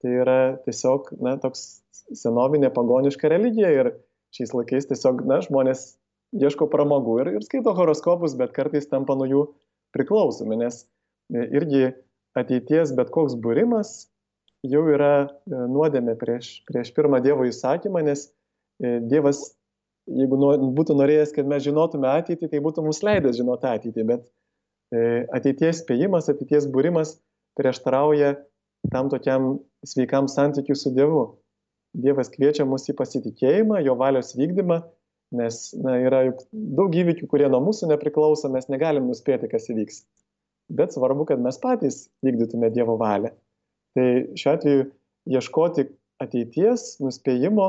tai 0.00 0.12
yra 0.22 0.38
tiesiog 0.66 1.12
na, 1.24 1.36
toks 1.40 1.80
senovinė 2.16 2.72
pagoniška 2.74 3.30
religija 3.32 3.70
ir 3.72 3.92
šiais 4.36 4.52
laikais 4.56 4.88
tiesiog 4.90 5.24
na, 5.28 5.40
žmonės 5.44 5.94
ieško 6.36 6.68
pramogų 6.70 7.16
ir, 7.22 7.32
ir 7.38 7.46
skaito 7.46 7.72
horoskopus, 7.76 8.36
bet 8.38 8.54
kartais 8.56 8.88
tampa 8.90 9.16
nuo 9.18 9.28
jų 9.28 9.42
priklausomi, 9.96 10.60
nes 10.60 10.84
irgi 11.30 11.90
ateities 12.38 12.92
bet 12.96 13.10
koks 13.14 13.36
būrimas 13.42 14.10
jau 14.66 14.82
yra 14.92 15.14
e, 15.24 15.28
nuodėmė 15.72 16.16
prieš, 16.20 16.60
prieš 16.68 16.92
pirmą 16.96 17.20
Dievo 17.24 17.46
įsakymą, 17.48 18.02
nes 18.06 18.26
e, 18.82 18.98
Dievas, 19.08 19.42
jeigu 20.10 20.36
būtų 20.76 20.96
norėjęs, 20.98 21.32
kad 21.36 21.48
mes 21.48 21.64
žinotume 21.64 22.10
ateitį, 22.10 22.50
tai 22.52 22.60
būtų 22.64 22.84
mums 22.84 23.02
leidęs 23.06 23.38
žinoti 23.40 23.70
ateitį, 23.70 24.06
bet 24.12 24.26
e, 24.26 24.30
ateities 24.90 25.84
spėjimas, 25.84 26.28
ateities 26.30 26.66
būrimas 26.70 27.16
prieštarauja 27.58 28.34
tam 28.90 29.10
tokiam 29.12 29.58
sveikam 29.86 30.28
santykiu 30.28 30.76
su 30.76 30.92
Dievu. 30.94 31.24
Dievas 31.90 32.30
kviečia 32.30 32.64
mus 32.70 32.86
į 32.90 32.94
pasitikėjimą, 32.98 33.80
jo 33.82 33.96
valios 33.98 34.36
vykdymą, 34.38 34.78
nes 35.34 35.58
na, 35.82 35.96
yra 35.98 36.22
juk 36.28 36.44
daug 36.52 36.94
įvykių, 36.94 37.26
kurie 37.30 37.48
nuo 37.50 37.58
mūsų 37.66 37.90
nepriklauso, 37.90 38.50
mes 38.52 38.70
negalim 38.70 39.08
nuspėti, 39.10 39.50
kas 39.50 39.66
įvyks. 39.72 40.04
Bet 40.70 40.94
svarbu, 40.94 41.26
kad 41.26 41.42
mes 41.42 41.58
patys 41.58 42.04
vykdytume 42.22 42.70
Dievo 42.70 42.94
valią. 43.00 43.32
Tai 43.98 44.06
šiuo 44.38 44.54
atveju 44.54 44.86
ieškoti 45.34 45.88
ateities, 46.22 47.00
nuspėjimo 47.02 47.66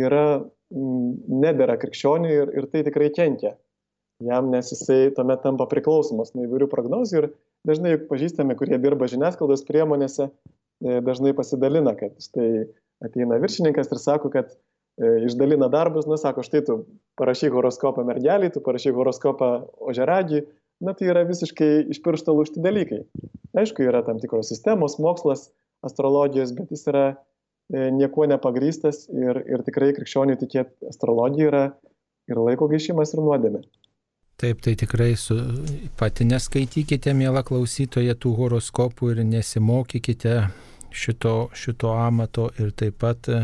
yra 0.00 0.26
nedėra 0.72 1.76
krikščioniui 1.80 2.32
ir, 2.32 2.54
ir 2.56 2.68
tai 2.72 2.80
tikrai 2.88 3.10
kenkia 3.12 3.52
jam, 4.26 4.50
nes 4.52 4.72
jisai 4.72 5.12
tuomet 5.16 5.42
tampa 5.44 5.66
priklausomas 5.70 6.34
nuo 6.34 6.46
įvairių 6.46 6.68
prognozių 6.72 7.18
ir 7.20 7.28
dažnai 7.68 7.96
pažįstami, 8.08 8.56
kurie 8.58 8.78
dirba 8.82 9.08
žiniasklaidos 9.10 9.64
priemonėse, 9.68 10.28
e, 10.28 11.00
dažnai 11.04 11.34
pasidalina, 11.38 11.94
kad 11.98 12.16
štai 12.22 12.66
ateina 13.04 13.38
viršininkas 13.42 13.90
ir 13.92 14.00
sako, 14.02 14.30
kad 14.34 14.52
e, 14.52 15.12
išdalina 15.28 15.68
darbus, 15.72 16.08
na, 16.10 16.18
sako, 16.20 16.44
štai 16.46 16.64
tu 16.66 16.78
parašy 17.20 17.52
horoskopą 17.54 18.06
mergelį, 18.08 18.52
tu 18.54 18.62
parašy 18.64 18.94
horoskopą 18.96 19.52
ožeragį, 19.92 20.44
na 20.82 20.94
tai 20.98 21.10
yra 21.12 21.26
visiškai 21.28 21.88
iš 21.94 22.02
piršto 22.02 22.34
lūšti 22.34 22.62
dalykai. 22.62 23.04
Aišku, 23.58 23.84
yra 23.86 24.02
tam 24.06 24.18
tikros 24.22 24.50
sistemos, 24.50 24.98
mokslas, 25.02 25.50
astrologijos, 25.86 26.54
bet 26.56 26.72
jis 26.74 26.86
yra 26.90 27.04
e, 27.12 27.90
niekuo 27.94 28.26
nepagrystas 28.30 29.06
ir, 29.10 29.42
ir 29.50 29.64
tikrai 29.66 29.92
krikščionių 29.96 30.38
tikėti 30.40 30.90
astrologija 30.90 31.50
yra 31.50 31.64
ir 32.30 32.38
laiko 32.38 32.68
gaišimas 32.70 33.14
ir 33.14 33.22
nuodėmė. 33.22 33.62
Taip, 34.42 34.58
tai 34.58 34.72
tikrai 34.74 35.12
su, 35.14 35.36
pati 35.94 36.24
neskaitykite, 36.26 37.12
mėla 37.14 37.44
klausytoje, 37.46 38.10
tų 38.18 38.32
horoskopų 38.40 39.12
ir 39.12 39.20
nesimokykite 39.28 40.32
šito, 40.92 41.48
šito 41.54 41.92
amato 41.92 42.48
ir 42.58 42.72
taip 42.76 42.98
pat 43.02 43.28
e, 43.30 43.38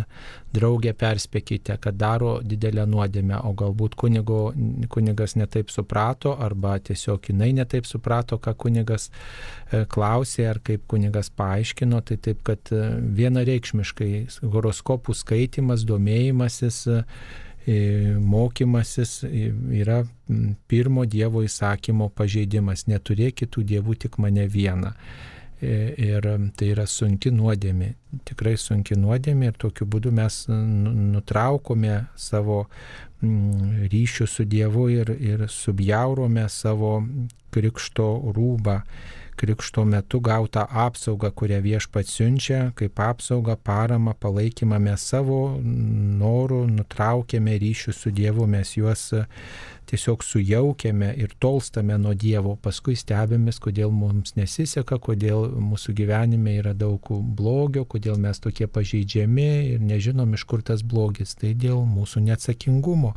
draugė 0.55 0.95
perspėkite, 0.99 1.77
kad 1.83 1.97
daro 1.99 2.39
didelę 2.45 2.87
nuodėmę, 2.89 3.41
o 3.45 3.55
galbūt 3.59 3.97
kunigo, 3.99 4.41
kunigas 4.93 5.37
netaip 5.39 5.73
suprato 5.73 6.35
arba 6.35 6.79
tiesiog 6.83 7.31
jinai 7.31 7.53
netaip 7.57 7.89
suprato, 7.89 8.39
ką 8.43 8.55
kunigas 8.65 9.09
e, 9.09 9.85
klausė 9.91 10.49
ar 10.53 10.62
kaip 10.65 10.87
kunigas 10.91 11.31
paaiškino, 11.31 12.03
tai 12.03 12.19
taip, 12.27 12.43
kad 12.47 12.73
e, 12.73 12.85
vienareikšmiškai 13.23 14.12
horoskopų 14.43 15.16
skaitimas, 15.16 15.87
domėjimasis, 15.89 16.87
mokymasis 18.24 19.24
yra 19.28 20.02
pirmo 20.68 21.05
Dievo 21.05 21.43
įsakymo 21.44 22.09
pažeidimas. 22.16 22.86
Neturėk 22.89 23.43
kitų 23.43 23.64
dievų, 23.72 23.98
tik 24.06 24.16
mane 24.22 24.47
vieną. 24.48 24.94
E, 25.60 25.94
ir 25.98 26.22
tai 26.55 26.70
yra 26.70 26.85
sunki 26.86 27.32
nuodėmė, 27.35 27.90
tikrai 28.28 28.55
sunki 28.60 28.94
nuodėmė 28.94 29.51
ir 29.51 29.56
tokiu 29.59 29.89
būdu 29.90 30.12
mes 30.14 30.44
nutraukome 30.48 32.05
savo 32.14 32.60
ryšių 33.20 34.26
su 34.30 34.47
Dievu 34.47 34.86
ir, 34.94 35.10
ir 35.18 35.48
subjaurome 35.51 36.47
savo 36.48 37.01
krikšto 37.51 38.06
rūbą 38.36 38.78
krikšto 39.39 39.85
metu 39.89 40.20
gautą 40.24 40.65
apsaugą, 40.86 41.31
kurią 41.39 41.60
viešpats 41.65 42.16
siunčia, 42.19 42.60
kaip 42.78 43.01
apsaugą, 43.01 43.56
paramą, 43.65 44.16
palaikymą 44.19 44.81
mes 44.82 45.05
savo 45.12 45.40
norų 45.62 46.65
nutraukėme 46.74 47.55
ryšių 47.62 47.94
su 47.94 48.15
Dievu, 48.15 48.48
mes 48.51 48.74
juos 48.77 49.12
tiesiog 49.89 50.24
sujaukiame 50.24 51.12
ir 51.16 51.32
tolstame 51.40 51.97
nuo 52.01 52.12
Dievo, 52.19 52.55
paskui 52.62 52.97
stebėmės, 52.98 53.60
kodėl 53.65 53.93
mums 53.94 54.35
nesiseka, 54.36 54.98
kodėl 55.02 55.48
mūsų 55.70 55.94
gyvenime 55.97 56.59
yra 56.60 56.74
daug 56.77 57.09
blogio, 57.39 57.86
kodėl 57.89 58.20
mes 58.20 58.40
tokie 58.44 58.69
pažeidžiami 58.69 59.48
ir 59.74 59.82
nežinom, 59.85 60.35
iš 60.36 60.44
kur 60.48 60.62
tas 60.62 60.85
blogis. 60.85 61.35
Tai 61.39 61.55
dėl 61.56 61.82
mūsų 61.89 62.24
neatsakingumo. 62.28 63.15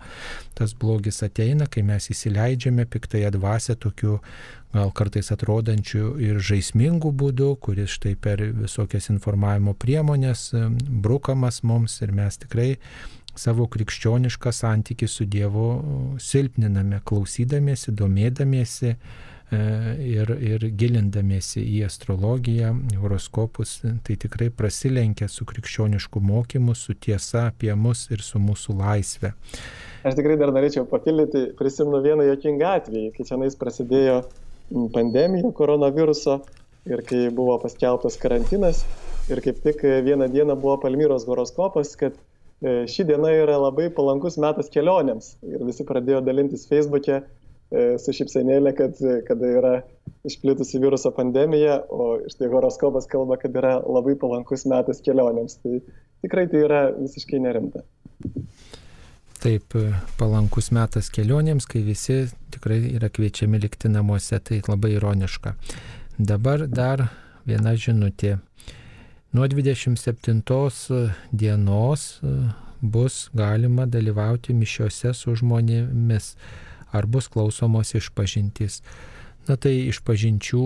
Tas 0.57 0.75
blogis 0.77 1.21
ateina, 1.27 1.67
kai 1.67 1.83
mes 1.87 2.11
įsileidžiame 2.13 2.87
piktąją 2.89 3.33
dvasę 3.35 3.75
tokiu 3.75 4.19
gal 4.71 4.91
kartais 4.95 5.31
atrodančių 5.33 6.13
ir 6.23 6.39
žaismingų 6.39 7.11
būdų, 7.21 7.49
kuris 7.63 7.97
štai 7.97 8.13
per 8.15 8.43
visokias 8.55 9.09
informavimo 9.11 9.73
priemonės 9.75 10.51
brukamas 11.03 11.61
mums 11.67 11.97
ir 12.05 12.13
mes 12.15 12.39
tikrai 12.39 12.69
savo 13.37 13.67
krikščionišką 13.71 14.51
santykį 14.55 15.07
su 15.09 15.25
Dievu 15.29 15.67
silpniname, 16.21 17.01
klausydamiesi, 17.07 17.93
domėdamiesi 17.95 18.91
e, 18.91 18.97
ir, 20.07 20.33
ir 20.35 20.65
gilindamiesi 20.77 21.63
į 21.63 21.85
astrologiją, 21.87 22.73
horoskopus, 23.01 23.77
tai 24.05 24.17
tikrai 24.19 24.49
prasilenkia 24.53 25.29
su 25.31 25.47
krikščionišku 25.47 26.21
mokymu, 26.23 26.75
su 26.75 26.95
tiesa 26.95 27.47
apie 27.51 27.73
mus 27.75 28.07
ir 28.11 28.23
su 28.25 28.41
mūsų 28.41 28.77
laisvė. 28.81 29.33
Aš 30.07 30.17
tikrai 30.17 30.37
dar 30.41 30.53
norėčiau 30.55 30.87
papildyti, 30.89 31.51
prisimenu 31.59 32.01
vieną 32.03 32.25
jokingą 32.31 32.77
atvejį, 32.79 33.11
kai 33.17 33.27
čia 33.27 33.37
nais 33.41 33.57
prasidėjo 33.59 34.23
pandemija 34.95 35.51
koronaviruso 35.55 36.41
ir 36.89 37.03
kai 37.05 37.27
buvo 37.35 37.57
paskelbtas 37.61 38.17
karantinas 38.17 38.85
ir 39.29 39.41
kaip 39.45 39.61
tik 39.63 39.83
vieną 40.05 40.27
dieną 40.31 40.55
buvo 40.59 40.79
Palmyros 40.81 41.27
horoskopas, 41.29 41.93
kad 41.99 42.15
e, 42.15 42.30
ši 42.61 43.05
diena 43.09 43.31
yra 43.33 43.57
labai 43.57 43.89
palankus 43.93 44.37
metas 44.41 44.69
kelionėms. 44.73 45.35
Ir 45.47 45.63
visi 45.65 45.85
pradėjo 45.87 46.21
dalintis 46.25 46.67
Facebook'e 46.69 47.21
e, 47.21 47.23
su 48.01 48.13
šipsenėlė, 48.13 48.75
kad 48.77 48.99
kada 49.27 49.53
yra 49.59 49.73
išplitusi 50.27 50.81
viruso 50.81 51.09
pandemija, 51.15 51.79
o 51.89 52.19
štai 52.29 52.51
horoskopas 52.51 53.09
kalba, 53.09 53.39
kad 53.41 53.55
yra 53.57 53.79
labai 53.81 54.13
palankus 54.19 54.67
metas 54.69 55.01
kelionėms. 55.05 55.57
Tai 55.63 55.79
tikrai 56.21 56.45
tai 56.51 56.65
yra 56.67 56.83
visiškai 56.99 57.41
nerimta. 57.41 57.81
Taip, 59.41 59.73
palankus 60.19 60.69
metas 60.69 61.09
kelionėms, 61.09 61.65
kai 61.65 61.81
visi 61.81 62.27
tikrai 62.53 62.77
yra 62.91 63.09
kviečiami 63.09 63.57
likti 63.63 63.89
namuose, 63.89 64.37
tai 64.37 64.61
labai 64.67 64.93
ironiška. 64.99 65.55
Dabar 66.21 66.67
dar 66.69 67.07
viena 67.49 67.73
žinutė. 67.73 68.35
Nuo 69.31 69.47
27 69.47 71.13
dienos 71.31 72.19
e, 72.23 72.27
bus 72.81 73.29
galima 73.33 73.85
dalyvauti 73.85 74.51
mišiuose 74.53 75.13
su 75.15 75.35
žmonėmis, 75.39 76.33
ar 76.91 77.07
bus 77.07 77.29
klausomos 77.31 77.93
išpažintys. 77.95 78.81
Na 79.47 79.55
tai 79.55 79.87
išpažinčių 79.87 80.65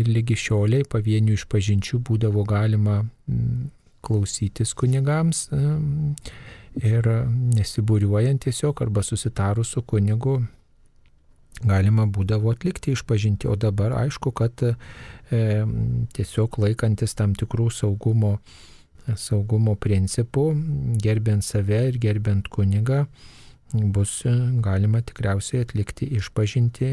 ir 0.00 0.08
lygi 0.08 0.38
šioliai 0.40 0.88
pavienių 0.88 1.36
išpažinčių 1.36 2.00
būdavo 2.08 2.46
galima 2.48 3.02
klausytis 4.02 4.72
kunigams 4.74 5.44
ir 6.80 7.10
nesibūriuojant 7.58 8.42
tiesiog 8.48 8.82
arba 8.82 9.04
susitarus 9.06 9.76
su 9.76 9.84
kunigu 9.86 10.40
galima 11.60 12.06
būdavo 12.06 12.52
atlikti 12.52 12.96
išpažinti, 12.96 13.48
o 13.48 13.56
dabar 13.56 13.94
aišku, 14.00 14.32
kad 14.34 14.64
e, 14.64 14.74
tiesiog 16.16 16.58
laikantis 16.64 17.14
tam 17.18 17.36
tikrų 17.38 17.68
saugumo, 17.74 18.38
saugumo 19.18 19.76
principų, 19.76 20.46
gerbiant 21.02 21.44
save 21.44 21.84
ir 21.90 21.98
gerbiant 22.02 22.48
kunigą, 22.52 23.04
bus 23.72 24.20
galima 24.64 25.00
tikriausiai 25.00 25.64
atlikti 25.64 26.08
išpažinti 26.18 26.90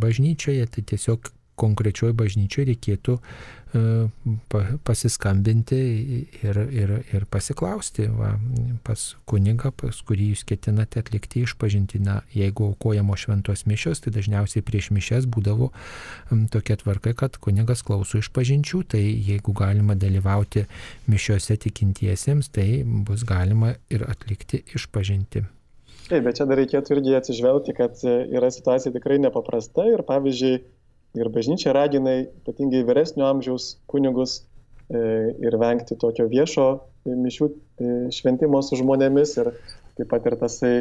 bažnyčioje, 0.00 0.66
tai 0.66 0.84
tiesiog 0.94 1.32
konkrečioje 1.58 2.14
bažnyčioje 2.16 2.66
reikėtų 2.70 3.16
e, 3.18 3.82
pasiskambinti 4.86 5.78
ir, 6.42 6.60
ir, 6.72 6.94
ir 7.12 7.26
pasiklausti 7.30 8.08
va, 8.12 8.32
pas 8.86 9.04
kunigą, 9.28 9.72
pas 9.76 10.00
kurį 10.08 10.32
jūs 10.32 10.44
ketinate 10.48 11.02
atlikti 11.02 11.44
išpažinti. 11.46 12.02
Na, 12.02 12.20
jeigu 12.34 12.70
aukojamo 12.72 13.16
šventos 13.18 13.66
mišios, 13.70 14.02
tai 14.04 14.14
dažniausiai 14.16 14.64
prieš 14.66 14.90
mišes 14.96 15.28
būdavo 15.30 15.70
tokia 16.52 16.78
tvarka, 16.80 17.14
kad 17.18 17.38
kunigas 17.42 17.84
klauso 17.86 18.20
išpažinčių, 18.22 18.84
tai 18.96 19.02
jeigu 19.04 19.54
galima 19.56 19.96
dalyvauti 19.98 20.66
mišiuose 21.12 21.58
tikintiesiems, 21.66 22.52
tai 22.52 22.68
bus 22.84 23.26
galima 23.28 23.76
ir 23.92 24.06
atlikti 24.08 24.64
išpažinti. 24.76 25.44
Taip, 26.12 26.26
bet 26.26 26.36
čia 26.36 26.44
dar 26.44 26.58
reikėtų 26.58 26.96
irgi 26.96 27.14
atsižvelgti, 27.16 27.72
kad 27.78 28.00
e, 28.04 28.14
yra 28.36 28.50
situacija 28.52 28.92
tikrai 28.92 29.20
nepaprasta 29.22 29.86
ir 29.88 30.02
pavyzdžiui, 30.04 30.58
Ir 31.12 31.28
bažnyčia 31.28 31.74
ragina 31.76 32.22
ypatingai 32.22 32.86
vyresnio 32.88 33.26
amžiaus 33.28 33.74
kunigus 33.90 34.38
e, 34.88 35.00
ir 35.44 35.56
vengti 35.60 35.96
tokio 36.00 36.24
viešo 36.30 36.66
mišių 37.04 37.48
e, 37.48 37.90
šventimo 38.16 38.62
su 38.64 38.78
žmonėmis 38.80 39.34
ir 39.42 39.50
taip 39.98 40.08
pat 40.08 40.28
ir 40.30 40.38
tasai 40.40 40.72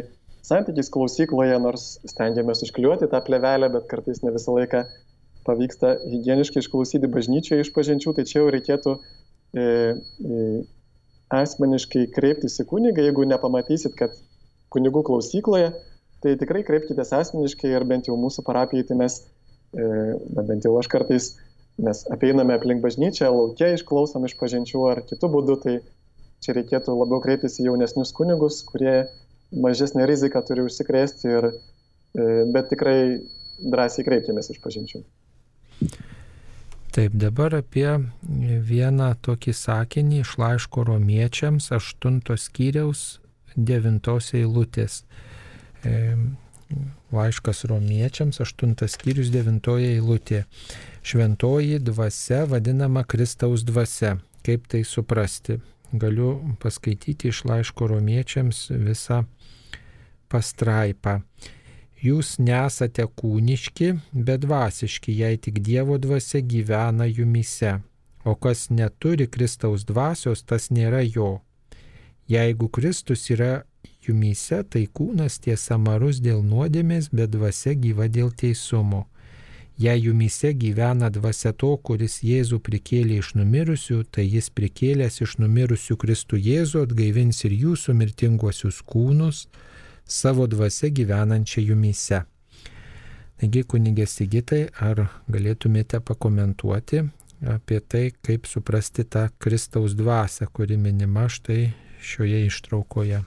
santykis 0.47 0.89
klausykloje, 0.93 1.57
nors 1.59 1.97
stengiamės 2.07 2.63
užkliuoti 2.65 3.09
tą 3.11 3.19
plevelę, 3.27 3.67
bet 3.73 3.89
kartais 3.91 4.23
ne 4.23 4.31
visą 4.31 4.55
laiką 4.55 4.85
pavyksta 5.45 5.97
hygieniškai 6.05 6.63
išklausyti 6.63 7.11
bažnyčioje 7.11 7.65
iš 7.65 7.73
pažinčių, 7.75 8.15
tai 8.15 8.25
čia 8.29 8.39
jau 8.39 8.47
reikėtų 8.55 8.95
e, 8.95 9.65
e, 9.65 10.47
asmeniškai 11.41 12.05
kreiptis 12.15 12.55
į 12.63 12.67
kunigą, 12.71 13.03
jeigu 13.03 13.27
nepamatysit, 13.27 13.99
kad 13.99 14.15
kunigų 14.71 15.03
klausykloje, 15.11 15.73
tai 16.23 16.37
tikrai 16.39 16.63
kreipkite 16.63 17.03
asmeniškai 17.03 17.75
ir 17.75 17.87
bent 17.89 18.07
jau 18.07 18.15
mūsų 18.21 18.45
parapijai, 18.47 18.87
tai 18.87 18.99
mes 19.03 19.19
E, 19.25 19.40
na 19.73 20.43
bent 20.47 20.65
jau 20.67 20.73
aš 20.79 20.89
kartais, 20.91 21.31
mes 21.81 22.03
apeiname 22.13 22.55
aplink 22.57 22.83
bažnyčią, 22.83 23.29
laukia 23.31 23.71
išklausom 23.75 24.27
iš 24.27 24.35
pažinčių 24.39 24.83
ar 24.91 25.03
kitų 25.07 25.29
būdų, 25.35 25.57
tai 25.63 25.75
čia 26.43 26.55
reikėtų 26.57 26.95
labiau 26.97 27.21
kreiptis 27.23 27.59
į 27.61 27.69
jaunesnius 27.69 28.13
kunigus, 28.17 28.61
kurie 28.67 29.05
mažesnę 29.51 30.05
riziką 30.09 30.41
turi 30.47 30.65
užsikrėsti, 30.67 31.31
ir, 31.37 31.49
e, 31.51 32.27
bet 32.53 32.71
tikrai 32.73 32.97
drąsiai 33.61 34.05
kreipkimės 34.07 34.51
iš 34.53 34.61
pažinčių. 34.63 35.03
Taip, 36.91 37.13
dabar 37.15 37.55
apie 37.55 37.87
vieną 38.67 39.13
tokį 39.23 39.53
sakinį 39.55 40.17
iš 40.25 40.33
laiško 40.41 40.83
romiečiams, 40.89 41.69
aštuntos 41.71 42.49
skyriaus, 42.49 43.21
devintos 43.55 44.33
eilutės. 44.35 45.05
Laiškas 47.11 47.65
romiečiams, 47.69 48.39
8 48.43 48.75
skyrius 48.87 49.31
9 49.33 49.69
eilutė. 49.79 50.45
Šventoji 51.03 51.79
dvasia 51.79 52.45
vadinama 52.45 53.03
Kristaus 53.03 53.65
dvasia. 53.67 54.17
Kaip 54.45 54.67
tai 54.67 54.83
suprasti? 54.83 55.59
Galiu 55.91 56.55
paskaityti 56.61 57.29
iš 57.29 57.43
laiško 57.45 57.87
romiečiams 57.91 58.69
visą 58.71 59.25
pastraipą. 60.31 61.19
Jūs 62.01 62.39
nesate 62.41 63.05
kūniški, 63.05 63.91
bet 64.13 64.41
dvasiški, 64.47 65.13
jei 65.21 65.37
tik 65.37 65.59
Dievo 65.61 65.99
dvasia 66.01 66.41
gyvena 66.41 67.05
jumise. 67.05 67.75
O 68.25 68.33
kas 68.35 68.69
neturi 68.69 69.27
Kristaus 69.27 69.83
dvasios, 69.85 70.41
tas 70.41 70.69
nėra 70.73 71.03
jo. 71.05 71.41
Jeigu 72.29 72.69
Kristus 72.73 73.27
yra 73.33 73.63
jumyse 74.07 74.63
tai 74.63 74.87
kūnas 74.87 75.39
tiesa 75.43 75.77
marus 75.77 76.19
dėl 76.23 76.43
nuodėmės, 76.43 77.09
bet 77.13 77.33
dvasia 77.35 77.73
gyva 77.73 78.07
dėl 78.09 78.31
teisumo. 78.31 79.05
Jei 79.81 80.03
jumyse 80.03 80.51
gyvena 80.53 81.09
dvasia 81.09 81.53
to, 81.57 81.71
kuris 81.77 82.19
Jėzų 82.21 82.59
prikėlė 82.61 83.17
iš 83.21 83.31
numirusių, 83.39 84.03
tai 84.13 84.27
jis 84.27 84.51
prikėlęs 84.53 85.21
iš 85.25 85.39
numirusių 85.41 85.97
Kristų 85.97 86.37
Jėzų 86.37 86.83
atgaivins 86.85 87.41
ir 87.47 87.55
jūsų 87.63 87.95
mirtinguosius 87.97 88.83
kūnus 88.85 89.47
savo 90.05 90.45
dvasia 90.47 90.91
gyvenančią 90.93 91.65
jumyse. 91.71 92.21
Taigi, 93.41 93.63
kunigės 93.65 94.19
Sigitai, 94.19 94.67
ar 94.77 95.07
galėtumėte 95.25 95.97
pakomentuoti 96.05 97.01
apie 97.41 97.79
tai, 97.81 98.05
kaip 98.21 98.45
suprasti 98.45 99.01
tą 99.01 99.29
Kristaus 99.41 99.97
dvasę, 99.97 100.45
kuri 100.53 100.77
minima 100.77 101.25
štai 101.25 101.71
šioje 102.05 102.45
ištraukoje? 102.51 103.23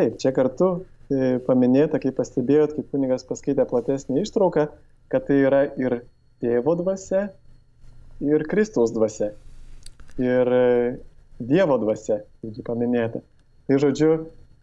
Taip, 0.00 0.14
čia 0.16 0.30
kartu 0.32 0.66
e, 1.12 1.34
paminėta, 1.44 1.98
kaip 2.00 2.14
pastebėjot, 2.16 2.70
kaip 2.72 2.86
kunigas 2.94 3.26
paskaitė 3.28 3.66
platesnį 3.68 4.22
ištrauką, 4.24 4.62
kad 5.12 5.26
tai 5.26 5.36
yra 5.44 5.58
ir 5.76 5.98
tėvo 6.40 6.72
dvasia, 6.78 7.26
ir 8.24 8.44
Kristaus 8.48 8.94
dvasia, 8.96 9.34
ir 10.16 10.52
e, 10.56 10.68
Dievo 11.50 11.76
dvasia, 11.82 12.22
kaip 12.40 12.62
paminėta. 12.64 13.20
Tai 13.68 13.78
žodžiu, 13.84 14.08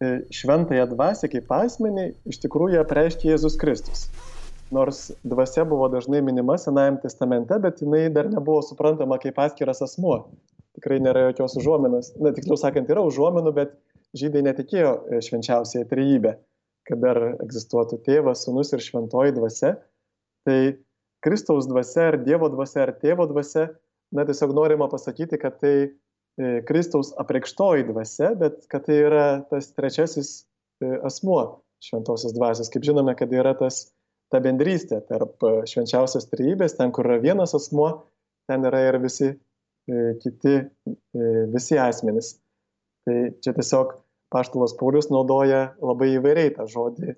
e, 0.02 0.10
šventąją 0.34 0.88
dvasę 0.96 1.30
kaip 1.30 1.54
asmenį 1.54 2.08
iš 2.34 2.42
tikrųjų 2.48 2.82
apreiškia 2.82 3.36
Jėzus 3.36 3.60
Kristus. 3.62 4.08
Nors 4.74 5.12
dvasia 5.22 5.68
buvo 5.70 5.86
dažnai 5.94 6.24
minima 6.26 6.58
Senajame 6.58 7.04
testamente, 7.06 7.60
bet 7.62 7.86
jinai 7.86 8.08
dar 8.10 8.32
nebuvo 8.34 8.64
suprantama 8.66 9.22
kaip 9.22 9.38
atskiras 9.46 9.86
asmuo. 9.86 10.24
Tikrai 10.80 10.98
nėra 11.06 11.28
jokios 11.28 11.60
užuominos. 11.62 12.16
Na, 12.18 12.34
tiksliau 12.34 12.58
sakant, 12.58 12.90
yra 12.90 13.06
užuominų, 13.06 13.54
bet 13.54 13.78
žydai 14.16 14.44
netikėjo 14.46 14.92
e, 14.94 15.22
švenčiausiai 15.26 15.88
trejybę, 15.90 16.36
kad 16.88 17.02
dar 17.04 17.20
egzistuotų 17.44 18.00
tėvas, 18.06 18.46
sunus 18.46 18.72
ir 18.76 18.84
šventoji 18.84 19.36
dvasia. 19.36 19.76
Tai 20.48 20.60
Kristaus 21.26 21.68
dvasia 21.68 22.12
ar 22.14 22.20
Dievo 22.24 22.48
dvasia 22.54 22.86
ar 22.86 22.94
tėvo 23.02 23.28
dvasia, 23.28 23.68
na 24.16 24.24
tiesiog 24.28 24.54
norima 24.56 24.88
pasakyti, 24.92 25.40
kad 25.42 25.58
tai 25.60 25.76
e, 25.84 25.90
Kristaus 26.68 27.12
apreikštoji 27.20 27.90
dvasia, 27.90 28.32
bet 28.40 28.64
kad 28.72 28.88
tai 28.88 29.02
yra 29.10 29.28
tas 29.52 29.74
trečiasis 29.76 30.32
e, 30.84 30.94
asmuo 31.08 31.42
šventosios 31.84 32.36
dvasios. 32.38 32.72
Kaip 32.74 32.88
žinome, 32.88 33.18
kad 33.20 33.34
yra 33.36 33.54
tas 33.60 33.90
ta 34.32 34.40
bendrystė 34.44 35.02
tarp 35.08 35.44
švenčiausios 35.70 36.28
trejybės, 36.32 36.76
ten, 36.80 36.92
kur 36.96 37.08
yra 37.08 37.20
vienas 37.24 37.54
asmuo, 37.56 37.92
ten 38.48 38.66
yra 38.68 38.82
ir 38.90 38.98
visi 39.04 39.36
kiti, 40.20 40.56
visi 41.54 41.78
asmenys. 41.80 42.34
Tai 43.08 43.18
čia 43.44 43.54
tiesiog 43.56 43.94
paštalas 44.34 44.76
Paulius 44.80 45.08
naudoja 45.14 45.70
labai 45.80 46.12
įvairiai 46.18 46.52
tą 46.58 46.66
žodį, 46.68 47.14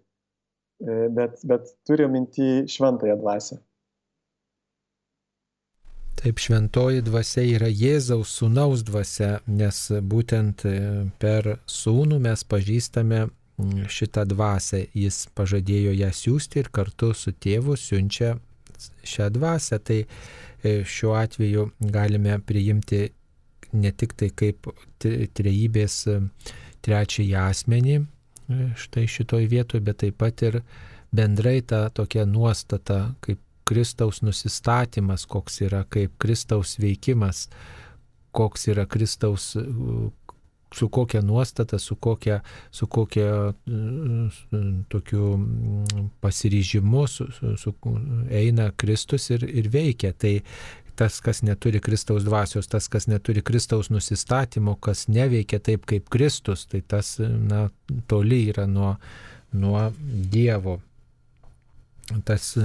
bet, 1.16 1.42
bet 1.50 1.74
turi 1.90 2.06
minti 2.12 2.68
šventąją 2.70 3.18
dvasę. 3.24 3.58
Taip, 6.20 6.40
šventoji 6.44 7.02
dvasia 7.08 7.46
yra 7.48 7.70
Jėzaus 7.72 8.36
sūnaus 8.38 8.84
dvasia, 8.86 9.40
nes 9.48 9.86
būtent 10.14 10.66
per 11.18 11.54
sūnų 11.64 12.20
mes 12.26 12.44
pažįstame 12.44 13.22
šitą 13.88 14.26
dvasę, 14.28 14.86
jis 14.96 15.28
pažadėjo 15.36 15.94
ją 15.96 16.10
siūsti 16.16 16.62
ir 16.62 16.70
kartu 16.76 17.14
su 17.16 17.32
tėvu 17.32 17.76
siunčia 17.80 18.36
šią 19.04 19.30
dvasę. 19.36 19.80
Tai 19.80 20.00
e, 20.04 20.74
šiuo 20.84 21.16
atveju 21.20 21.70
galime 21.80 22.40
priimti 22.40 23.10
ne 23.74 23.92
tik 23.92 24.16
tai 24.20 24.30
kaip 24.36 24.70
trejybės 25.02 25.98
e, 26.10 26.20
trečiąjį 26.86 27.36
asmenį, 27.42 27.98
e, 28.00 28.70
štai 28.80 29.06
šitoj 29.10 29.50
vietoje, 29.52 29.84
bet 29.86 30.02
taip 30.04 30.20
pat 30.22 30.46
ir 30.46 30.62
bendrai 31.16 31.60
ta 31.62 31.88
tokia 31.90 32.26
nuostata, 32.30 33.16
kaip 33.26 33.42
Kristaus 33.70 34.24
nusistatymas, 34.26 35.28
koks 35.30 35.62
yra, 35.62 35.84
kaip 35.86 36.16
Kristaus 36.22 36.80
veikimas, 36.82 37.48
koks 38.34 38.66
yra 38.74 38.88
Kristaus 38.90 39.52
su 40.74 40.90
kokia 40.90 41.22
nuostata, 41.22 41.80
su 41.80 41.96
kokia, 41.96 42.40
su 42.72 42.88
kokia 42.88 43.54
tokiu 44.88 45.40
pasiryžimu 46.20 47.08
su, 47.08 47.28
su, 47.32 47.58
su, 47.58 47.74
eina 48.30 48.72
Kristus 48.72 49.30
ir, 49.30 49.44
ir 49.50 49.70
veikia. 49.70 50.14
Tai 50.14 50.40
tas, 51.00 51.22
kas 51.24 51.40
neturi 51.48 51.80
Kristaus 51.80 52.26
dvasios, 52.28 52.68
tas, 52.68 52.90
kas 52.92 53.08
neturi 53.08 53.42
Kristaus 53.46 53.88
nusistatymo, 53.90 54.76
kas 54.84 55.08
neveikia 55.08 55.62
taip 55.64 55.88
kaip 55.88 56.12
Kristus, 56.12 56.66
tai 56.68 56.82
tas 56.84 57.16
na, 57.24 57.70
toli 58.12 58.42
yra 58.52 58.68
nuo, 58.68 58.98
nuo 59.56 59.88
Dievo 60.36 60.80
tas 62.26 62.56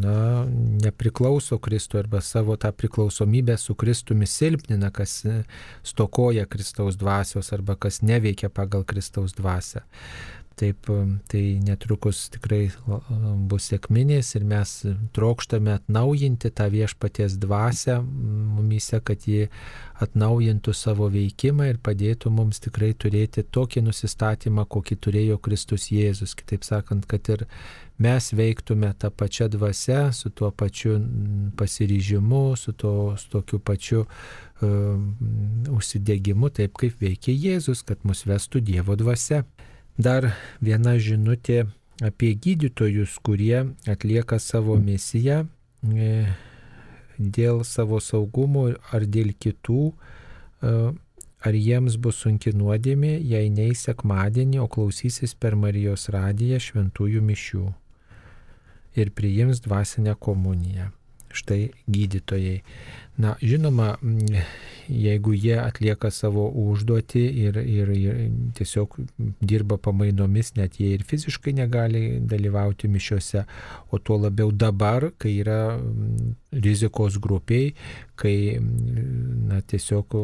na, 0.00 0.46
nepriklauso 0.82 1.58
Kristui 1.58 2.00
arba 2.00 2.20
savo 2.24 2.56
tą 2.56 2.72
priklausomybę 2.72 3.58
su 3.60 3.74
Kristumi 3.74 4.26
silpnina, 4.26 4.90
kas 4.90 5.22
stokoja 5.84 6.46
Kristaus 6.46 6.96
dvasios 6.96 7.52
arba 7.52 7.76
kas 7.76 8.00
neveikia 8.02 8.48
pagal 8.48 8.84
Kristaus 8.84 9.36
dvasę. 9.36 9.84
Taip, 10.58 10.88
tai 11.30 11.42
netrukus 11.62 12.24
tikrai 12.34 12.64
bus 13.46 13.68
sėkminės 13.70 14.32
ir 14.34 14.46
mes 14.48 14.72
trokštame 15.14 15.70
atnaujinti 15.76 16.50
tą 16.50 16.66
viešpaties 16.72 17.36
dvasę 17.38 18.00
mumise, 18.02 18.98
kad 18.98 19.22
ji 19.30 19.46
atnaujintų 20.02 20.74
savo 20.74 21.06
veikimą 21.14 21.68
ir 21.70 21.78
padėtų 21.78 22.32
mums 22.34 22.58
tikrai 22.64 22.90
turėti 22.98 23.44
tokį 23.46 23.84
nusistatymą, 23.86 24.64
kokį 24.66 24.98
turėjo 25.06 25.38
Kristus 25.46 25.92
Jėzus. 25.94 26.34
Kitaip 26.38 26.66
sakant, 26.66 27.06
kad 27.06 27.30
ir 27.30 27.46
mes 28.02 28.32
veiktume 28.34 28.90
tą 28.98 29.12
pačią 29.14 29.46
dvasę, 29.54 30.00
su 30.12 30.34
tuo 30.34 30.50
pačiu 30.50 30.98
pasiryžimu, 31.58 32.42
su, 32.58 32.74
to, 32.74 33.14
su 33.14 33.30
tokiu 33.36 33.62
pačiu 33.62 34.04
um, 34.62 35.14
užsidegimu, 35.78 36.50
taip 36.50 36.74
kaip 36.82 36.98
veikia 36.98 37.38
Jėzus, 37.46 37.86
kad 37.86 38.02
mus 38.02 38.26
vestų 38.26 38.66
Dievo 38.72 38.98
dvasia. 38.98 39.44
Dar 39.98 40.28
viena 40.62 40.94
žinutė 41.02 41.64
apie 42.06 42.30
gydytojus, 42.38 43.16
kurie 43.18 43.64
atlieka 43.90 44.38
savo 44.38 44.76
misiją 44.78 45.40
e, 45.82 46.10
dėl 47.18 47.64
savo 47.66 47.98
saugumo 47.98 48.68
ar 48.94 49.06
dėl 49.10 49.32
kitų, 49.34 49.88
e, 49.90 50.74
ar 51.42 51.58
jiems 51.58 51.98
bus 51.98 52.22
sunki 52.22 52.54
nuodėmė, 52.54 53.16
jei 53.18 53.50
nei 53.50 53.74
sekmadienį, 53.74 54.60
o 54.62 54.68
klausysis 54.70 55.34
per 55.34 55.58
Marijos 55.58 56.06
radiją 56.14 56.62
šventųjų 56.62 57.24
mišių 57.32 57.66
ir 59.02 59.10
priims 59.18 59.62
dvasinę 59.66 60.14
komuniją. 60.14 60.92
Štai 61.38 61.68
gydytojai. 61.86 62.62
Na, 63.18 63.34
žinoma, 63.42 63.96
jeigu 64.88 65.32
jie 65.34 65.56
atlieka 65.58 66.10
savo 66.14 66.44
užduotį 66.62 67.22
ir, 67.44 67.56
ir, 67.58 67.90
ir 67.98 68.20
tiesiog 68.54 68.94
dirba 69.42 69.78
pamainomis, 69.82 70.52
net 70.54 70.78
jie 70.78 70.92
ir 70.94 71.02
fiziškai 71.06 71.56
negali 71.58 72.02
dalyvauti 72.22 72.90
mišiuose, 72.90 73.42
o 73.90 73.98
tuo 73.98 74.20
labiau 74.22 74.52
dabar, 74.54 75.10
kai 75.18 75.34
yra 75.42 75.58
rizikos 76.54 77.18
grupiai, 77.22 77.74
kai 78.18 78.36
na, 78.62 79.60
tiesiog 79.66 80.14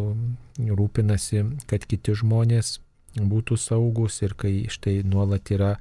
rūpinasi, 0.79 1.45
kad 1.71 1.87
kiti 1.91 2.15
žmonės 2.23 2.79
būtų 3.19 3.59
saugus 3.61 4.23
ir 4.23 4.39
kai 4.39 4.55
štai 4.71 5.01
nuolat 5.07 5.51
yra 5.55 5.75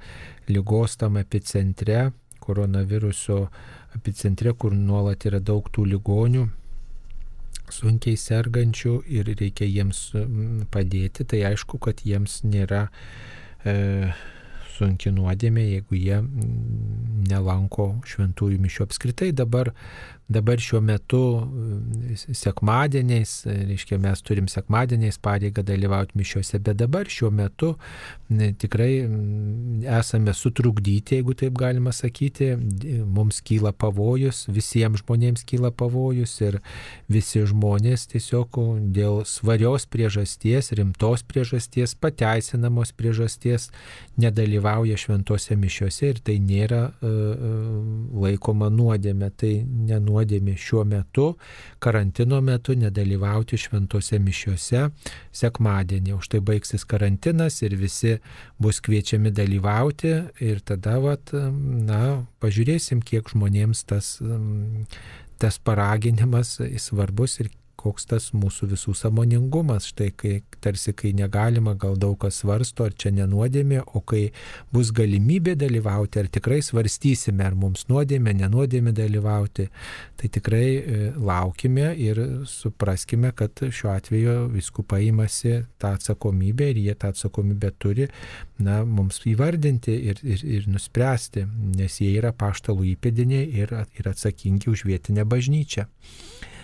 lygos 0.50 0.98
tam 0.98 1.16
epicentre, 1.22 2.10
koronaviruso 2.44 3.48
epicentre, 3.96 4.52
kur 4.58 4.74
nuolat 4.76 5.26
yra 5.28 5.40
daug 5.40 5.66
tų 5.72 5.86
ligonių, 5.94 6.48
sunkiai 7.72 8.18
sergančių 8.20 8.98
ir 9.08 9.30
reikia 9.38 9.66
jiems 9.68 10.06
padėti, 10.74 11.24
tai 11.24 11.44
aišku, 11.50 11.80
kad 11.82 12.02
jiems 12.04 12.42
nėra 12.44 12.88
e, 13.64 14.12
sunki 14.74 15.12
nuodėmė, 15.14 15.64
jeigu 15.76 15.98
jie 15.98 16.20
nelanko 17.30 17.94
šventųjų 18.08 18.60
mišių 18.64 18.86
apskritai. 18.88 19.30
Dabar 19.36 19.72
dabar 20.28 20.58
šiuo 20.58 20.80
metu 20.80 21.20
e, 22.10 22.16
sekmadieniais, 22.16 23.32
e, 23.46 23.56
reiškia 23.68 23.98
mes 24.00 24.22
turim 24.24 24.48
sekmadieniais 24.48 25.18
pareigą 25.20 25.62
dalyvauti 25.66 26.16
mišiuose, 26.18 26.58
bet 26.64 26.78
dabar 26.80 27.08
šiuo 27.10 27.30
metu 27.30 27.74
tikrai 28.58 29.04
esame 29.98 30.32
sutrukdyti, 30.34 31.18
jeigu 31.18 31.34
taip 31.36 31.58
galima 31.60 31.92
sakyti, 31.92 32.54
mums 33.04 33.42
kyla 33.44 33.74
pavojus, 33.76 34.46
visiems 34.48 35.04
žmonėms 35.04 35.44
kyla 35.46 35.70
pavojus 35.76 36.38
ir 36.40 36.58
visi 37.12 37.44
žmonės 37.44 38.08
tiesiog 38.14 38.58
dėl 38.96 39.22
svarios 39.28 39.84
priežasties, 39.86 40.72
rimtos 40.78 41.22
priežasties, 41.28 41.94
pateisinamos 42.00 42.94
priežasties 42.96 43.68
nedalyvauja 44.20 44.96
šventose 44.98 45.56
mišiuose 45.60 46.14
ir 46.14 46.24
tai 46.24 46.38
nėra 46.40 46.82
uh, 46.88 47.44
laikoma 48.24 48.70
nuodėme, 48.72 49.30
tai 49.36 49.54
nenuodėme 49.64 50.13
nuodėmė 50.14 50.54
šiuo 50.60 50.84
metu, 50.88 51.34
karantino 51.82 52.40
metu, 52.44 52.76
nedalyvauti 52.78 53.58
šventose 53.60 54.20
mišiuose 54.22 54.88
sekmadienį. 55.34 56.14
Už 56.18 56.30
tai 56.34 56.42
baigsis 56.44 56.86
karantinas 56.88 57.60
ir 57.66 57.76
visi 57.80 58.18
bus 58.62 58.80
kviečiami 58.84 59.34
dalyvauti 59.34 60.14
ir 60.44 60.62
tada, 60.66 60.98
vat, 61.02 61.34
na, 61.34 62.24
pažiūrėsim, 62.44 63.02
kiek 63.04 63.28
žmonėms 63.34 63.84
tas, 63.90 64.16
tas 65.42 65.58
paraginimas 65.58 66.56
svarbus 66.86 67.40
ir 67.42 67.50
koks 67.84 68.08
tas 68.08 68.30
mūsų 68.36 68.70
visų 68.72 68.94
samoningumas. 68.96 69.90
Štai 69.92 70.10
kai 70.16 70.34
tarsi, 70.64 70.94
kai 70.96 71.12
negalima, 71.16 71.74
gal 71.78 71.98
daug 72.00 72.16
kas 72.22 72.40
svarsto, 72.40 72.86
ar 72.88 72.96
čia 72.96 73.12
nenuodėmė, 73.14 73.82
o 73.94 74.00
kai 74.00 74.24
bus 74.72 74.92
galimybė 74.96 75.56
dalyvauti, 75.60 76.22
ar 76.22 76.30
tikrai 76.32 76.60
svarstysime, 76.64 77.44
ar 77.44 77.56
mums 77.58 77.86
nuodėmė, 77.90 78.34
nenuodėmė 78.40 78.94
dalyvauti, 78.96 79.68
tai 80.20 80.30
tikrai 80.38 80.64
e, 80.64 81.02
laukime 81.16 81.90
ir 82.00 82.20
supraskime, 82.48 83.34
kad 83.36 83.64
šiuo 83.64 83.92
atveju 83.94 84.38
viskupai 84.54 85.04
imasi 85.10 85.60
tą 85.82 85.94
atsakomybę 85.98 86.70
ir 86.72 86.80
jie 86.86 86.96
tą 86.96 87.12
atsakomybę 87.12 87.74
turi 87.82 88.08
na, 88.64 88.80
mums 88.88 89.20
įvardinti 89.28 89.94
ir, 90.10 90.24
ir, 90.24 90.44
ir 90.58 90.68
nuspręsti, 90.70 91.44
nes 91.76 92.00
jie 92.00 92.14
yra 92.18 92.32
paštalų 92.36 92.88
įpėdiniai 92.94 93.46
ir, 93.62 93.76
ir 93.98 94.10
atsakingi 94.10 94.72
už 94.72 94.86
vietinę 94.88 95.26
bažnyčią. 95.28 95.88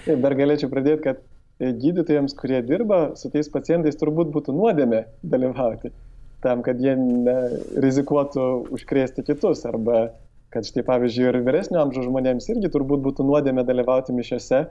Taip, 0.06 0.20
dar 0.24 0.36
galėčiau 0.38 0.70
pradėti, 0.72 1.02
kad 1.04 1.20
gydytojams, 1.60 2.34
kurie 2.38 2.62
dirba 2.64 3.00
su 3.20 3.28
tais 3.32 3.50
pacientais, 3.52 3.98
turbūt 4.00 4.32
būtų 4.34 4.54
nuodėmė 4.56 5.04
dalyvauti. 5.22 5.92
tam, 6.40 6.62
kad 6.64 6.80
jie 6.80 6.94
rizikuotų 7.84 8.44
užkrėsti 8.72 9.24
kitus. 9.26 9.66
Arba 9.68 10.10
kad 10.50 10.66
štai 10.66 10.82
pavyzdžiui 10.86 11.26
ir 11.30 11.38
vyresnio 11.46 11.80
amžiaus 11.82 12.08
žmonėms 12.08 12.48
irgi 12.50 12.70
turbūt 12.74 13.02
būtų 13.04 13.26
nuodėmė 13.28 13.64
dalyvauti 13.68 14.14
mišiose, 14.16 14.64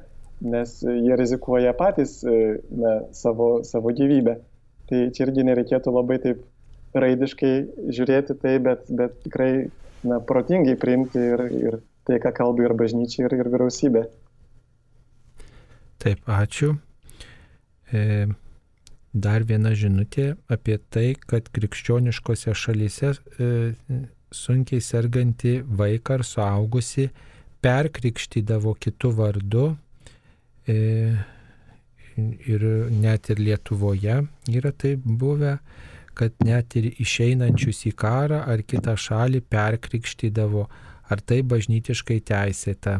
nes 0.44 0.74
jie 0.84 1.18
rizikuoja 1.20 1.74
patys 1.78 2.20
na, 2.24 2.96
savo, 3.16 3.60
savo 3.68 3.94
gyvybę. 3.96 4.40
Tai 4.90 5.04
čia 5.16 5.28
irgi 5.28 5.46
nereikėtų 5.48 5.94
labai 5.94 6.18
taip 6.24 6.42
raidiškai 6.98 7.54
žiūrėti 7.96 8.36
tai, 8.42 8.58
bet, 8.66 8.88
bet 8.90 9.20
tikrai 9.28 9.52
na, 10.04 10.20
protingai 10.20 10.76
priimti 10.80 11.22
ir, 11.22 11.46
ir 11.54 11.80
tai, 12.10 12.18
ką 12.24 12.34
kalba 12.42 12.66
ir 12.66 12.74
bažnyčia, 12.80 13.28
ir, 13.28 13.38
ir 13.38 13.52
vyriausybė. 13.54 14.08
Taip, 16.00 16.22
ačiū. 16.32 16.78
E, 17.92 18.28
dar 19.14 19.44
viena 19.44 19.74
žinutė 19.76 20.30
apie 20.48 20.78
tai, 20.94 21.10
kad 21.20 21.50
krikščioniškose 21.52 22.54
šalyse 22.56 23.12
e, 23.12 23.50
sunkiai 24.32 24.80
serganti 24.86 25.58
vaiką 25.64 26.20
ar 26.20 26.24
suaugusi 26.24 27.10
perkrikštydavo 27.66 28.78
kitų 28.80 29.14
vardu. 29.20 29.66
E, 30.70 30.80
ir 32.20 32.66
net 32.92 33.30
ir 33.32 33.40
Lietuvoje 33.44 34.22
yra 34.52 34.72
taip 34.72 35.04
buvę, 35.04 35.58
kad 36.16 36.36
net 36.44 36.76
ir 36.80 36.90
išeinančius 37.00 37.86
į 37.92 37.94
karą 38.00 38.42
ar 38.48 38.64
kitą 38.68 38.96
šalį 39.00 39.44
perkrikštydavo, 39.52 40.66
ar 41.10 41.22
tai 41.24 41.42
bažnytiškai 41.48 42.20
teisėta, 42.28 43.00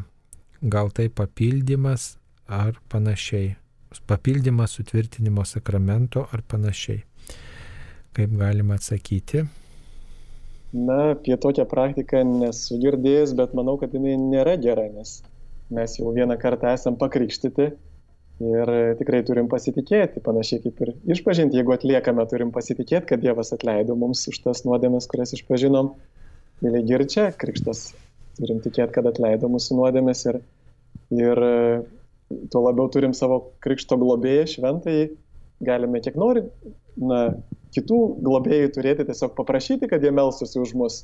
gal 0.64 0.92
tai 0.96 1.10
papildymas 1.12 2.19
ar 2.50 2.80
panašiai. 2.90 3.56
Papildymas 4.10 4.76
sutvirtinimo 4.78 5.46
sakramento 5.46 6.28
ar 6.34 6.44
panašiai. 6.46 7.02
Kaip 8.14 8.36
galima 8.38 8.78
atsakyti? 8.78 9.46
Na, 10.74 11.12
apie 11.12 11.38
tokią 11.42 11.66
praktiką 11.70 12.22
nesu 12.28 12.78
girdėjęs, 12.82 13.34
bet 13.38 13.56
manau, 13.58 13.78
kad 13.82 13.94
jinai 13.96 14.18
nėra 14.22 14.54
gera, 14.62 14.86
nes 14.94 15.22
mes 15.74 15.96
jau 15.98 16.12
vieną 16.14 16.38
kartą 16.42 16.74
esam 16.74 16.98
pakrikštyti 16.98 17.70
ir 18.50 18.72
tikrai 19.00 19.22
turim 19.28 19.50
pasitikėti, 19.52 20.22
panašiai 20.26 20.62
kaip 20.64 20.84
ir 20.86 20.94
išpažinti, 21.16 21.58
jeigu 21.60 21.74
atliekame, 21.76 22.26
turim 22.30 22.54
pasitikėti, 22.56 23.10
kad 23.12 23.24
Dievas 23.24 23.52
atleido 23.56 23.98
mums 24.00 24.24
už 24.32 24.40
tas 24.46 24.64
nuodėmės, 24.66 25.10
kurias 25.12 25.34
išpažinom. 25.38 25.92
Ir 26.66 26.78
ir 26.80 27.06
čia 27.12 27.30
krikštas 27.36 27.90
turim 28.40 28.62
tikėti, 28.64 28.94
kad 28.96 29.10
atleido 29.10 29.50
mūsų 29.52 29.80
nuodėmės 29.80 30.26
ir, 30.32 30.42
ir 31.18 31.44
tuo 32.52 32.64
labiau 32.66 32.90
turim 32.94 33.14
savo 33.18 33.40
krikšto 33.64 33.98
globėją, 34.00 34.46
šventai, 34.54 34.98
galime 35.66 36.02
kiek 36.04 36.18
nori, 36.20 36.46
na, 37.00 37.22
kitų 37.76 38.00
globėjų 38.26 38.74
turėti, 38.76 39.08
tiesiog 39.10 39.36
paprašyti, 39.38 39.90
kad 39.92 40.04
jie 40.04 40.14
melstusi 40.16 40.60
už 40.62 40.76
mus, 40.80 41.02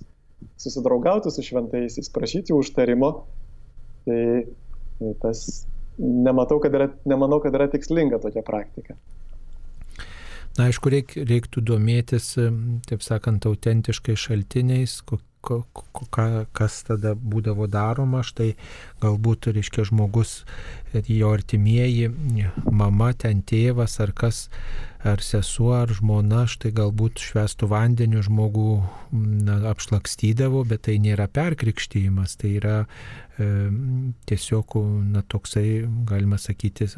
susidraugauti 0.61 1.31
su 1.33 1.45
šventaisiais, 1.45 2.11
prašyti 2.13 2.55
užtarimo. 2.55 3.11
Tai, 4.05 4.21
tai 4.99 5.11
tas 5.21 5.43
nematau, 5.97 6.59
kad 6.63 6.75
yra, 6.77 6.89
nemanau, 7.09 7.39
kad 7.43 7.55
yra 7.57 7.67
tikslinga 7.71 8.19
tokia 8.23 8.43
praktika. 8.45 8.97
Na, 10.55 10.69
aišku, 10.69 10.91
reik, 10.91 11.17
reiktų 11.19 11.63
domėtis, 11.67 12.29
taip 12.87 13.01
sakant, 13.03 13.43
autentiškai 13.49 14.15
šaltiniais, 14.19 15.01
kas 15.45 16.79
tada 16.87 17.13
būdavo 17.15 17.67
daroma, 17.71 18.23
štai 18.25 18.53
galbūt, 19.03 19.49
reiškia, 19.55 19.85
žmogus, 19.89 20.43
jo 20.93 21.31
artimieji, 21.35 22.09
mama, 22.71 23.11
ten 23.13 23.41
tėvas 23.45 23.99
ar 24.03 24.13
kas, 24.15 24.45
ar 25.05 25.21
sesuo, 25.21 25.73
ar 25.77 25.93
žmona, 25.93 26.45
štai 26.49 26.73
galbūt 26.75 27.21
švestų 27.21 27.69
vandeniu 27.71 28.23
žmogų 28.25 28.69
na, 29.13 29.59
apšlakstydavo, 29.71 30.63
bet 30.69 30.87
tai 30.89 30.97
nėra 31.03 31.27
perkrikštyjimas, 31.31 32.37
tai 32.41 32.55
yra 32.59 32.77
e, 32.83 33.49
tiesiog, 34.29 34.79
na, 35.13 35.21
toksai, 35.21 35.85
galima 36.09 36.41
sakyti, 36.41 36.89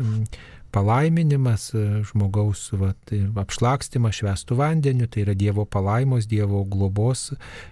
palaiminimas 0.78 1.72
e, 1.74 1.84
žmogaus 2.06 2.68
va, 2.78 2.92
tai 3.10 3.24
apšlakstimas 3.42 4.20
švestų 4.20 4.58
vandeniu, 4.60 5.08
tai 5.10 5.24
yra 5.26 5.34
Dievo 5.38 5.66
palaimos, 5.66 6.28
Dievo 6.30 6.62
globos 6.70 7.32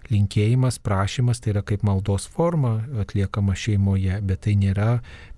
linkėjimas, 0.10 0.80
prašymas, 0.82 1.42
tai 1.44 1.54
yra 1.54 1.62
kaip 1.66 1.86
maldos 1.86 2.26
forma 2.26 2.80
atliekama 3.04 3.54
šeimoje, 3.58 4.18
bet 4.26 4.46
tai 4.48 4.56
nėra 4.58 4.90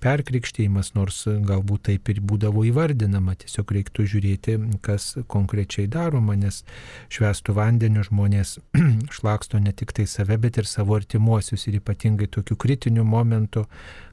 perkrikštėjimas, 0.03 0.94
nors 0.95 1.23
galbūt 1.27 1.88
taip 1.89 2.11
ir 2.14 2.22
būdavo 2.23 2.64
įvardinama, 2.69 3.35
tiesiog 3.41 3.76
reiktų 3.80 4.07
žiūrėti, 4.14 4.57
kas 4.85 5.15
konkrečiai 5.27 5.89
daroma, 5.91 6.38
nes 6.39 6.64
švestų 7.11 7.57
vandeniu 7.57 8.06
žmonės 8.07 8.57
šlaksto 9.18 9.60
ne 9.60 9.76
tik 9.76 9.91
tai 9.98 10.07
save, 10.07 10.39
bet 10.39 10.61
ir 10.61 10.69
savo 10.69 10.95
artimuosius 10.95 11.68
ir 11.68 11.81
ypatingai 11.81 12.31
tokių 12.31 12.60
kritinių 12.64 13.03
momentų 13.07 13.68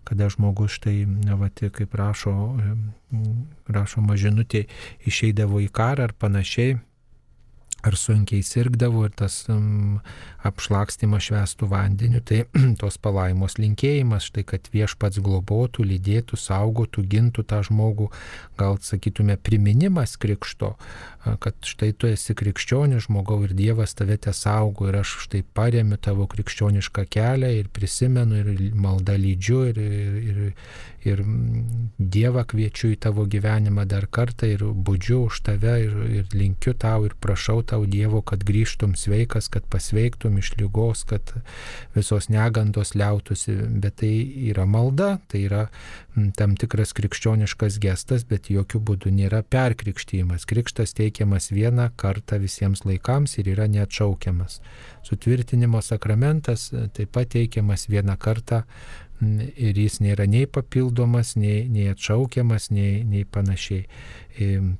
kada 0.04 0.28
žmogus 0.32 0.78
štai, 0.78 1.04
va, 1.40 1.48
kaip 1.50 1.94
rašo, 1.98 2.34
rašoma 3.68 4.16
žinutė, 4.20 4.66
išeidavo 5.08 5.62
į 5.64 5.70
karą 5.74 6.08
ar 6.08 6.14
panašiai, 6.18 6.78
ar 7.84 7.96
sunkiai 8.00 8.42
sirgdavo 8.44 9.04
ir 9.06 9.12
tas 9.16 9.42
um, 9.52 9.98
apšlakstimas 10.44 11.28
švestų 11.28 11.68
vandeniu, 11.68 12.22
tai 12.24 12.44
tos 12.80 12.96
palaimos 13.00 13.58
linkėjimas, 13.60 14.30
štai 14.30 14.44
kad 14.48 14.68
viešpats 14.72 15.20
globotų, 15.24 15.86
lydėtų, 15.90 16.38
saugotų, 16.40 17.04
gintų 17.14 17.44
tą 17.50 17.60
žmogų, 17.68 18.10
gal 18.60 18.78
sakytume 18.84 19.36
priminimas 19.36 20.16
krikšto, 20.20 20.74
kad 21.44 21.56
štai 21.64 21.92
tu 21.96 22.08
esi 22.10 22.36
krikščionis 22.36 23.06
žmogau 23.06 23.40
ir 23.46 23.54
Dievas 23.56 23.96
tave 23.96 24.16
te 24.20 24.32
saugo 24.36 24.88
ir 24.90 24.98
aš 25.00 25.16
štai 25.24 25.42
paremiu 25.56 25.96
tavo 26.00 26.26
krikščionišką 26.30 27.06
kelią 27.12 27.52
ir 27.60 27.70
prisimenu 27.72 28.40
ir 28.42 28.50
maldą 28.76 29.16
lydžiu 29.20 29.62
ir, 29.70 29.80
ir, 29.80 30.18
ir, 30.24 30.42
ir 31.04 31.22
Dievą 31.98 32.42
kviečiu 32.50 32.90
į 32.94 32.98
tavo 33.04 33.24
gyvenimą 33.30 33.84
dar 33.88 34.06
kartą 34.10 34.48
ir 34.50 34.64
būdžiu 34.64 35.20
už 35.28 35.40
tave 35.46 35.74
ir, 35.84 35.94
ir 36.20 36.34
linkiu 36.34 36.74
tau 36.78 37.06
ir 37.06 37.14
prašau 37.20 37.62
tau 37.62 37.86
Dievo, 37.88 38.22
kad 38.26 38.44
grįžtum 38.46 38.96
sveikas, 38.98 39.48
kad 39.52 39.66
pasveiktum 39.70 40.38
iš 40.40 40.54
lygos, 40.58 41.04
kad 41.08 41.34
visos 41.94 42.28
negandos 42.32 42.94
liautųsi, 42.98 43.56
bet 43.82 44.00
tai 44.02 44.12
yra 44.50 44.66
malda, 44.66 45.18
tai 45.30 45.44
yra 45.46 45.66
tam 46.38 46.54
tikras 46.58 46.94
krikščioniškas 46.96 47.78
gestas, 47.82 48.24
bet 48.28 48.50
jokių 48.52 48.80
būdų 48.90 49.12
nėra 49.14 49.42
perkrikštymas. 49.42 50.46
Krikštas 50.50 50.94
teikiamas 50.98 51.50
vieną 51.54 51.90
kartą 52.00 52.38
visiems 52.42 52.84
laikams 52.86 53.38
ir 53.38 53.50
yra 53.54 53.66
neatšaukiamas. 53.70 54.60
Sutvirtinimo 55.04 55.82
sakramentas 55.84 56.70
taip 56.96 57.12
pat 57.14 57.32
teikiamas 57.34 57.88
vieną 57.90 58.16
kartą 58.20 58.62
ir 59.22 59.78
jis 59.78 60.00
nėra 60.02 60.26
nei 60.30 60.46
papildomas, 60.46 61.34
nei, 61.36 61.68
nei 61.68 61.88
atšaukiamas, 61.92 62.70
nei, 62.74 63.02
nei 63.04 63.24
panašiai. 63.24 63.86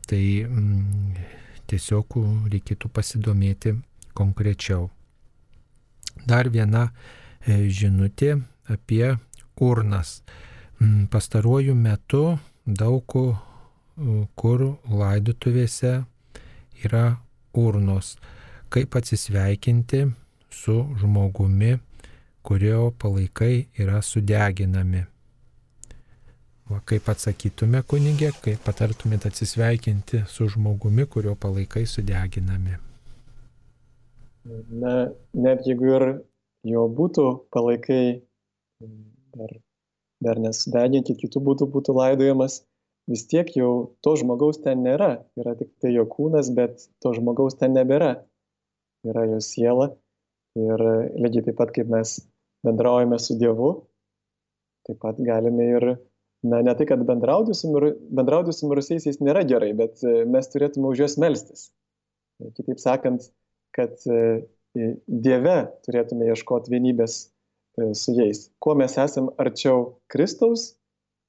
Tai 0.08 0.24
tiesiog 1.70 2.18
reikėtų 2.52 2.90
pasidomėti 2.92 3.74
konkrečiau. 4.14 4.90
Dar 6.26 6.48
viena 6.48 6.88
e, 7.46 7.66
žinutė 7.68 8.36
apie 8.70 9.16
urnas. 9.60 10.22
Mm, 10.80 11.06
pastaruoju 11.10 11.74
metu 11.74 12.24
daug 12.64 13.16
kur 14.34 14.62
laidutuvėse 14.90 15.94
yra 16.84 17.04
urnos. 17.54 18.16
Kaip 18.74 18.96
atsisveikinti 18.98 20.04
su 20.50 20.76
žmogumi, 20.98 21.76
kurio 22.44 22.92
palaikai 23.00 23.66
yra 23.80 24.02
sudeginami. 24.04 25.02
Va, 26.70 26.78
kaip 26.88 27.08
atsakytume 27.12 27.82
kunigė, 27.88 28.30
kaip 28.44 28.62
patartumėte 28.64 29.28
atsisveikinti 29.32 30.22
su 30.32 30.48
žmogumi, 30.52 31.08
kurio 31.12 31.34
palaikai 31.40 31.84
sudeginami. 31.88 32.78
Na, 34.84 34.94
net 35.46 35.68
jeigu 35.68 35.90
ir 35.96 36.06
jo 36.68 36.86
būtų 37.00 37.26
palaikai 37.52 38.02
dar 39.34 39.58
dar 40.24 40.40
nesudeginti, 40.40 41.16
kitų 41.20 41.42
būdų 41.48 41.68
būtų 41.74 41.94
laidojamas, 41.98 42.60
vis 43.10 43.26
tiek 43.30 43.50
jau 43.58 43.72
to 44.04 44.14
žmogaus 44.20 44.60
ten 44.64 44.84
nėra. 44.86 45.10
Yra 45.40 45.54
tik 45.58 45.72
tai 45.82 45.92
jo 45.94 46.06
kūnas, 46.10 46.50
bet 46.56 46.86
to 47.04 47.14
žmogaus 47.16 47.58
ten 47.60 47.76
nebėra. 47.76 48.14
Yra 49.04 49.26
jo 49.32 49.40
siela. 49.44 49.90
Ir 50.58 50.84
lygiai 51.18 51.48
taip 51.48 51.58
pat, 51.58 51.74
kaip 51.74 51.90
mes 51.90 52.16
bendraujame 52.64 53.18
su 53.22 53.36
Dievu, 53.40 53.70
taip 54.88 55.00
pat 55.04 55.20
galime 55.24 55.68
ir, 55.76 55.88
na, 56.44 56.62
ne 56.64 56.74
tai, 56.76 56.88
kad 56.88 57.04
bendrauti 57.08 57.56
su, 57.56 57.70
miru, 57.72 57.92
bendrauti 58.16 58.54
su 58.56 58.68
mirusiaisiais 58.70 59.20
nėra 59.24 59.44
gerai, 59.48 59.72
bet 59.76 60.02
e, 60.04 60.24
mes 60.28 60.50
turėtume 60.52 60.90
už 60.92 61.04
juos 61.04 61.18
melstis. 61.20 61.68
Kitaip 62.56 62.80
sakant, 62.82 63.30
kad 63.76 63.94
e, 64.10 64.42
Dieve 64.74 65.58
turėtume 65.86 66.26
ieškoti 66.32 66.72
vienybės 66.72 67.20
E, 67.76 67.94
su 67.94 68.12
jais. 68.14 68.50
Kuo 68.62 68.74
mes 68.78 68.94
esam 69.02 69.30
arčiau 69.42 69.98
Kristaus, 70.12 70.74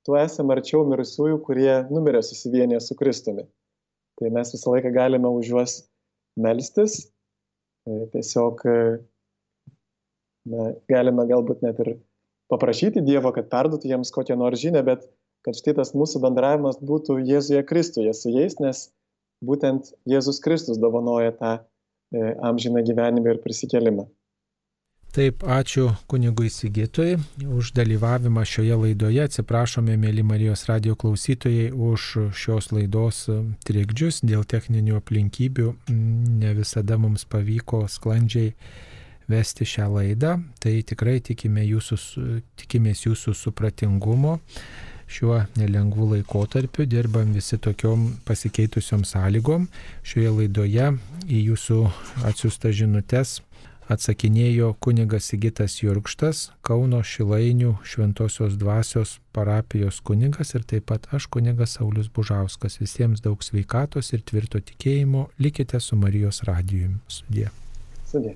tuo 0.06 0.18
esam 0.22 0.52
arčiau 0.54 0.84
mirusiųjų, 0.86 1.40
kurie 1.48 1.74
numirė 1.90 2.22
susivienė 2.26 2.82
su 2.86 2.98
Kristumi. 3.00 3.48
Tai 4.20 4.32
mes 4.36 4.54
visą 4.54 4.76
laiką 4.76 4.92
galime 4.94 5.32
už 5.40 5.50
juos 5.54 5.74
melstis 6.38 7.00
tiesiog 8.14 8.62
na, 10.50 10.72
galime 10.92 11.26
galbūt 11.30 11.64
net 11.66 11.80
ir 11.84 11.96
paprašyti 12.52 13.04
Dievo, 13.06 13.32
kad 13.36 13.50
perduotų 13.52 13.92
jiems 13.92 14.14
kokią 14.16 14.38
nors 14.40 14.62
žinę, 14.62 14.84
bet 14.86 15.08
kad 15.46 15.58
štai 15.58 15.76
tas 15.78 15.94
mūsų 15.98 16.22
bendravimas 16.24 16.82
būtų 16.82 17.20
Jėzuje 17.26 17.64
Kristuje 17.70 18.14
su 18.18 18.34
jais, 18.34 18.58
nes 18.62 18.90
būtent 19.46 19.94
Jėzus 20.10 20.42
Kristus 20.42 20.82
dovanoja 20.82 21.34
tą 21.38 21.56
e, 21.58 22.36
amžiną 22.50 22.86
gyvenimą 22.86 23.36
ir 23.36 23.42
prisikelimą. 23.44 24.08
Taip, 25.16 25.46
ačiū 25.48 25.94
kunigui 26.12 26.50
Sigitui 26.52 27.14
už 27.40 27.70
dalyvavimą 27.78 28.42
šioje 28.44 28.76
laidoje. 28.82 29.22
Atsiprašome, 29.24 29.94
mėly 29.96 30.26
Marijos 30.28 30.66
radio 30.68 30.98
klausytojai, 31.00 31.70
už 31.72 32.34
šios 32.36 32.74
laidos 32.76 33.22
e, 33.32 33.38
trikdžius 33.64 34.20
dėl 34.28 34.44
techninių 34.44 34.98
aplinkybių. 35.00 35.70
Ne 36.42 36.52
visada 36.58 36.98
mums 37.00 37.24
pavyko 37.32 37.86
sklandžiai 37.88 38.52
vesti 39.32 39.68
šią 39.68 39.88
laidą. 39.94 40.38
Tai 40.62 40.74
tikrai 40.88 41.20
tikime 41.24 41.66
jūsų, 41.66 41.98
tikimės 42.62 43.06
jūsų 43.08 43.36
supratingumo. 43.38 44.40
Šiuo 45.06 45.44
nelengvu 45.60 46.08
laikotarpiu 46.16 46.88
dirbam 46.90 47.34
visi 47.36 47.60
tokiom 47.62 48.08
pasikeitusiom 48.26 49.04
sąlygom. 49.06 49.68
Šioje 50.02 50.32
laidoje 50.40 50.88
į 51.30 51.42
jūsų 51.52 51.82
atsiųstas 52.26 52.80
žinutės 52.80 53.40
atsakinėjo 53.92 54.74
kunigas 54.82 55.30
Sigitas 55.30 55.78
Jurkštas, 55.82 56.50
Kauno 56.66 57.02
Šilainių 57.06 57.76
Šventosios 57.86 58.58
dvasios 58.62 59.20
parapijos 59.36 60.02
kunigas 60.06 60.56
ir 60.58 60.66
taip 60.66 60.88
pat 60.90 61.08
aš 61.14 61.30
kunigas 61.30 61.78
Saulis 61.78 62.10
Bužauskas. 62.10 62.80
Visiems 62.82 63.22
daug 63.26 63.44
sveikatos 63.46 64.14
ir 64.14 64.26
tvirto 64.26 64.62
tikėjimo. 64.62 65.30
Likite 65.40 65.80
su 65.80 66.00
Marijos 66.00 66.42
radijumi. 66.50 66.98
Sudė. 67.08 67.52
Sudė. 68.10 68.36